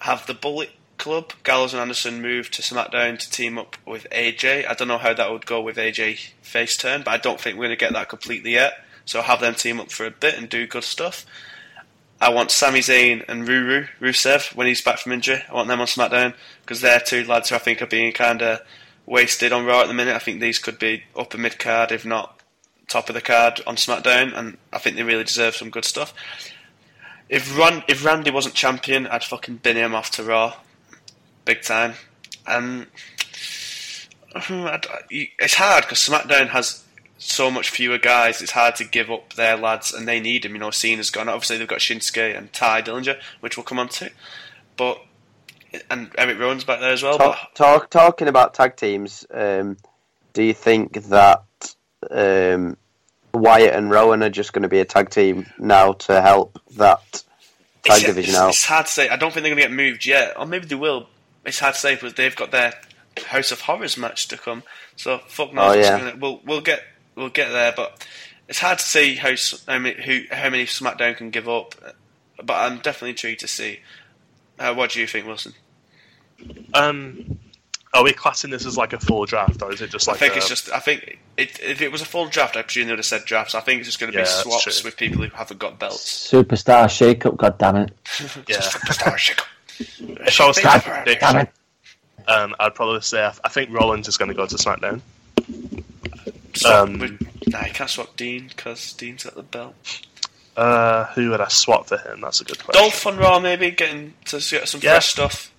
[0.00, 4.68] have the Bullet Club, Gallows and Anderson move to SmackDown to team up with AJ.
[4.68, 7.56] I don't know how that would go with AJ face turn, but I don't think
[7.56, 8.82] we're going to get that completely yet.
[9.06, 11.24] So have them team up for a bit and do good stuff.
[12.20, 15.42] I want Sami Zayn and Ruru, Rusev, when he's back from injury.
[15.48, 18.42] I want them on SmackDown because they're two lads who I think are being kind
[18.42, 18.60] of
[19.06, 20.14] wasted on Raw at the minute.
[20.16, 22.40] I think these could be upper mid card, if not
[22.88, 26.14] top of the card on SmackDown, and I think they really deserve some good stuff.
[27.28, 30.54] If Ran- if Randy wasn't champion, I'd fucking bin him off to Raw,
[31.44, 31.94] big time.
[32.46, 32.86] And
[34.34, 34.88] um, I'd-
[35.38, 36.82] it's hard because SmackDown has
[37.18, 38.42] so much fewer guys.
[38.42, 40.52] It's hard to give up their lads, and they need him.
[40.52, 41.28] You know, Cena's gone.
[41.28, 44.10] Obviously, they've got Shinsuke and Tye Dillinger, which we'll come on to.
[44.76, 45.00] But
[45.90, 47.18] and Erick Rowan's back there as well.
[47.18, 49.76] Talk, but talk, talking about tag teams, um,
[50.32, 51.44] do you think that
[52.10, 52.76] um,
[53.32, 57.24] Wyatt and Rowan are just going to be a tag team now to help that
[57.82, 58.48] tag it's, division it's, out?
[58.50, 59.08] it's hard to say.
[59.08, 61.08] I don't think they're going to get moved yet, or maybe they will.
[61.44, 62.74] It's hard to say because they've got their
[63.26, 64.62] House of Horrors match to come.
[64.96, 65.76] So fuck knows.
[65.76, 65.98] Oh, yeah.
[65.98, 66.82] gonna- we'll we'll get
[67.16, 68.06] we'll get there, but
[68.48, 69.34] it's hard to see how
[69.66, 71.74] how many, who, how many SmackDown can give up.
[72.42, 73.80] But I'm definitely intrigued to see.
[74.58, 75.54] Uh, what do you think, Wilson?
[76.74, 77.38] Um,
[77.94, 80.16] are we classing this as like a full draft, or is it just like?
[80.16, 80.70] I think a, it's just.
[80.70, 83.24] I think it, if it was a full draft, I presume they would have said
[83.24, 83.54] drafts.
[83.54, 86.30] I think it's just going to Yeah, be swaps with people who haven't got belts.
[86.30, 87.92] Superstar shake-up, God damn it!
[88.48, 88.58] yeah.
[88.58, 89.46] Superstar shake up.
[89.78, 91.50] If I was God, damn it.
[92.28, 95.00] Um, I'd probably say I, I think Rollins is going to go to SmackDown.
[96.56, 99.74] Swap Um, nah, you can't swap Dean because Dean's got the belt.
[100.56, 102.20] Uh, who would I swap for him?
[102.22, 102.82] That's a good question.
[102.82, 104.92] Dolph on Raw, maybe getting to get some Yeah.
[104.92, 105.50] fresh stuff.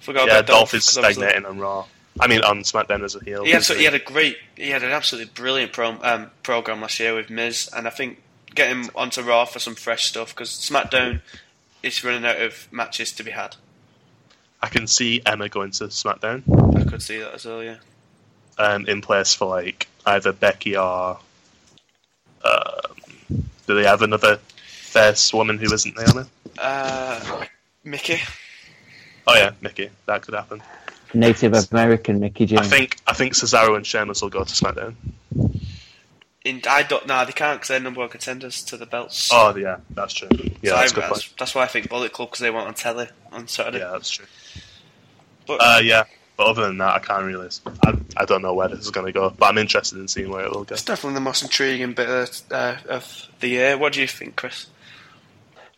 [0.00, 1.86] Forgot yeah, about Dolph is 'cause obviously- stagnating on Raw.
[2.20, 3.42] I mean, on SmackDown as a heel.
[3.44, 6.80] He had, isn't he had a great, he had an absolutely brilliant pro, um, program
[6.80, 8.22] last year with Miz, and I think
[8.54, 11.22] getting him onto Raw for some fresh stuff because SmackDown
[11.82, 13.56] is running out of matches to be had.
[14.62, 16.42] I can see Emma going to SmackDown
[16.80, 17.62] I could see that as well.
[17.64, 17.76] Yeah,
[18.58, 21.18] um, in place for like either Becky or.
[22.44, 22.94] Um,
[23.66, 26.28] do they have another face woman who isn't Naomi?
[26.58, 27.44] uh,
[27.84, 28.18] Mickie.
[29.26, 29.88] Oh yeah, Mickie.
[30.06, 30.62] That could happen.
[31.14, 34.94] Native American Mickie I think I think Cesaro and Sheamus will go to SmackDown.
[36.44, 37.06] In, I don't.
[37.06, 39.30] Nah, they can't because they're number one contenders to the belts.
[39.32, 40.28] Oh yeah, that's true.
[40.60, 41.34] Yeah, So that's a good that's, point.
[41.38, 43.78] that's why I think Bullet Club because they went on telly on Saturday.
[43.78, 44.26] Yeah, that's true.
[45.46, 46.04] But Uh, yeah,
[46.36, 47.48] but other than that, I can't really.
[47.84, 50.30] I, I don't know where this is going to go, but I'm interested in seeing
[50.30, 50.72] where it will go.
[50.72, 53.78] it's definitely the most intriguing bit of, uh, of the year.
[53.78, 54.66] What do you think, Chris?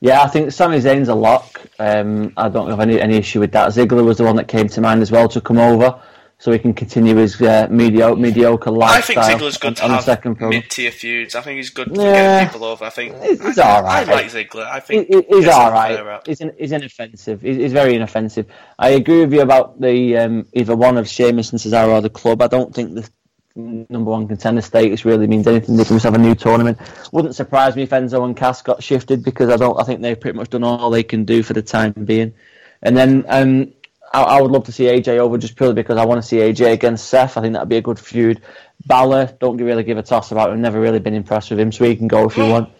[0.01, 1.61] Yeah, I think Sami Zayn's a lock.
[1.78, 3.70] Um, I don't have any, any issue with that.
[3.70, 5.99] Ziggler was the one that came to mind as well to come over,
[6.39, 9.85] so he can continue his uh, mediocre, mediocre I think lifestyle Ziggler's good on, to
[9.85, 10.61] on have second program.
[10.61, 11.35] mid-tier feuds.
[11.35, 12.13] I think he's good Yeah.
[12.45, 12.85] getting people over.
[12.85, 14.07] I think He's- he's alright.
[14.09, 14.67] I like Ziggler.
[14.67, 16.21] I think he- he's all right.
[16.27, 17.41] He's, in, he's inoffensive.
[17.41, 18.47] He's, he's very inoffensive.
[18.79, 22.11] I agree with you about the um, either one of Sheamus and Cesaro or the
[22.11, 22.43] club.
[22.43, 23.09] I don't think the
[23.57, 25.77] number one contender status really means anything.
[25.79, 26.79] They can just have a new tournament.
[27.13, 29.81] Wouldn't surprise me if Enzo and Cass got shifted because I don't.
[29.81, 32.35] I think they've pretty much done all they can do for the time being.
[32.83, 33.73] And then um,
[34.12, 36.37] I, I would love to see AJ over just purely because I want to see
[36.37, 37.37] AJ against Seth.
[37.37, 38.41] I think that'd be a good feud.
[38.87, 40.61] Balor, don't really give a toss about him.
[40.61, 42.70] Never really been impressed with him, so he can go if you want.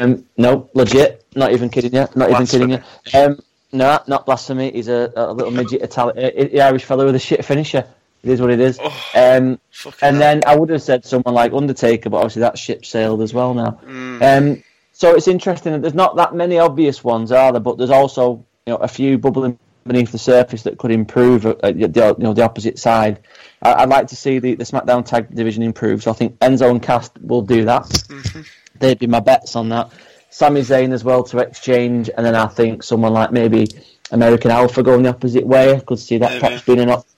[0.00, 1.24] Um, no, legit.
[1.34, 2.06] Not even kidding you.
[2.14, 2.82] Not even kidding you.
[3.14, 3.40] Um,
[3.72, 4.70] no, not blasphemy.
[4.70, 7.84] He's a, a little midget Italian, uh, Irish fellow with a shit finisher.
[8.22, 8.78] It is what it is.
[8.82, 9.60] Oh, Um,
[10.02, 13.32] and then I would have said someone like Undertaker, but obviously that ship sailed as
[13.32, 13.78] well now.
[13.84, 14.22] Mm.
[14.56, 17.60] Um, so it's interesting that there's not that many obvious ones, are there?
[17.60, 21.62] But there's also you know a few bubbling beneath the surface that could improve at,
[21.64, 23.20] at the you know the opposite side.
[23.62, 26.02] I, I'd like to see the, the SmackDown Tag Division improve.
[26.02, 27.84] So I think Enzo and Cass will do that.
[27.84, 28.42] Mm-hmm.
[28.78, 29.90] They'd be my bets on that.
[30.30, 33.66] Sami Zayn as well to exchange, and then I think someone like maybe
[34.10, 35.74] American Alpha going the opposite way.
[35.74, 36.40] I could see that Maybe.
[36.40, 37.14] perhaps being an option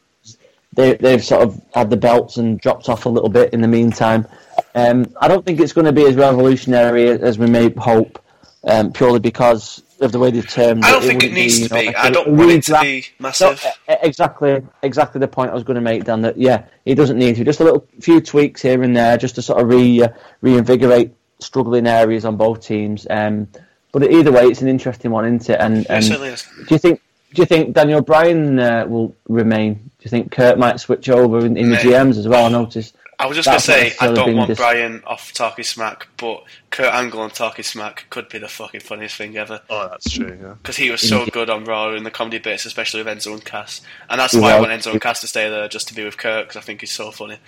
[0.72, 3.68] they, they've sort of had the belts and dropped off a little bit in the
[3.68, 4.26] meantime.
[4.74, 8.22] Um, I don't think it's going to be as revolutionary as we may hope,
[8.64, 11.06] um, purely because of the way they've termed I don't it.
[11.06, 11.94] think it needs you to be.
[11.94, 12.82] I don't want it to redraft.
[12.82, 13.64] be No, massive.
[13.88, 16.22] e- exactly, exactly the point I was going to make, Dan.
[16.22, 17.44] That yeah, he doesn't need to.
[17.44, 20.08] Just a little few tweaks here and there, just to sort of re uh,
[20.40, 23.06] reinvigorate struggling areas on both teams.
[23.10, 23.48] Um,
[23.92, 25.60] but either way, it's an interesting one, isn't it?
[25.60, 27.00] And, It and do you think
[27.34, 29.74] do you think Daniel Bryan uh, will remain?
[29.74, 32.46] Do you think Kurt might switch over in, in the GMs as well?
[32.46, 32.96] I noticed.
[33.20, 36.42] I was just going to say, I don't want dis- Bryan off Talking Smack, but
[36.70, 39.60] Kurt Angle on Talking Smack could be the fucking funniest thing ever.
[39.70, 40.38] Oh, that's true.
[40.40, 40.54] Yeah.
[40.54, 43.44] Because he was so good on Raw in the comedy bits, especially with Enzo and
[43.44, 43.82] Cass.
[44.08, 46.02] And that's He why I want Enzo and Cass to stay there, just to be
[46.04, 47.38] with Kurt, because I think he's so funny.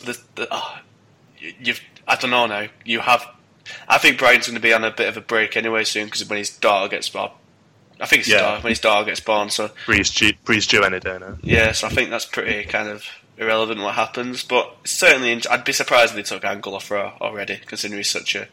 [0.00, 0.78] The, the, oh,
[1.38, 2.66] you- you've, I don't know now.
[2.84, 3.24] You have.
[3.88, 6.28] I think Bryan's going to be on a bit of a break anyway soon, because
[6.28, 7.30] when his daughter gets born.
[8.00, 8.40] I think it's his Yeah.
[8.42, 11.36] daughter, when his daughter gets born, so Brie's due, Brie's due any day now.
[11.42, 13.04] yeah, so I think that's pretty kind of
[13.40, 14.44] irrelevant what happens.
[14.44, 18.36] But certainly, I'd be surprised if they took Angle off Raw already, considering he's such
[18.36, 18.46] a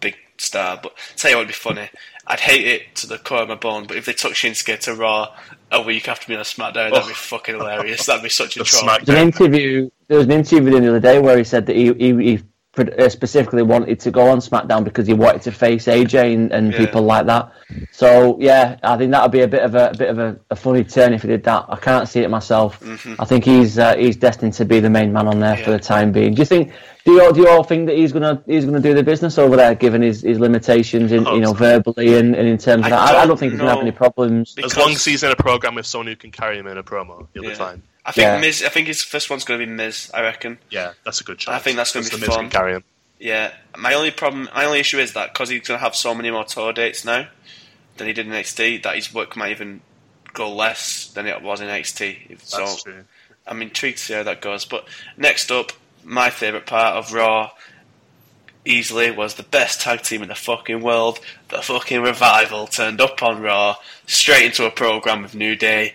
[0.00, 0.78] big star.
[0.82, 1.90] But tell you what would be funny,
[2.26, 3.86] I'd hate it to the core of my bone.
[3.86, 5.34] But if they took Shinsuke to Raw
[5.70, 7.14] a week after being on SmackDown, that'd be oh.
[7.14, 8.06] fucking hilarious.
[8.06, 8.98] That'd be such a The troll.
[9.04, 9.90] There's an interview.
[10.08, 12.14] There was an interview with him the other day where he said that he he,
[12.22, 12.42] he
[13.08, 16.78] specifically wanted to go on SmackDown because he wanted to face AJ and, and Yeah.
[16.78, 17.50] people like that.
[17.92, 20.38] So yeah, I think that would be a bit of a, a bit of a,
[20.50, 21.66] a funny turn if he did that.
[21.68, 22.80] I can't see it myself.
[23.18, 25.72] I think he's uh, he's destined to be the main man on there for Mm-hmm.
[25.72, 26.34] The time being.
[26.34, 26.72] Do you think?
[27.04, 29.38] Do you, all- do you all think that he's gonna he's gonna do the business
[29.38, 31.54] over there, given his, his limitations in you know so.
[31.54, 32.98] verbally and, and in terms of I that?
[32.98, 34.54] I, I don't don't think he's gonna have any problems.
[34.62, 36.82] As long as he's in a program with someone who can carry him in a
[36.82, 37.50] promo, he'll Yeah.
[37.50, 37.82] be fine.
[38.06, 38.38] I think Yeah.
[38.38, 38.62] Miz.
[38.62, 40.10] I think his first one's going to be Miz.
[40.14, 40.58] I reckon.
[40.70, 41.54] Yeah, that's a good choice.
[41.54, 42.38] I think that's gonna be the Miz fun.
[42.44, 42.84] Can carry him.
[43.18, 43.52] Yeah.
[43.76, 46.30] My only problem, my only issue is that because he's going to have so many
[46.30, 47.28] more tour dates now
[47.96, 49.80] than he did in NXT, that his work might even
[50.34, 52.40] go less than it was in NXT.
[52.42, 53.04] So That's true.
[53.46, 54.64] I'm intrigued to see how that goes.
[54.64, 55.72] But next up,
[56.04, 57.50] my favourite part of Raw
[58.64, 61.20] easily was the best tag team in the fucking world.
[61.48, 63.76] The fucking revival turned up on Raw,
[64.06, 65.94] straight into a program with New Day.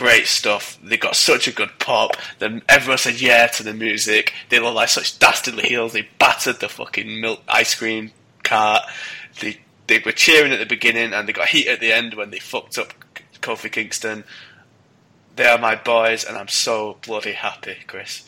[0.00, 0.78] Great stuff.
[0.82, 2.16] They got such a good pop.
[2.38, 4.32] Then everyone said yeah to the music.
[4.48, 5.92] They looked like such dastardly heels.
[5.92, 8.10] They battered the fucking milk ice cream
[8.42, 8.80] cart.
[9.42, 12.30] They they were cheering at the beginning and they got heat at the end when
[12.30, 12.94] they fucked up
[13.42, 14.24] Kofi Kingston.
[15.36, 18.24] They are my boys, and I'm so bloody happy, Chris.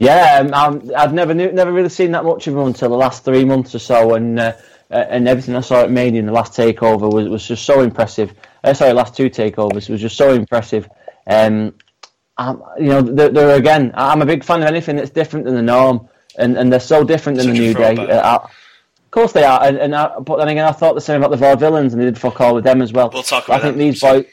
[0.00, 3.24] Yeah, um, I've never knew, never really seen that much of him until the last
[3.24, 4.54] three months or so, and uh,
[4.90, 7.80] uh, and everything I saw at Mania in the last takeover was, was just so
[7.80, 8.34] impressive.
[8.64, 10.88] Uh, sorry, last two takeovers was just so impressive.
[11.26, 11.74] Um,
[12.38, 13.92] um, you know, they're, they're again.
[13.94, 17.04] I'm a big fan of anything that's different than the norm, and, and they're so
[17.04, 17.96] different than Such the New Day.
[17.96, 18.48] Uh, I-
[19.06, 21.30] of course they are, and, and I, but then again, I thought the same about
[21.30, 23.10] the Vaudevillains, and they did fuck all with them as well.
[23.14, 24.24] We'll talk But I think these boys,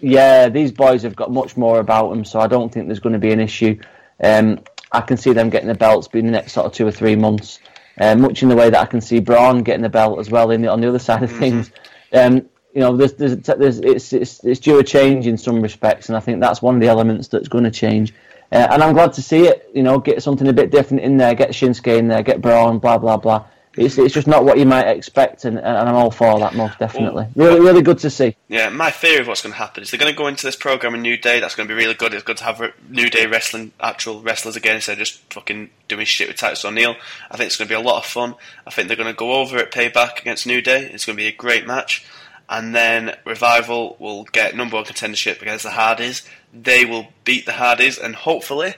[0.00, 3.12] yeah, these boys have got much more about them, so I don't think there's going
[3.12, 3.78] to be an issue.
[4.24, 4.60] Um,
[4.92, 7.16] I can see them getting the belts in the next sort of two or three
[7.16, 7.58] months,
[8.00, 10.50] uh, much in the way that I can see Braun getting the belt as well
[10.52, 11.34] in the, on the other side Mm-hmm.
[11.34, 11.70] of things.
[12.14, 16.08] Um, you know, there's, there's, there's, it's, it's, it's due a change in some respects,
[16.08, 18.14] and I think that's one of the elements that's going to change.
[18.52, 19.70] Uh, and I'm glad to see it.
[19.74, 22.78] You know, get something a bit different in there, get Shinsuke in there, get Braun,
[22.78, 23.44] blah blah blah.
[23.76, 26.80] It's, it's just not what you might expect, and, and I'm all for that most
[26.80, 27.28] definitely.
[27.36, 28.34] Really, really good to see.
[28.48, 30.56] Yeah, my theory of what's going to happen is they're going to go into this
[30.56, 31.38] program in New Day.
[31.38, 32.12] That's going to be really good.
[32.12, 36.04] It's good to have New Day wrestling actual wrestlers again instead of just fucking doing
[36.04, 36.96] shit with Titus O'Neil.
[37.30, 38.34] I think it's going to be a lot of fun.
[38.66, 40.90] I think they're going to go over at Payback against New Day.
[40.92, 42.04] It's going to be a great match.
[42.50, 46.28] And then Revival will get number one contendership against the Hardys.
[46.52, 48.74] They will beat the Hardys, and hopefully,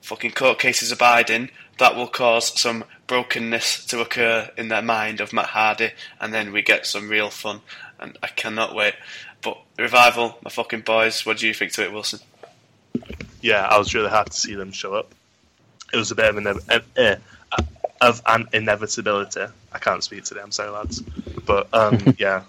[0.00, 5.32] fucking court cases abiding, that will cause some brokenness to occur in their mind of
[5.32, 5.90] Matt Hardy,
[6.20, 7.60] and then we get some real fun.
[8.00, 8.94] And I cannot wait.
[9.42, 12.20] But Revival, my fucking boys, what do you think to it, Wilson?
[13.46, 15.14] yeah, I was really happy to see them show up.
[15.92, 17.16] It was a bit of an uh, uh,
[18.00, 19.46] of an inevitability.
[19.72, 20.40] I can't speak today.
[20.42, 21.00] I'm sorry, lads,
[21.44, 22.42] but um, yeah,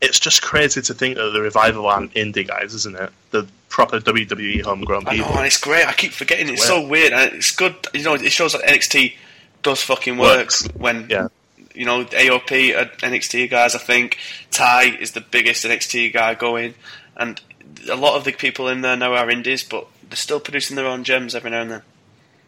[0.00, 3.10] it's just crazy to think that the revival aren't indie guys, isn't it?
[3.30, 5.38] The proper WWE homegrown I know, people.
[5.38, 5.86] and it's great.
[5.86, 6.48] I keep forgetting.
[6.48, 7.74] It's so weird, and it's good.
[7.94, 9.14] You know, it shows that NXT
[9.62, 10.66] does fucking work Works.
[10.74, 11.28] when Yeah.
[11.74, 13.74] you know AOP are NXT guys.
[13.74, 14.18] I think
[14.50, 16.74] Tye is the biggest NXT guy going,
[17.16, 17.40] and
[17.90, 20.86] a lot of the people in there now are indies, but they're still producing their
[20.86, 21.82] own gems every now and then.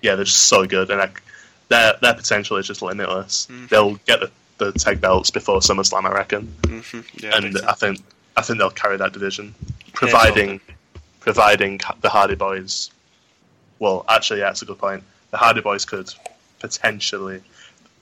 [0.02, 1.20] yeah, they're just so good, and like,
[1.68, 3.46] their their potential is just limitless.
[3.50, 3.66] Mm-hmm.
[3.66, 4.30] They'll get the,
[4.60, 7.58] the tag belts before SummerSlam, I reckon, hmm Yeah, and.
[7.66, 8.00] I think
[8.36, 9.54] I think they'll carry that division,
[9.92, 10.60] providing
[11.18, 12.90] providing the Hardy Boys.
[13.80, 15.02] Well, actually, yeah, that's a good point.
[15.32, 16.12] The Hardy Boys could
[16.60, 17.40] potentially.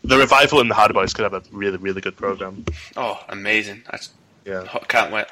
[0.04, 2.64] The revival and the Hardy Boys could have a really, really good program.
[2.96, 3.82] oh, amazing!
[3.90, 3.98] I
[4.44, 5.26] Yeah, can't wait.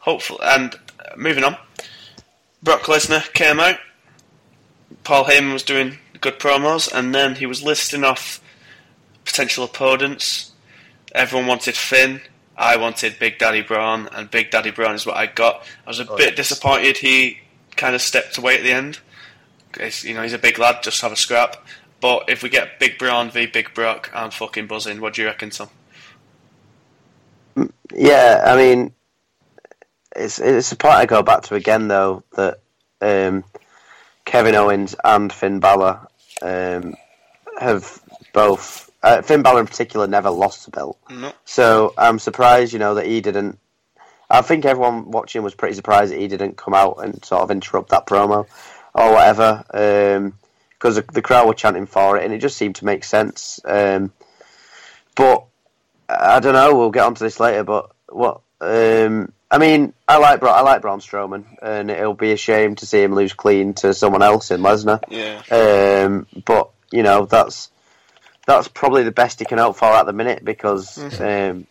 [0.00, 0.40] Hopeful.
[0.42, 1.56] And uh, moving on,
[2.62, 3.78] Brock Lesnar came out.
[5.04, 8.40] Paul Heyman was doing good promos, and then he was listing off
[9.24, 10.52] potential opponents.
[11.14, 12.20] Everyone wanted Finn.
[12.56, 15.64] I wanted Big Daddy Braun, and Big Daddy Braun is what I got.
[15.86, 16.36] I was a Oh, bit yes.
[16.36, 17.38] disappointed he
[17.76, 18.98] kind of stepped away at the end.
[19.72, 21.56] 'Cause, you know, he's a big lad, just have a scrap.
[22.00, 25.00] But if we get Big Braun v Big Brock, I'm fucking buzzing.
[25.00, 25.68] What do you reckon, Tom?
[27.92, 28.92] Yeah, I mean,
[30.14, 32.60] it's it's a point I go back to again though that
[33.00, 33.44] um,
[34.24, 36.06] Kevin Owens and Finn Balor
[36.42, 36.94] um,
[37.58, 38.00] have
[38.32, 40.98] both uh, Finn Balor in particular never lost the belt.
[41.10, 41.32] No.
[41.44, 43.58] So I'm surprised, you know, that he didn't.
[44.30, 47.50] I think everyone watching was pretty surprised that he didn't come out and sort of
[47.50, 48.46] interrupt that promo
[48.94, 52.84] or whatever, because the, the crowd were chanting for it, and it just seemed to
[52.84, 53.60] make sense.
[53.64, 54.12] Um,
[55.14, 55.44] but
[56.08, 56.74] I don't know.
[56.74, 58.40] We'll get onto this later, but what?
[58.60, 62.74] Um, I mean, I like Bra- I like Braun Strowman, and it'll be a shame
[62.76, 65.02] to see him lose clean to someone else in Lesnar.
[65.08, 66.04] Yeah.
[66.04, 67.70] Um, but you know that's
[68.48, 71.66] that's probably the best he can hope for at the minute because um,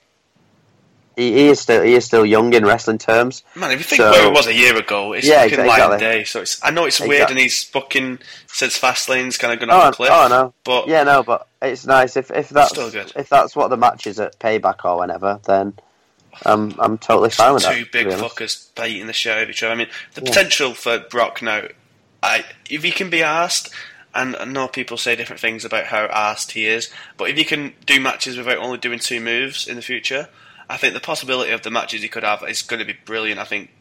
[1.15, 3.43] he, he is still he is still young in wrestling terms.
[3.55, 5.67] Man, if you think So- where it was a year ago, it's Yeah, fucking exa-
[5.67, 6.23] light of day.
[6.23, 7.33] So it's I know it's weird, Exactly.
[7.33, 10.09] and he's fucking says Fastlane's kind of going Oh, off a cliff.
[10.13, 13.11] oh no, But yeah, no, but it's nice if if that's Still good.
[13.15, 15.73] if that's what the match is at Payback or whenever, then
[16.45, 17.73] I'm I'm totally fine with that.
[17.75, 19.73] two big be fuckers biting the shit out of each other.
[19.73, 21.63] I mean, the potential for Brock now,
[22.21, 23.71] I if he can be asked,
[24.17, 27.45] and I know people say different things about how asked he is, but if he
[27.45, 30.27] can do matches without only doing two moves in the future.
[30.69, 33.39] I think the possibility of the matches he could have is going to be brilliant.
[33.39, 33.71] I think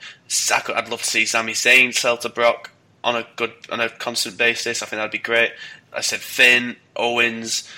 [0.53, 2.71] I could, I'd love to see Sami Zayn sell to Brock
[3.03, 4.83] on a good on a constant basis.
[4.83, 5.53] I think that'd be great.
[5.93, 7.69] I said Finn, Owens,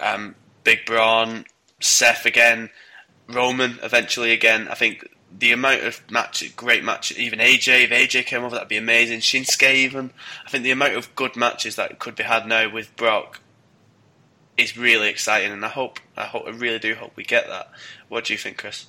[0.00, 1.46] um, Big Braun,
[1.80, 2.70] Seth again,
[3.28, 4.68] Roman eventually again.
[4.68, 5.08] I think
[5.38, 9.20] the amount of match, great match, even AJ, if AJ came over, that'd be amazing.
[9.20, 10.10] Shinsuke even.
[10.46, 13.40] I think the amount of good matches that could be had now with Brock
[14.56, 17.70] is really exciting, and I hope, I hope, I really do hope we get that.
[18.08, 18.86] What do you think, Chris?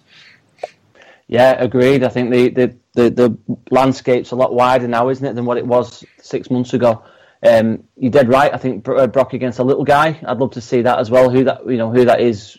[1.28, 2.04] Yeah, agreed.
[2.04, 3.38] I think the, the, the, the
[3.70, 7.04] landscape's a lot wider now, isn't it, than what it was six months ago.
[7.44, 8.52] Um, you're dead right.
[8.54, 10.20] I think uh, Brock against a little guy.
[10.26, 11.30] I'd love to see that as well.
[11.30, 12.58] Who that you know who that is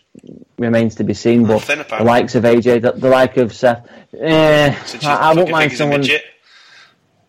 [0.57, 1.43] remains to be seen.
[1.45, 1.59] But
[1.99, 3.87] the likes of AJ, the, the like of Seth,
[4.17, 6.01] eh, you I, I think mind someone.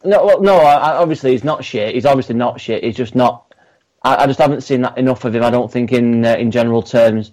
[0.05, 0.57] No, well, no.
[0.59, 1.95] I- obviously, he's not shit.
[1.95, 2.85] He's obviously not shit.
[2.85, 3.53] He's just not.
[4.03, 5.43] I, I just haven't seen that enough of him.
[5.43, 7.33] I don't think in uh, in general terms,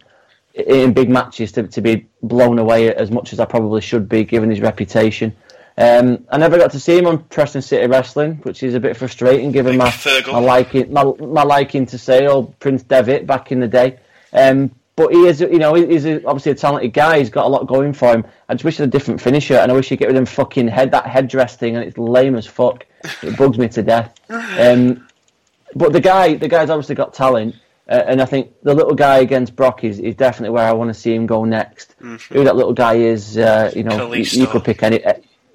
[0.53, 4.23] in big matches, to to be blown away as much as I probably should be,
[4.23, 5.35] given his reputation.
[5.79, 8.97] Um, I never got to see him on Preston City Wrestling, which is a bit
[8.97, 9.91] frustrating, given my
[10.33, 13.99] my liking my, my liking to say old Prince Devitt back in the day.
[14.33, 17.19] Um, but he is, you know, he's a, obviously a talented guy.
[17.19, 18.25] He's got a lot going for him.
[18.49, 20.21] I just wish he had a different finisher, and I wish he'd get rid of
[20.21, 22.87] them fucking head that headdress thing, and it's lame as fuck.
[23.21, 24.19] It bugs me to death.
[24.29, 25.07] Um,
[25.75, 27.55] but the guy, the guy's obviously got talent,
[27.87, 30.89] uh, and I think the little guy against Brock is, is definitely where I want
[30.89, 31.93] to see him go next.
[32.33, 35.05] Who that little guy is, uh, you know, you, you could pick any,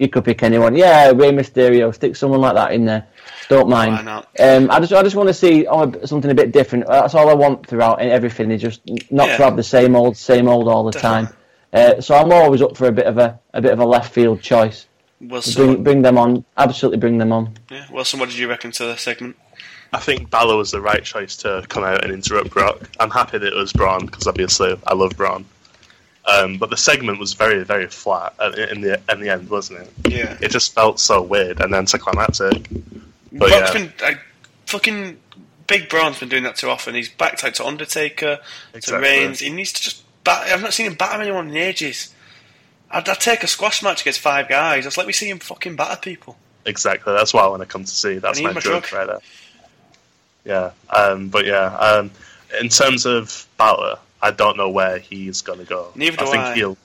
[0.03, 0.75] you could pick anyone.
[0.77, 3.07] Yeah, Rey Mysterio, stick someone like that in there.
[3.49, 3.95] Don't mind.
[3.95, 4.29] Why not?
[4.39, 6.87] Um, I just, I just want to see oh, something a bit different.
[6.87, 8.51] That's all I want throughout everything.
[8.51, 8.81] Is just
[9.11, 9.37] not Yeah.
[9.39, 11.29] to have the same old, same old all the time.
[11.73, 14.13] Uh, so I'm always up for a bit of a, a bit of a left
[14.13, 14.87] field choice.
[15.21, 16.45] Wilson, Bring, bring them on.
[16.57, 17.55] Absolutely, bring them on.
[17.71, 19.37] yeah, Wilson, what did you reckon to the segment?
[19.93, 22.91] I think Balor was the right choice to come out and interrupt Brock.
[22.99, 25.45] I'm happy that it was Braun because obviously I love Braun.
[26.25, 28.35] Um, but the segment was very, very flat
[28.71, 30.13] in the in the end, wasn't it?
[30.13, 30.39] Yeah.
[30.41, 32.69] It just felt so weird and anticlimactic.
[33.33, 34.15] But Brock's yeah, been uh,
[34.67, 35.19] fucking
[35.67, 36.95] Big Braun's been doing that too often.
[36.95, 39.09] He's backed out to Undertaker, to Exactly.
[39.09, 39.41] Reigns.
[39.41, 40.03] He needs to just.
[40.23, 42.15] Bat- I've not seen him batter anyone in ages.
[42.91, 44.85] I'd, I'd take a squash match against five guys.
[44.85, 46.37] Just let me see him fucking batter people.
[46.67, 47.13] exactly.
[47.13, 48.19] That's what I want to come to see.
[48.19, 48.93] That's my my drug, drug.
[48.93, 49.21] right there.
[50.45, 52.11] Yeah, um, but yeah, um,
[52.61, 55.91] in terms of Balor, I don't know where he's gonna go.
[55.97, 56.55] Neither I do think I.
[56.55, 56.79] he'll.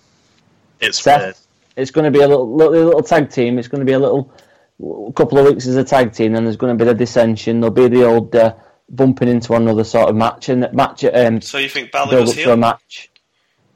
[0.81, 1.21] It's Seth?
[1.21, 1.35] weird.
[1.75, 3.59] It's going to be a little, little, little tag team.
[3.59, 4.33] It's going to be a little
[5.09, 7.59] a couple of weeks as a tag team, and there's going to be the dissension.
[7.61, 8.55] There'll be the old uh,
[8.89, 12.09] bumping into one another sort of match, and that match um, So you think Balor
[12.09, 12.57] build goes up to a heel?
[12.57, 13.09] match.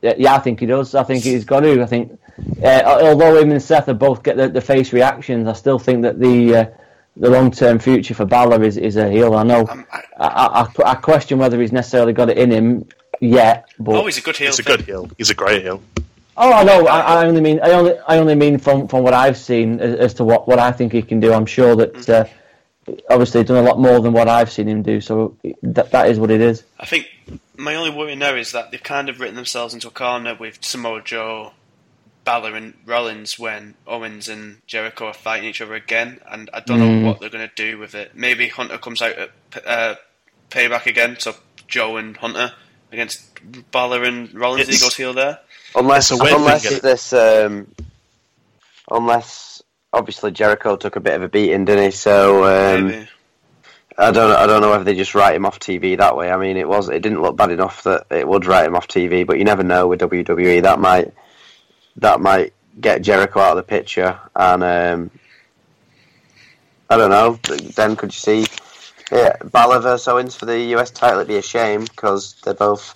[0.01, 0.95] Yeah, yeah, I think he does.
[0.95, 1.80] I think he's got to.
[1.83, 2.19] I think,
[2.64, 6.01] uh, although him and Seth have both get the, the face reactions, I still think
[6.01, 6.65] that the uh,
[7.17, 9.35] the long term future for Balor is, is a heel.
[9.35, 9.67] I know.
[9.67, 12.88] Um, I- I, I, I- I question whether he's necessarily got it in him
[13.22, 14.48] yet, but Oh, he's a good heel.
[14.48, 15.09] He's a good heel.
[15.17, 15.82] He's a great heel.
[16.35, 16.88] Oh, I know.
[16.88, 19.95] I, I only mean, I only, I only mean from, from what I've seen as,
[20.00, 21.32] as to what, what I think he can do.
[21.33, 22.25] I'm sure that uh,
[23.09, 25.00] obviously he's done a lot more than what I've seen him do.
[25.01, 26.64] So that that is what it is.
[26.80, 27.08] I think
[27.58, 30.64] my only worry now is that they've kind of written themselves into a corner with
[30.64, 31.51] Samoa Joe,
[32.24, 36.80] Balor, and Rollins when Owens and Jericho are fighting each other again, and I don't
[36.80, 37.01] Mm.
[37.01, 38.16] know what they're going to do with it.
[38.16, 39.32] Maybe Hunter comes out at
[39.66, 39.95] uh,
[40.50, 41.35] Payback again, so
[41.67, 42.53] Joe and Hunter
[42.91, 43.21] against
[43.71, 44.61] Balor and Rollins.
[44.63, 45.39] It's- he goes heel there.
[45.75, 46.79] Unless, a unless thing.
[46.83, 47.73] this, um,
[48.89, 49.63] unless
[49.93, 51.91] obviously Jericho took a bit of a beating, didn't he?
[51.91, 53.07] So um, Maybe.
[53.97, 56.29] I don't, I don't know if they just write him off TV that way.
[56.29, 58.87] I mean, it was, it didn't look bad enough that it would write him off
[58.87, 60.61] TV, but you never know with WWE.
[60.63, 61.13] That might,
[61.97, 65.11] that might get Jericho out of the picture, and um,
[66.89, 67.39] I don't know.
[67.75, 68.45] Then could you see
[69.11, 71.19] yeah, Balor versus Owens for the US title?
[71.19, 72.95] It'd be a shame because they're both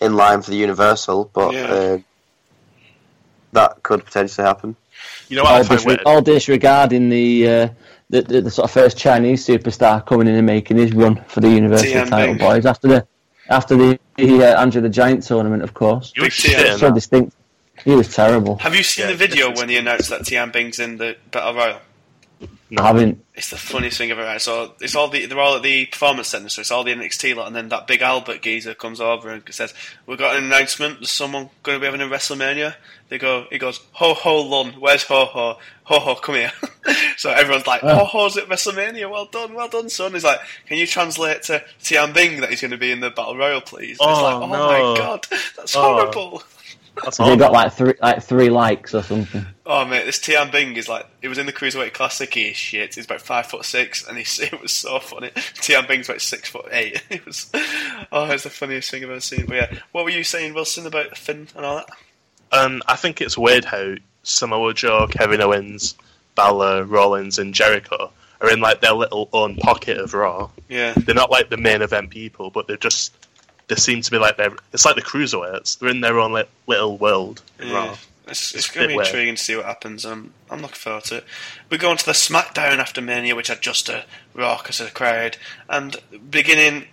[0.00, 1.66] in line for the Universal, but Yeah.
[1.66, 1.98] uh,
[3.52, 4.76] that could potentially happen.
[5.28, 7.68] You know what All, find disre- all disregarding the, uh,
[8.10, 11.40] the, the the sort of first Chinese superstar coming in and making his run for
[11.40, 12.38] the Universal TM title, Bing.
[12.38, 12.66] boys.
[12.66, 13.06] After the
[13.48, 16.12] after the, the uh, Andre the Giant tournament, of course.
[16.16, 16.78] You were Big TM.
[16.78, 17.34] So distinct.
[17.84, 18.56] He was terrible.
[18.58, 21.54] Have you seen Yeah, the video when he announced that Tian Bing's in the Battle
[21.54, 21.78] Royal?
[22.76, 23.24] I haven't.
[23.34, 24.22] It's the funniest thing ever.
[24.24, 24.40] Right?
[24.40, 27.36] So it's all the they're all at the performance centre, so it's all the NXT
[27.36, 29.72] lot, and then that big Albert geezer comes over and says,
[30.06, 30.98] "We've got an announcement.
[30.98, 32.74] There's someone going to be having a WrestleMania."
[33.08, 35.58] They go, he goes, "Ho ho Lun, where's Ho ho?
[35.84, 36.52] Ho ho, come here."
[37.16, 39.08] so everyone's like, "Ho ho's at WrestleMania.
[39.08, 42.60] Well done, well done, son." He's like, "Can you translate to Tian Bing that he's
[42.62, 44.92] going to be in the Battle Royal, please?" And it's Oh, like, "Oh, oh no.
[44.92, 45.82] my god, that's Oh.
[45.82, 46.42] horrible."
[47.02, 49.44] That's They got like three, like three likes or something.
[49.66, 52.34] Oh mate, this Tian Bing is like it was in the cruiserweight classic.
[52.34, 52.94] He is shit.
[52.94, 55.30] He's about five foot six, and he's, it was so funny.
[55.54, 57.02] Tian Bing's about six foot eight.
[57.10, 57.50] It was
[58.12, 59.46] oh, it's the funniest thing I've ever seen.
[59.46, 61.90] But yeah, what were you saying, Wilson, about Finn and all that?
[62.52, 65.96] Um, I think it's weird how Samoa Joe, Kevin Owens,
[66.34, 68.10] Balor, Rollins, and Jericho
[68.40, 70.50] are in like their little own pocket of Raw.
[70.68, 73.15] Yeah, They're not like the main event people, but they're just
[73.68, 74.52] they seem to be like they're.
[74.72, 75.78] It's like the cruiserweights.
[75.78, 77.96] They're in their own li- little world in yeah.
[78.28, 79.06] It's, It's it's going to be weird.
[79.06, 80.04] intriguing to see what happens.
[80.04, 81.24] Um, I'm looking forward to it.
[81.70, 84.04] We go on to the SmackDown after Mania, which had just a
[84.34, 85.36] raucous crowd,
[85.68, 85.96] and
[86.30, 86.86] beginning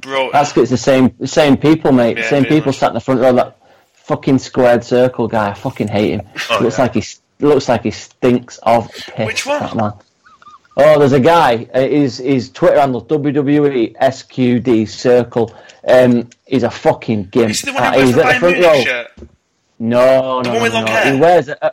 [0.00, 0.30] bro.
[0.32, 2.16] That's 'cause it's the same, same people, mate.
[2.16, 2.76] Yeah, same people much.
[2.78, 3.32] sat in the front row.
[3.32, 3.56] That
[3.94, 5.50] fucking squared circle guy.
[5.50, 6.22] I fucking hate him.
[6.50, 6.82] Oh, looks yeah.
[6.84, 7.04] like he
[7.40, 9.26] looks like he stinks of piss.
[9.26, 9.94] Which one?
[10.76, 11.68] Oh, there's a guy.
[11.74, 15.54] Uh, his his Twitter handle WWE SQD Circle.
[15.86, 17.50] Um, he's a fucking gimp.
[17.50, 18.82] Is the one Uh, who wears he's the the front row.
[18.84, 19.08] shirt?
[19.78, 21.12] No, The no, one no, no, hair?
[21.14, 21.72] He wears a, a,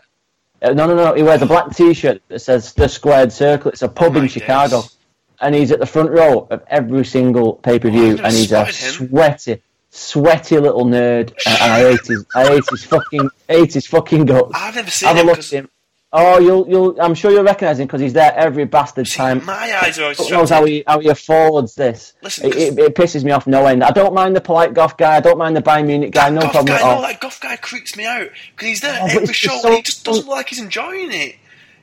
[0.63, 1.13] uh, no, no, no.
[1.13, 3.71] He wears a black T-shirt that says the Squared Circle.
[3.71, 4.95] It's a pub Oh in Chicago, days.
[5.41, 8.33] and he's at the front row of every single pay per Oh, view, never and
[8.35, 8.73] he's a him.
[8.73, 9.61] sweaty,
[9.91, 11.31] sweaty little nerd.
[11.45, 14.51] And, I hate his, I hate his fucking, hate his fucking guts.
[14.55, 15.69] I've never seen Have a him look 'cause- at him.
[16.11, 16.99] Oh, you'll, you'll.
[16.99, 19.45] I'm sure you'll recognise him because he's there every bastard See, time.
[19.45, 22.13] my eyes are always Fuck knows how he how he affords this.
[22.23, 23.83] Listen, it, it, it pisses me off no end.
[23.83, 25.17] I don't mind the polite goth guy.
[25.17, 26.31] I don't mind the Bayern Munich guy.
[26.31, 27.01] No Goff problem guy, at all.
[27.03, 29.83] no, that Goff guy creeps me out because he's there Oh, every show so- he
[29.83, 31.35] just doesn't look like he's enjoying it.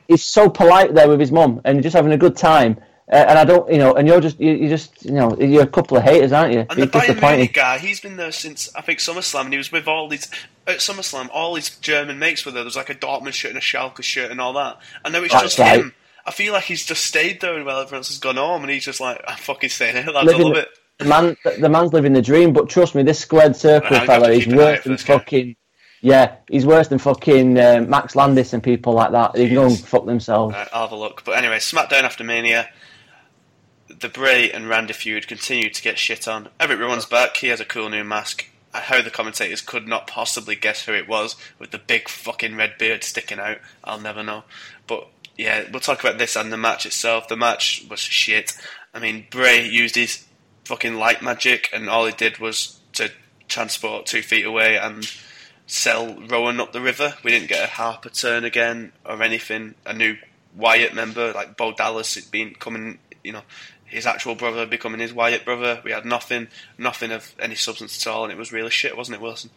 [0.09, 2.81] he's so polite there with his mum and just having a good time.
[3.09, 5.63] Uh, and I don't, you know, and you're just, you, you just, you know, you're
[5.63, 6.65] a couple of haters, aren't you?
[6.69, 7.21] And You're the Bayern.
[7.21, 10.29] Munich guy, he's been there since I think SummerSlam, and he was with all these
[10.67, 11.29] at SummerSlam.
[11.31, 12.63] All his German mates were there.
[12.63, 14.79] There was like a Dortmund shirt and a Schalke shirt and all that.
[15.05, 15.79] And now it's That's just right.
[15.79, 15.93] him.
[16.25, 18.83] I feel like he's just stayed there while everyone else has gone home, and he's
[18.83, 20.33] just like, I'm fucking staying here, lads.
[20.33, 20.67] I love it.
[20.99, 22.51] The man, the man's living the dream.
[22.51, 24.97] But trust me, this squared circle fella to is keep an eye out worse than
[24.97, 25.55] fucking.
[26.01, 29.33] Yeah, he's worse than fucking uh, Max Landis and people like that.
[29.33, 30.53] They can go and fuck themselves.
[30.53, 31.23] Right, I'll have a look.
[31.23, 32.69] But anyway, SmackDown after Mania.
[33.99, 36.49] The Bray and Randy feud continued to get shit on.
[36.59, 37.37] Erick Rowan's back.
[37.37, 38.47] He has a cool new mask.
[38.73, 42.77] How the commentators could not possibly guess who it was with the big fucking red
[42.77, 44.43] beard sticking out, I'll never know.
[44.85, 47.27] But yeah, we'll talk about this and the match itself.
[47.27, 48.53] The match was shit.
[48.93, 50.25] I mean, Bray used his
[50.65, 53.11] fucking light magic, and all he did was to
[53.47, 55.09] transport two feet away and
[55.65, 57.15] sell Rowan up the river.
[57.23, 59.75] We didn't get a Harper turn again or anything.
[59.85, 60.17] A new
[60.55, 63.43] Wyatt member like Bo Dallas had been coming, you know,
[63.97, 65.81] his actual brother becoming his Wyatt brother.
[65.83, 69.15] We had nothing, nothing of any substance at all, and it was really shit, wasn't
[69.15, 69.49] it, Wilson?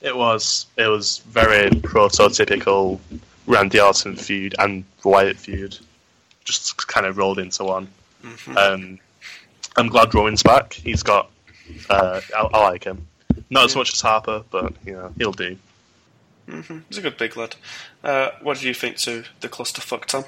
[0.00, 0.66] It was.
[0.76, 3.00] It was very prototypical
[3.46, 5.78] Randy Orton feud and Wyatt feud,
[6.44, 7.88] just kind of rolled into one.
[8.56, 8.98] Um,
[9.76, 10.72] I'm glad Rowan's back.
[10.72, 11.30] He's got.
[11.88, 13.06] Uh, I, I like him.
[13.50, 15.56] Not as much as Harper, but you know he'll do.
[16.88, 17.56] He's a good big lad.
[18.04, 20.24] Uh, what did you think to the clusterfuck, Tom?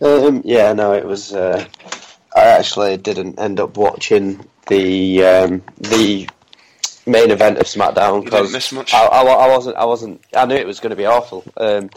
[0.00, 1.32] Um, yeah, no, it was.
[1.32, 1.64] Uh,
[2.34, 6.28] I actually didn't end up watching the um, the
[7.06, 8.72] main event of SmackDown because?
[8.92, 9.76] I, I, I wasn't.
[9.76, 10.20] I wasn't.
[10.34, 11.44] I knew it was going to be awful.
[11.56, 11.90] Um,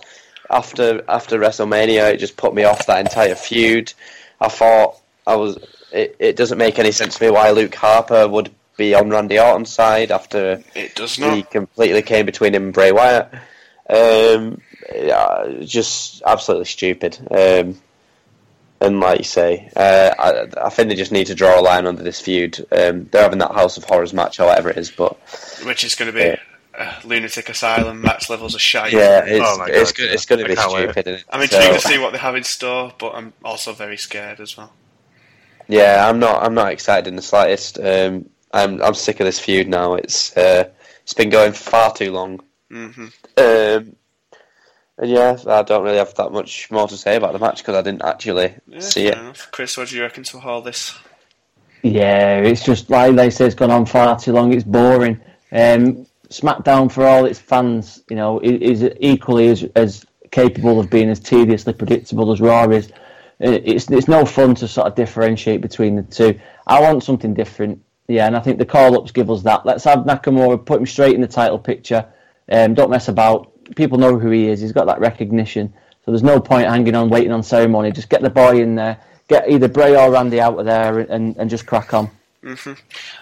[0.49, 3.93] after after WrestleMania, it just put me off that entire feud.
[4.39, 5.57] I thought I was.
[5.91, 9.39] It, it doesn't make any sense to me why Luke Harper would be on Randy
[9.39, 13.33] Orton's side after It does he completely came between him and Bray Wyatt.
[13.89, 14.61] Um,
[14.93, 17.17] yeah, just absolutely stupid.
[17.31, 17.79] Um,
[18.81, 21.87] and like you say, uh, I, I think they just need to draw a line
[21.87, 22.59] under this feud.
[22.71, 25.17] Um, they're having that House of Horrors match or whatever it is, but
[25.65, 26.39] Which is going to be Yeah.
[26.77, 28.91] uh, lunatic asylum match levels of shite.
[28.93, 30.07] yeah, it's Oh my it's God, good.
[30.07, 30.13] yeah.
[30.13, 30.89] It's going to I be can't wait.
[30.89, 31.07] stupid.
[31.07, 31.25] Isn't it?
[31.29, 34.39] I'm intrigued So, to see what they have in store, but I'm also very scared
[34.41, 34.73] as well.
[35.67, 36.43] Yeah, I'm not.
[36.43, 37.79] I'm not excited in the slightest.
[37.79, 39.95] Um, I'm I'm sick of this feud now.
[39.95, 40.69] It's uh,
[41.01, 42.41] it's been going far too long.
[42.69, 43.07] hmm
[43.37, 43.95] Um,
[44.97, 47.75] and yeah, I don't really have that much more to say about the match because
[47.75, 49.17] I didn't actually Yeah, see it.
[49.17, 49.49] enough.
[49.51, 50.97] Chris, what do you reckon to all this?
[51.83, 54.53] Yeah, it's just like they say, it's gone on far too long.
[54.53, 55.19] It's boring.
[55.51, 61.09] Um, SmackDown, for all its fans, you know, is equally as as capable of being
[61.09, 62.87] as tediously predictable as Raw is.
[63.43, 66.39] Uh, It's it's no fun to sort of differentiate between the two.
[66.65, 67.81] I want something different.
[68.07, 69.65] Yeah, and I think the call-ups give us that.
[69.65, 72.05] Let's have Nakamura, put him straight in the title picture.
[72.51, 73.51] Um, don't mess about.
[73.75, 74.61] People know who he is.
[74.61, 75.73] He's got that recognition.
[76.05, 77.91] So there's no point hanging on, waiting on ceremony.
[77.91, 81.35] Just get the boy in there, get either Bray or Randy out of there, and,
[81.37, 82.11] and just crack on.
[82.43, 82.73] hmm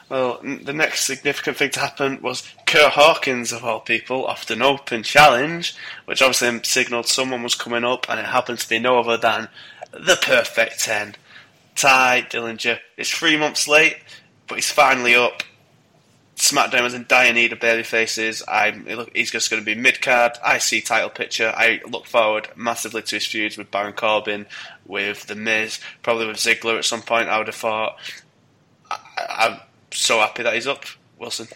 [0.10, 4.62] Well, the next significant thing to happen was Kurt Hawkins, of all people, off an
[4.62, 9.00] open challenge, which obviously signalled someone was coming up, and it happened to be no
[9.00, 9.48] other than
[9.92, 11.16] the Perfect Ten.
[11.76, 13.98] Tye Dillinger is three months late,
[14.48, 15.44] but he's finally up.
[16.36, 18.42] SmackDown was in dire need of baby faces.
[18.48, 21.54] I'm, he's just going to be mid card, I see title picture.
[21.56, 24.46] I look forward massively to his feuds with Baron Corbin,
[24.86, 27.30] with The Miz, probably with Ziggler at some point.
[27.30, 27.98] I would have thought.
[28.90, 29.60] I, I'm
[29.92, 30.86] so happy that he's up,
[31.20, 31.48] Wilson.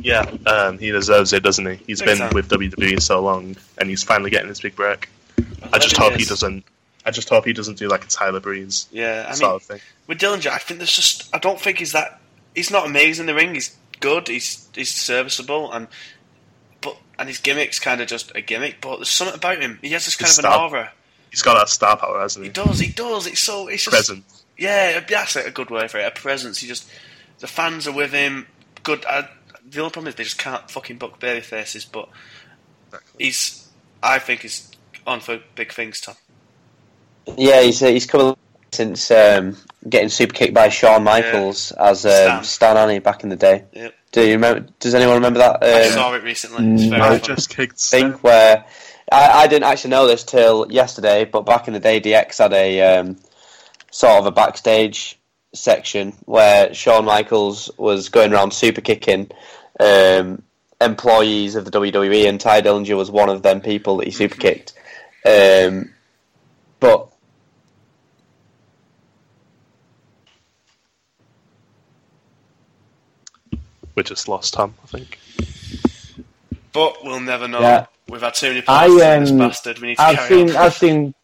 [0.00, 1.76] Yeah, um, he deserves it, doesn't he?
[1.86, 2.34] He's been time.
[2.34, 5.08] with WWE so long, and he's finally getting his big break.
[5.72, 6.64] I just 11 hope he doesn't.
[7.06, 9.62] I just hope he doesn't do like a Tyler Breeze Yeah, I sort mean, of
[9.62, 9.80] thing.
[10.06, 12.20] with Dillinger, I think there's just I don't think he's that.
[12.54, 13.54] He's not amazing in the ring.
[13.54, 14.28] He's good.
[14.28, 15.88] He's he's serviceable, and
[16.80, 18.80] but and his gimmick's kind of just a gimmick.
[18.80, 19.78] But there's something about him.
[19.82, 20.68] He has this kind His of an style.
[20.68, 20.92] aura.
[21.30, 22.52] He's got that star power, hasn't He he?
[22.52, 22.78] does.
[22.78, 23.26] He does.
[23.26, 23.66] It's so.
[23.68, 24.24] It's just Present.
[24.56, 26.06] Yeah, that's a good word for it.
[26.06, 26.58] A presence.
[26.58, 26.88] He just
[27.40, 28.46] the fans are with him.
[28.84, 29.04] Good.
[29.06, 29.28] I,
[29.68, 31.84] the only problem is they just can't fucking book baby faces.
[31.84, 32.08] But
[33.18, 33.68] he's.
[34.02, 34.70] I think he's
[35.06, 36.14] on for big things, Tom.
[37.36, 38.36] Yeah, he's uh, he's come
[38.74, 39.56] since um,
[39.88, 42.44] getting super kicked by Shawn Michaels as um, Stan.
[42.44, 43.64] Stan Annie back in the day.
[43.72, 43.94] Yep.
[44.12, 44.66] Do you remember?
[44.80, 45.62] Does anyone remember that?
[45.62, 46.74] I Um, saw it recently.
[46.74, 47.80] It's very I just kicked.
[47.80, 48.64] thing where
[49.10, 52.52] I, I didn't actually know this till yesterday, but back in the day, DX had
[52.52, 53.16] a um,
[53.90, 55.18] sort of a backstage
[55.52, 59.30] section where Shawn Michaels was going around super kicking
[59.80, 60.42] um,
[60.80, 64.36] employees of the WWE, and Tye Dillinger was one of them people that he super
[64.36, 64.72] kicked.
[65.26, 65.90] Um,
[66.80, 67.08] but
[73.94, 75.18] We just lost Tom, I think.
[76.72, 77.60] But we'll never know.
[77.60, 77.86] Yeah.
[78.08, 79.78] We've had too many I, points in this um, bastard.
[79.78, 80.56] We need to I've carry seen, on.
[80.56, 81.14] I've seen,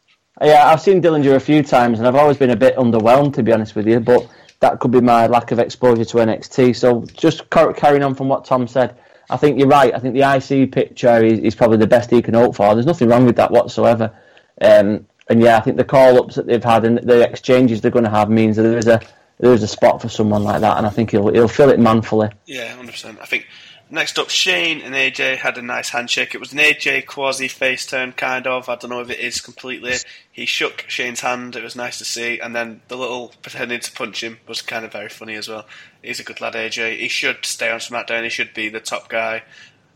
[0.40, 3.42] yeah, I've seen Dillinger a few times, and I've always been a bit underwhelmed, to
[3.42, 4.00] be honest with you.
[4.00, 4.28] But
[4.60, 6.76] that could be my lack of exposure to NXT.
[6.76, 8.96] So just car- carrying on from what Tom said,
[9.28, 9.94] I think you're right.
[9.94, 12.74] I think the IC picture is, is probably the best he can hope for.
[12.74, 14.12] There's nothing wrong with that whatsoever.
[14.60, 18.04] Um, and yeah, I think the call-ups that they've had and the exchanges they're going
[18.04, 19.00] to have means that there is a
[19.40, 21.80] there is a spot for someone like that, and I think he'll he'll fill it
[21.80, 22.28] manfully.
[22.46, 23.18] Yeah, hundred percent.
[23.20, 23.46] I think
[23.90, 26.34] next up, Shane and AJ had a nice handshake.
[26.34, 28.68] It was an AJ quasi face turn, kind of.
[28.68, 29.94] I don't know if it is completely.
[30.30, 31.56] He shook Shane's hand.
[31.56, 34.84] It was nice to see, and then the little pretending to punch him was kind
[34.84, 35.66] of very funny as well.
[36.02, 36.98] He's a good lad, AJ.
[36.98, 38.24] He should stay on SmackDown.
[38.24, 39.42] He should be the top guy,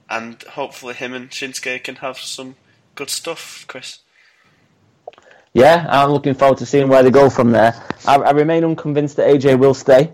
[0.08, 2.56] and hopefully him and Shinsuke can have some
[2.94, 3.66] good stuff.
[3.68, 3.98] Chris.
[5.54, 7.80] Yeah, I'm looking forward to seeing where they go from there.
[8.06, 10.12] I, I remain unconvinced that AJ will stay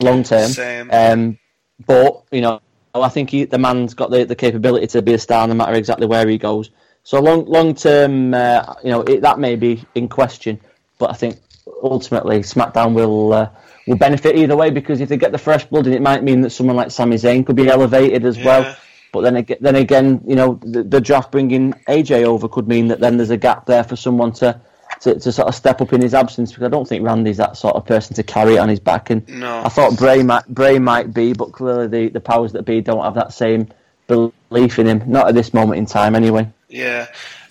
[0.00, 0.50] long term.
[0.90, 1.38] Um,
[1.86, 2.60] but you know,
[2.92, 5.74] I think he, the man's got the, the capability to be a star, no matter
[5.74, 6.70] exactly where he goes.
[7.04, 10.60] So long long term, uh, you know, it, that may be in question.
[10.98, 11.38] But I think
[11.82, 13.50] ultimately SmackDown will uh,
[13.86, 16.40] will benefit either way because if they get the fresh blood, in, it might mean
[16.40, 18.44] that someone like Sami Zayn could be elevated as Yeah.
[18.44, 18.76] well.
[19.12, 22.88] But then again, then again, you know, the, the draft bringing AJ over could mean
[22.88, 24.60] that then there's a gap there for someone to,
[25.00, 27.56] to, to sort of step up in his absence because I don't think Randy's that
[27.56, 29.10] sort of person to carry it on his back.
[29.10, 29.62] And No.
[29.64, 33.02] I thought Bray might Bray might be, but clearly the, the powers that be don't
[33.02, 33.68] have that same
[34.06, 35.02] belief in him.
[35.06, 36.48] Not at this moment in time, anyway.
[36.68, 37.06] Yeah,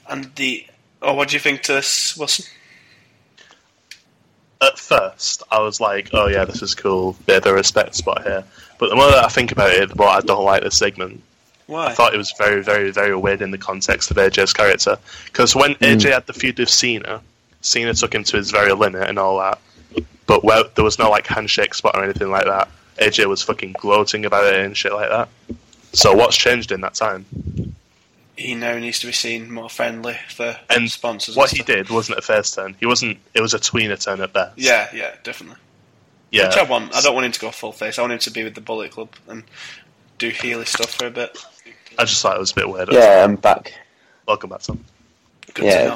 [0.09, 0.65] and the.
[1.01, 2.45] Oh, what do you think to this, Wilson?
[4.61, 8.23] At first, I was like, "Oh yeah, this is cool, bit of a respect spot
[8.23, 8.43] here."
[8.77, 11.23] But the more that I think about it, the more I don't like this segment.
[11.69, 11.85] Why?
[11.87, 14.97] I thought it was very, very, very weird in the context of AJ's character.
[15.25, 16.09] Because when AJ hmm.
[16.09, 17.21] had the feud with Cena,
[17.61, 19.59] Cena took him to his very limit and all that.
[20.25, 22.69] But where, there was no like handshake spot or anything like that.
[22.97, 25.29] AJ was fucking gloating about it and shit like that.
[25.93, 27.25] So what's changed in that time?
[28.39, 31.35] he now needs to be seen more friendly for And sponsors.
[31.35, 31.75] what and he stuff.
[31.75, 32.75] did wasn't a first turn.
[32.79, 33.19] He wasn't.
[33.33, 34.57] It was a tweener turn at best.
[34.57, 35.59] Yeah, yeah, definitely.
[36.31, 36.47] yeah.
[36.47, 36.95] Which I want.
[36.95, 37.99] I don't want him to go full face.
[37.99, 39.43] I want him to be with the Bullet Club and
[40.17, 41.37] do Healy stuff for a bit.
[41.99, 42.89] I just thought it was a bit weird.
[42.93, 43.73] yeah, I'm back.
[44.25, 44.79] Welcome back, Tom.
[45.53, 45.81] Good Yeah.
[45.81, 45.87] to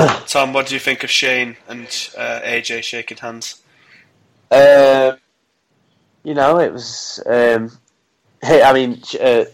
[0.00, 0.16] know.
[0.26, 3.60] Tom, what do you think of Shane and uh, AJ shaking hands?
[4.50, 5.18] Um,
[6.22, 7.20] you know, it was.
[7.26, 7.70] Um,
[8.42, 9.44] hey, I mean, uh,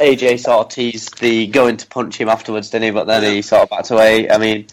[0.00, 2.90] AJ sort of teased the going to punch him afterwards, didn't he?
[2.92, 4.30] But then he sort of backed away.
[4.30, 4.66] I mean,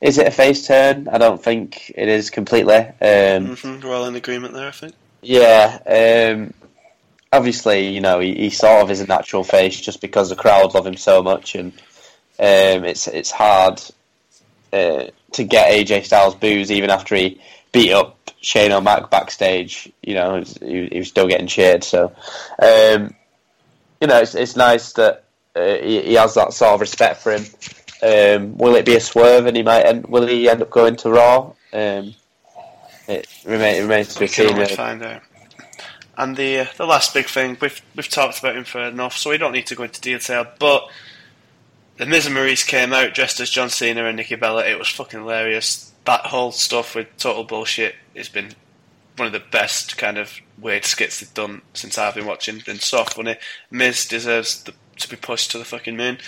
[0.00, 1.08] is it a face turn?
[1.08, 2.76] I don't think it is completely.
[2.76, 4.94] Um, hmm We're all in agreement there, I think.
[5.22, 5.78] yeah.
[6.36, 6.54] Um,
[7.34, 10.74] obviously, you know, he, he sort of is a natural face just because the crowd
[10.74, 11.72] love him so much, and
[12.38, 13.80] um, it's it's hard
[14.72, 17.40] uh, to get AJ Styles boos even after he
[17.72, 19.92] beat up Shane O'Mac backstage.
[20.02, 21.84] You know, he, he was still getting cheered.
[21.84, 22.12] So,
[22.62, 23.14] um,
[24.00, 25.24] you know, it's it's nice that
[25.56, 27.44] uh, he, he has that sort of respect for him.
[28.02, 30.96] Um, will it be a swerve and he might end, will he end up going
[30.96, 31.52] to Raw?
[31.72, 32.14] Um,
[33.08, 34.66] it, remain, it remains to be seen.
[34.66, 35.22] find out.
[36.16, 39.38] And the the last big thing we've we've talked about him for enough, so we
[39.38, 40.46] don't need to go into detail.
[40.58, 40.88] But
[41.96, 44.66] the Miz and Maryse came out dressed as John Cena and Nikki Bella.
[44.66, 45.92] It was fucking hilarious.
[46.04, 48.50] That whole stuff with total bullshit has been
[49.16, 52.58] one of the best kind of weird skits they've done since I've been watching.
[52.64, 53.36] Been so funny.
[53.70, 56.18] Miz deserves the, to be pushed to the fucking moon.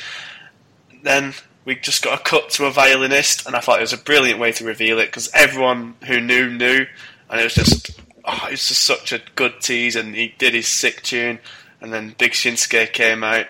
[1.02, 1.34] Then
[1.65, 4.39] we just got a cut to a violinist, and I thought it was a brilliant
[4.39, 6.86] way to reveal it because everyone who knew knew,
[7.28, 9.96] and it was just oh, it was just such a good tease.
[9.96, 11.38] And he did his sick tune,
[11.80, 13.46] and then Big Shinsuke came out.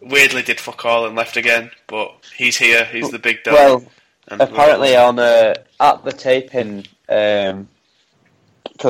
[0.00, 2.84] Weirdly, did fuck all and left again, but he's here.
[2.84, 3.54] He's the big dog.
[3.54, 3.84] Well,
[4.28, 7.64] and apparently on uh, at the taping, because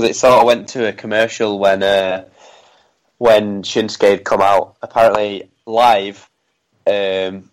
[0.04, 2.24] it sort of went to a commercial when uh,
[3.16, 4.76] when Shinsuke had come out.
[4.82, 6.28] Apparently live,
[6.86, 7.50] um,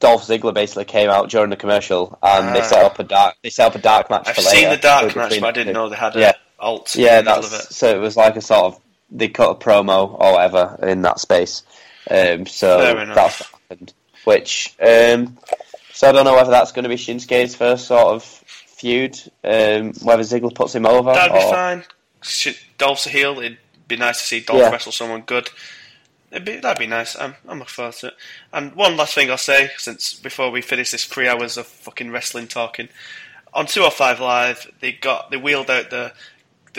[0.00, 2.64] Dolph Ziggler basically came out during the commercial, and they Ah.
[2.66, 4.26] set up a dark they set up a dark match.
[4.28, 6.32] I've for seen the dark match, but I didn't know they had a Yeah.
[6.58, 6.94] Alt.
[6.96, 7.74] Yeah, in the middle of that's it.
[7.74, 8.80] so it was like a sort of
[9.10, 11.62] they cut a promo or whatever in that space.
[12.10, 12.78] Um, so
[13.14, 13.92] that's what happened.
[14.24, 15.38] Which um,
[15.92, 19.18] so I don't know whether that's going to be Shinsuke's first sort of feud.
[19.44, 21.12] Um, whether Ziggler puts him over.
[21.12, 21.84] That'd be fine.
[22.78, 23.38] Dolph's a heel.
[23.38, 24.70] It'd be nice to see Dolph Yeah.
[24.70, 25.48] wrestle someone good.
[26.30, 27.16] It'd be, that'd be nice.
[27.16, 28.14] I'm, I'm looking forward to it.
[28.52, 32.10] And one last thing I'll say, since before we finish this three hours of fucking
[32.10, 32.90] wrestling talking,
[33.54, 36.12] on 205 Live, they got they wheeled out the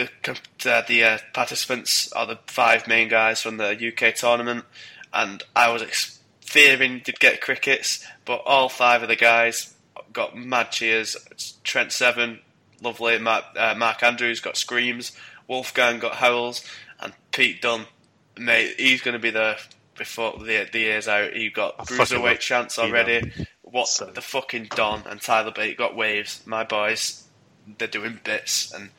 [0.05, 0.39] the
[0.71, 4.65] uh, the uh, participants are the five main guys from the UK tournament,
[5.13, 9.73] and I was ex- fearing they'd get crickets, but all five of the guys
[10.13, 11.15] got mad cheers.
[11.63, 12.39] Trent Seven,
[12.81, 13.17] lovely.
[13.19, 15.11] Mark, uh, Mark Andrews got screams.
[15.47, 16.63] Wolfgang got howls,
[16.99, 17.85] and Pete Dunne,
[18.37, 19.57] mate, he's going to be there
[19.97, 21.33] before the the year's out.
[21.33, 23.31] He got bruiserweight chance already.
[23.61, 26.41] What So- the fucking Don and Tyler Bate got waves.
[26.45, 27.23] My boys,
[27.77, 28.89] they're doing bits, and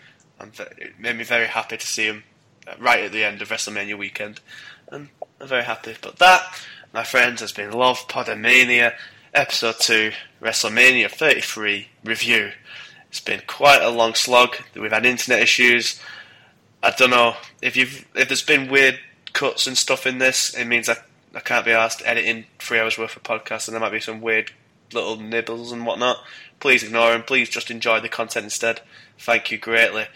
[0.41, 2.25] I'm ve- it made me very happy to see him
[2.67, 4.41] uh, right at the end of WrestleMania weekend,
[4.89, 5.09] and
[5.41, 5.97] I'm very happy.
[6.01, 6.43] But that,
[6.93, 8.95] my friends, has been Love Podomania,
[9.35, 12.53] episode two, WrestleMania 33 review.
[13.09, 14.57] It's been quite a long slog.
[14.75, 16.01] We've had internet issues.
[16.83, 18.99] I don't know if you've if there's been weird
[19.33, 20.55] cuts and stuff in this.
[20.55, 20.97] It means I
[21.35, 24.21] I can't be asked editing three hours worth of podcast, and there might be some
[24.21, 24.53] weird
[24.93, 26.19] little nibbles and whatnot.
[26.61, 27.23] Please ignore him.
[27.23, 28.81] Please just enjoy the content instead.
[29.19, 30.07] Thank you greatly.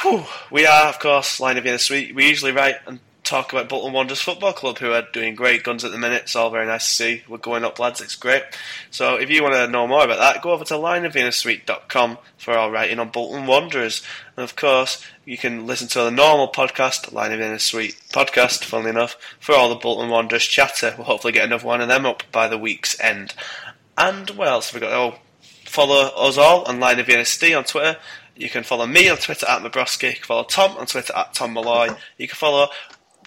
[0.00, 0.24] Whew.
[0.50, 2.14] We are, of course, Lion of Vienna Suite.
[2.14, 5.84] We usually write and talk about Bolton Wanderers Football Club, who are doing great guns
[5.84, 6.22] at the minute.
[6.24, 7.22] It's all very nice to see.
[7.28, 8.00] We're going up, lads.
[8.00, 8.42] It's great.
[8.90, 12.70] So if you want to know more about that, go over to lionofviennasuite.com for our
[12.70, 14.02] writing on Bolton Wanderers.
[14.36, 18.64] And of course, you can listen to the normal podcast, Lion of Vienna Suite podcast,
[18.64, 20.94] funnily enough, for all the Bolton Wanderers chatter.
[20.96, 23.34] We'll hopefully get another one of them up by the week's end.
[23.96, 24.92] And what else have we got?
[24.92, 25.18] Oh,
[25.64, 27.24] follow us all on Lion of Vienna
[27.56, 27.96] on Twitter.
[28.36, 30.08] You can follow me on Twitter at Mabrowski.
[30.08, 31.90] You can follow Tom on Twitter at Tom Malloy.
[32.16, 32.68] You can follow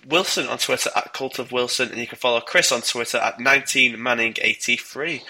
[0.08, 3.38] Wilson on Twitter at Cult of Wilson, and you can follow Chris on Twitter at
[3.38, 5.22] 19manning83.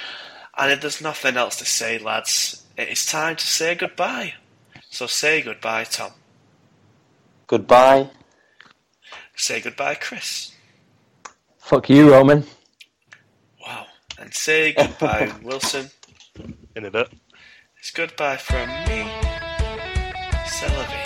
[0.58, 4.34] And if there's nothing else to say, lads, it is time to say goodbye.
[4.90, 6.12] So say goodbye, Tom.
[7.48, 8.10] Goodbye.
[9.36, 10.54] Say goodbye, Chris.
[11.60, 12.46] Fuck you, Roman.
[14.20, 15.90] And say goodbye, Wilson.
[16.76, 17.10] In a bit.
[17.80, 19.10] It's goodbye from me,
[20.46, 21.05] Celebi.